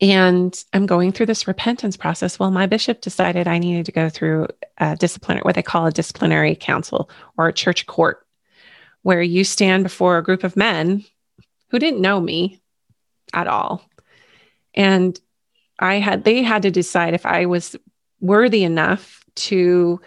and 0.00 0.64
I'm 0.72 0.86
going 0.86 1.12
through 1.12 1.26
this 1.26 1.48
repentance 1.48 1.96
process. 1.96 2.38
Well, 2.38 2.50
my 2.50 2.66
bishop 2.66 3.00
decided 3.00 3.48
I 3.48 3.58
needed 3.58 3.86
to 3.86 3.92
go 3.92 4.08
through 4.08 4.48
a 4.78 4.96
disciplinary, 4.96 5.42
what 5.42 5.54
they 5.54 5.62
call 5.62 5.86
a 5.86 5.92
disciplinary 5.92 6.54
council 6.54 7.10
or 7.38 7.48
a 7.48 7.52
church 7.52 7.86
court, 7.86 8.26
where 9.02 9.22
you 9.22 9.44
stand 9.44 9.82
before 9.82 10.18
a 10.18 10.22
group 10.22 10.44
of 10.44 10.56
men 10.56 11.04
who 11.70 11.78
didn't 11.78 12.00
know 12.00 12.20
me 12.20 12.60
at 13.32 13.46
all 13.46 13.82
and 14.76 15.18
I 15.78 15.96
had 15.96 16.24
they 16.24 16.42
had 16.42 16.62
to 16.62 16.70
decide 16.70 17.14
if 17.14 17.26
I 17.26 17.46
was 17.46 17.76
worthy 18.20 18.64
enough 18.64 19.24
to 19.36 20.00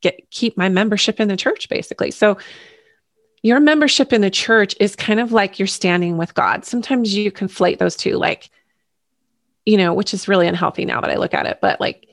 get 0.00 0.30
keep 0.30 0.56
my 0.56 0.68
membership 0.68 1.20
in 1.20 1.28
the 1.28 1.36
church 1.36 1.68
basically. 1.68 2.10
So 2.10 2.38
your 3.42 3.60
membership 3.60 4.12
in 4.12 4.20
the 4.20 4.30
church 4.30 4.74
is 4.80 4.96
kind 4.96 5.20
of 5.20 5.32
like 5.32 5.58
you're 5.58 5.66
standing 5.66 6.16
with 6.16 6.34
God. 6.34 6.64
Sometimes 6.64 7.14
you 7.14 7.30
conflate 7.30 7.78
those 7.78 7.96
two 7.96 8.16
like 8.16 8.50
you 9.64 9.76
know, 9.76 9.92
which 9.92 10.14
is 10.14 10.28
really 10.28 10.46
unhealthy 10.46 10.84
now 10.84 11.00
that 11.00 11.10
I 11.10 11.16
look 11.16 11.34
at 11.34 11.46
it, 11.46 11.58
but 11.60 11.80
like 11.80 12.06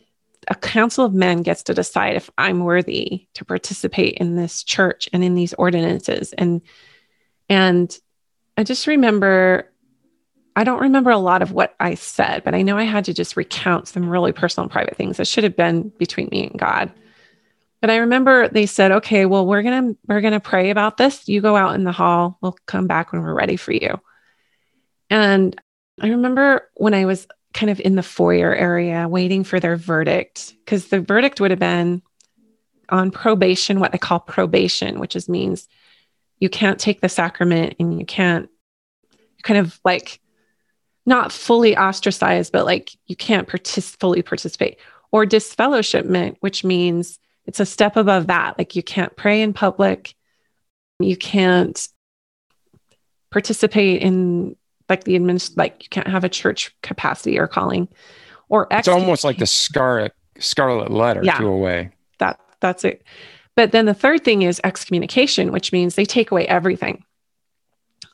a 0.47 0.55
council 0.55 1.05
of 1.05 1.13
men 1.13 1.43
gets 1.43 1.63
to 1.63 1.73
decide 1.73 2.15
if 2.15 2.29
I'm 2.35 2.61
worthy 2.61 3.27
to 3.35 3.45
participate 3.45 4.15
in 4.15 4.35
this 4.35 4.63
church 4.63 5.07
and 5.13 5.23
in 5.23 5.35
these 5.35 5.53
ordinances 5.53 6.33
and 6.33 6.61
and 7.49 7.95
I 8.57 8.63
just 8.63 8.87
remember 8.87 9.71
I 10.55 10.63
don't 10.63 10.81
remember 10.81 11.09
a 11.09 11.17
lot 11.17 11.41
of 11.41 11.51
what 11.51 11.75
I 11.79 11.95
said, 11.95 12.43
but 12.43 12.53
I 12.53 12.61
know 12.61 12.77
I 12.77 12.83
had 12.83 13.05
to 13.05 13.13
just 13.13 13.35
recount 13.35 13.87
some 13.87 14.07
really 14.07 14.31
personal 14.31 14.69
private 14.69 14.95
things 14.95 15.17
that 15.17 15.27
should 15.27 15.43
have 15.43 15.55
been 15.55 15.89
between 15.97 16.29
me 16.31 16.47
and 16.47 16.59
God. 16.59 16.91
But 17.81 17.89
I 17.89 17.97
remember 17.97 18.47
they 18.47 18.65
said, 18.65 18.91
"Okay, 18.91 19.25
well, 19.25 19.45
we're 19.45 19.63
going 19.63 19.93
to 19.93 19.99
we're 20.07 20.21
going 20.21 20.33
to 20.33 20.39
pray 20.39 20.69
about 20.69 20.97
this. 20.97 21.27
You 21.27 21.41
go 21.41 21.57
out 21.57 21.75
in 21.75 21.83
the 21.83 21.91
hall. 21.91 22.37
We'll 22.41 22.55
come 22.65 22.87
back 22.87 23.11
when 23.11 23.21
we're 23.21 23.33
ready 23.33 23.57
for 23.57 23.73
you." 23.73 23.99
And 25.09 25.59
I 26.01 26.09
remember 26.09 26.69
when 26.75 26.93
I 26.93 27.05
was 27.05 27.27
kind 27.53 27.69
of 27.69 27.79
in 27.79 27.95
the 27.95 28.03
foyer 28.03 28.53
area 28.55 29.07
waiting 29.07 29.43
for 29.43 29.59
their 29.59 29.75
verdict, 29.75 30.53
because 30.63 30.87
the 30.87 31.01
verdict 31.01 31.41
would 31.41 31.51
have 31.51 31.59
been 31.59 32.01
on 32.89 33.11
probation, 33.11 33.79
what 33.79 33.91
they 33.91 33.97
call 33.97 34.19
probation, 34.19 34.99
which 34.99 35.15
is 35.15 35.27
means 35.27 35.67
you 36.39 36.49
can't 36.49 36.79
take 36.79 37.01
the 37.01 37.09
sacrament 37.09 37.75
and 37.79 37.99
you 37.99 38.05
can't 38.05 38.49
kind 39.43 39.59
of 39.59 39.79
like 39.83 40.19
not 41.05 41.31
fully 41.31 41.77
ostracized, 41.77 42.51
but 42.51 42.65
like 42.65 42.91
you 43.07 43.15
can't 43.15 43.47
partic- 43.47 43.97
fully 43.99 44.21
participate. 44.21 44.77
Or 45.11 45.25
disfellowshipment, 45.25 46.37
which 46.39 46.63
means 46.63 47.19
it's 47.45 47.59
a 47.59 47.65
step 47.65 47.95
above 47.97 48.27
that. 48.27 48.57
Like 48.57 48.75
you 48.75 48.81
can't 48.81 49.15
pray 49.15 49.41
in 49.41 49.53
public, 49.53 50.15
you 50.99 51.17
can't 51.17 51.87
participate 53.29 54.01
in 54.01 54.55
like 54.89 55.03
the 55.03 55.15
administ 55.17 55.55
like 55.57 55.83
you 55.83 55.89
can't 55.89 56.07
have 56.07 56.23
a 56.23 56.29
church 56.29 56.75
capacity 56.81 57.37
or 57.37 57.47
calling. 57.47 57.87
Or 58.49 58.67
it's 58.71 58.87
almost 58.87 59.23
like 59.23 59.37
the 59.37 59.45
scarlet 59.45 60.13
scarlet 60.39 60.91
letter 60.91 61.21
yeah, 61.23 61.37
to 61.37 61.47
a 61.47 61.57
way. 61.57 61.91
That 62.19 62.39
that's 62.59 62.83
it. 62.83 63.03
But 63.55 63.71
then 63.71 63.85
the 63.85 63.93
third 63.93 64.23
thing 64.23 64.41
is 64.41 64.59
excommunication 64.63 65.51
which 65.51 65.71
means 65.71 65.95
they 65.95 66.05
take 66.05 66.31
away 66.31 66.47
everything 66.47 67.03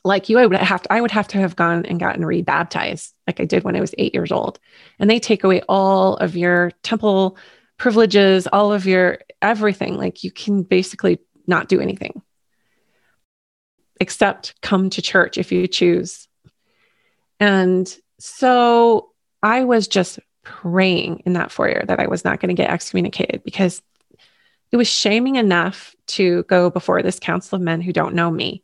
like 0.04 0.28
you 0.28 0.38
I 0.38 0.46
would 0.46 0.58
have 0.58 0.82
to 0.82 0.92
I 0.92 1.00
would 1.00 1.10
have 1.10 1.28
to 1.28 1.38
have 1.38 1.56
gone 1.56 1.84
and 1.86 2.00
gotten 2.00 2.24
rebaptized 2.24 3.14
like 3.26 3.40
I 3.40 3.44
did 3.44 3.64
when 3.64 3.76
I 3.76 3.80
was 3.80 3.94
8 3.98 4.14
years 4.14 4.32
old. 4.32 4.58
And 4.98 5.10
they 5.10 5.18
take 5.18 5.44
away 5.44 5.62
all 5.68 6.16
of 6.16 6.36
your 6.36 6.72
temple 6.82 7.36
privileges 7.76 8.46
all 8.46 8.72
of 8.72 8.86
your 8.86 9.20
everything. 9.40 9.96
Like 9.96 10.22
you 10.22 10.30
can 10.30 10.62
basically 10.62 11.18
not 11.46 11.68
do 11.68 11.80
anything 11.80 12.22
except 14.00 14.54
come 14.62 14.90
to 14.90 15.02
church 15.02 15.36
if 15.38 15.52
you 15.52 15.66
choose. 15.66 16.28
And 17.38 17.94
so 18.18 19.10
I 19.42 19.64
was 19.64 19.88
just 19.88 20.18
praying 20.42 21.22
in 21.26 21.34
that 21.34 21.50
foyer 21.50 21.84
that 21.86 22.00
I 22.00 22.06
was 22.06 22.24
not 22.24 22.40
going 22.40 22.54
to 22.54 22.60
get 22.60 22.70
excommunicated 22.70 23.42
because 23.44 23.82
it 24.72 24.76
was 24.76 24.88
shaming 24.88 25.36
enough 25.36 25.94
to 26.06 26.44
go 26.44 26.70
before 26.70 27.02
this 27.02 27.18
council 27.18 27.56
of 27.56 27.62
men 27.62 27.80
who 27.80 27.92
don't 27.92 28.14
know 28.14 28.30
me, 28.30 28.62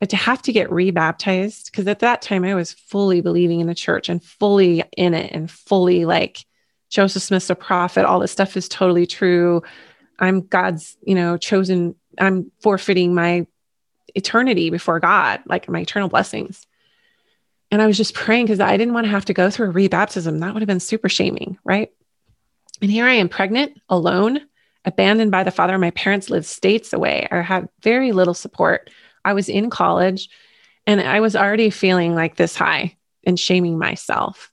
but 0.00 0.10
to 0.10 0.16
have 0.16 0.42
to 0.42 0.52
get 0.52 0.72
rebaptized, 0.72 1.70
because 1.70 1.86
at 1.86 2.00
that 2.00 2.22
time 2.22 2.42
I 2.44 2.54
was 2.54 2.72
fully 2.72 3.20
believing 3.20 3.60
in 3.60 3.66
the 3.66 3.74
church 3.74 4.08
and 4.08 4.24
fully 4.24 4.82
in 4.96 5.14
it 5.14 5.30
and 5.32 5.50
fully 5.50 6.04
like 6.06 6.44
Joseph 6.88 7.22
Smith's 7.22 7.50
a 7.50 7.54
prophet, 7.54 8.04
all 8.04 8.18
this 8.18 8.32
stuff 8.32 8.56
is 8.56 8.68
totally 8.68 9.06
true. 9.06 9.62
I'm 10.18 10.40
God's, 10.40 10.96
you 11.02 11.14
know, 11.14 11.36
chosen, 11.36 11.94
I'm 12.18 12.50
forfeiting 12.60 13.14
my 13.14 13.46
eternity 14.14 14.70
before 14.70 15.00
God, 15.00 15.42
like 15.46 15.68
my 15.68 15.80
eternal 15.80 16.08
blessings. 16.08 16.66
And 17.70 17.80
I 17.80 17.86
was 17.86 17.96
just 17.96 18.14
praying 18.14 18.46
because 18.46 18.58
I 18.58 18.76
didn't 18.76 18.94
want 18.94 19.04
to 19.04 19.10
have 19.10 19.26
to 19.26 19.34
go 19.34 19.50
through 19.50 19.70
a 19.70 19.72
rebaptism. 19.72 20.40
That 20.40 20.54
would 20.54 20.62
have 20.62 20.66
been 20.66 20.80
super 20.80 21.08
shaming, 21.08 21.58
right? 21.62 21.92
And 22.82 22.90
here 22.90 23.04
I 23.04 23.12
am 23.12 23.28
pregnant, 23.28 23.80
alone, 23.88 24.40
abandoned 24.84 25.30
by 25.30 25.44
the 25.44 25.50
father. 25.50 25.78
My 25.78 25.90
parents 25.90 26.30
lived 26.30 26.46
states 26.46 26.92
away. 26.92 27.28
I 27.30 27.42
had 27.42 27.68
very 27.82 28.12
little 28.12 28.34
support. 28.34 28.90
I 29.24 29.34
was 29.34 29.48
in 29.48 29.70
college 29.70 30.28
and 30.86 31.00
I 31.00 31.20
was 31.20 31.36
already 31.36 31.70
feeling 31.70 32.14
like 32.14 32.36
this 32.36 32.56
high 32.56 32.96
and 33.24 33.38
shaming 33.38 33.78
myself. 33.78 34.50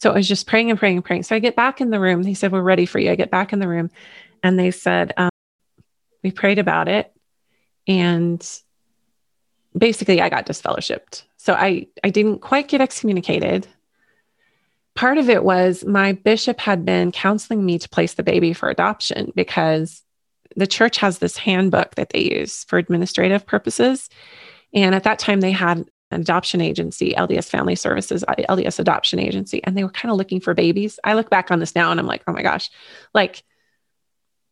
So 0.00 0.10
I 0.10 0.14
was 0.14 0.28
just 0.28 0.46
praying 0.46 0.70
and 0.70 0.78
praying 0.78 0.96
and 0.96 1.04
praying. 1.04 1.24
So 1.24 1.34
I 1.34 1.40
get 1.40 1.56
back 1.56 1.80
in 1.80 1.90
the 1.90 2.00
room. 2.00 2.22
They 2.22 2.34
said, 2.34 2.52
We're 2.52 2.62
ready 2.62 2.86
for 2.86 2.98
you. 2.98 3.10
I 3.10 3.16
get 3.16 3.30
back 3.30 3.52
in 3.52 3.58
the 3.58 3.68
room 3.68 3.90
and 4.42 4.58
they 4.58 4.70
said, 4.70 5.12
um, 5.16 5.30
We 6.22 6.30
prayed 6.30 6.58
about 6.58 6.88
it. 6.88 7.12
And 7.86 8.46
basically, 9.76 10.20
I 10.20 10.28
got 10.28 10.46
disfellowshipped. 10.46 11.22
So 11.36 11.54
I, 11.54 11.86
I 12.04 12.10
didn't 12.10 12.40
quite 12.40 12.68
get 12.68 12.80
excommunicated. 12.80 13.66
Part 14.94 15.18
of 15.18 15.30
it 15.30 15.42
was 15.42 15.84
my 15.84 16.12
bishop 16.12 16.60
had 16.60 16.84
been 16.84 17.12
counseling 17.12 17.64
me 17.64 17.78
to 17.78 17.88
place 17.88 18.14
the 18.14 18.22
baby 18.22 18.52
for 18.52 18.68
adoption 18.68 19.32
because 19.34 20.02
the 20.58 20.66
church 20.66 20.98
has 20.98 21.18
this 21.18 21.36
handbook 21.36 21.94
that 21.94 22.10
they 22.10 22.20
use 22.20 22.64
for 22.64 22.78
administrative 22.78 23.46
purposes. 23.46 24.08
And 24.74 24.94
at 24.94 25.04
that 25.04 25.18
time, 25.18 25.40
they 25.40 25.52
had 25.52 25.78
an 26.10 26.20
adoption 26.20 26.60
agency, 26.60 27.14
LDS 27.16 27.48
Family 27.48 27.76
Services, 27.76 28.24
LDS 28.28 28.78
Adoption 28.78 29.20
Agency, 29.20 29.62
and 29.62 29.76
they 29.76 29.84
were 29.84 29.90
kind 29.90 30.10
of 30.10 30.18
looking 30.18 30.40
for 30.40 30.54
babies. 30.54 30.98
I 31.04 31.14
look 31.14 31.30
back 31.30 31.50
on 31.50 31.60
this 31.60 31.74
now 31.74 31.90
and 31.90 32.00
I'm 32.00 32.06
like, 32.06 32.22
oh 32.26 32.32
my 32.32 32.42
gosh, 32.42 32.70
like 33.14 33.44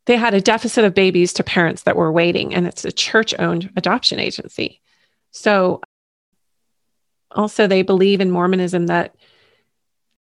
they 0.07 0.17
had 0.17 0.35
a 0.35 0.41
deficit 0.41 0.85
of 0.85 0.95
babies 0.95 1.33
to 1.35 1.43
parents 1.43 1.83
that 1.83 1.97
were 1.97 2.13
waiting, 2.13 2.55
and 2.55 2.67
it's 2.67 2.85
a 2.85 2.93
church 2.93 3.35
owned 3.39 3.73
adoption 3.77 4.21
agency. 4.21 4.81
So 5.33 5.81
also 7.33 7.67
they 7.67 7.83
believe 7.83 8.21
in 8.21 8.31
Mormonism 8.31 8.87
that 8.87 9.17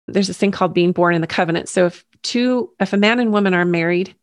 there's 0.08 0.28
this 0.28 0.38
thing 0.38 0.52
called 0.52 0.74
being 0.74 0.94
born 0.94 1.14
in 1.14 1.22
the 1.22 1.28
covenant. 1.28 1.70
So 1.70 1.86
if 1.86 2.04
two, 2.24 2.72
if 2.80 2.94
a 2.94 2.98
man 2.98 3.20
and 3.20 3.32
woman 3.32 3.54
are 3.54 3.66
married 3.66 4.16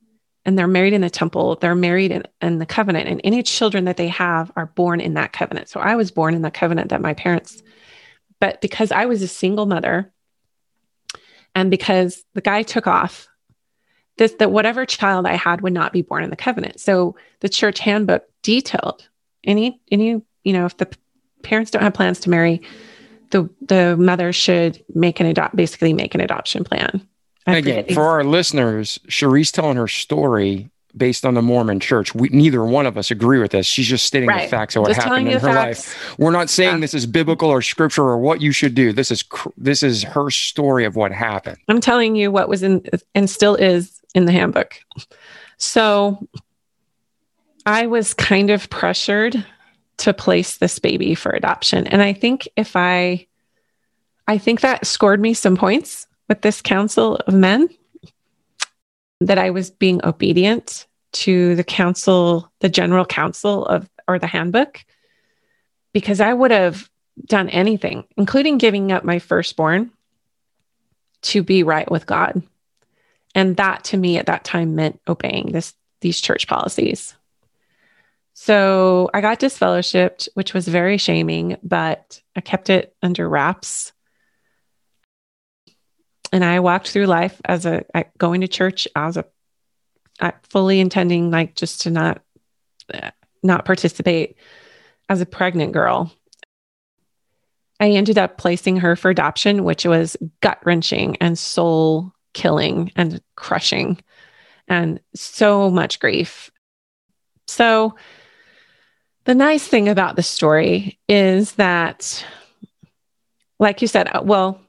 and 0.45 0.59
they're 0.59 0.67
married 0.67 0.93
in 0.93 1.01
the 1.01 1.11
temple, 1.11 1.57
they're 1.57 1.75
married 1.75 2.11
in, 2.11 2.23
in 2.43 2.59
the 2.59 2.67
covenant, 2.67 3.09
and 3.09 3.21
any 3.25 3.43
children 3.43 3.85
that 3.85 3.97
they 3.97 4.09
have 4.09 4.53
are 4.57 4.67
born 4.67 5.01
in 5.01 5.15
that 5.15 5.33
covenant. 5.33 5.69
So 5.69 5.81
I 5.81 5.97
was 5.97 6.11
born 6.11 6.35
in 6.35 6.43
the 6.43 6.51
covenant 6.51 6.91
that 6.91 7.01
my 7.01 7.15
parents, 7.15 7.63
but 8.41 8.61
because 8.61 8.93
I 8.93 9.07
was 9.07 9.23
a 9.23 9.29
single 9.29 9.67
mother 9.67 10.13
and 11.55 11.71
because 11.71 12.25
the 12.35 12.41
guy 12.41 12.63
took 12.63 12.87
off, 12.87 13.29
this 14.17 14.35
that 14.35 14.53
whatever 14.53 14.87
child 14.87 15.27
I 15.27 15.35
had 15.35 15.61
would 15.63 15.73
not 15.73 15.93
be 15.93 16.03
born 16.03 16.23
in 16.23 16.31
the 16.31 16.37
covenant. 16.37 16.81
So 16.81 17.17
the 17.41 17.49
church 17.49 17.81
handbook 17.81 18.25
detailed 18.43 19.09
any 19.43 19.81
any 19.91 20.23
you 20.45 20.53
know 20.53 20.67
if 20.67 20.77
the 20.77 20.89
parents 21.43 21.71
don't 21.71 21.83
have 21.83 21.95
plans 21.95 22.21
to 22.21 22.31
marry, 22.31 22.63
the 23.31 23.49
the 23.63 23.97
mother 23.97 24.33
should 24.33 24.83
make 24.95 25.21
an 25.21 25.27
adopt 25.27 25.57
basically 25.57 25.93
make 25.93 26.15
an 26.15 26.21
adoption 26.21 26.65
plan. 26.65 27.07
Again, 27.47 27.87
for 27.93 28.05
our 28.05 28.25
listeners, 28.25 28.99
Cherie's 29.09 29.53
telling 29.53 29.77
her 29.77 29.89
story 29.89 30.71
based 30.97 31.25
on 31.27 31.35
the 31.35 31.43
Mormon 31.43 31.81
church. 31.81 32.15
We, 32.15 32.29
neither 32.29 32.65
one 32.65 32.87
of 32.87 32.97
us 32.97 33.11
agree 33.11 33.39
with 33.39 33.51
this. 33.51 33.67
She's 33.67 33.87
just 33.87 34.07
stating 34.07 34.29
right. 34.29 34.45
the 34.45 34.49
facts 34.49 34.77
of 34.77 34.83
what 34.83 34.89
just 34.89 35.03
happened 35.03 35.29
in 35.29 35.35
her 35.35 35.41
facts. 35.41 35.89
life. 35.89 36.19
We're 36.19 36.31
not 36.31 36.49
saying 36.49 36.77
yeah. 36.77 36.81
this 36.81 36.95
is 36.95 37.07
biblical 37.07 37.51
or 37.51 37.63
scripture 37.63 38.03
or 38.03 38.19
what 38.19 38.41
you 38.41 38.53
should 38.53 38.75
do. 38.75 38.93
This 38.93 39.11
is 39.11 39.25
this 39.57 39.83
is 39.83 40.03
her 40.05 40.31
story 40.31 40.85
of 40.85 40.97
what 40.97 41.13
happened. 41.13 41.59
I'm 41.69 41.81
telling 41.81 42.17
you 42.17 42.31
what 42.31 42.49
was 42.49 42.63
in 42.63 42.85
and 43.15 43.29
still 43.29 43.57
is 43.57 44.01
in 44.15 44.25
the 44.27 44.33
handbook. 44.33 44.79
So 45.59 46.27
I 47.67 47.87
was 47.87 48.15
kind 48.15 48.51
of 48.51 48.71
pressured 48.71 49.45
to 49.99 50.13
place 50.13 50.59
this 50.59 50.79
baby 50.79 51.15
for 51.15 51.33
adoption. 51.33 51.87
And 51.87 52.03
I 52.03 52.13
think 52.13 52.49
if 52.57 52.77
I, 52.77 53.27
I 54.27 54.39
think 54.39 54.61
that 54.61 54.87
scored 54.87 55.21
me 55.21 55.35
some 55.35 55.57
points 55.57 56.07
with 56.29 56.43
this 56.43 56.63
council 56.63 57.17
of 57.17 57.35
men 57.35 57.69
that 59.21 59.39
I 59.39 59.51
was 59.51 59.71
being 59.71 60.05
obedient 60.05 60.87
to 61.13 61.55
the 61.55 61.65
council, 61.65 62.51
the 62.61 62.69
general 62.69 63.05
council 63.05 63.65
of, 63.67 63.89
or 64.09 64.19
the 64.19 64.27
handbook, 64.27 64.85
because 65.93 66.21
I 66.21 66.33
would 66.33 66.51
have 66.51 66.91
done 67.27 67.49
anything, 67.49 68.05
including 68.17 68.59
giving 68.59 68.91
up 68.91 69.05
my 69.05 69.19
firstborn 69.19 69.91
to 71.23 71.43
be 71.43 71.63
right 71.63 71.91
with 71.91 72.07
God. 72.07 72.43
And 73.35 73.57
that 73.57 73.85
to 73.85 73.97
me 73.97 74.19
at 74.19 74.27
that 74.27 74.45
time 74.45 74.75
meant 74.75 75.01
obeying 75.09 75.53
this, 75.53 75.75
these 76.01 76.21
church 76.21 76.47
policies. 76.47 77.15
So 78.35 79.11
I 79.15 79.21
got 79.21 79.41
disfellowshipped, 79.41 80.29
which 80.35 80.53
was 80.53 80.67
very 80.67 80.99
shaming, 80.99 81.57
but 81.63 82.21
I 82.35 82.41
kept 82.41 82.69
it 82.69 82.95
under 83.03 83.29
wraps. 83.29 83.93
And 86.35 86.45
I 86.45 86.59
walked 86.59 86.89
through 86.89 87.07
life 87.07 87.41
as 87.45 87.65
a 87.65 87.85
going 88.19 88.41
to 88.41 88.49
church 88.49 88.89
as 88.97 89.17
a 89.17 89.25
fully 90.51 90.81
intending 90.81 91.31
like 91.31 91.55
just 91.55 91.83
to 91.83 91.91
not 91.91 92.23
not 93.45 93.65
participate 93.65 94.37
as 95.09 95.21
a 95.21 95.27
pregnant 95.27 95.73
girl. 95.73 96.13
I 97.79 97.91
ended 97.91 98.19
up 98.19 98.37
placing 98.37 98.79
her 98.79 98.97
for 98.97 99.11
adoption, 99.11 99.63
which 99.63 99.85
was 99.85 100.17
gut 100.41 100.59
wrenching 100.65 101.17
and 101.21 101.39
soul 101.39 102.13
killing 102.33 102.91
and 102.97 103.23
crushing 103.37 104.01
and 104.67 104.99
so 105.15 105.71
much 105.71 106.01
grief. 106.01 106.51
So 107.47 107.95
the 109.25 109.37
nice 109.37 109.69
thing 109.69 109.89
about 109.89 110.17
the 110.17 110.25
story 110.25 110.99
is 111.09 111.53
that, 111.53 112.27
like 113.61 113.83
you 113.83 113.87
said, 113.87 114.09
uh, 114.13 114.23
well, 114.25 114.61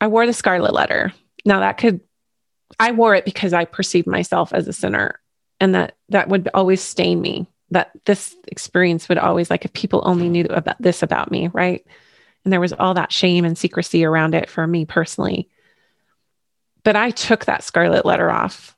I 0.00 0.06
wore 0.08 0.26
the 0.26 0.32
scarlet 0.32 0.74
letter. 0.74 1.12
Now 1.44 1.60
that 1.60 1.78
could, 1.78 2.00
I 2.78 2.92
wore 2.92 3.14
it 3.14 3.24
because 3.24 3.52
I 3.52 3.64
perceived 3.64 4.06
myself 4.06 4.52
as 4.52 4.68
a 4.68 4.72
sinner 4.72 5.20
and 5.60 5.74
that 5.74 5.96
that 6.08 6.28
would 6.28 6.48
always 6.54 6.80
stain 6.80 7.20
me. 7.20 7.46
That 7.72 7.92
this 8.04 8.34
experience 8.48 9.08
would 9.08 9.18
always, 9.18 9.48
like, 9.48 9.64
if 9.64 9.72
people 9.72 10.02
only 10.04 10.28
knew 10.28 10.44
about 10.50 10.82
this 10.82 11.04
about 11.04 11.30
me, 11.30 11.48
right? 11.52 11.86
And 12.44 12.52
there 12.52 12.60
was 12.60 12.72
all 12.72 12.94
that 12.94 13.12
shame 13.12 13.44
and 13.44 13.56
secrecy 13.56 14.04
around 14.04 14.34
it 14.34 14.50
for 14.50 14.66
me 14.66 14.84
personally. 14.84 15.48
But 16.82 16.96
I 16.96 17.10
took 17.10 17.44
that 17.44 17.62
scarlet 17.62 18.04
letter 18.04 18.28
off 18.28 18.76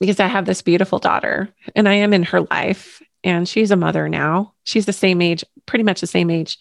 because 0.00 0.20
I 0.20 0.26
have 0.26 0.46
this 0.46 0.62
beautiful 0.62 0.98
daughter 0.98 1.52
and 1.74 1.86
I 1.86 1.94
am 1.94 2.14
in 2.14 2.22
her 2.22 2.42
life 2.42 3.02
and 3.24 3.48
she's 3.48 3.70
a 3.70 3.76
mother 3.76 4.08
now. 4.08 4.54
She's 4.64 4.86
the 4.86 4.92
same 4.92 5.20
age, 5.20 5.44
pretty 5.66 5.82
much 5.82 6.00
the 6.00 6.06
same 6.06 6.30
age. 6.30 6.58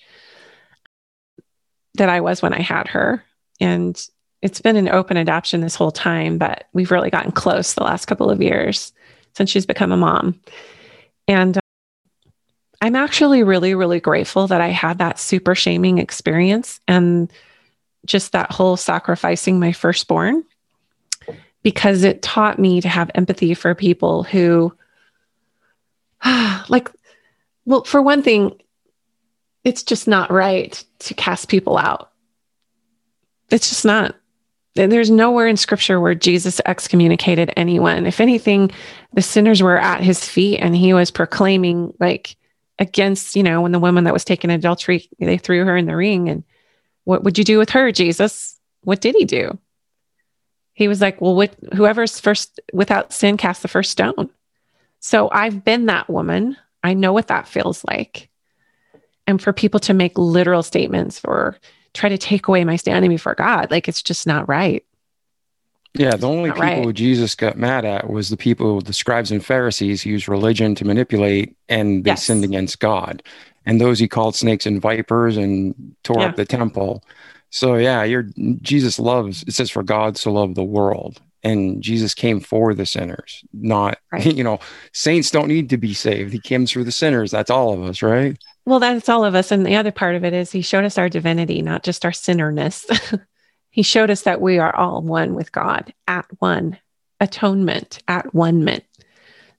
That 1.98 2.10
I 2.10 2.22
was 2.22 2.42
when 2.42 2.54
I 2.54 2.62
had 2.62 2.88
her. 2.90 3.24
And 3.60 4.02
it's 4.42 4.62
been 4.62 4.76
an 4.76 4.90
open 4.90 5.18
adoption 5.18 5.62
this 5.62 5.76
whole 5.76 5.92
time, 5.92 6.38
but 6.38 6.66
we've 6.74 6.92
really 6.92 7.10
gotten 7.10 7.32
close 7.32 7.74
the 7.74 7.84
last 7.84 8.06
couple 8.06 8.30
of 8.30 8.42
years 8.42 8.94
since 9.34 9.50
she's 9.50 9.66
become 9.66 9.92
a 9.92 9.98
mom. 9.98 10.40
And 11.28 11.58
uh, 11.58 11.62
I'm 12.82 12.96
actually 12.96 13.44
really, 13.44 13.74
really 13.74 14.00
grateful 14.00 14.48
that 14.48 14.62
I 14.62 14.68
had 14.68 15.00
that 15.00 15.20
super 15.20 15.56
shaming 15.56 15.98
experience 15.98 16.80
and 16.88 17.32
just 18.06 18.34
that 18.34 18.52
whole 18.52 18.78
sacrificing 18.78 19.60
my 19.60 19.72
firstborn 19.72 20.44
because 21.64 22.04
it 22.04 22.22
taught 22.22 22.60
me 22.60 22.82
to 22.82 22.88
have 22.88 23.10
empathy 23.16 23.56
for 23.56 23.74
people 23.74 24.22
who, 24.22 24.72
like, 26.70 26.92
well, 27.66 27.84
for 27.84 28.02
one 28.02 28.22
thing, 28.22 28.62
it's 29.66 29.84
just 29.84 30.08
not 30.08 30.32
right 30.32 30.82
to 31.00 31.14
cast 31.14 31.50
people 31.50 31.78
out. 31.78 32.12
It's 33.50 33.68
just 33.68 33.84
not. 33.84 34.16
There's 34.76 35.10
nowhere 35.10 35.48
in 35.48 35.58
scripture 35.58 36.00
where 36.00 36.16
Jesus 36.16 36.60
excommunicated 36.66 37.52
anyone. 37.56 38.06
If 38.06 38.20
anything, 38.20 38.72
the 39.14 39.22
sinners 39.22 39.64
were 39.64 39.78
at 39.78 40.02
his 40.02 40.24
feet 40.24 40.60
and 40.60 40.76
he 40.76 40.94
was 40.94 41.12
proclaiming, 41.12 41.94
like, 42.00 42.36
against, 42.78 43.38
you 43.38 43.44
know, 43.44 43.62
when 43.62 43.72
the 43.72 43.80
woman 43.80 44.04
that 44.04 44.14
was 44.14 44.26
taken 44.26 44.50
adultery, 44.50 45.10
they 45.18 45.38
threw 45.38 45.64
her 45.64 45.78
in 45.78 45.86
the 45.86 45.96
ring. 45.96 46.28
And 46.28 46.44
what 47.06 47.24
would 47.24 47.38
you 47.38 47.46
do 47.46 47.58
with 47.58 47.70
her, 47.70 47.92
Jesus? 47.94 48.60
What 48.84 49.00
did 49.00 49.16
he 49.16 49.24
do? 49.24 49.58
He 50.74 50.90
was 50.90 51.00
like, 51.00 51.22
well, 51.22 51.36
what, 51.36 51.56
whoever's 51.74 52.20
first 52.20 52.60
without 52.74 53.14
sin 53.14 53.38
cast 53.38 53.62
the 53.62 53.70
first 53.70 53.92
stone. 53.92 54.30
So 55.00 55.30
I've 55.32 55.64
been 55.64 55.86
that 55.86 56.10
woman. 56.10 56.58
I 56.84 56.96
know 56.96 57.14
what 57.14 57.28
that 57.28 57.48
feels 57.48 57.86
like. 57.86 58.30
And 59.28 59.42
for 59.42 59.54
people 59.54 59.80
to 59.82 59.94
make 59.94 60.18
literal 60.18 60.64
statements 60.64 61.22
or 61.24 61.58
try 61.96 62.10
to 62.10 62.18
take 62.18 62.48
away 62.48 62.64
my 62.64 62.76
standing 62.76 63.10
before 63.10 63.34
God. 63.34 63.72
Like 63.72 63.88
it's 63.88 64.02
just 64.02 64.28
not 64.28 64.48
right. 64.48 64.86
Yeah, 65.98 66.18
the 66.18 66.28
only 66.28 66.52
people 66.52 66.86
right. 66.86 66.94
Jesus 66.94 67.36
got 67.36 67.58
mad 67.58 67.86
at 67.86 68.10
was 68.10 68.30
the 68.30 68.36
people, 68.36 68.82
the 68.82 68.92
scribes 68.92 69.32
and 69.32 69.44
Pharisees, 69.44 70.04
who 70.04 70.10
used 70.10 70.28
religion 70.28 70.76
to 70.76 70.86
manipulate 70.86 71.56
and 71.70 72.04
they 72.04 72.12
yes. 72.12 72.26
sinned 72.26 72.44
against 72.44 72.80
God. 72.80 73.24
And 73.66 73.80
those 73.80 73.98
he 73.98 74.08
called 74.08 74.36
snakes 74.36 74.66
and 74.66 74.82
vipers 74.82 75.38
and 75.38 75.96
tore 76.04 76.20
yeah. 76.20 76.28
up 76.28 76.36
the 76.36 76.46
temple. 76.46 77.02
So 77.50 77.76
yeah, 77.76 78.04
you're 78.04 78.28
Jesus 78.62 79.00
loves 79.00 79.44
it 79.44 79.54
says 79.54 79.72
for 79.72 79.84
God 79.84 80.18
so 80.18 80.34
loved 80.34 80.56
the 80.56 80.64
world. 80.64 81.22
And 81.44 81.82
Jesus 81.82 82.16
came 82.16 82.40
for 82.40 82.74
the 82.74 82.88
sinners, 82.88 83.46
not 83.54 84.00
right. 84.12 84.26
you 84.26 84.44
know, 84.44 84.60
saints 84.92 85.32
don't 85.32 85.48
need 85.48 85.70
to 85.70 85.78
be 85.78 85.94
saved. 85.94 86.34
He 86.34 86.40
comes 86.40 86.72
for 86.72 86.84
the 86.84 86.92
sinners. 86.92 87.32
That's 87.32 87.52
all 87.52 87.72
of 87.72 87.84
us, 87.84 88.02
right? 88.02 88.38
Well, 88.66 88.80
that's 88.80 89.10
all 89.10 89.24
of 89.24 89.36
us. 89.36 89.52
And 89.52 89.66
the 89.66 89.76
other 89.76 89.92
part 89.92 90.16
of 90.16 90.26
it 90.26 90.34
is 90.34 90.52
he 90.52 90.62
showed 90.62 90.86
us 90.86 90.98
our 90.98 91.10
divinity, 91.10 91.62
not 91.62 91.84
just 91.84 92.04
our 92.04 92.12
sinnerness. 92.12 92.86
he 93.70 93.84
showed 93.84 94.10
us 94.10 94.24
that 94.24 94.42
we 94.42 94.58
are 94.58 94.76
all 94.76 95.02
one 95.02 95.36
with 95.36 95.52
God, 95.52 95.94
at 96.08 96.26
one, 96.40 96.80
atonement, 97.20 98.02
at 98.08 98.34
one. 98.34 98.82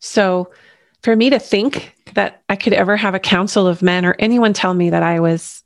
So 0.01 0.51
for 1.03 1.15
me 1.15 1.31
to 1.31 1.39
think 1.39 1.95
that 2.15 2.43
I 2.49 2.57
could 2.57 2.73
ever 2.73 2.97
have 2.97 3.15
a 3.15 3.20
council 3.20 3.69
of 3.69 3.83
men 3.83 4.05
or 4.05 4.16
anyone 4.19 4.53
tell 4.53 4.74
me 4.74 4.91
that 4.91 5.05
I 5.05 5.20
was 5.20 5.62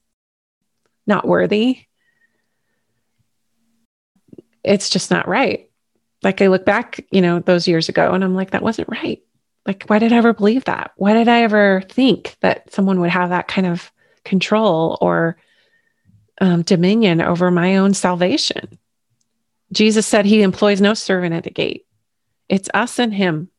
not 1.07 1.27
worthy, 1.27 1.87
it's 4.62 4.91
just 4.91 5.11
not 5.11 5.29
right. 5.29 5.71
Like 6.23 6.43
I 6.43 6.49
look 6.49 6.67
back, 6.67 7.07
you 7.11 7.23
know, 7.23 7.39
those 7.39 7.67
years 7.67 7.89
ago 7.89 8.12
and 8.12 8.23
I'm 8.23 8.35
like, 8.35 8.51
that 8.51 8.62
wasn't 8.62 8.91
right. 8.91 9.23
Like, 9.66 9.85
why 9.85 9.99
did 9.99 10.12
I 10.12 10.16
ever 10.16 10.32
believe 10.32 10.65
that? 10.65 10.93
Why 10.97 11.12
did 11.12 11.28
I 11.28 11.43
ever 11.43 11.82
think 11.89 12.37
that 12.41 12.73
someone 12.73 13.01
would 13.01 13.11
have 13.11 13.28
that 13.31 13.49
kind 13.49 13.66
of 13.66 13.93
control 14.24 14.99
or 15.01 15.37
um, 16.41 16.62
dominion 16.62 17.20
over 17.20 17.51
my 17.51 17.77
own 17.77 17.95
salvation? 17.95 18.78
Jesus 19.73 20.07
said 20.07 20.24
he 20.24 20.43
employs 20.43 20.81
no 20.81 20.95
servant 20.95 21.35
at 21.35 21.45
the 21.45 21.51
gate. 21.51 21.87
It's 22.49 22.70
us 22.74 22.99
and 22.99 23.15
him. 23.15 23.51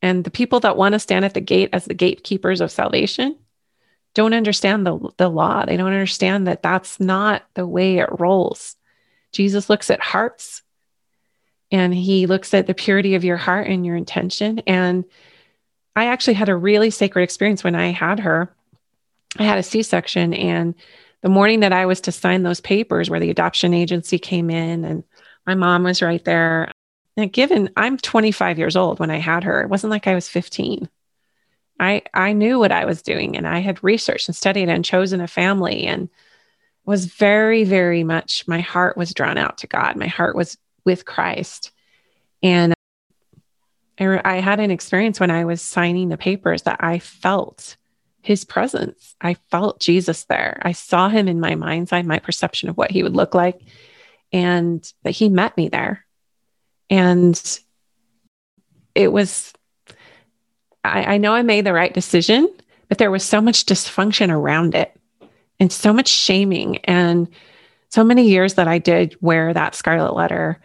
And 0.00 0.24
the 0.24 0.30
people 0.30 0.60
that 0.60 0.76
want 0.76 0.94
to 0.94 0.98
stand 0.98 1.24
at 1.24 1.34
the 1.34 1.40
gate 1.40 1.70
as 1.72 1.84
the 1.84 1.94
gatekeepers 1.94 2.60
of 2.60 2.70
salvation 2.70 3.38
don't 4.14 4.34
understand 4.34 4.86
the, 4.86 5.10
the 5.16 5.28
law. 5.28 5.64
They 5.64 5.76
don't 5.76 5.92
understand 5.92 6.46
that 6.46 6.62
that's 6.62 7.00
not 7.00 7.42
the 7.54 7.66
way 7.66 7.98
it 7.98 8.18
rolls. 8.18 8.76
Jesus 9.32 9.70
looks 9.70 9.90
at 9.90 10.00
hearts 10.00 10.62
and 11.72 11.94
he 11.94 12.26
looks 12.26 12.52
at 12.52 12.66
the 12.66 12.74
purity 12.74 13.14
of 13.14 13.24
your 13.24 13.38
heart 13.38 13.66
and 13.66 13.84
your 13.84 13.96
intention. 13.96 14.60
And 14.66 15.04
I 15.96 16.06
actually 16.06 16.34
had 16.34 16.50
a 16.50 16.56
really 16.56 16.90
sacred 16.90 17.22
experience 17.22 17.64
when 17.64 17.74
I 17.74 17.88
had 17.88 18.20
her. 18.20 18.54
I 19.38 19.44
had 19.44 19.58
a 19.58 19.62
C 19.62 19.82
section, 19.82 20.34
and 20.34 20.74
the 21.22 21.30
morning 21.30 21.60
that 21.60 21.72
I 21.72 21.86
was 21.86 22.02
to 22.02 22.12
sign 22.12 22.42
those 22.42 22.60
papers 22.60 23.08
where 23.08 23.20
the 23.20 23.30
adoption 23.30 23.72
agency 23.72 24.18
came 24.18 24.50
in, 24.50 24.84
and 24.84 25.04
my 25.46 25.54
mom 25.54 25.84
was 25.84 26.02
right 26.02 26.22
there. 26.24 26.70
And 27.16 27.32
given 27.32 27.70
I'm 27.76 27.96
25 27.96 28.58
years 28.58 28.76
old 28.76 28.98
when 29.00 29.10
I 29.10 29.18
had 29.18 29.44
her, 29.44 29.62
it 29.62 29.70
wasn't 29.70 29.90
like 29.90 30.06
I 30.06 30.14
was 30.14 30.28
15. 30.28 30.88
I 31.80 32.02
I 32.12 32.34
knew 32.34 32.58
what 32.58 32.72
I 32.72 32.84
was 32.84 33.00
doing, 33.00 33.36
and 33.36 33.48
I 33.48 33.60
had 33.60 33.82
researched 33.82 34.28
and 34.28 34.36
studied 34.36 34.68
and 34.68 34.84
chosen 34.84 35.22
a 35.22 35.26
family, 35.26 35.84
and 35.86 36.10
was 36.84 37.06
very 37.06 37.64
very 37.64 38.04
much 38.04 38.46
my 38.46 38.60
heart 38.60 38.96
was 38.98 39.14
drawn 39.14 39.38
out 39.38 39.58
to 39.58 39.66
God. 39.66 39.96
My 39.96 40.08
heart 40.08 40.36
was 40.36 40.58
with 40.84 41.04
Christ. 41.04 41.70
And 42.42 42.74
I, 43.98 44.20
I 44.24 44.36
had 44.40 44.60
an 44.60 44.70
experience 44.70 45.20
when 45.20 45.30
I 45.30 45.44
was 45.44 45.62
signing 45.62 46.08
the 46.08 46.16
papers 46.16 46.62
that 46.62 46.78
I 46.80 46.98
felt 46.98 47.76
his 48.22 48.44
presence. 48.44 49.14
I 49.20 49.34
felt 49.50 49.80
Jesus 49.80 50.24
there. 50.24 50.60
I 50.62 50.72
saw 50.72 51.08
him 51.08 51.28
in 51.28 51.40
my 51.40 51.54
mind's 51.54 51.92
eye, 51.92 52.02
my 52.02 52.18
perception 52.18 52.68
of 52.68 52.76
what 52.76 52.90
he 52.90 53.02
would 53.02 53.16
look 53.16 53.34
like, 53.34 53.60
and 54.32 54.90
that 55.02 55.10
he 55.10 55.28
met 55.28 55.56
me 55.56 55.68
there. 55.68 56.04
And 56.88 57.60
it 58.94 59.12
was, 59.12 59.52
I, 60.84 61.14
I 61.14 61.18
know 61.18 61.32
I 61.32 61.42
made 61.42 61.66
the 61.66 61.72
right 61.72 61.92
decision, 61.92 62.52
but 62.88 62.98
there 62.98 63.10
was 63.10 63.24
so 63.24 63.40
much 63.40 63.66
dysfunction 63.66 64.30
around 64.30 64.74
it 64.74 64.94
and 65.58 65.72
so 65.72 65.92
much 65.92 66.08
shaming 66.08 66.78
and 66.84 67.28
so 67.92 68.02
many 68.02 68.26
years 68.26 68.54
that 68.54 68.68
I 68.68 68.78
did 68.78 69.16
wear 69.20 69.52
that 69.52 69.74
scarlet 69.74 70.14
letter 70.14 70.58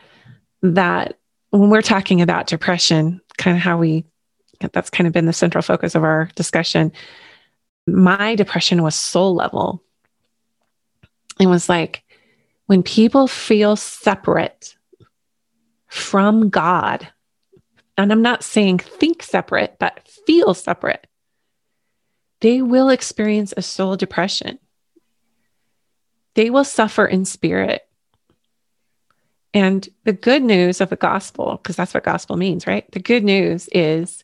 that 0.61 1.19
when 1.49 1.69
we're 1.69 1.81
talking 1.81 2.21
about 2.21 2.47
depression, 2.47 3.19
kind 3.37 3.57
of 3.57 3.61
how 3.61 3.77
we, 3.77 4.05
that's 4.71 4.89
kind 4.89 5.07
of 5.07 5.13
been 5.13 5.25
the 5.25 5.33
central 5.33 5.61
focus 5.61 5.93
of 5.93 6.03
our 6.03 6.29
discussion. 6.35 6.93
My 7.85 8.35
depression 8.35 8.81
was 8.81 8.95
soul 8.95 9.35
level. 9.35 9.83
It 11.37 11.47
was 11.47 11.67
like 11.67 12.03
when 12.67 12.81
people 12.81 13.27
feel 13.27 13.75
separate 13.75 14.77
from 15.87 16.49
God, 16.49 17.09
and 17.97 18.11
I'm 18.11 18.21
not 18.21 18.41
saying 18.41 18.79
think 18.79 19.21
separate, 19.21 19.75
but 19.79 20.07
feel 20.25 20.53
separate, 20.53 21.05
they 22.39 22.61
will 22.61 22.87
experience 22.87 23.53
a 23.57 23.61
soul 23.61 23.97
depression 23.97 24.59
they 26.38 26.51
will 26.51 26.64
suffer 26.64 27.03
in 27.03 27.26
spirit. 27.26 27.88
And 29.55 29.89
the 30.03 30.14
good 30.14 30.43
news 30.43 30.81
of 30.81 30.91
the 30.91 30.95
gospel, 30.95 31.57
because 31.57 31.76
that's 31.76 31.95
what 31.95 32.03
gospel 32.03 32.38
means, 32.38 32.68
right? 32.68 32.89
The 32.91 32.99
good 32.99 33.23
news 33.23 33.68
is 33.72 34.23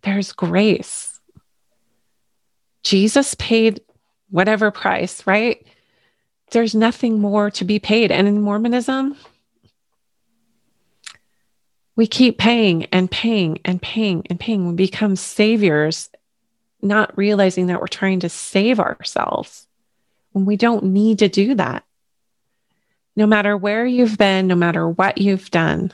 there's 0.00 0.32
grace. 0.32 1.20
Jesus 2.82 3.34
paid 3.34 3.82
whatever 4.30 4.70
price, 4.70 5.26
right? 5.26 5.66
There's 6.52 6.74
nothing 6.74 7.20
more 7.20 7.50
to 7.50 7.64
be 7.66 7.78
paid. 7.78 8.10
And 8.10 8.26
in 8.26 8.40
Mormonism, 8.40 9.14
we 11.94 12.06
keep 12.06 12.38
paying 12.38 12.84
and 12.86 13.10
paying 13.10 13.58
and 13.66 13.82
paying 13.82 14.26
and 14.30 14.40
paying. 14.40 14.68
We 14.68 14.74
become 14.76 15.14
saviors, 15.14 16.08
not 16.80 17.18
realizing 17.18 17.66
that 17.66 17.82
we're 17.82 17.86
trying 17.86 18.20
to 18.20 18.30
save 18.30 18.80
ourselves 18.80 19.63
we 20.34 20.56
don't 20.56 20.84
need 20.84 21.20
to 21.20 21.28
do 21.28 21.54
that. 21.54 21.84
No 23.16 23.26
matter 23.26 23.56
where 23.56 23.86
you've 23.86 24.18
been, 24.18 24.48
no 24.48 24.56
matter 24.56 24.88
what 24.88 25.18
you've 25.18 25.50
done, 25.50 25.92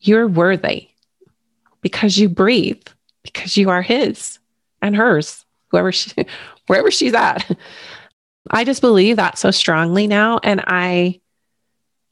you're 0.00 0.26
worthy 0.26 0.88
because 1.80 2.18
you 2.18 2.28
breathe, 2.28 2.82
because 3.22 3.56
you 3.56 3.70
are 3.70 3.82
His 3.82 4.38
and 4.82 4.96
hers, 4.96 5.44
whoever 5.68 5.92
she, 5.92 6.12
wherever 6.66 6.90
she's 6.90 7.14
at. 7.14 7.56
I 8.50 8.64
just 8.64 8.80
believe 8.80 9.16
that 9.16 9.38
so 9.38 9.50
strongly 9.50 10.06
now, 10.06 10.40
and 10.42 10.62
I, 10.66 11.20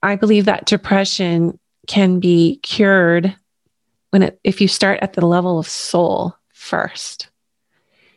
I 0.02 0.16
believe 0.16 0.44
that 0.44 0.66
depression 0.66 1.58
can 1.88 2.20
be 2.20 2.60
cured 2.62 3.34
when 4.10 4.22
it, 4.22 4.40
if 4.44 4.60
you 4.60 4.68
start 4.68 5.00
at 5.02 5.14
the 5.14 5.26
level 5.26 5.58
of 5.58 5.68
soul 5.68 6.34
first 6.52 7.30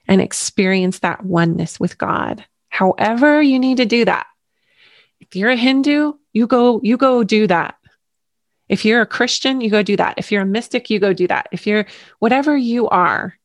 and 0.08 0.22
experience 0.22 1.00
that 1.00 1.26
oneness 1.26 1.80
with 1.80 1.98
God 1.98 2.46
however 2.72 3.40
you 3.42 3.60
need 3.60 3.78
to 3.78 3.86
do 3.86 4.06
that. 4.06 4.26
If 5.20 5.36
you're 5.36 5.52
a 5.52 5.56
Hindu, 5.56 6.14
you 6.34 6.48
go 6.48 6.80
you 6.82 6.98
go 6.98 7.24
do 7.24 7.46
that. 7.48 7.76
If 8.68 8.86
you're 8.86 9.02
a 9.02 9.06
Christian, 9.06 9.62
you 9.62 9.70
go 9.70 9.84
do 9.84 9.98
that. 9.98 10.16
If 10.18 10.32
you're 10.32 10.42
a 10.42 10.46
mystic, 10.46 10.90
you 10.90 10.98
go 10.98 11.14
do 11.14 11.28
that. 11.28 11.50
If 11.52 11.68
you're 11.68 11.86
whatever 12.20 12.56
you 12.56 12.88
are, 12.88 13.38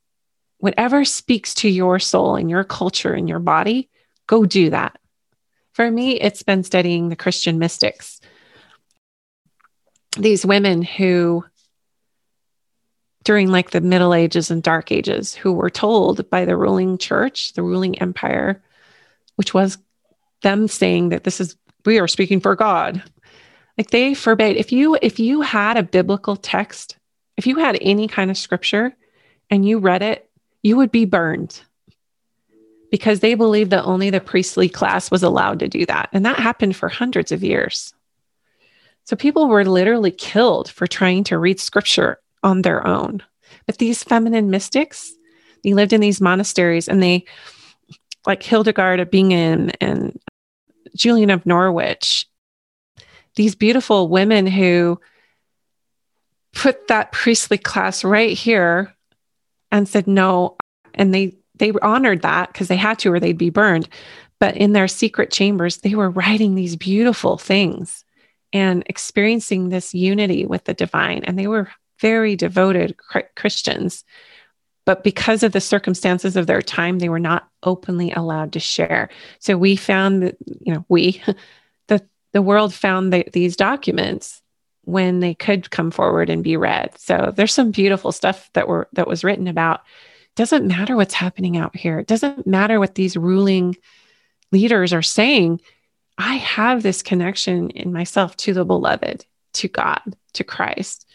whatever 0.58 1.04
speaks 1.04 1.52
to 1.54 1.68
your 1.68 1.98
soul 1.98 2.36
and 2.36 2.48
your 2.48 2.64
culture 2.64 3.12
and 3.12 3.28
your 3.28 3.40
body, 3.40 3.90
go 4.26 4.46
do 4.46 4.70
that. 4.70 4.96
For 5.72 5.90
me, 5.90 6.12
it's 6.12 6.42
been 6.42 6.62
studying 6.62 7.08
the 7.08 7.16
Christian 7.16 7.58
mystics. 7.58 8.20
These 10.16 10.46
women 10.46 10.80
who, 10.82 11.44
during 13.24 13.48
like 13.50 13.70
the 13.70 13.80
Middle 13.82 14.14
Ages 14.14 14.50
and 14.50 14.62
Dark 14.62 14.90
Ages, 14.92 15.34
who 15.34 15.52
were 15.52 15.70
told 15.70 16.30
by 16.30 16.44
the 16.44 16.56
ruling 16.56 16.96
church, 16.96 17.52
the 17.52 17.62
ruling 17.62 17.98
empire, 17.98 18.62
which 19.36 19.54
was 19.54 19.78
them 20.42 20.68
saying 20.68 21.10
that 21.10 21.24
this 21.24 21.40
is, 21.40 21.56
we 21.84 21.98
are 21.98 22.08
speaking 22.08 22.40
for 22.40 22.56
God. 22.56 23.02
Like 23.78 23.90
they 23.90 24.14
forbade, 24.14 24.56
if 24.56 24.72
you, 24.72 24.98
if 25.00 25.18
you 25.18 25.42
had 25.42 25.76
a 25.76 25.82
biblical 25.82 26.36
text, 26.36 26.96
if 27.36 27.46
you 27.46 27.56
had 27.56 27.78
any 27.80 28.08
kind 28.08 28.30
of 28.30 28.36
scripture 28.36 28.96
and 29.50 29.66
you 29.66 29.78
read 29.78 30.02
it, 30.02 30.28
you 30.62 30.76
would 30.76 30.90
be 30.90 31.04
burned 31.04 31.60
because 32.90 33.20
they 33.20 33.34
believed 33.34 33.70
that 33.70 33.84
only 33.84 34.10
the 34.10 34.20
priestly 34.20 34.68
class 34.68 35.10
was 35.10 35.22
allowed 35.22 35.58
to 35.60 35.68
do 35.68 35.84
that. 35.86 36.08
And 36.12 36.24
that 36.24 36.38
happened 36.38 36.76
for 36.76 36.88
hundreds 36.88 37.32
of 37.32 37.44
years. 37.44 37.92
So 39.04 39.16
people 39.16 39.48
were 39.48 39.64
literally 39.64 40.10
killed 40.10 40.70
for 40.70 40.86
trying 40.86 41.24
to 41.24 41.38
read 41.38 41.60
scripture 41.60 42.18
on 42.42 42.62
their 42.62 42.86
own. 42.86 43.22
But 43.66 43.78
these 43.78 44.02
feminine 44.02 44.50
mystics, 44.50 45.12
they 45.62 45.74
lived 45.74 45.92
in 45.92 46.00
these 46.00 46.20
monasteries 46.20 46.88
and 46.88 47.02
they, 47.02 47.24
like 48.26 48.42
Hildegard 48.42 49.00
of 49.00 49.10
Bingen 49.10 49.70
and 49.80 50.18
Julian 50.94 51.30
of 51.30 51.46
Norwich, 51.46 52.26
these 53.34 53.54
beautiful 53.54 54.08
women 54.08 54.46
who 54.46 55.00
put 56.54 56.88
that 56.88 57.12
priestly 57.12 57.58
class 57.58 58.02
right 58.02 58.36
here 58.36 58.94
and 59.70 59.88
said 59.88 60.06
no. 60.06 60.56
And 60.94 61.12
they 61.14 61.36
they 61.54 61.72
honored 61.82 62.22
that 62.22 62.52
because 62.52 62.68
they 62.68 62.76
had 62.76 62.98
to 63.00 63.12
or 63.12 63.20
they'd 63.20 63.38
be 63.38 63.50
burned. 63.50 63.88
But 64.38 64.56
in 64.56 64.72
their 64.72 64.88
secret 64.88 65.30
chambers, 65.30 65.78
they 65.78 65.94
were 65.94 66.10
writing 66.10 66.54
these 66.54 66.76
beautiful 66.76 67.38
things 67.38 68.04
and 68.52 68.82
experiencing 68.86 69.68
this 69.68 69.94
unity 69.94 70.46
with 70.46 70.64
the 70.64 70.74
divine. 70.74 71.24
And 71.24 71.38
they 71.38 71.46
were 71.46 71.70
very 72.00 72.36
devoted 72.36 72.96
Christians. 73.34 74.04
But 74.86 75.04
because 75.04 75.42
of 75.42 75.52
the 75.52 75.60
circumstances 75.60 76.36
of 76.36 76.46
their 76.46 76.62
time, 76.62 77.00
they 77.00 77.10
were 77.10 77.18
not 77.18 77.48
openly 77.62 78.12
allowed 78.12 78.54
to 78.54 78.60
share. 78.60 79.10
So 79.40 79.58
we 79.58 79.76
found 79.76 80.22
that, 80.22 80.36
you 80.60 80.72
know, 80.72 80.86
we, 80.88 81.22
the, 81.88 82.02
the 82.32 82.40
world 82.40 82.72
found 82.72 83.12
the, 83.12 83.26
these 83.32 83.56
documents 83.56 84.40
when 84.82 85.18
they 85.18 85.34
could 85.34 85.70
come 85.70 85.90
forward 85.90 86.30
and 86.30 86.44
be 86.44 86.56
read. 86.56 86.96
So 86.98 87.32
there's 87.34 87.52
some 87.52 87.72
beautiful 87.72 88.12
stuff 88.12 88.48
that 88.54 88.68
were 88.68 88.88
that 88.92 89.08
was 89.08 89.24
written 89.24 89.48
about 89.48 89.80
doesn't 90.36 90.66
matter 90.66 90.94
what's 90.94 91.14
happening 91.14 91.56
out 91.56 91.74
here. 91.74 91.98
It 91.98 92.06
doesn't 92.06 92.46
matter 92.46 92.78
what 92.78 92.94
these 92.94 93.16
ruling 93.16 93.76
leaders 94.52 94.92
are 94.92 95.02
saying. 95.02 95.60
I 96.18 96.36
have 96.36 96.82
this 96.82 97.02
connection 97.02 97.70
in 97.70 97.92
myself 97.92 98.36
to 98.38 98.54
the 98.54 98.64
beloved, 98.64 99.26
to 99.54 99.68
God, 99.68 100.00
to 100.34 100.44
Christ. 100.44 101.06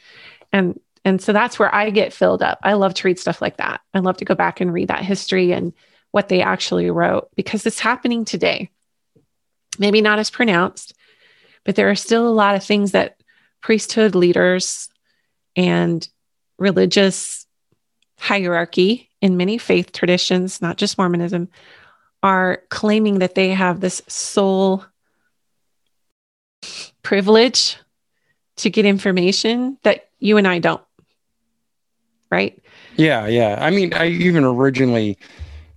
And 0.51 0.79
and 1.03 1.21
so 1.21 1.33
that's 1.33 1.57
where 1.57 1.73
I 1.73 1.89
get 1.89 2.13
filled 2.13 2.43
up. 2.43 2.59
I 2.63 2.73
love 2.73 2.93
to 2.95 3.07
read 3.07 3.19
stuff 3.19 3.41
like 3.41 3.57
that. 3.57 3.81
I 3.93 3.99
love 3.99 4.17
to 4.17 4.25
go 4.25 4.35
back 4.35 4.61
and 4.61 4.71
read 4.71 4.89
that 4.89 5.03
history 5.03 5.51
and 5.51 5.73
what 6.11 6.29
they 6.29 6.41
actually 6.41 6.89
wrote 6.91 7.29
because 7.35 7.65
it's 7.65 7.79
happening 7.79 8.25
today. 8.25 8.69
Maybe 9.79 10.01
not 10.01 10.19
as 10.19 10.29
pronounced, 10.29 10.93
but 11.63 11.75
there 11.75 11.89
are 11.89 11.95
still 11.95 12.27
a 12.27 12.29
lot 12.29 12.55
of 12.55 12.63
things 12.63 12.91
that 12.91 13.17
priesthood 13.61 14.15
leaders 14.15 14.89
and 15.55 16.07
religious 16.59 17.47
hierarchy 18.19 19.09
in 19.21 19.37
many 19.37 19.57
faith 19.57 19.91
traditions, 19.91 20.61
not 20.61 20.77
just 20.77 20.97
Mormonism, 20.97 21.49
are 22.21 22.61
claiming 22.69 23.19
that 23.19 23.33
they 23.33 23.49
have 23.49 23.79
this 23.79 24.01
sole 24.07 24.85
privilege 27.01 27.77
to 28.57 28.69
get 28.69 28.85
information 28.85 29.77
that 29.83 30.09
you 30.19 30.37
and 30.37 30.47
I 30.47 30.59
don't. 30.59 30.83
Right? 32.31 32.61
Yeah, 32.95 33.27
yeah. 33.27 33.57
I 33.59 33.69
mean, 33.69 33.93
I 33.93 34.07
even 34.07 34.43
originally, 34.43 35.17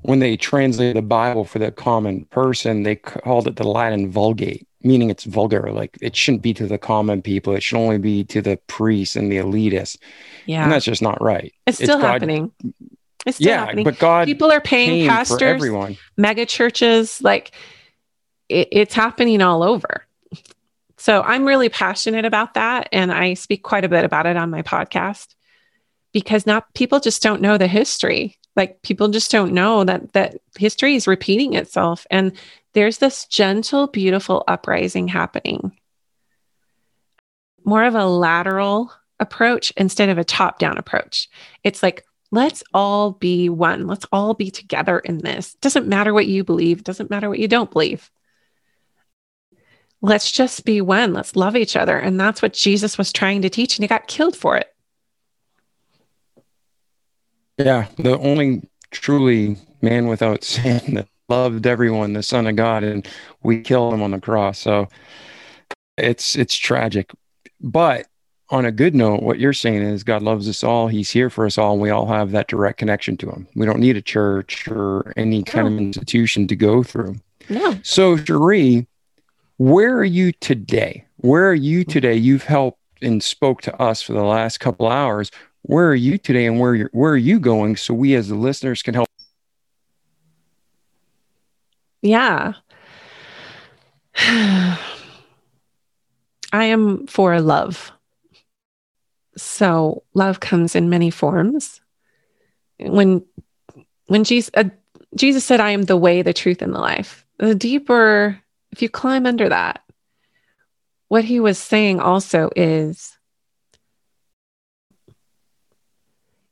when 0.02 0.18
they 0.18 0.36
translated 0.36 0.96
the 0.96 1.02
Bible 1.02 1.44
for 1.44 1.58
the 1.58 1.70
common 1.70 2.24
person, 2.26 2.82
they 2.82 2.96
called 2.96 3.46
it 3.46 3.56
the 3.56 3.66
Latin 3.66 4.10
Vulgate, 4.10 4.66
meaning 4.82 5.10
it's 5.10 5.24
vulgar. 5.24 5.72
Like 5.72 5.96
it 6.00 6.14
shouldn't 6.14 6.42
be 6.42 6.54
to 6.54 6.66
the 6.66 6.78
common 6.78 7.22
people. 7.22 7.54
It 7.54 7.62
should 7.62 7.78
only 7.78 7.98
be 7.98 8.24
to 8.24 8.40
the 8.40 8.58
priests 8.66 9.16
and 9.16 9.30
the 9.30 9.36
elitists. 9.36 9.98
Yeah. 10.46 10.64
And 10.64 10.72
that's 10.72 10.84
just 10.84 11.02
not 11.02 11.20
right. 11.20 11.52
It's 11.66 11.78
still 11.78 11.98
it's 11.98 12.04
happening. 12.04 12.52
It's 13.26 13.36
still 13.36 13.48
yeah, 13.48 13.64
happening. 13.64 13.84
but 13.84 13.98
God, 13.98 14.26
people 14.26 14.52
are 14.52 14.60
paying 14.60 15.08
pastors, 15.08 15.42
everyone. 15.42 15.96
mega 16.16 16.44
churches, 16.44 17.22
like 17.22 17.52
it, 18.48 18.68
it's 18.70 18.94
happening 18.94 19.40
all 19.40 19.62
over. 19.62 20.04
So 20.98 21.22
I'm 21.22 21.44
really 21.44 21.68
passionate 21.68 22.24
about 22.24 22.54
that, 22.54 22.88
and 22.92 23.12
I 23.12 23.34
speak 23.34 23.62
quite 23.62 23.84
a 23.84 23.88
bit 23.88 24.04
about 24.04 24.26
it 24.26 24.36
on 24.36 24.50
my 24.50 24.62
podcast 24.62 25.33
because 26.14 26.46
not 26.46 26.72
people 26.72 27.00
just 27.00 27.22
don't 27.22 27.42
know 27.42 27.58
the 27.58 27.66
history. 27.66 28.38
Like 28.56 28.80
people 28.82 29.08
just 29.08 29.30
don't 29.30 29.52
know 29.52 29.84
that 29.84 30.12
that 30.14 30.36
history 30.56 30.94
is 30.94 31.06
repeating 31.08 31.54
itself, 31.54 32.06
and 32.10 32.32
there's 32.72 32.98
this 32.98 33.26
gentle, 33.26 33.88
beautiful 33.88 34.44
uprising 34.48 35.08
happening. 35.08 35.76
More 37.64 37.84
of 37.84 37.96
a 37.96 38.06
lateral 38.06 38.92
approach 39.18 39.72
instead 39.76 40.08
of 40.08 40.18
a 40.18 40.24
top 40.24 40.58
down 40.58 40.78
approach. 40.78 41.28
It's 41.64 41.82
like 41.82 42.04
let's 42.30 42.62
all 42.72 43.12
be 43.12 43.48
one. 43.48 43.86
Let's 43.86 44.06
all 44.12 44.34
be 44.34 44.50
together 44.50 44.98
in 45.00 45.18
this. 45.18 45.54
Doesn't 45.54 45.86
matter 45.88 46.14
what 46.14 46.26
you 46.26 46.44
believe, 46.44 46.84
doesn't 46.84 47.10
matter 47.10 47.28
what 47.28 47.38
you 47.38 47.48
don't 47.48 47.70
believe. 47.70 48.10
Let's 50.00 50.30
just 50.30 50.64
be 50.64 50.80
one. 50.80 51.12
Let's 51.12 51.34
love 51.34 51.56
each 51.56 51.76
other. 51.76 51.96
And 51.96 52.20
that's 52.20 52.42
what 52.42 52.52
Jesus 52.52 52.98
was 52.98 53.12
trying 53.12 53.42
to 53.42 53.50
teach, 53.50 53.78
and 53.78 53.82
he 53.82 53.88
got 53.88 54.06
killed 54.06 54.36
for 54.36 54.56
it. 54.56 54.73
Yeah, 57.58 57.86
the 57.96 58.18
only 58.18 58.68
truly 58.90 59.56
man 59.82 60.08
without 60.08 60.44
sin 60.44 60.94
that 60.94 61.08
loved 61.28 61.66
everyone, 61.66 62.12
the 62.12 62.22
Son 62.22 62.46
of 62.46 62.56
God, 62.56 62.84
and 62.84 63.06
we 63.42 63.60
killed 63.60 63.94
him 63.94 64.02
on 64.02 64.10
the 64.10 64.20
cross. 64.20 64.58
So 64.58 64.88
it's 65.96 66.36
it's 66.36 66.56
tragic. 66.56 67.10
But 67.60 68.06
on 68.50 68.66
a 68.66 68.72
good 68.72 68.94
note, 68.94 69.22
what 69.22 69.38
you're 69.38 69.52
saying 69.52 69.82
is 69.82 70.04
God 70.04 70.22
loves 70.22 70.48
us 70.48 70.62
all. 70.62 70.88
He's 70.88 71.10
here 71.10 71.30
for 71.30 71.46
us 71.46 71.56
all, 71.56 71.72
and 71.72 71.82
we 71.82 71.90
all 71.90 72.06
have 72.06 72.32
that 72.32 72.48
direct 72.48 72.78
connection 72.78 73.16
to 73.18 73.30
Him. 73.30 73.46
We 73.54 73.66
don't 73.66 73.80
need 73.80 73.96
a 73.96 74.02
church 74.02 74.68
or 74.68 75.12
any 75.16 75.42
kind 75.42 75.66
no. 75.68 75.74
of 75.74 75.78
institution 75.80 76.46
to 76.48 76.56
go 76.56 76.82
through. 76.82 77.16
No. 77.48 77.78
So, 77.82 78.16
Cherie, 78.16 78.86
where 79.56 79.96
are 79.96 80.04
you 80.04 80.32
today? 80.32 81.04
Where 81.16 81.48
are 81.48 81.54
you 81.54 81.80
mm-hmm. 81.80 81.90
today? 81.90 82.14
You've 82.14 82.44
helped 82.44 82.80
and 83.00 83.22
spoke 83.22 83.62
to 83.62 83.80
us 83.80 84.02
for 84.02 84.12
the 84.12 84.24
last 84.24 84.60
couple 84.60 84.88
hours. 84.88 85.30
Where 85.66 85.88
are 85.88 85.94
you 85.94 86.18
today, 86.18 86.44
and 86.44 86.60
where 86.60 86.90
where 86.92 87.12
are 87.12 87.16
you 87.16 87.40
going? 87.40 87.76
So 87.76 87.94
we, 87.94 88.14
as 88.14 88.28
the 88.28 88.34
listeners, 88.34 88.82
can 88.82 88.92
help. 88.92 89.08
Yeah. 92.02 92.52
I 94.18 94.76
am 96.52 97.06
for 97.06 97.40
love. 97.40 97.92
So 99.38 100.02
love 100.12 100.40
comes 100.40 100.74
in 100.74 100.90
many 100.90 101.08
forms. 101.10 101.80
When 102.78 103.24
when 104.06 104.24
Jesus 104.24 104.50
uh, 104.52 104.64
Jesus 105.16 105.46
said, 105.46 105.60
"I 105.60 105.70
am 105.70 105.84
the 105.84 105.96
way, 105.96 106.20
the 106.20 106.34
truth, 106.34 106.60
and 106.60 106.74
the 106.74 106.78
life." 106.78 107.24
The 107.38 107.54
deeper, 107.54 108.38
if 108.70 108.82
you 108.82 108.90
climb 108.90 109.24
under 109.24 109.48
that, 109.48 109.80
what 111.08 111.24
he 111.24 111.40
was 111.40 111.56
saying 111.56 112.00
also 112.00 112.50
is 112.54 113.13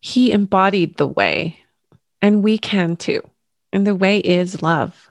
he 0.03 0.33
embodied 0.33 0.99
the 0.99 1.07
way, 1.07 1.59
and 2.21 2.43
we 2.43 2.59
can 2.59 2.97
too. 2.97 3.23
And 3.73 3.87
the 3.87 3.95
way 3.95 4.19
is 4.19 4.61
love 4.61 5.09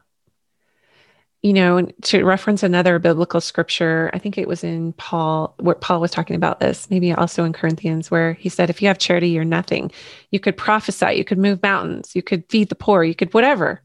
you 1.42 1.54
know, 1.54 1.88
to 2.04 2.24
reference 2.24 2.62
another 2.62 3.00
biblical 3.00 3.42
scripture, 3.42 4.12
I 4.14 4.20
think 4.20 4.38
it 4.38 4.48
was 4.48 4.64
in 4.64 4.94
Paul, 4.94 5.56
where 5.60 5.76
Paul 5.76 6.00
was 6.00 6.12
talking 6.12 6.36
about 6.36 6.60
this, 6.60 6.90
maybe 6.92 7.12
also 7.14 7.44
in 7.44 7.54
Corinthians, 7.54 8.12
where 8.12 8.34
he 8.34 8.48
said, 8.48 8.70
if 8.70 8.82
you 8.82 8.88
have 8.88 9.00
charity, 9.00 9.30
you're 9.30 9.44
nothing. 9.44 9.92
You 10.30 10.40
could 10.40 10.56
prophesy, 10.56 11.14
you 11.14 11.24
could 11.24 11.40
move 11.40 11.62
mountains, 11.64 12.16
you 12.16 12.22
could 12.22 12.44
feed 12.50 12.70
the 12.70 12.76
poor, 12.76 13.04
you 13.04 13.16
could 13.16 13.34
whatever. 13.34 13.82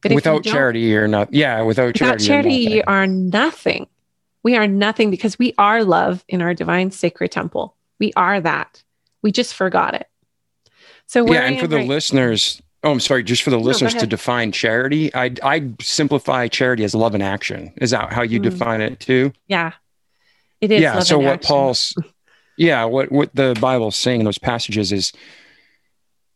But 0.00 0.12
without 0.12 0.42
charity, 0.44 0.80
you're 0.80 1.08
not, 1.08 1.32
yeah, 1.34 1.60
without, 1.62 1.92
without 1.92 2.18
charity, 2.18 2.24
charity 2.26 2.54
you 2.54 2.82
are 2.86 3.06
nothing. 3.06 3.88
We 4.42 4.56
are 4.56 4.66
nothing 4.66 5.10
because 5.10 5.38
we 5.38 5.52
are 5.58 5.84
love 5.84 6.24
in 6.28 6.40
our 6.40 6.54
divine 6.54 6.92
sacred 6.92 7.30
temple. 7.30 7.76
We 7.98 8.12
are 8.14 8.40
that. 8.40 8.82
We 9.22 9.32
just 9.32 9.54
forgot 9.54 9.94
it. 9.94 10.06
So, 11.06 11.26
yeah, 11.32 11.42
and 11.42 11.60
for 11.60 11.66
the 11.66 11.76
right- 11.76 11.88
listeners, 11.88 12.60
Oh, 12.84 12.92
I'm 12.92 13.00
sorry. 13.00 13.24
Just 13.24 13.42
for 13.42 13.50
the 13.50 13.56
no, 13.56 13.64
listeners 13.64 13.94
to 13.94 14.06
define 14.06 14.52
charity, 14.52 15.12
I 15.12 15.34
I 15.42 15.70
simplify 15.80 16.46
charity 16.46 16.84
as 16.84 16.94
love 16.94 17.14
and 17.14 17.22
action. 17.22 17.72
Is 17.78 17.90
that 17.90 18.12
how 18.12 18.22
you 18.22 18.38
mm. 18.38 18.44
define 18.44 18.80
it 18.80 19.00
too? 19.00 19.32
Yeah, 19.48 19.72
it 20.60 20.70
is. 20.70 20.82
Yeah. 20.82 21.00
so 21.00 21.18
what 21.18 21.34
action. 21.34 21.48
Paul's, 21.48 21.94
yeah, 22.56 22.84
what 22.84 23.10
what 23.10 23.34
the 23.34 23.56
Bible's 23.60 23.96
saying 23.96 24.20
in 24.20 24.24
those 24.24 24.38
passages 24.38 24.92
is, 24.92 25.12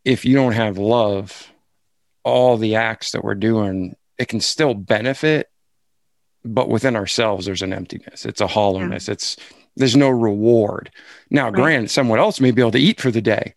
if 0.05 0.25
you 0.25 0.35
don't 0.35 0.55
have 0.55 0.77
love, 0.77 1.53
all 2.25 2.57
the 2.57 2.75
acts 2.75 3.13
that 3.13 3.23
we're 3.23 3.37
doing, 3.37 3.95
it 4.19 4.27
can 4.27 4.41
still 4.41 4.75
benefit, 4.75 5.51
but 6.45 6.69
within 6.69 6.97
ourselves 6.97 7.47
there's 7.47 7.63
an 7.63 7.73
emptiness 7.73 8.25
it's 8.25 8.41
a 8.41 8.47
hollowness 8.47 9.09
yeah. 9.09 9.13
it's 9.13 9.37
there's 9.77 9.97
no 9.97 10.09
reward 10.09 10.91
now 11.31 11.45
right. 11.45 11.55
granted 11.55 11.91
someone 11.91 12.19
else 12.19 12.41
may 12.41 12.51
be 12.51 12.63
able 12.63 12.71
to 12.71 12.79
eat 12.79 13.01
for 13.01 13.11
the 13.11 13.21
day 13.21 13.55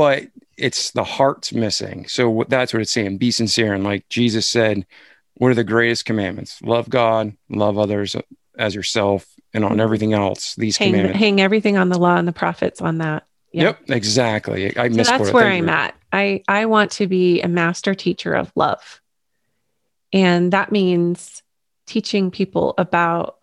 but 0.00 0.28
it's 0.56 0.92
the 0.92 1.04
heart's 1.04 1.52
missing. 1.52 2.08
So 2.08 2.46
that's 2.48 2.72
what 2.72 2.80
it's 2.80 2.90
saying. 2.90 3.18
Be 3.18 3.30
sincere. 3.30 3.74
And 3.74 3.84
like 3.84 4.08
jesus 4.08 4.48
said 4.48 4.86
what 5.34 5.50
are 5.50 5.54
the 5.54 5.62
greatest 5.62 6.06
commandments? 6.06 6.60
Love 6.62 6.88
god 6.88 7.36
love 7.50 7.78
others 7.78 8.16
uh, 8.16 8.22
as 8.56 8.74
yourself 8.74 9.26
and 9.52 9.62
on 9.62 9.78
everything 9.78 10.14
else 10.14 10.54
these 10.54 10.78
hang, 10.78 10.92
commandments. 10.92 11.18
hang 11.18 11.40
everything 11.42 11.76
on 11.76 11.90
the 11.90 11.98
law 11.98 12.16
and 12.16 12.26
the 12.26 12.32
prophets 12.32 12.80
on 12.80 12.96
that. 12.98 13.26
Yep, 13.52 13.80
yep 13.88 13.96
exactly. 13.96 14.74
I 14.74 14.88
so 14.88 15.02
that's 15.02 15.32
where 15.34 15.46
i'm 15.46 15.68
at. 15.68 15.94
I 16.10 16.44
i 16.48 16.64
want 16.64 16.92
to 16.92 17.06
be 17.06 17.42
a 17.42 17.48
master 17.48 17.94
teacher 17.94 18.32
of 18.32 18.50
love. 18.54 19.02
And 20.14 20.54
that 20.54 20.72
means 20.72 21.42
teaching 21.86 22.30
people 22.30 22.72
about 22.78 23.36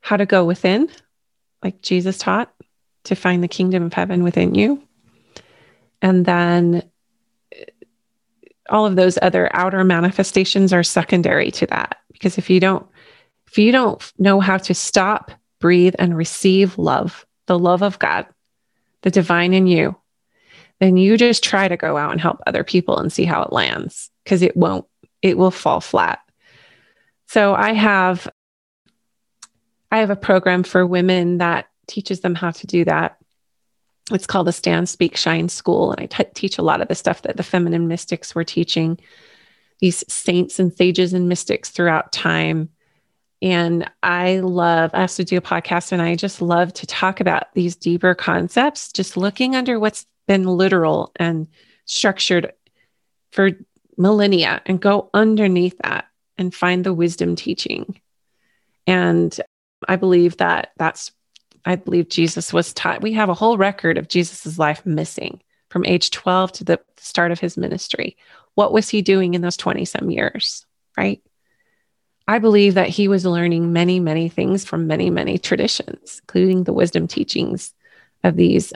how 0.00 0.16
to 0.16 0.26
go 0.26 0.44
within, 0.44 0.90
like 1.62 1.80
Jesus 1.80 2.18
taught, 2.18 2.52
to 3.06 3.14
find 3.14 3.42
the 3.42 3.48
kingdom 3.48 3.84
of 3.84 3.92
heaven 3.92 4.24
within 4.24 4.54
you. 4.54 4.85
And 6.02 6.24
then 6.24 6.88
uh, 7.54 7.64
all 8.68 8.86
of 8.86 8.96
those 8.96 9.18
other 9.20 9.48
outer 9.54 9.84
manifestations 9.84 10.72
are 10.72 10.82
secondary 10.82 11.50
to 11.52 11.66
that. 11.66 11.98
Because 12.12 12.38
if 12.38 12.50
you 12.50 12.60
don't, 12.60 12.86
if 13.46 13.58
you 13.58 13.72
don't 13.72 14.12
know 14.18 14.40
how 14.40 14.58
to 14.58 14.74
stop, 14.74 15.30
breathe, 15.60 15.94
and 15.98 16.16
receive 16.16 16.78
love, 16.78 17.26
the 17.46 17.58
love 17.58 17.82
of 17.82 17.98
God, 17.98 18.26
the 19.02 19.10
divine 19.10 19.54
in 19.54 19.66
you, 19.66 19.96
then 20.80 20.96
you 20.96 21.16
just 21.16 21.42
try 21.42 21.68
to 21.68 21.76
go 21.76 21.96
out 21.96 22.12
and 22.12 22.20
help 22.20 22.40
other 22.46 22.64
people 22.64 22.98
and 22.98 23.12
see 23.12 23.24
how 23.24 23.42
it 23.42 23.52
lands 23.52 24.10
because 24.24 24.42
it 24.42 24.56
won't, 24.56 24.86
it 25.22 25.38
will 25.38 25.50
fall 25.50 25.80
flat. 25.80 26.18
So 27.28 27.54
I 27.54 27.72
have 27.72 28.28
I 29.90 29.98
have 29.98 30.10
a 30.10 30.16
program 30.16 30.62
for 30.62 30.86
women 30.86 31.38
that 31.38 31.66
teaches 31.86 32.20
them 32.20 32.34
how 32.34 32.50
to 32.50 32.66
do 32.66 32.84
that. 32.84 33.16
It's 34.12 34.26
called 34.26 34.46
the 34.46 34.52
Stand 34.52 34.88
Speak 34.88 35.16
Shine 35.16 35.48
School 35.48 35.92
and 35.92 36.00
I 36.00 36.06
t- 36.06 36.30
teach 36.34 36.58
a 36.58 36.62
lot 36.62 36.80
of 36.80 36.88
the 36.88 36.94
stuff 36.94 37.22
that 37.22 37.36
the 37.36 37.42
feminine 37.42 37.88
mystics 37.88 38.34
were 38.34 38.44
teaching 38.44 38.98
these 39.80 40.04
saints 40.12 40.58
and 40.58 40.72
sages 40.72 41.12
and 41.12 41.28
mystics 41.28 41.70
throughout 41.70 42.12
time. 42.12 42.70
And 43.42 43.90
I 44.02 44.38
love, 44.38 44.90
I 44.94 45.02
also 45.02 45.22
do 45.22 45.36
a 45.36 45.42
podcast 45.42 45.92
and 45.92 46.00
I 46.00 46.14
just 46.14 46.40
love 46.40 46.72
to 46.74 46.86
talk 46.86 47.20
about 47.20 47.52
these 47.54 47.76
deeper 47.76 48.14
concepts, 48.14 48.92
just 48.92 49.16
looking 49.16 49.54
under 49.54 49.78
what's 49.78 50.06
been 50.26 50.44
literal 50.44 51.12
and 51.16 51.46
structured 51.84 52.52
for 53.32 53.50
millennia 53.98 54.62
and 54.66 54.80
go 54.80 55.10
underneath 55.12 55.76
that 55.82 56.06
and 56.38 56.54
find 56.54 56.84
the 56.84 56.94
wisdom 56.94 57.36
teaching. 57.36 58.00
And 58.86 59.38
I 59.88 59.96
believe 59.96 60.36
that 60.38 60.72
that's, 60.78 61.12
I 61.66 61.74
believe 61.76 62.08
Jesus 62.08 62.52
was 62.52 62.72
taught. 62.72 63.02
We 63.02 63.12
have 63.14 63.28
a 63.28 63.34
whole 63.34 63.58
record 63.58 63.98
of 63.98 64.08
Jesus's 64.08 64.58
life 64.58 64.86
missing 64.86 65.42
from 65.68 65.84
age 65.84 66.12
12 66.12 66.52
to 66.52 66.64
the 66.64 66.80
start 66.96 67.32
of 67.32 67.40
his 67.40 67.56
ministry. 67.56 68.16
What 68.54 68.72
was 68.72 68.88
he 68.88 69.02
doing 69.02 69.34
in 69.34 69.42
those 69.42 69.56
20 69.56 69.84
some 69.84 70.10
years? 70.10 70.64
Right. 70.96 71.20
I 72.28 72.38
believe 72.38 72.74
that 72.74 72.88
he 72.88 73.08
was 73.08 73.26
learning 73.26 73.72
many, 73.72 74.00
many 74.00 74.28
things 74.28 74.64
from 74.64 74.86
many, 74.86 75.10
many 75.10 75.38
traditions, 75.38 76.20
including 76.22 76.64
the 76.64 76.72
wisdom 76.72 77.06
teachings 77.06 77.74
of 78.24 78.36
these 78.36 78.72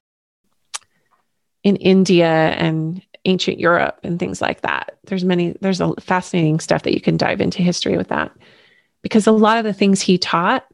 in 1.62 1.76
India 1.76 2.26
and 2.26 3.02
ancient 3.24 3.58
Europe 3.58 4.00
and 4.02 4.18
things 4.18 4.40
like 4.40 4.62
that. 4.62 4.98
There's 5.04 5.24
many, 5.24 5.56
there's 5.60 5.80
a 5.80 5.94
fascinating 6.00 6.60
stuff 6.60 6.82
that 6.82 6.94
you 6.94 7.00
can 7.00 7.16
dive 7.16 7.40
into 7.40 7.62
history 7.62 7.96
with 7.96 8.08
that. 8.08 8.32
Because 9.02 9.26
a 9.26 9.32
lot 9.32 9.58
of 9.58 9.64
the 9.64 9.72
things 9.72 10.00
he 10.00 10.18
taught 10.18 10.66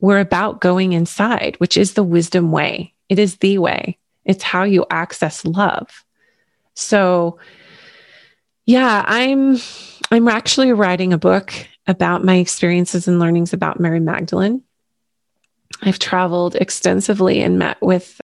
were 0.00 0.20
about 0.20 0.60
going 0.60 0.92
inside, 0.92 1.56
which 1.58 1.76
is 1.76 1.94
the 1.94 2.02
wisdom 2.02 2.52
way. 2.52 2.94
It 3.08 3.18
is 3.18 3.36
the 3.36 3.58
way. 3.58 3.98
It's 4.24 4.42
how 4.42 4.64
you 4.64 4.86
access 4.90 5.44
love. 5.44 6.04
So 6.74 7.38
yeah, 8.66 9.02
I'm 9.06 9.58
I'm 10.10 10.28
actually 10.28 10.72
writing 10.72 11.12
a 11.12 11.18
book 11.18 11.52
about 11.86 12.24
my 12.24 12.36
experiences 12.36 13.08
and 13.08 13.18
learnings 13.18 13.52
about 13.52 13.80
Mary 13.80 14.00
Magdalene. 14.00 14.62
I've 15.82 15.98
traveled 15.98 16.54
extensively 16.54 17.40
and 17.40 17.58
met 17.58 17.80
with 17.80 18.20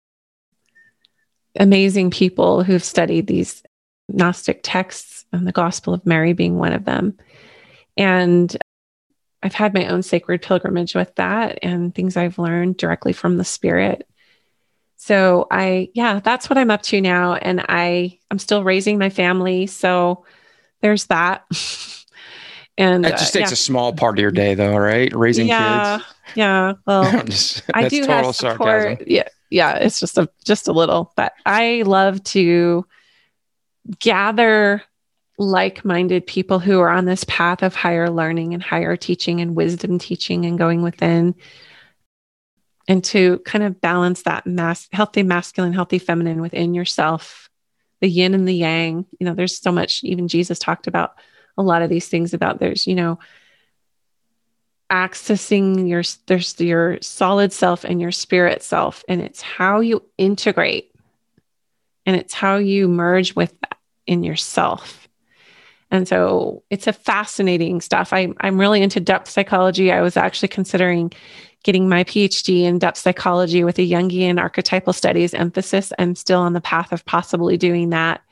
amazing 1.59 2.11
people 2.11 2.62
who've 2.62 2.82
studied 2.82 3.27
these 3.27 3.62
Gnostic 4.09 4.61
texts 4.62 5.24
and 5.32 5.47
the 5.47 5.53
Gospel 5.53 5.94
of 5.94 6.05
Mary 6.05 6.32
being 6.32 6.59
one 6.59 6.73
of 6.73 6.85
them. 6.85 7.16
And 7.97 8.55
I've 9.43 9.55
had 9.55 9.74
my 9.74 9.86
own 9.86 10.02
sacred 10.02 10.43
pilgrimage 10.43 10.94
with 10.94 11.14
that 11.16 11.59
and 11.62 11.94
things 11.94 12.16
I've 12.16 12.39
learned 12.39 12.77
directly 12.77 13.12
from 13.12 13.36
the 13.36 13.44
spirit. 13.44 14.06
So 14.97 15.47
I 15.51 15.90
yeah, 15.94 16.20
that's 16.20 16.48
what 16.48 16.59
I'm 16.59 16.70
up 16.70 16.82
to 16.82 17.01
now 17.01 17.35
and 17.35 17.64
I 17.69 18.19
I'm 18.31 18.39
still 18.39 18.62
raising 18.62 18.98
my 18.98 19.10
family, 19.10 19.66
so 19.66 20.24
there's 20.81 21.06
that. 21.06 21.44
and 22.78 23.05
that 23.05 23.19
just 23.19 23.35
uh, 23.35 23.40
takes 23.40 23.51
yeah. 23.51 23.55
a 23.55 23.56
small 23.56 23.93
part 23.93 24.19
of 24.19 24.23
your 24.23 24.31
day 24.31 24.55
though, 24.55 24.77
right? 24.77 25.12
Raising 25.14 25.48
yeah, 25.48 25.98
kids. 25.98 26.14
Yeah. 26.36 26.73
Well, 26.86 27.23
just, 27.24 27.62
I 27.74 27.89
do 27.89 28.05
have 28.05 28.35
support. 28.35 28.59
Sarcasm. 28.59 29.06
Yeah 29.09 29.28
yeah, 29.52 29.74
it's 29.74 30.01
just 30.01 30.19
a 30.19 30.28
just 30.44 30.66
a 30.66 30.73
little, 30.73 31.12
but 31.14 31.35
I 31.44 31.82
love 31.85 32.24
to 32.24 32.86
gather 33.98 34.82
like-minded 35.39 36.27
people 36.27 36.59
who 36.59 36.81
are 36.81 36.91
on 36.91 37.05
this 37.05 37.25
path 37.25 37.63
of 37.63 37.75
higher 37.75 38.11
learning 38.11 38.55
and 38.55 38.63
higher 38.63 38.97
teaching 38.97 39.41
and 39.41 39.57
wisdom 39.57 39.99
teaching 39.99 40.45
and 40.45 40.59
going 40.59 40.83
within 40.83 41.35
and 42.89 43.03
to 43.05 43.39
kind 43.41 43.65
of 43.65 43.81
balance 43.81 44.23
that 44.23 44.47
mass 44.47 44.89
healthy 44.93 45.23
masculine 45.23 45.73
healthy 45.73 45.99
feminine 45.99 46.41
within 46.41 46.75
yourself 46.75 47.49
the 48.01 48.09
yin 48.09 48.35
and 48.35 48.49
the 48.49 48.55
yang. 48.55 49.07
You 49.21 49.27
know 49.27 49.35
there's 49.35 49.59
so 49.59 49.73
much 49.73 50.05
even 50.05 50.29
jesus 50.29 50.59
talked 50.59 50.87
about 50.87 51.15
a 51.57 51.63
lot 51.63 51.83
of 51.83 51.91
these 51.91 52.09
things 52.09 52.35
about 52.35 52.59
there's 52.59 52.87
you 52.87 52.95
know 52.95 53.19
accessing 54.91 55.89
your 55.89 56.03
there's 56.27 56.61
your 56.61 56.99
solid 57.01 57.53
self 57.53 57.85
and 57.85 58.01
your 58.01 58.13
spirit 58.13 58.63
self 58.63 59.05
and 59.09 59.23
it's 59.23 59.41
how 59.41 59.81
you 59.81 60.03
integrate 60.19 60.95
and 62.05 62.17
it's 62.17 62.35
how 62.35 62.57
you 62.57 62.89
merge 62.89 63.35
with 63.35 63.59
that 63.61 63.79
in 64.07 64.23
yourself 64.23 65.02
and 65.93 66.09
so 66.09 66.64
it's 66.70 66.89
a 66.89 66.93
fascinating 66.93 67.81
stuff. 67.81 68.12
I, 68.12 68.32
i'm 68.40 68.59
really 68.59 68.82
into 68.82 68.98
depth 68.98 69.28
psychology. 69.31 69.93
I 69.93 70.01
was 70.01 70.16
actually 70.16 70.48
considering 70.48 71.12
getting 71.62 71.89
my 71.89 72.02
phd 72.02 72.62
in 72.62 72.81
depth 72.81 72.98
psychology 72.98 73.62
with 73.62 73.78
a 73.78 73.89
jungian 73.89 74.40
archetypal 74.40 74.93
studies 74.93 75.35
emphasis. 75.35 75.93
I'm 75.98 76.16
still 76.16 76.40
on 76.40 76.55
the 76.55 76.60
path 76.60 76.93
of 76.93 77.05
possibly 77.05 77.56
doing 77.56 77.90
that. 77.90 78.23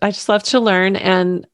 I 0.00 0.12
just 0.12 0.28
love 0.28 0.44
to 0.44 0.60
learn 0.60 0.94
and 0.94 1.46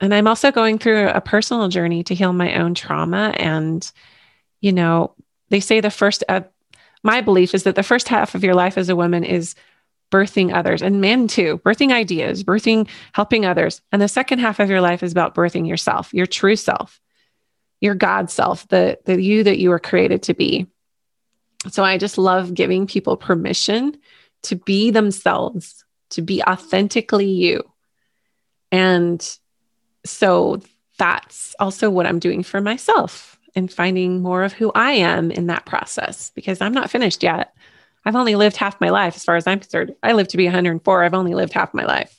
and 0.00 0.14
I'm 0.14 0.26
also 0.26 0.50
going 0.50 0.78
through 0.78 1.08
a 1.08 1.20
personal 1.20 1.68
journey 1.68 2.02
to 2.04 2.14
heal 2.14 2.32
my 2.32 2.54
own 2.54 2.74
trauma. 2.74 3.34
And, 3.36 3.90
you 4.62 4.72
know, 4.72 5.14
they 5.50 5.60
say 5.60 5.80
the 5.80 5.90
first, 5.90 6.24
uh, 6.26 6.40
my 7.02 7.20
belief 7.20 7.54
is 7.54 7.64
that 7.64 7.74
the 7.74 7.82
first 7.82 8.08
half 8.08 8.34
of 8.34 8.42
your 8.42 8.54
life 8.54 8.78
as 8.78 8.88
a 8.88 8.96
woman 8.96 9.24
is 9.24 9.54
birthing 10.10 10.52
others 10.54 10.82
and 10.82 11.00
men 11.00 11.28
too, 11.28 11.58
birthing 11.64 11.92
ideas, 11.92 12.42
birthing, 12.44 12.88
helping 13.12 13.46
others. 13.46 13.80
And 13.92 14.02
the 14.02 14.08
second 14.08 14.40
half 14.40 14.60
of 14.60 14.68
your 14.68 14.80
life 14.80 15.02
is 15.02 15.12
about 15.12 15.34
birthing 15.34 15.68
yourself, 15.68 16.12
your 16.12 16.26
true 16.26 16.56
self, 16.56 17.00
your 17.80 17.94
God 17.94 18.30
self, 18.30 18.66
the, 18.68 18.98
the 19.04 19.20
you 19.20 19.44
that 19.44 19.58
you 19.58 19.70
were 19.70 19.78
created 19.78 20.24
to 20.24 20.34
be. 20.34 20.66
So 21.70 21.84
I 21.84 21.98
just 21.98 22.18
love 22.18 22.54
giving 22.54 22.86
people 22.86 23.16
permission 23.16 23.96
to 24.42 24.56
be 24.56 24.90
themselves, 24.90 25.84
to 26.10 26.22
be 26.22 26.42
authentically 26.42 27.30
you. 27.30 27.62
And 28.72 29.38
so 30.04 30.60
that's 30.98 31.54
also 31.58 31.90
what 31.90 32.06
I'm 32.06 32.18
doing 32.18 32.42
for 32.42 32.60
myself 32.60 33.38
and 33.54 33.72
finding 33.72 34.22
more 34.22 34.44
of 34.44 34.52
who 34.52 34.70
I 34.74 34.92
am 34.92 35.30
in 35.30 35.46
that 35.48 35.66
process 35.66 36.30
because 36.34 36.60
I'm 36.60 36.72
not 36.72 36.90
finished 36.90 37.22
yet. 37.22 37.54
I've 38.04 38.16
only 38.16 38.34
lived 38.34 38.56
half 38.56 38.80
my 38.80 38.90
life 38.90 39.16
as 39.16 39.24
far 39.24 39.36
as 39.36 39.46
I'm 39.46 39.60
concerned. 39.60 39.94
I 40.02 40.12
live 40.12 40.28
to 40.28 40.36
be 40.36 40.44
104. 40.44 41.04
I've 41.04 41.14
only 41.14 41.34
lived 41.34 41.52
half 41.52 41.74
my 41.74 41.84
life. 41.84 42.18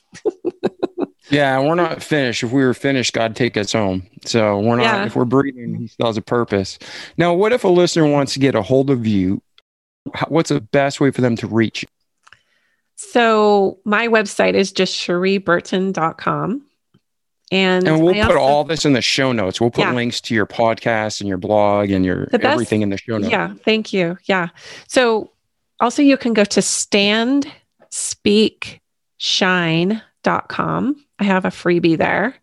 yeah, 1.30 1.58
we're 1.60 1.74
not 1.74 2.02
finished. 2.02 2.42
If 2.42 2.52
we 2.52 2.62
were 2.62 2.74
finished, 2.74 3.12
God 3.12 3.34
take 3.34 3.56
us 3.56 3.72
home. 3.72 4.06
So 4.24 4.60
we're 4.60 4.76
not, 4.76 4.82
yeah. 4.82 5.04
if 5.06 5.16
we're 5.16 5.24
breathing, 5.24 5.74
He 5.74 5.88
still 5.88 6.06
has 6.06 6.16
a 6.16 6.22
purpose. 6.22 6.78
Now, 7.16 7.34
what 7.34 7.52
if 7.52 7.64
a 7.64 7.68
listener 7.68 8.06
wants 8.06 8.34
to 8.34 8.38
get 8.38 8.54
a 8.54 8.62
hold 8.62 8.90
of 8.90 9.06
you? 9.06 9.42
What's 10.28 10.50
the 10.50 10.60
best 10.60 11.00
way 11.00 11.10
for 11.10 11.20
them 11.20 11.36
to 11.36 11.46
reach 11.46 11.82
you? 11.82 11.88
So 12.96 13.78
my 13.84 14.08
website 14.08 14.54
is 14.54 14.72
just 14.72 14.96
cherieburton.com. 14.96 16.66
And, 17.50 17.86
and 17.86 18.02
we'll 18.02 18.14
put 18.24 18.36
all 18.36 18.64
this 18.64 18.86
in 18.86 18.94
the 18.94 19.02
show 19.02 19.32
notes. 19.32 19.60
We'll 19.60 19.70
put 19.70 19.82
yeah. 19.82 19.92
links 19.92 20.22
to 20.22 20.34
your 20.34 20.46
podcast 20.46 21.20
and 21.20 21.28
your 21.28 21.36
blog 21.36 21.90
and 21.90 22.02
your 22.02 22.26
best, 22.28 22.44
everything 22.44 22.80
in 22.80 22.88
the 22.88 22.96
show 22.96 23.18
notes. 23.18 23.30
Yeah, 23.30 23.52
thank 23.62 23.92
you. 23.92 24.16
Yeah. 24.24 24.48
So 24.88 25.31
also 25.82 26.00
you 26.02 26.16
can 26.16 26.32
go 26.32 26.44
to 26.44 26.62
stand 26.62 27.52
speak 27.90 28.80
shreeburt.com. 29.20 30.96
I 31.18 31.24
have 31.24 31.44
a 31.44 31.48
freebie 31.50 31.98
there. 31.98 32.34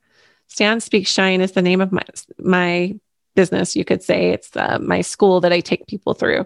Stand 0.47 0.81
Speak 0.81 1.07
Shine 1.07 1.41
is 1.41 1.51
the 1.51 1.61
name 1.61 1.81
of 1.81 1.91
my 1.91 2.03
my 2.39 2.99
business, 3.35 3.75
you 3.75 3.85
could 3.85 4.01
say. 4.03 4.31
It's 4.31 4.55
uh, 4.55 4.79
my 4.81 5.01
school 5.01 5.41
that 5.41 5.53
I 5.53 5.59
take 5.59 5.87
people 5.87 6.13
through. 6.13 6.45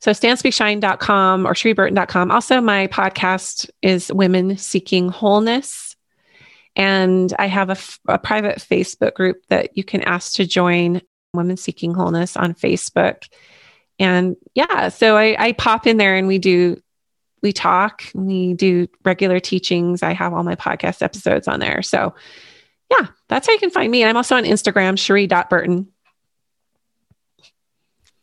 So 0.00 0.12
standspeakshine.com 0.12 1.46
or 1.46 1.54
cherieburton.com. 1.54 2.30
Also, 2.30 2.60
my 2.60 2.86
podcast 2.88 3.70
is 3.82 4.12
Women 4.12 4.56
Seeking 4.56 5.08
Wholeness. 5.08 5.96
And 6.76 7.34
I 7.38 7.46
have 7.46 7.70
a, 7.70 7.72
f- 7.72 7.98
a 8.06 8.18
private 8.18 8.58
Facebook 8.58 9.14
group 9.14 9.44
that 9.48 9.76
you 9.76 9.82
can 9.82 10.02
ask 10.02 10.34
to 10.34 10.46
join 10.46 11.02
Women 11.34 11.56
Seeking 11.56 11.94
Wholeness 11.94 12.36
on 12.36 12.54
Facebook. 12.54 13.24
And 13.98 14.36
yeah, 14.54 14.88
so 14.88 15.16
I, 15.16 15.36
I 15.38 15.52
pop 15.52 15.86
in 15.86 15.96
there 15.96 16.16
and 16.16 16.28
we 16.28 16.38
do 16.38 16.80
we 17.42 17.52
talk, 17.52 18.02
we 18.14 18.54
do 18.54 18.88
regular 19.04 19.38
teachings. 19.38 20.02
I 20.02 20.12
have 20.12 20.34
all 20.34 20.42
my 20.42 20.56
podcast 20.56 21.02
episodes 21.02 21.46
on 21.46 21.60
there. 21.60 21.82
So 21.82 22.14
yeah, 22.90 23.06
that's 23.28 23.46
how 23.46 23.52
you 23.52 23.58
can 23.58 23.70
find 23.70 23.90
me. 23.90 24.04
I'm 24.04 24.16
also 24.16 24.36
on 24.36 24.44
Instagram, 24.44 24.98
Cherie.Burton. 24.98 25.86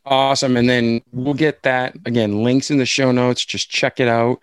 Awesome. 0.04 0.56
And 0.56 0.68
then 0.68 1.00
we'll 1.12 1.34
get 1.34 1.62
that 1.62 1.96
again, 2.04 2.44
links 2.44 2.70
in 2.70 2.78
the 2.78 2.86
show 2.86 3.10
notes. 3.10 3.44
Just 3.44 3.70
check 3.70 3.98
it 3.98 4.08
out. 4.08 4.40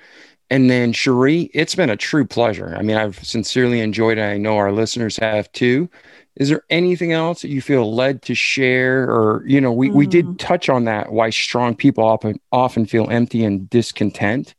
And 0.50 0.70
then 0.70 0.92
Cherie, 0.92 1.50
it's 1.54 1.76
been 1.76 1.90
a 1.90 1.96
true 1.96 2.26
pleasure. 2.26 2.76
I 2.78 2.82
mean, 2.82 2.98
I've 2.98 3.24
sincerely 3.26 3.80
enjoyed 3.80 4.18
it. 4.18 4.24
I 4.24 4.38
know 4.38 4.58
our 4.58 4.72
listeners 4.72 5.18
have 5.18 5.52
too. 5.52 5.90
Is 6.36 6.50
there 6.50 6.64
anything 6.70 7.12
else 7.12 7.44
that 7.44 7.50
you 7.50 7.62
feel 7.62 7.94
led 7.94 8.24
to 8.24 8.34
share? 8.36 9.04
Or, 9.04 9.44
you 9.46 9.62
know, 9.62 9.72
we, 9.72 9.90
mm. 9.90 9.94
we 9.94 10.08
did 10.08 10.26
mm. 10.26 10.40
touch 10.40 10.68
on 10.68 10.86
that, 10.86 11.12
why 11.12 11.30
strong 11.30 11.76
people 11.76 12.04
often 12.04 12.40
often 12.52 12.86
feel 12.86 13.10
empty 13.10 13.46
and 13.46 13.70
discontent. 13.70 14.56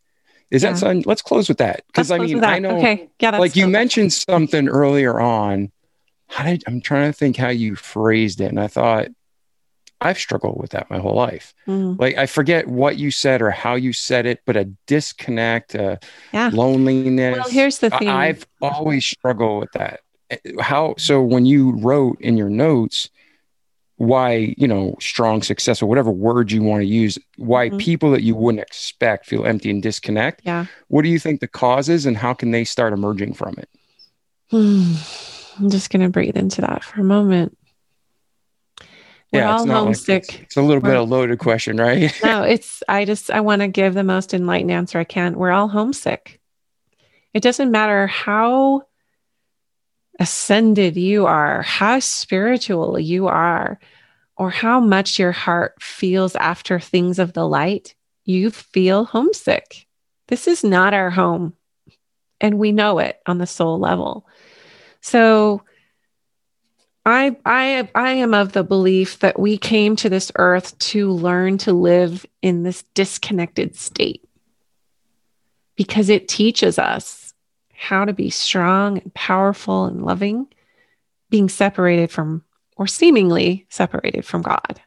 Is 0.50 0.62
yeah. 0.62 0.70
that 0.70 0.78
something? 0.78 1.02
Let's 1.04 1.22
close 1.22 1.48
with 1.48 1.58
that. 1.58 1.84
Because 1.88 2.10
I 2.10 2.18
mean, 2.18 2.44
I 2.44 2.60
know, 2.60 2.78
okay. 2.78 3.08
yeah, 3.18 3.38
like 3.38 3.56
you 3.56 3.66
mentioned 3.66 4.12
something 4.12 4.68
earlier 4.68 5.18
on. 5.18 5.72
How 6.28 6.44
did 6.44 6.64
I'm 6.66 6.80
trying 6.80 7.12
to 7.12 7.16
think 7.16 7.36
how 7.36 7.48
you 7.48 7.76
phrased 7.76 8.40
it, 8.40 8.46
and 8.46 8.60
I 8.60 8.66
thought 8.68 9.08
I've 10.00 10.18
struggled 10.18 10.60
with 10.60 10.70
that 10.70 10.90
my 10.90 10.98
whole 10.98 11.14
life. 11.14 11.54
Mm. 11.66 11.98
Like 11.98 12.16
I 12.16 12.26
forget 12.26 12.66
what 12.68 12.98
you 12.98 13.10
said 13.10 13.42
or 13.42 13.50
how 13.50 13.74
you 13.74 13.92
said 13.92 14.26
it, 14.26 14.40
but 14.44 14.56
a 14.56 14.64
disconnect, 14.86 15.74
a 15.74 15.98
yeah. 16.32 16.50
loneliness. 16.52 17.38
Well, 17.38 17.48
here's 17.48 17.78
the 17.78 17.90
thing. 17.90 18.08
I, 18.08 18.28
I've 18.28 18.46
always 18.60 19.04
struggled 19.04 19.60
with 19.60 19.72
that. 19.72 20.00
How 20.60 20.94
so? 20.98 21.22
When 21.22 21.46
you 21.46 21.72
wrote 21.76 22.20
in 22.20 22.36
your 22.36 22.48
notes, 22.48 23.10
why 23.96 24.54
you 24.58 24.66
know 24.66 24.96
strong 25.00 25.42
success 25.42 25.80
or 25.82 25.86
whatever 25.86 26.10
word 26.10 26.50
you 26.50 26.62
want 26.62 26.80
to 26.80 26.86
use 26.86 27.18
why 27.36 27.68
mm-hmm. 27.68 27.78
people 27.78 28.10
that 28.10 28.22
you 28.22 28.34
wouldn't 28.34 28.62
expect 28.62 29.26
feel 29.26 29.46
empty 29.46 29.70
and 29.70 29.82
disconnect 29.82 30.42
yeah. 30.44 30.66
what 30.88 31.02
do 31.02 31.08
you 31.08 31.18
think 31.18 31.40
the 31.40 31.48
cause 31.48 31.88
is 31.88 32.04
and 32.04 32.16
how 32.16 32.34
can 32.34 32.50
they 32.50 32.64
start 32.64 32.92
emerging 32.92 33.32
from 33.32 33.54
it? 33.58 33.68
I'm 34.52 35.70
just 35.70 35.90
going 35.90 36.02
to 36.02 36.08
breathe 36.08 36.36
into 36.36 36.60
that 36.62 36.82
for 36.82 37.00
a 37.00 37.04
moment. 37.04 37.56
We're 39.32 39.40
yeah, 39.40 39.52
all 39.52 39.66
homesick 39.66 40.24
like 40.28 40.34
it's, 40.34 40.42
it's, 40.42 40.56
a 40.56 40.62
little 40.62 40.82
we're, 40.82 40.90
bit 40.90 40.96
of 40.96 41.08
a 41.08 41.10
loaded 41.10 41.38
question 41.38 41.76
right? 41.76 42.12
No 42.24 42.42
it's 42.42 42.82
i 42.88 43.04
just 43.04 43.30
i 43.30 43.40
want 43.40 43.62
to 43.62 43.68
give 43.68 43.94
the 43.94 44.04
most 44.04 44.34
enlightened 44.34 44.72
answer 44.72 44.98
i 44.98 45.04
can. 45.04 45.34
We're 45.34 45.52
all 45.52 45.68
homesick. 45.68 46.40
It 47.32 47.42
doesn't 47.42 47.70
matter 47.70 48.06
how 48.06 48.82
ascended 50.18 50.96
you 50.96 51.26
are, 51.26 51.62
how 51.62 51.98
spiritual 51.98 52.98
you 52.98 53.26
are, 53.26 53.78
or 54.36 54.50
how 54.50 54.80
much 54.80 55.18
your 55.18 55.32
heart 55.32 55.80
feels 55.80 56.34
after 56.36 56.80
things 56.80 57.18
of 57.18 57.32
the 57.32 57.46
light, 57.46 57.94
you 58.24 58.50
feel 58.50 59.04
homesick. 59.04 59.86
This 60.28 60.48
is 60.48 60.64
not 60.64 60.94
our 60.94 61.10
home. 61.10 61.54
And 62.40 62.58
we 62.58 62.72
know 62.72 62.98
it 62.98 63.20
on 63.26 63.38
the 63.38 63.46
soul 63.46 63.78
level. 63.78 64.26
So 65.00 65.62
I 67.06 67.36
I 67.44 67.88
I 67.94 68.12
am 68.12 68.34
of 68.34 68.52
the 68.52 68.64
belief 68.64 69.18
that 69.20 69.38
we 69.38 69.58
came 69.58 69.94
to 69.96 70.08
this 70.08 70.32
earth 70.36 70.76
to 70.78 71.10
learn 71.10 71.58
to 71.58 71.72
live 71.72 72.24
in 72.42 72.62
this 72.62 72.82
disconnected 72.94 73.76
state 73.76 74.24
because 75.76 76.08
it 76.08 76.28
teaches 76.28 76.78
us 76.78 77.23
how 77.84 78.04
to 78.04 78.12
be 78.12 78.30
strong 78.30 78.98
and 78.98 79.12
powerful 79.14 79.84
and 79.84 80.02
loving, 80.02 80.46
being 81.28 81.48
separated 81.48 82.10
from 82.10 82.42
or 82.76 82.86
seemingly 82.86 83.66
separated 83.68 84.24
from 84.24 84.42
God. 84.42 84.80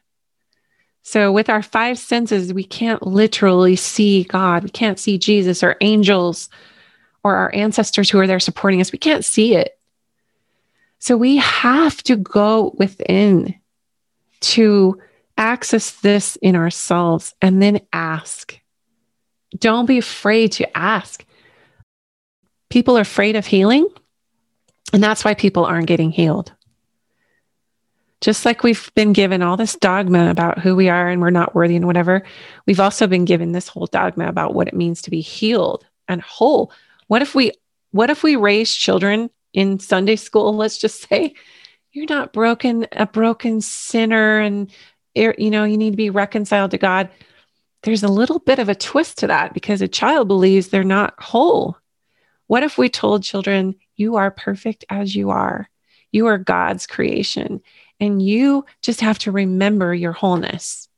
So, 1.02 1.32
with 1.32 1.48
our 1.48 1.62
five 1.62 1.98
senses, 1.98 2.52
we 2.52 2.64
can't 2.64 3.06
literally 3.06 3.76
see 3.76 4.24
God. 4.24 4.64
We 4.64 4.68
can't 4.68 4.98
see 4.98 5.16
Jesus 5.16 5.62
or 5.62 5.76
angels 5.80 6.50
or 7.24 7.36
our 7.36 7.54
ancestors 7.54 8.10
who 8.10 8.18
are 8.18 8.26
there 8.26 8.40
supporting 8.40 8.80
us. 8.80 8.92
We 8.92 8.98
can't 8.98 9.24
see 9.24 9.54
it. 9.54 9.78
So, 10.98 11.16
we 11.16 11.36
have 11.36 12.02
to 12.02 12.16
go 12.16 12.74
within 12.76 13.54
to 14.40 15.00
access 15.38 15.92
this 16.00 16.36
in 16.36 16.56
ourselves 16.56 17.34
and 17.40 17.62
then 17.62 17.80
ask. 17.92 18.58
Don't 19.56 19.86
be 19.86 19.98
afraid 19.98 20.52
to 20.52 20.76
ask 20.76 21.24
people 22.68 22.96
are 22.96 23.02
afraid 23.02 23.36
of 23.36 23.46
healing. 23.46 23.88
And 24.92 25.02
that's 25.02 25.24
why 25.24 25.34
people 25.34 25.64
aren't 25.64 25.86
getting 25.86 26.10
healed. 26.10 26.52
Just 28.20 28.44
like 28.44 28.62
we've 28.62 28.90
been 28.94 29.12
given 29.12 29.42
all 29.42 29.56
this 29.56 29.76
dogma 29.76 30.30
about 30.30 30.58
who 30.58 30.74
we 30.74 30.88
are 30.88 31.08
and 31.08 31.20
we're 31.20 31.30
not 31.30 31.54
worthy 31.54 31.76
and 31.76 31.86
whatever, 31.86 32.24
we've 32.66 32.80
also 32.80 33.06
been 33.06 33.24
given 33.24 33.52
this 33.52 33.68
whole 33.68 33.86
dogma 33.86 34.26
about 34.26 34.54
what 34.54 34.66
it 34.66 34.74
means 34.74 35.02
to 35.02 35.10
be 35.10 35.20
healed 35.20 35.86
and 36.08 36.20
whole. 36.22 36.72
What 37.06 37.22
if 37.22 37.34
we 37.34 37.52
what 37.90 38.10
if 38.10 38.22
we 38.22 38.36
raise 38.36 38.74
children 38.74 39.30
in 39.52 39.78
Sunday 39.78 40.16
school, 40.16 40.54
let's 40.54 40.78
just 40.78 41.08
say, 41.08 41.34
you're 41.92 42.06
not 42.08 42.32
broken, 42.32 42.86
a 42.92 43.06
broken 43.06 43.60
sinner 43.60 44.40
and 44.40 44.70
er, 45.16 45.34
you 45.38 45.50
know, 45.50 45.64
you 45.64 45.78
need 45.78 45.92
to 45.92 45.96
be 45.96 46.10
reconciled 46.10 46.72
to 46.72 46.78
God. 46.78 47.08
There's 47.82 48.02
a 48.02 48.08
little 48.08 48.40
bit 48.40 48.58
of 48.58 48.68
a 48.68 48.74
twist 48.74 49.18
to 49.18 49.28
that 49.28 49.54
because 49.54 49.80
a 49.80 49.88
child 49.88 50.28
believes 50.28 50.68
they're 50.68 50.84
not 50.84 51.14
whole. 51.18 51.78
What 52.48 52.62
if 52.62 52.78
we 52.78 52.88
told 52.88 53.22
children, 53.22 53.76
you 53.94 54.16
are 54.16 54.30
perfect 54.30 54.84
as 54.88 55.14
you 55.14 55.30
are? 55.30 55.68
You 56.10 56.26
are 56.26 56.38
God's 56.38 56.86
creation, 56.86 57.60
and 58.00 58.22
you 58.22 58.64
just 58.82 59.02
have 59.02 59.18
to 59.20 59.30
remember 59.30 59.94
your 59.94 60.12
wholeness. 60.12 60.88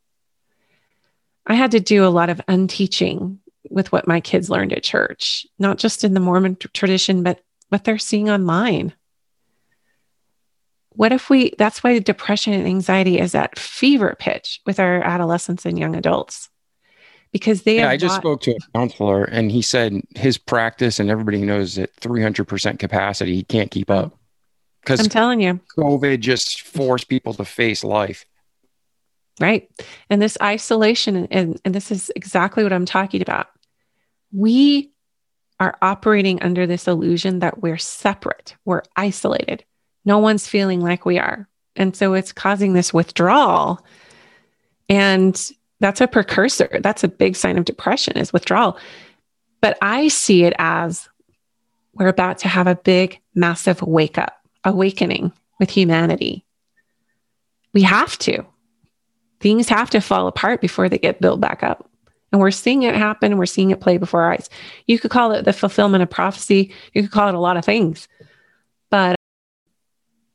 I 1.44 1.54
had 1.54 1.72
to 1.72 1.80
do 1.80 2.06
a 2.06 2.08
lot 2.08 2.30
of 2.30 2.40
unteaching 2.46 3.40
with 3.68 3.90
what 3.90 4.06
my 4.06 4.20
kids 4.20 4.48
learned 4.48 4.72
at 4.72 4.84
church, 4.84 5.44
not 5.58 5.78
just 5.78 6.04
in 6.04 6.14
the 6.14 6.20
Mormon 6.20 6.56
tradition, 6.72 7.24
but 7.24 7.40
what 7.68 7.82
they're 7.82 7.98
seeing 7.98 8.30
online. 8.30 8.94
What 10.90 11.12
if 11.12 11.28
we, 11.30 11.52
that's 11.58 11.82
why 11.82 11.98
depression 11.98 12.52
and 12.52 12.66
anxiety 12.66 13.18
is 13.18 13.34
at 13.34 13.58
fever 13.58 14.14
pitch 14.16 14.60
with 14.66 14.78
our 14.78 15.02
adolescents 15.02 15.66
and 15.66 15.76
young 15.76 15.96
adults 15.96 16.48
because 17.32 17.62
they 17.62 17.76
yeah 17.76 17.88
i 17.88 17.96
just 17.96 18.16
spoke 18.16 18.40
to 18.40 18.52
a 18.52 18.58
counselor 18.74 19.24
and 19.24 19.50
he 19.50 19.62
said 19.62 20.00
his 20.16 20.38
practice 20.38 20.98
and 20.98 21.10
everybody 21.10 21.40
knows 21.42 21.78
at 21.78 21.94
300% 21.96 22.78
capacity 22.78 23.34
he 23.34 23.42
can't 23.42 23.70
keep 23.70 23.90
up. 23.90 24.16
Because 24.82 25.00
i'm 25.00 25.08
telling 25.08 25.40
you. 25.40 25.60
Covid 25.76 26.20
just 26.20 26.62
forced 26.62 27.08
people 27.08 27.34
to 27.34 27.44
face 27.44 27.84
life. 27.84 28.24
Right. 29.38 29.70
And 30.10 30.20
this 30.20 30.36
isolation 30.42 31.26
and, 31.30 31.60
and 31.64 31.74
this 31.74 31.90
is 31.90 32.10
exactly 32.16 32.62
what 32.62 32.72
i'm 32.72 32.86
talking 32.86 33.22
about. 33.22 33.48
We 34.32 34.92
are 35.58 35.76
operating 35.82 36.42
under 36.42 36.66
this 36.66 36.88
illusion 36.88 37.40
that 37.40 37.60
we're 37.62 37.78
separate 37.78 38.56
we're 38.64 38.82
isolated. 38.96 39.64
No 40.04 40.18
one's 40.18 40.48
feeling 40.48 40.80
like 40.80 41.04
we 41.04 41.18
are. 41.18 41.46
And 41.76 41.94
so 41.94 42.14
it's 42.14 42.32
causing 42.32 42.72
this 42.72 42.92
withdrawal. 42.92 43.84
And 44.88 45.50
that's 45.80 46.00
a 46.00 46.06
precursor. 46.06 46.78
That's 46.82 47.04
a 47.04 47.08
big 47.08 47.36
sign 47.36 47.58
of 47.58 47.64
depression 47.64 48.16
is 48.16 48.32
withdrawal. 48.32 48.78
But 49.60 49.76
I 49.82 50.08
see 50.08 50.44
it 50.44 50.54
as 50.58 51.08
we're 51.94 52.08
about 52.08 52.38
to 52.38 52.48
have 52.48 52.66
a 52.66 52.76
big, 52.76 53.18
massive 53.34 53.82
wake 53.82 54.18
up, 54.18 54.40
awakening 54.64 55.32
with 55.58 55.70
humanity. 55.70 56.44
We 57.72 57.82
have 57.82 58.18
to. 58.18 58.44
Things 59.40 59.68
have 59.68 59.90
to 59.90 60.00
fall 60.00 60.26
apart 60.26 60.60
before 60.60 60.88
they 60.88 60.98
get 60.98 61.20
built 61.20 61.40
back 61.40 61.62
up. 61.62 61.88
And 62.32 62.40
we're 62.40 62.50
seeing 62.50 62.82
it 62.82 62.94
happen. 62.94 63.38
We're 63.38 63.46
seeing 63.46 63.70
it 63.70 63.80
play 63.80 63.96
before 63.98 64.22
our 64.22 64.32
eyes. 64.32 64.48
You 64.86 64.98
could 64.98 65.10
call 65.10 65.32
it 65.32 65.44
the 65.44 65.52
fulfillment 65.52 66.02
of 66.02 66.10
prophecy. 66.10 66.72
You 66.92 67.02
could 67.02 67.10
call 67.10 67.28
it 67.28 67.34
a 67.34 67.40
lot 67.40 67.56
of 67.56 67.64
things. 67.64 68.06
But 68.90 69.16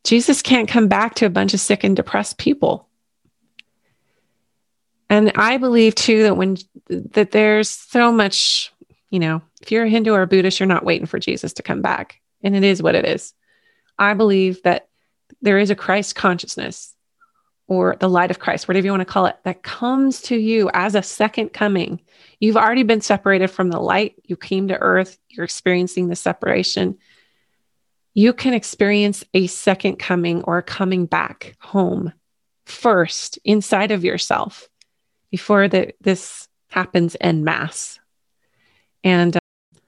Jesus 0.03 0.41
can't 0.41 0.67
come 0.67 0.87
back 0.87 1.15
to 1.15 1.25
a 1.25 1.29
bunch 1.29 1.53
of 1.53 1.59
sick 1.59 1.83
and 1.83 1.95
depressed 1.95 2.37
people. 2.37 2.89
And 5.09 5.31
I 5.35 5.57
believe 5.57 5.95
too 5.95 6.23
that 6.23 6.37
when 6.37 6.57
that 6.89 7.31
there's 7.31 7.69
so 7.69 8.11
much, 8.11 8.73
you 9.09 9.19
know, 9.19 9.41
if 9.61 9.71
you're 9.71 9.85
a 9.85 9.89
Hindu 9.89 10.11
or 10.11 10.23
a 10.23 10.27
Buddhist, 10.27 10.59
you're 10.59 10.67
not 10.67 10.85
waiting 10.85 11.07
for 11.07 11.19
Jesus 11.19 11.53
to 11.53 11.63
come 11.63 11.81
back. 11.81 12.19
And 12.43 12.55
it 12.55 12.63
is 12.63 12.81
what 12.81 12.95
it 12.95 13.05
is. 13.05 13.33
I 13.97 14.13
believe 14.13 14.61
that 14.63 14.87
there 15.41 15.57
is 15.59 15.69
a 15.69 15.75
Christ 15.75 16.15
consciousness 16.15 16.93
or 17.67 17.95
the 17.99 18.09
light 18.09 18.29
of 18.29 18.39
Christ, 18.39 18.67
whatever 18.67 18.85
you 18.85 18.91
want 18.91 19.01
to 19.01 19.05
call 19.05 19.25
it, 19.25 19.37
that 19.43 19.63
comes 19.63 20.21
to 20.23 20.35
you 20.35 20.69
as 20.73 20.93
a 20.93 21.01
second 21.01 21.49
coming. 21.53 21.99
You've 22.39 22.57
already 22.57 22.83
been 22.83 23.01
separated 23.01 23.47
from 23.47 23.69
the 23.69 23.79
light. 23.79 24.15
You 24.23 24.35
came 24.37 24.67
to 24.67 24.77
earth, 24.77 25.17
you're 25.29 25.45
experiencing 25.45 26.07
the 26.07 26.15
separation. 26.15 26.97
you 28.15 28.33
can 28.33 28.53
experience 28.53 29.23
a 29.33 29.45
second 29.45 29.97
coming 29.97 30.41
or 30.43 30.57
a 30.57 30.63
coming 30.63 31.05
back 31.05 31.55
home 31.59 32.13
first 32.65 33.37
inside 33.43 33.91
of 33.91 34.03
yourself 34.03 34.69
before 35.35 35.67
the, 35.67 35.93
this 35.99 36.47
happens 36.69 37.17
en 37.19 37.43
masse. 37.43 37.99
And 39.03 39.35
uh, 39.35 39.39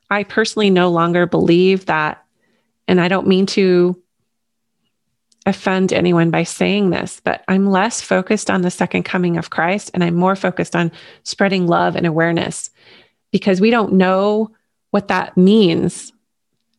I 0.09 0.25
personally 0.25 0.69
no 0.69 0.89
longer 0.89 1.25
believe 1.25 1.85
that, 1.85 2.21
and 2.85 2.99
I 2.99 3.07
don't 3.07 3.27
mean 3.27 3.45
to 3.45 3.97
offend 5.45 5.93
anyone 5.93 6.31
by 6.31 6.43
saying 6.43 6.89
this, 6.89 7.21
but 7.23 7.45
I'm 7.47 7.65
less 7.65 8.01
focused 8.01 8.49
on 8.49 8.61
the 8.61 8.69
second 8.69 9.03
coming 9.03 9.37
of 9.37 9.49
Christ 9.49 9.89
and 9.93 10.03
I'm 10.03 10.15
more 10.15 10.35
focused 10.35 10.75
on 10.75 10.91
spreading 11.23 11.65
love 11.65 11.95
and 11.95 12.05
awareness 12.05 12.69
because 13.31 13.61
we 13.61 13.69
don't 13.69 13.93
know 13.93 14.51
what 14.91 15.07
that 15.07 15.37
means. 15.37 16.11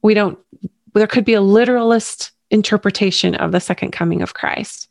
We 0.02 0.12
don't, 0.12 0.38
there 0.92 1.06
could 1.06 1.24
be 1.24 1.32
a 1.32 1.40
literalist 1.40 2.32
interpretation 2.50 3.34
of 3.34 3.52
the 3.52 3.60
second 3.60 3.92
coming 3.92 4.20
of 4.20 4.34
Christ, 4.34 4.87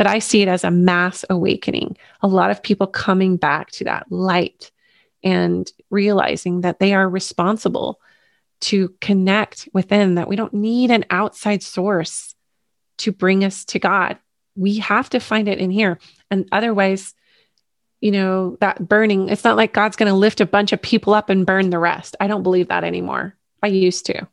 but 0.00 0.06
I 0.06 0.18
see 0.18 0.40
it 0.40 0.48
as 0.48 0.64
a 0.64 0.70
mass 0.70 1.26
awakening. 1.28 1.94
A 2.22 2.26
lot 2.26 2.50
of 2.50 2.62
people 2.62 2.86
coming 2.86 3.36
back 3.36 3.70
to 3.72 3.84
that 3.84 4.10
light 4.10 4.70
and 5.22 5.70
realizing 5.90 6.62
that 6.62 6.78
they 6.78 6.94
are 6.94 7.06
responsible 7.06 8.00
to 8.62 8.94
connect 9.02 9.68
within, 9.74 10.14
that 10.14 10.26
we 10.26 10.36
don't 10.36 10.54
need 10.54 10.90
an 10.90 11.04
outside 11.10 11.62
source 11.62 12.34
to 12.96 13.12
bring 13.12 13.44
us 13.44 13.66
to 13.66 13.78
God. 13.78 14.16
We 14.56 14.78
have 14.78 15.10
to 15.10 15.20
find 15.20 15.48
it 15.48 15.58
in 15.58 15.70
here. 15.70 15.98
And 16.30 16.48
otherwise, 16.50 17.14
you 18.00 18.12
know, 18.12 18.56
that 18.60 18.88
burning, 18.88 19.28
it's 19.28 19.44
not 19.44 19.58
like 19.58 19.74
God's 19.74 19.96
going 19.96 20.10
to 20.10 20.16
lift 20.16 20.40
a 20.40 20.46
bunch 20.46 20.72
of 20.72 20.80
people 20.80 21.12
up 21.12 21.28
and 21.28 21.44
burn 21.44 21.68
the 21.68 21.78
rest. 21.78 22.16
I 22.20 22.26
don't 22.26 22.42
believe 22.42 22.68
that 22.68 22.84
anymore. 22.84 23.36
I 23.62 23.66
used 23.66 24.06
to. 24.06 24.26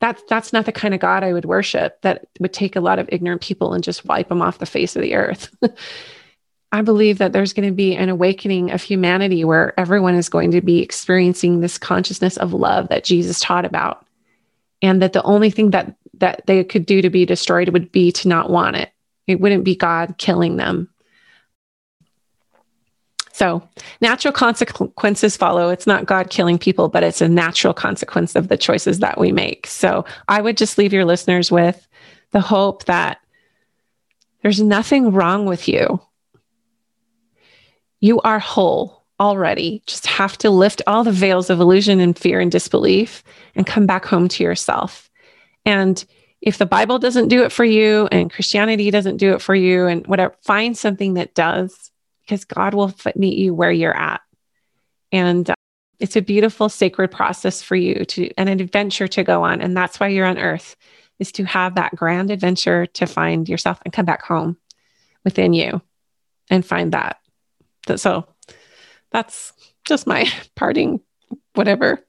That's 0.00 0.22
that's 0.28 0.52
not 0.52 0.64
the 0.64 0.72
kind 0.72 0.94
of 0.94 1.00
God 1.00 1.24
I 1.24 1.32
would 1.32 1.44
worship 1.44 2.00
that 2.02 2.26
would 2.38 2.52
take 2.52 2.76
a 2.76 2.80
lot 2.80 2.98
of 2.98 3.08
ignorant 3.10 3.40
people 3.40 3.74
and 3.74 3.82
just 3.82 4.04
wipe 4.04 4.28
them 4.28 4.42
off 4.42 4.58
the 4.58 4.66
face 4.66 4.94
of 4.94 5.02
the 5.02 5.14
earth. 5.14 5.54
I 6.72 6.82
believe 6.82 7.18
that 7.18 7.32
there's 7.32 7.54
going 7.54 7.68
to 7.68 7.74
be 7.74 7.96
an 7.96 8.10
awakening 8.10 8.72
of 8.72 8.82
humanity 8.82 9.44
where 9.44 9.78
everyone 9.80 10.14
is 10.14 10.28
going 10.28 10.50
to 10.50 10.60
be 10.60 10.82
experiencing 10.82 11.60
this 11.60 11.78
consciousness 11.78 12.36
of 12.36 12.52
love 12.52 12.88
that 12.88 13.04
Jesus 13.04 13.40
taught 13.40 13.64
about. 13.64 14.04
And 14.82 15.00
that 15.02 15.14
the 15.14 15.22
only 15.22 15.50
thing 15.50 15.70
that 15.70 15.96
that 16.18 16.42
they 16.46 16.62
could 16.64 16.86
do 16.86 17.02
to 17.02 17.10
be 17.10 17.24
destroyed 17.24 17.70
would 17.70 17.90
be 17.90 18.12
to 18.12 18.28
not 18.28 18.50
want 18.50 18.76
it. 18.76 18.92
It 19.26 19.40
wouldn't 19.40 19.64
be 19.64 19.76
God 19.76 20.16
killing 20.18 20.56
them. 20.56 20.88
So, 23.38 23.62
natural 24.00 24.32
consequences 24.32 25.36
follow. 25.36 25.70
It's 25.70 25.86
not 25.86 26.06
God 26.06 26.28
killing 26.28 26.58
people, 26.58 26.88
but 26.88 27.04
it's 27.04 27.20
a 27.20 27.28
natural 27.28 27.72
consequence 27.72 28.34
of 28.34 28.48
the 28.48 28.56
choices 28.56 28.98
that 28.98 29.16
we 29.16 29.30
make. 29.30 29.68
So, 29.68 30.04
I 30.26 30.40
would 30.40 30.56
just 30.56 30.76
leave 30.76 30.92
your 30.92 31.04
listeners 31.04 31.48
with 31.48 31.86
the 32.32 32.40
hope 32.40 32.86
that 32.86 33.20
there's 34.42 34.60
nothing 34.60 35.12
wrong 35.12 35.44
with 35.44 35.68
you. 35.68 36.00
You 38.00 38.20
are 38.22 38.40
whole 38.40 39.04
already. 39.20 39.84
Just 39.86 40.08
have 40.08 40.36
to 40.38 40.50
lift 40.50 40.82
all 40.88 41.04
the 41.04 41.12
veils 41.12 41.48
of 41.48 41.60
illusion 41.60 42.00
and 42.00 42.18
fear 42.18 42.40
and 42.40 42.50
disbelief 42.50 43.22
and 43.54 43.64
come 43.64 43.86
back 43.86 44.04
home 44.04 44.26
to 44.30 44.42
yourself. 44.42 45.08
And 45.64 46.04
if 46.40 46.58
the 46.58 46.66
Bible 46.66 46.98
doesn't 46.98 47.28
do 47.28 47.44
it 47.44 47.52
for 47.52 47.64
you 47.64 48.08
and 48.10 48.32
Christianity 48.32 48.90
doesn't 48.90 49.18
do 49.18 49.34
it 49.34 49.42
for 49.42 49.54
you 49.54 49.86
and 49.86 50.04
whatever, 50.08 50.34
find 50.42 50.76
something 50.76 51.14
that 51.14 51.36
does 51.36 51.92
because 52.28 52.44
God 52.44 52.74
will 52.74 52.94
meet 53.16 53.38
you 53.38 53.54
where 53.54 53.72
you're 53.72 53.96
at. 53.96 54.20
And 55.10 55.48
uh, 55.48 55.54
it's 55.98 56.16
a 56.16 56.22
beautiful 56.22 56.68
sacred 56.68 57.10
process 57.10 57.62
for 57.62 57.74
you 57.74 58.04
to 58.04 58.30
and 58.36 58.50
an 58.50 58.60
adventure 58.60 59.08
to 59.08 59.24
go 59.24 59.42
on. 59.42 59.62
And 59.62 59.74
that's 59.74 59.98
why 59.98 60.08
you're 60.08 60.26
on 60.26 60.38
earth 60.38 60.76
is 61.18 61.32
to 61.32 61.44
have 61.44 61.74
that 61.74 61.96
grand 61.96 62.30
adventure 62.30 62.86
to 62.86 63.06
find 63.06 63.48
yourself 63.48 63.80
and 63.84 63.92
come 63.92 64.04
back 64.04 64.22
home 64.22 64.58
within 65.24 65.54
you 65.54 65.80
and 66.50 66.64
find 66.64 66.92
that. 66.92 67.16
So 67.96 68.28
that's 69.10 69.54
just 69.86 70.06
my 70.06 70.30
parting 70.54 71.00
whatever. 71.54 72.04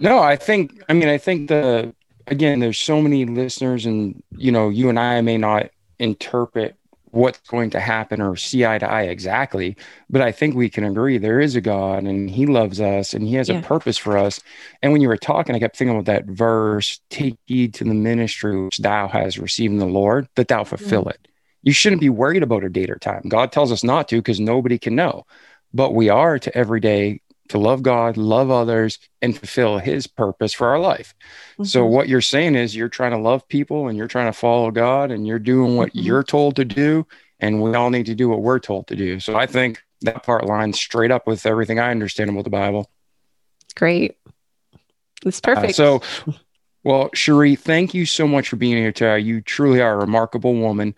No 0.00 0.18
i 0.18 0.34
think 0.34 0.82
i 0.88 0.92
mean 0.92 1.08
i 1.08 1.16
think 1.16 1.48
the 1.48 1.94
again 2.26 2.58
there's 2.58 2.78
so 2.78 3.00
many 3.00 3.24
listeners 3.24 3.86
and 3.86 4.20
you 4.36 4.50
know 4.50 4.68
you 4.68 4.88
and 4.88 4.98
i 4.98 5.20
may 5.20 5.38
not 5.38 5.70
interpret 6.00 6.76
what's 7.14 7.38
going 7.48 7.70
to 7.70 7.80
happen 7.80 8.20
or 8.20 8.36
see 8.36 8.66
eye 8.66 8.78
to 8.78 8.90
eye 8.90 9.02
exactly. 9.02 9.76
But 10.10 10.22
I 10.22 10.32
think 10.32 10.54
we 10.54 10.68
can 10.68 10.84
agree 10.84 11.18
there 11.18 11.40
is 11.40 11.56
a 11.56 11.60
God 11.60 12.04
and 12.04 12.28
he 12.28 12.46
loves 12.46 12.80
us 12.80 13.14
and 13.14 13.26
he 13.26 13.34
has 13.34 13.48
yeah. 13.48 13.58
a 13.58 13.62
purpose 13.62 13.96
for 13.96 14.18
us. 14.18 14.40
And 14.82 14.92
when 14.92 15.00
you 15.00 15.08
were 15.08 15.16
talking, 15.16 15.54
I 15.54 15.60
kept 15.60 15.76
thinking 15.76 15.96
about 15.96 16.06
that 16.06 16.26
verse 16.26 17.00
take 17.10 17.36
heed 17.46 17.74
to 17.74 17.84
the 17.84 17.94
ministry 17.94 18.64
which 18.64 18.78
thou 18.78 19.08
has 19.08 19.38
received 19.38 19.72
in 19.72 19.78
the 19.78 19.86
Lord, 19.86 20.28
that 20.34 20.48
thou 20.48 20.64
fulfill 20.64 21.02
mm-hmm. 21.02 21.10
it. 21.10 21.28
You 21.62 21.72
shouldn't 21.72 22.00
be 22.00 22.10
worried 22.10 22.42
about 22.42 22.64
a 22.64 22.68
date 22.68 22.90
or 22.90 22.96
time. 22.96 23.22
God 23.28 23.52
tells 23.52 23.72
us 23.72 23.84
not 23.84 24.08
to 24.08 24.16
because 24.16 24.40
nobody 24.40 24.78
can 24.78 24.94
know. 24.94 25.26
But 25.72 25.94
we 25.94 26.08
are 26.08 26.38
to 26.38 26.56
every 26.56 26.78
day 26.78 27.20
to 27.48 27.58
love 27.58 27.82
God, 27.82 28.16
love 28.16 28.50
others, 28.50 28.98
and 29.20 29.36
fulfill 29.36 29.78
His 29.78 30.06
purpose 30.06 30.52
for 30.52 30.68
our 30.68 30.78
life. 30.78 31.14
Mm-hmm. 31.54 31.64
So, 31.64 31.84
what 31.84 32.08
you're 32.08 32.20
saying 32.20 32.54
is 32.54 32.74
you're 32.74 32.88
trying 32.88 33.12
to 33.12 33.18
love 33.18 33.46
people 33.48 33.88
and 33.88 33.98
you're 33.98 34.08
trying 34.08 34.26
to 34.26 34.38
follow 34.38 34.70
God 34.70 35.10
and 35.10 35.26
you're 35.26 35.38
doing 35.38 35.76
what 35.76 35.90
mm-hmm. 35.90 36.00
you're 36.00 36.22
told 36.22 36.56
to 36.56 36.64
do. 36.64 37.06
And 37.40 37.60
we 37.60 37.74
all 37.74 37.90
need 37.90 38.06
to 38.06 38.14
do 38.14 38.28
what 38.28 38.40
we're 38.40 38.60
told 38.60 38.86
to 38.88 38.96
do. 38.96 39.20
So, 39.20 39.36
I 39.36 39.46
think 39.46 39.82
that 40.02 40.22
part 40.22 40.46
lines 40.46 40.78
straight 40.78 41.10
up 41.10 41.26
with 41.26 41.46
everything 41.46 41.78
I 41.78 41.90
understand 41.90 42.30
about 42.30 42.44
the 42.44 42.50
Bible. 42.50 42.90
Great. 43.74 44.16
It's 45.24 45.40
uh, 45.44 45.54
perfect. 45.54 45.78
Uh, 45.78 46.00
so, 46.00 46.02
well, 46.84 47.10
Cherie, 47.14 47.56
thank 47.56 47.94
you 47.94 48.06
so 48.06 48.26
much 48.26 48.48
for 48.48 48.56
being 48.56 48.76
here 48.76 48.92
today. 48.92 49.20
You 49.20 49.40
truly 49.40 49.80
are 49.80 49.94
a 49.94 49.98
remarkable 49.98 50.54
woman. 50.54 50.94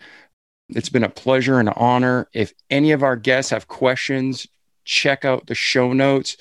It's 0.69 0.89
been 0.89 1.03
a 1.03 1.09
pleasure 1.09 1.59
and 1.59 1.69
an 1.69 1.75
honor. 1.77 2.29
If 2.33 2.53
any 2.69 2.91
of 2.91 3.03
our 3.03 3.15
guests 3.15 3.51
have 3.51 3.67
questions, 3.67 4.47
check 4.87 5.25
out 5.25 5.45
the 5.45 5.55
show 5.55 5.93
notes. 5.93 6.37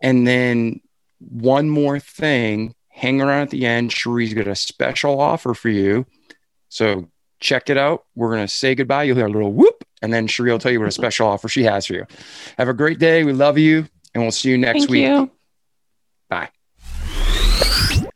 And 0.00 0.26
then 0.26 0.80
one 1.18 1.68
more 1.68 1.98
thing, 1.98 2.74
hang 2.88 3.20
around 3.20 3.42
at 3.42 3.50
the 3.50 3.66
end. 3.66 3.90
Cherie's 3.90 4.32
got 4.32 4.46
a 4.46 4.54
special 4.54 5.20
offer 5.20 5.52
for 5.52 5.68
you. 5.68 6.06
So 6.68 7.08
check 7.40 7.68
it 7.68 7.76
out. 7.76 8.04
We're 8.14 8.30
going 8.30 8.46
to 8.46 8.52
say 8.52 8.74
goodbye. 8.74 9.02
You'll 9.04 9.16
hear 9.16 9.26
a 9.26 9.30
little 9.30 9.52
whoop, 9.52 9.84
and 10.00 10.12
then 10.12 10.26
Cherie 10.26 10.50
will 10.50 10.58
tell 10.58 10.72
you 10.72 10.80
what 10.80 10.88
a 10.88 10.92
special 10.92 11.26
offer 11.26 11.48
she 11.48 11.64
has 11.64 11.86
for 11.86 11.94
you. 11.94 12.06
Have 12.56 12.68
a 12.68 12.74
great 12.74 12.98
day. 12.98 13.24
We 13.24 13.32
love 13.32 13.58
you, 13.58 13.86
and 14.14 14.22
we'll 14.22 14.30
see 14.30 14.50
you 14.50 14.58
next 14.58 14.80
Thank 14.80 14.90
week. 14.90 15.02
You. 15.06 15.30
Bye. 16.28 16.50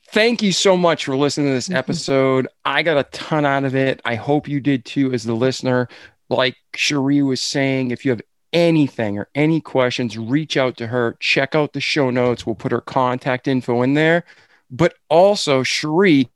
Thank 0.08 0.42
you 0.42 0.52
so 0.52 0.76
much 0.76 1.06
for 1.06 1.16
listening 1.16 1.48
to 1.48 1.54
this 1.54 1.68
mm-hmm. 1.68 1.78
episode. 1.78 2.46
I 2.64 2.82
got 2.82 2.98
a 2.98 3.04
ton 3.04 3.46
out 3.46 3.64
of 3.64 3.74
it. 3.74 4.00
I 4.04 4.14
hope 4.14 4.46
you 4.46 4.60
did 4.60 4.84
too, 4.84 5.12
as 5.12 5.24
the 5.24 5.34
listener. 5.34 5.88
Like 6.28 6.56
Cherie 6.74 7.22
was 7.22 7.40
saying, 7.40 7.90
if 7.90 8.04
you 8.04 8.10
have 8.10 8.20
anything 8.52 9.18
or 9.18 9.28
any 9.34 9.60
questions, 9.60 10.18
reach 10.18 10.56
out 10.56 10.76
to 10.78 10.88
her. 10.88 11.16
Check 11.20 11.54
out 11.54 11.72
the 11.72 11.80
show 11.80 12.10
notes. 12.10 12.46
We'll 12.46 12.54
put 12.54 12.72
her 12.72 12.80
contact 12.80 13.48
info 13.48 13.82
in 13.82 13.94
there. 13.94 14.24
But 14.70 14.94
also, 15.08 15.62
Cherie, 15.62 16.28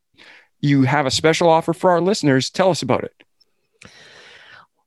you 0.61 0.83
have 0.83 1.07
a 1.07 1.11
special 1.11 1.49
offer 1.49 1.73
for 1.73 1.91
our 1.91 2.01
listeners. 2.01 2.51
Tell 2.51 2.71
us 2.71 2.83
about 2.83 3.05
it. 3.05 3.23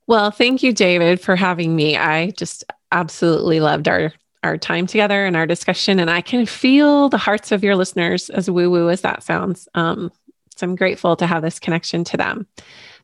Well, 0.06 0.30
thank 0.30 0.62
you, 0.62 0.72
David, 0.72 1.20
for 1.20 1.36
having 1.36 1.76
me. 1.76 1.96
I 1.96 2.30
just 2.30 2.64
absolutely 2.92 3.60
loved 3.60 3.88
our 3.88 4.12
our 4.42 4.56
time 4.56 4.86
together 4.86 5.26
and 5.26 5.36
our 5.36 5.46
discussion, 5.46 6.00
and 6.00 6.10
I 6.10 6.22
can 6.22 6.46
feel 6.46 7.10
the 7.10 7.18
hearts 7.18 7.52
of 7.52 7.62
your 7.62 7.76
listeners, 7.76 8.30
as 8.30 8.50
woo 8.50 8.70
woo 8.70 8.88
as 8.88 9.02
that 9.02 9.22
sounds. 9.22 9.68
Um, 9.74 10.10
so 10.56 10.66
I'm 10.66 10.76
grateful 10.76 11.14
to 11.16 11.26
have 11.26 11.42
this 11.42 11.58
connection 11.58 12.04
to 12.04 12.16
them. 12.16 12.46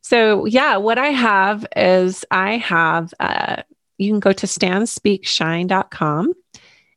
So, 0.01 0.47
yeah, 0.47 0.77
what 0.77 0.99
I 0.99 1.09
have 1.09 1.67
is 1.77 2.25
I 2.31 2.57
have 2.59 3.13
uh, 3.21 3.63
you 3.99 4.11
can 4.11 4.21
go 4.21 4.33
to 4.33 4.47
standspeakshine.com 4.47 6.33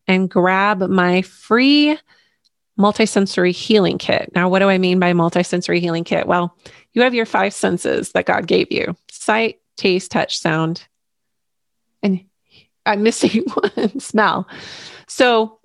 and 0.07 0.29
grab 0.29 0.81
my 0.81 1.21
free 1.21 1.97
multisensory 2.77 3.51
healing 3.51 3.97
kit. 3.97 4.31
Now, 4.33 4.49
what 4.49 4.59
do 4.59 4.69
I 4.69 4.77
mean 4.77 4.99
by 4.99 5.13
multisensory 5.13 5.79
healing 5.79 6.03
kit? 6.03 6.27
Well, 6.27 6.57
you 6.93 7.01
have 7.01 7.13
your 7.13 7.25
five 7.25 7.53
senses 7.53 8.13
that 8.13 8.25
God 8.25 8.47
gave 8.47 8.71
you 8.71 8.95
sight, 9.11 9.59
taste, 9.77 10.11
touch, 10.11 10.39
sound, 10.39 10.87
and 12.01 12.23
I'm 12.85 13.03
missing 13.03 13.43
one 13.53 13.99
smell. 13.99 14.47
So, 15.07 15.59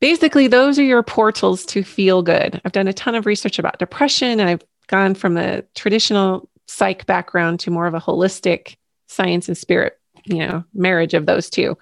basically, 0.00 0.46
those 0.48 0.78
are 0.78 0.84
your 0.84 1.02
portals 1.02 1.66
to 1.66 1.82
feel 1.82 2.22
good. 2.22 2.60
I've 2.64 2.72
done 2.72 2.88
a 2.88 2.92
ton 2.92 3.14
of 3.14 3.26
research 3.26 3.58
about 3.58 3.78
depression, 3.78 4.40
and 4.40 4.48
I've 4.48 4.64
gone 4.86 5.14
from 5.14 5.34
the 5.34 5.66
traditional 5.74 6.48
psych 6.66 7.06
background 7.06 7.60
to 7.60 7.70
more 7.70 7.86
of 7.86 7.94
a 7.94 8.00
holistic 8.00 8.76
science 9.06 9.48
and 9.48 9.56
spirit 9.56 9.97
you 10.28 10.46
know, 10.46 10.64
marriage 10.74 11.14
of 11.14 11.26
those 11.26 11.50
two. 11.50 11.76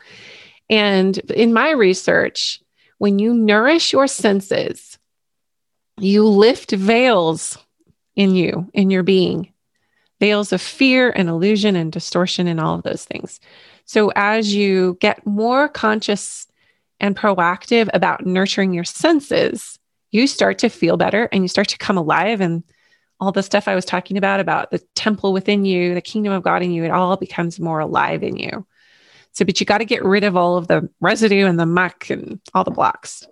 And 0.69 1.19
in 1.31 1.53
my 1.53 1.71
research, 1.71 2.61
when 2.99 3.19
you 3.19 3.35
nourish 3.35 3.93
your 3.93 4.07
senses, 4.07 4.99
you 5.99 6.25
lift 6.27 6.73
veils 6.73 7.59
in 8.15 8.35
you, 8.35 8.71
in 8.73 8.91
your 8.91 9.03
being, 9.03 9.53
veils 10.21 10.53
of 10.53 10.61
fear 10.61 11.11
and 11.11 11.29
illusion 11.29 11.77
and 11.77 11.93
distortion 11.93 12.47
and 12.47 12.61
all 12.61 12.75
of 12.75 12.83
those 12.83 13.05
things. 13.05 13.41
So 13.85 14.11
as 14.17 14.55
you 14.55 14.97
get 15.01 15.27
more 15.27 15.69
conscious 15.69 16.47
and 16.99 17.17
proactive 17.17 17.89
about 17.93 18.27
nurturing 18.27 18.73
your 18.73 18.85
senses, 18.85 19.79
you 20.11 20.27
start 20.27 20.59
to 20.59 20.69
feel 20.69 20.97
better 20.97 21.29
and 21.31 21.45
you 21.45 21.49
start 21.49 21.69
to 21.69 21.79
come 21.79 21.99
alive 21.99 22.41
and 22.41 22.65
all 23.21 23.33
the 23.33 23.43
stuff 23.43 23.69
I 23.69 23.75
was 23.75 23.85
talking 23.85 24.17
about, 24.17 24.41
about 24.41 24.71
the 24.71 24.79
temple 24.95 25.33
within 25.33 25.65
you, 25.65 25.95
the 25.95 26.01
kingdom 26.01 26.33
of 26.33 26.43
God 26.43 26.63
in 26.63 26.71
you, 26.71 26.85
it 26.85 26.91
all 26.91 27.17
becomes 27.17 27.59
more 27.59 27.81
alive 27.81 28.23
in 28.23 28.37
you. 28.37 28.67
So, 29.33 29.45
but 29.45 29.61
you 29.61 29.67
got 29.67 29.79
to 29.79 29.85
get 29.85 30.05
rid 30.05 30.25
of 30.25 30.37
all 30.37 30.57
of 30.57 30.69
the 30.69 30.89
residue 31.01 31.47
and 31.47 31.59
the 31.59 31.67
muck 31.67 32.11
and 32.11 32.41
all 32.55 32.65
the 32.65 32.71
blocks. 32.71 33.27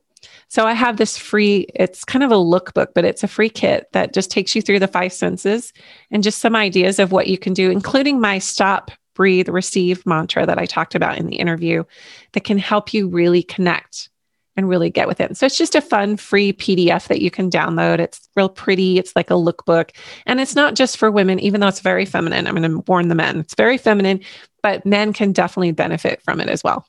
So 0.48 0.66
I 0.66 0.73
have 0.73 0.97
this 0.97 1.19
free, 1.19 1.66
it's 1.74 2.05
kind 2.05 2.23
of 2.23 2.31
a 2.31 2.36
lookbook, 2.36 2.89
but 2.94 3.05
it's 3.05 3.24
a 3.24 3.28
free 3.28 3.48
kit 3.48 3.89
that 3.93 4.15
just 4.15 4.31
takes 4.31 4.55
you 4.55 4.62
through 4.62 4.78
the 4.78 4.89
five 4.89 5.12
senses 5.12 5.73
and 6.11 6.23
just 6.23 6.39
some 6.39 6.56
ideas 6.56 6.98
of 6.98 7.12
what 7.12 7.27
you 7.27 7.39
can 7.39 7.52
do, 7.55 7.70
including 7.70 8.20
my 8.20 8.39
stop, 8.39 8.90
breathe, 9.15 9.48
receive 9.48 10.05
mantra 10.06 10.47
that 10.47 10.59
I 10.59 10.66
talked 10.66 10.94
about 10.94 11.19
in 11.19 11.27
the 11.27 11.36
interview 11.36 11.85
that 12.32 12.44
can 12.44 12.59
help 12.59 12.93
you 12.93 13.09
really 13.09 13.43
connect 13.43 14.11
and 14.57 14.69
really 14.69 14.91
get 14.91 15.09
with 15.09 15.21
it. 15.21 15.37
So 15.37 15.47
it's 15.47 15.59
just 15.59 15.75
a 15.75 15.81
fun 15.81 16.17
free 16.17 16.53
PDF 16.53 17.09
that 17.09 17.21
you 17.21 17.31
can 17.31 17.51
download. 17.51 17.99
It's 17.99 18.29
real 18.37 18.49
pretty. 18.49 18.99
It's 18.99 19.15
like 19.17 19.31
a 19.31 19.35
lookbook. 19.35 19.91
And 20.27 20.41
it's 20.41 20.55
not 20.55 20.75
just 20.75 20.97
for 20.97 21.11
women, 21.11 21.41
even 21.41 21.61
though 21.61 21.69
it's 21.69 21.81
very 21.81 22.05
feminine. 22.05 22.47
I'm 22.47 22.55
going 22.55 22.71
to 22.71 22.85
warn 22.87 23.09
the 23.09 23.15
men. 23.15 23.41
It's 23.41 23.55
very 23.55 23.79
feminine, 23.79 24.21
but 24.63 24.87
men 24.87 25.13
can 25.13 25.33
definitely 25.33 25.73
benefit 25.73 26.23
from 26.23 26.41
it 26.41 26.49
as 26.49 26.63
well. 26.63 26.87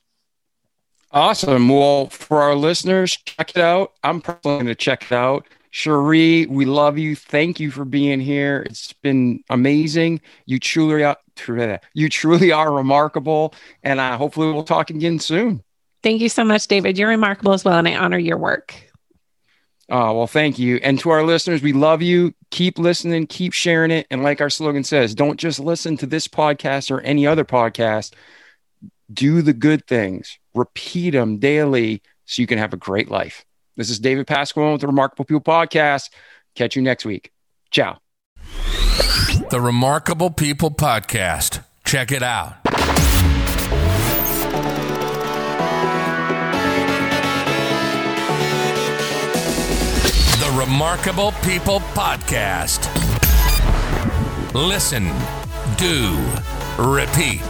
Awesome. 1.12 1.70
Well, 1.70 2.08
for 2.08 2.42
our 2.42 2.56
listeners, 2.56 3.18
check 3.26 3.52
it 3.52 3.62
out. 3.62 3.94
I'm 4.04 4.22
personally 4.22 4.58
going 4.58 4.66
to 4.68 4.76
check 4.76 5.04
it 5.04 5.12
out. 5.12 5.48
Cherie, 5.72 6.46
we 6.46 6.66
love 6.66 6.98
you. 6.98 7.16
Thank 7.16 7.60
you 7.60 7.70
for 7.70 7.84
being 7.84 8.20
here. 8.20 8.64
It's 8.66 8.94
been 8.94 9.44
amazing. 9.50 10.22
You 10.46 10.60
truly 10.60 11.04
are, 11.04 11.18
you 11.94 12.10
truly 12.10 12.52
are 12.52 12.72
remarkable, 12.72 13.54
and 13.84 14.00
uh, 14.00 14.18
hopefully 14.18 14.54
we'll 14.54 14.64
talk 14.64 14.90
again 14.90 15.20
soon. 15.20 15.64
Thank 16.06 16.22
you 16.22 16.30
so 16.30 16.44
much, 16.44 16.68
David. 16.68 17.00
You're 17.00 17.10
remarkable 17.10 17.54
as 17.54 17.66
well, 17.66 17.80
and 17.80 17.88
I 17.88 17.96
honor 17.96 18.20
your 18.20 18.38
work. 18.38 18.76
Oh, 19.90 20.16
well, 20.16 20.28
thank 20.28 20.60
you. 20.60 20.76
And 20.84 21.00
to 21.00 21.10
our 21.10 21.24
listeners, 21.24 21.64
we 21.64 21.74
love 21.74 22.04
you. 22.04 22.32
Keep 22.52 22.78
listening, 22.78 23.26
keep 23.26 23.54
sharing 23.54 23.90
it. 23.90 24.06
And 24.12 24.22
like 24.22 24.40
our 24.40 24.52
slogan 24.52 24.84
says, 24.84 25.16
don't 25.16 25.40
just 25.40 25.60
listen 25.60 25.98
to 25.98 26.06
this 26.06 26.28
podcast 26.28 26.92
or 26.92 27.02
any 27.02 27.26
other 27.26 27.44
podcast. 27.44 28.14
Do 29.12 29.42
the 29.42 29.52
good 29.52 29.88
things, 29.88 30.38
repeat 30.54 31.10
them 31.10 31.40
daily 31.40 32.04
so 32.26 32.40
you 32.40 32.46
can 32.46 32.60
have 32.60 32.74
a 32.74 32.78
great 32.78 33.10
life. 33.10 33.44
This 33.76 33.90
is 33.90 33.98
David 33.98 34.28
Pasquale 34.28 34.74
with 34.74 34.82
the 34.82 34.88
Remarkable 34.88 35.26
People 35.26 35.42
Podcast. 35.42 36.12
Catch 36.54 36.76
you 36.76 36.84
next 36.84 37.06
week. 37.06 37.32
Ciao. 37.72 37.98
The 39.50 39.60
Remarkable 39.60 40.30
People 40.30 40.70
Podcast. 40.70 41.64
Check 41.84 42.12
it 42.12 42.22
out. 42.22 42.65
Remarkable 50.68 51.32
People 51.44 51.80
Podcast. 51.94 52.90
Listen, 54.56 55.12
do, 55.78 56.18
repeat 56.80 57.46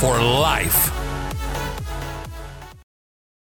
for 0.00 0.18
life. 0.18 0.93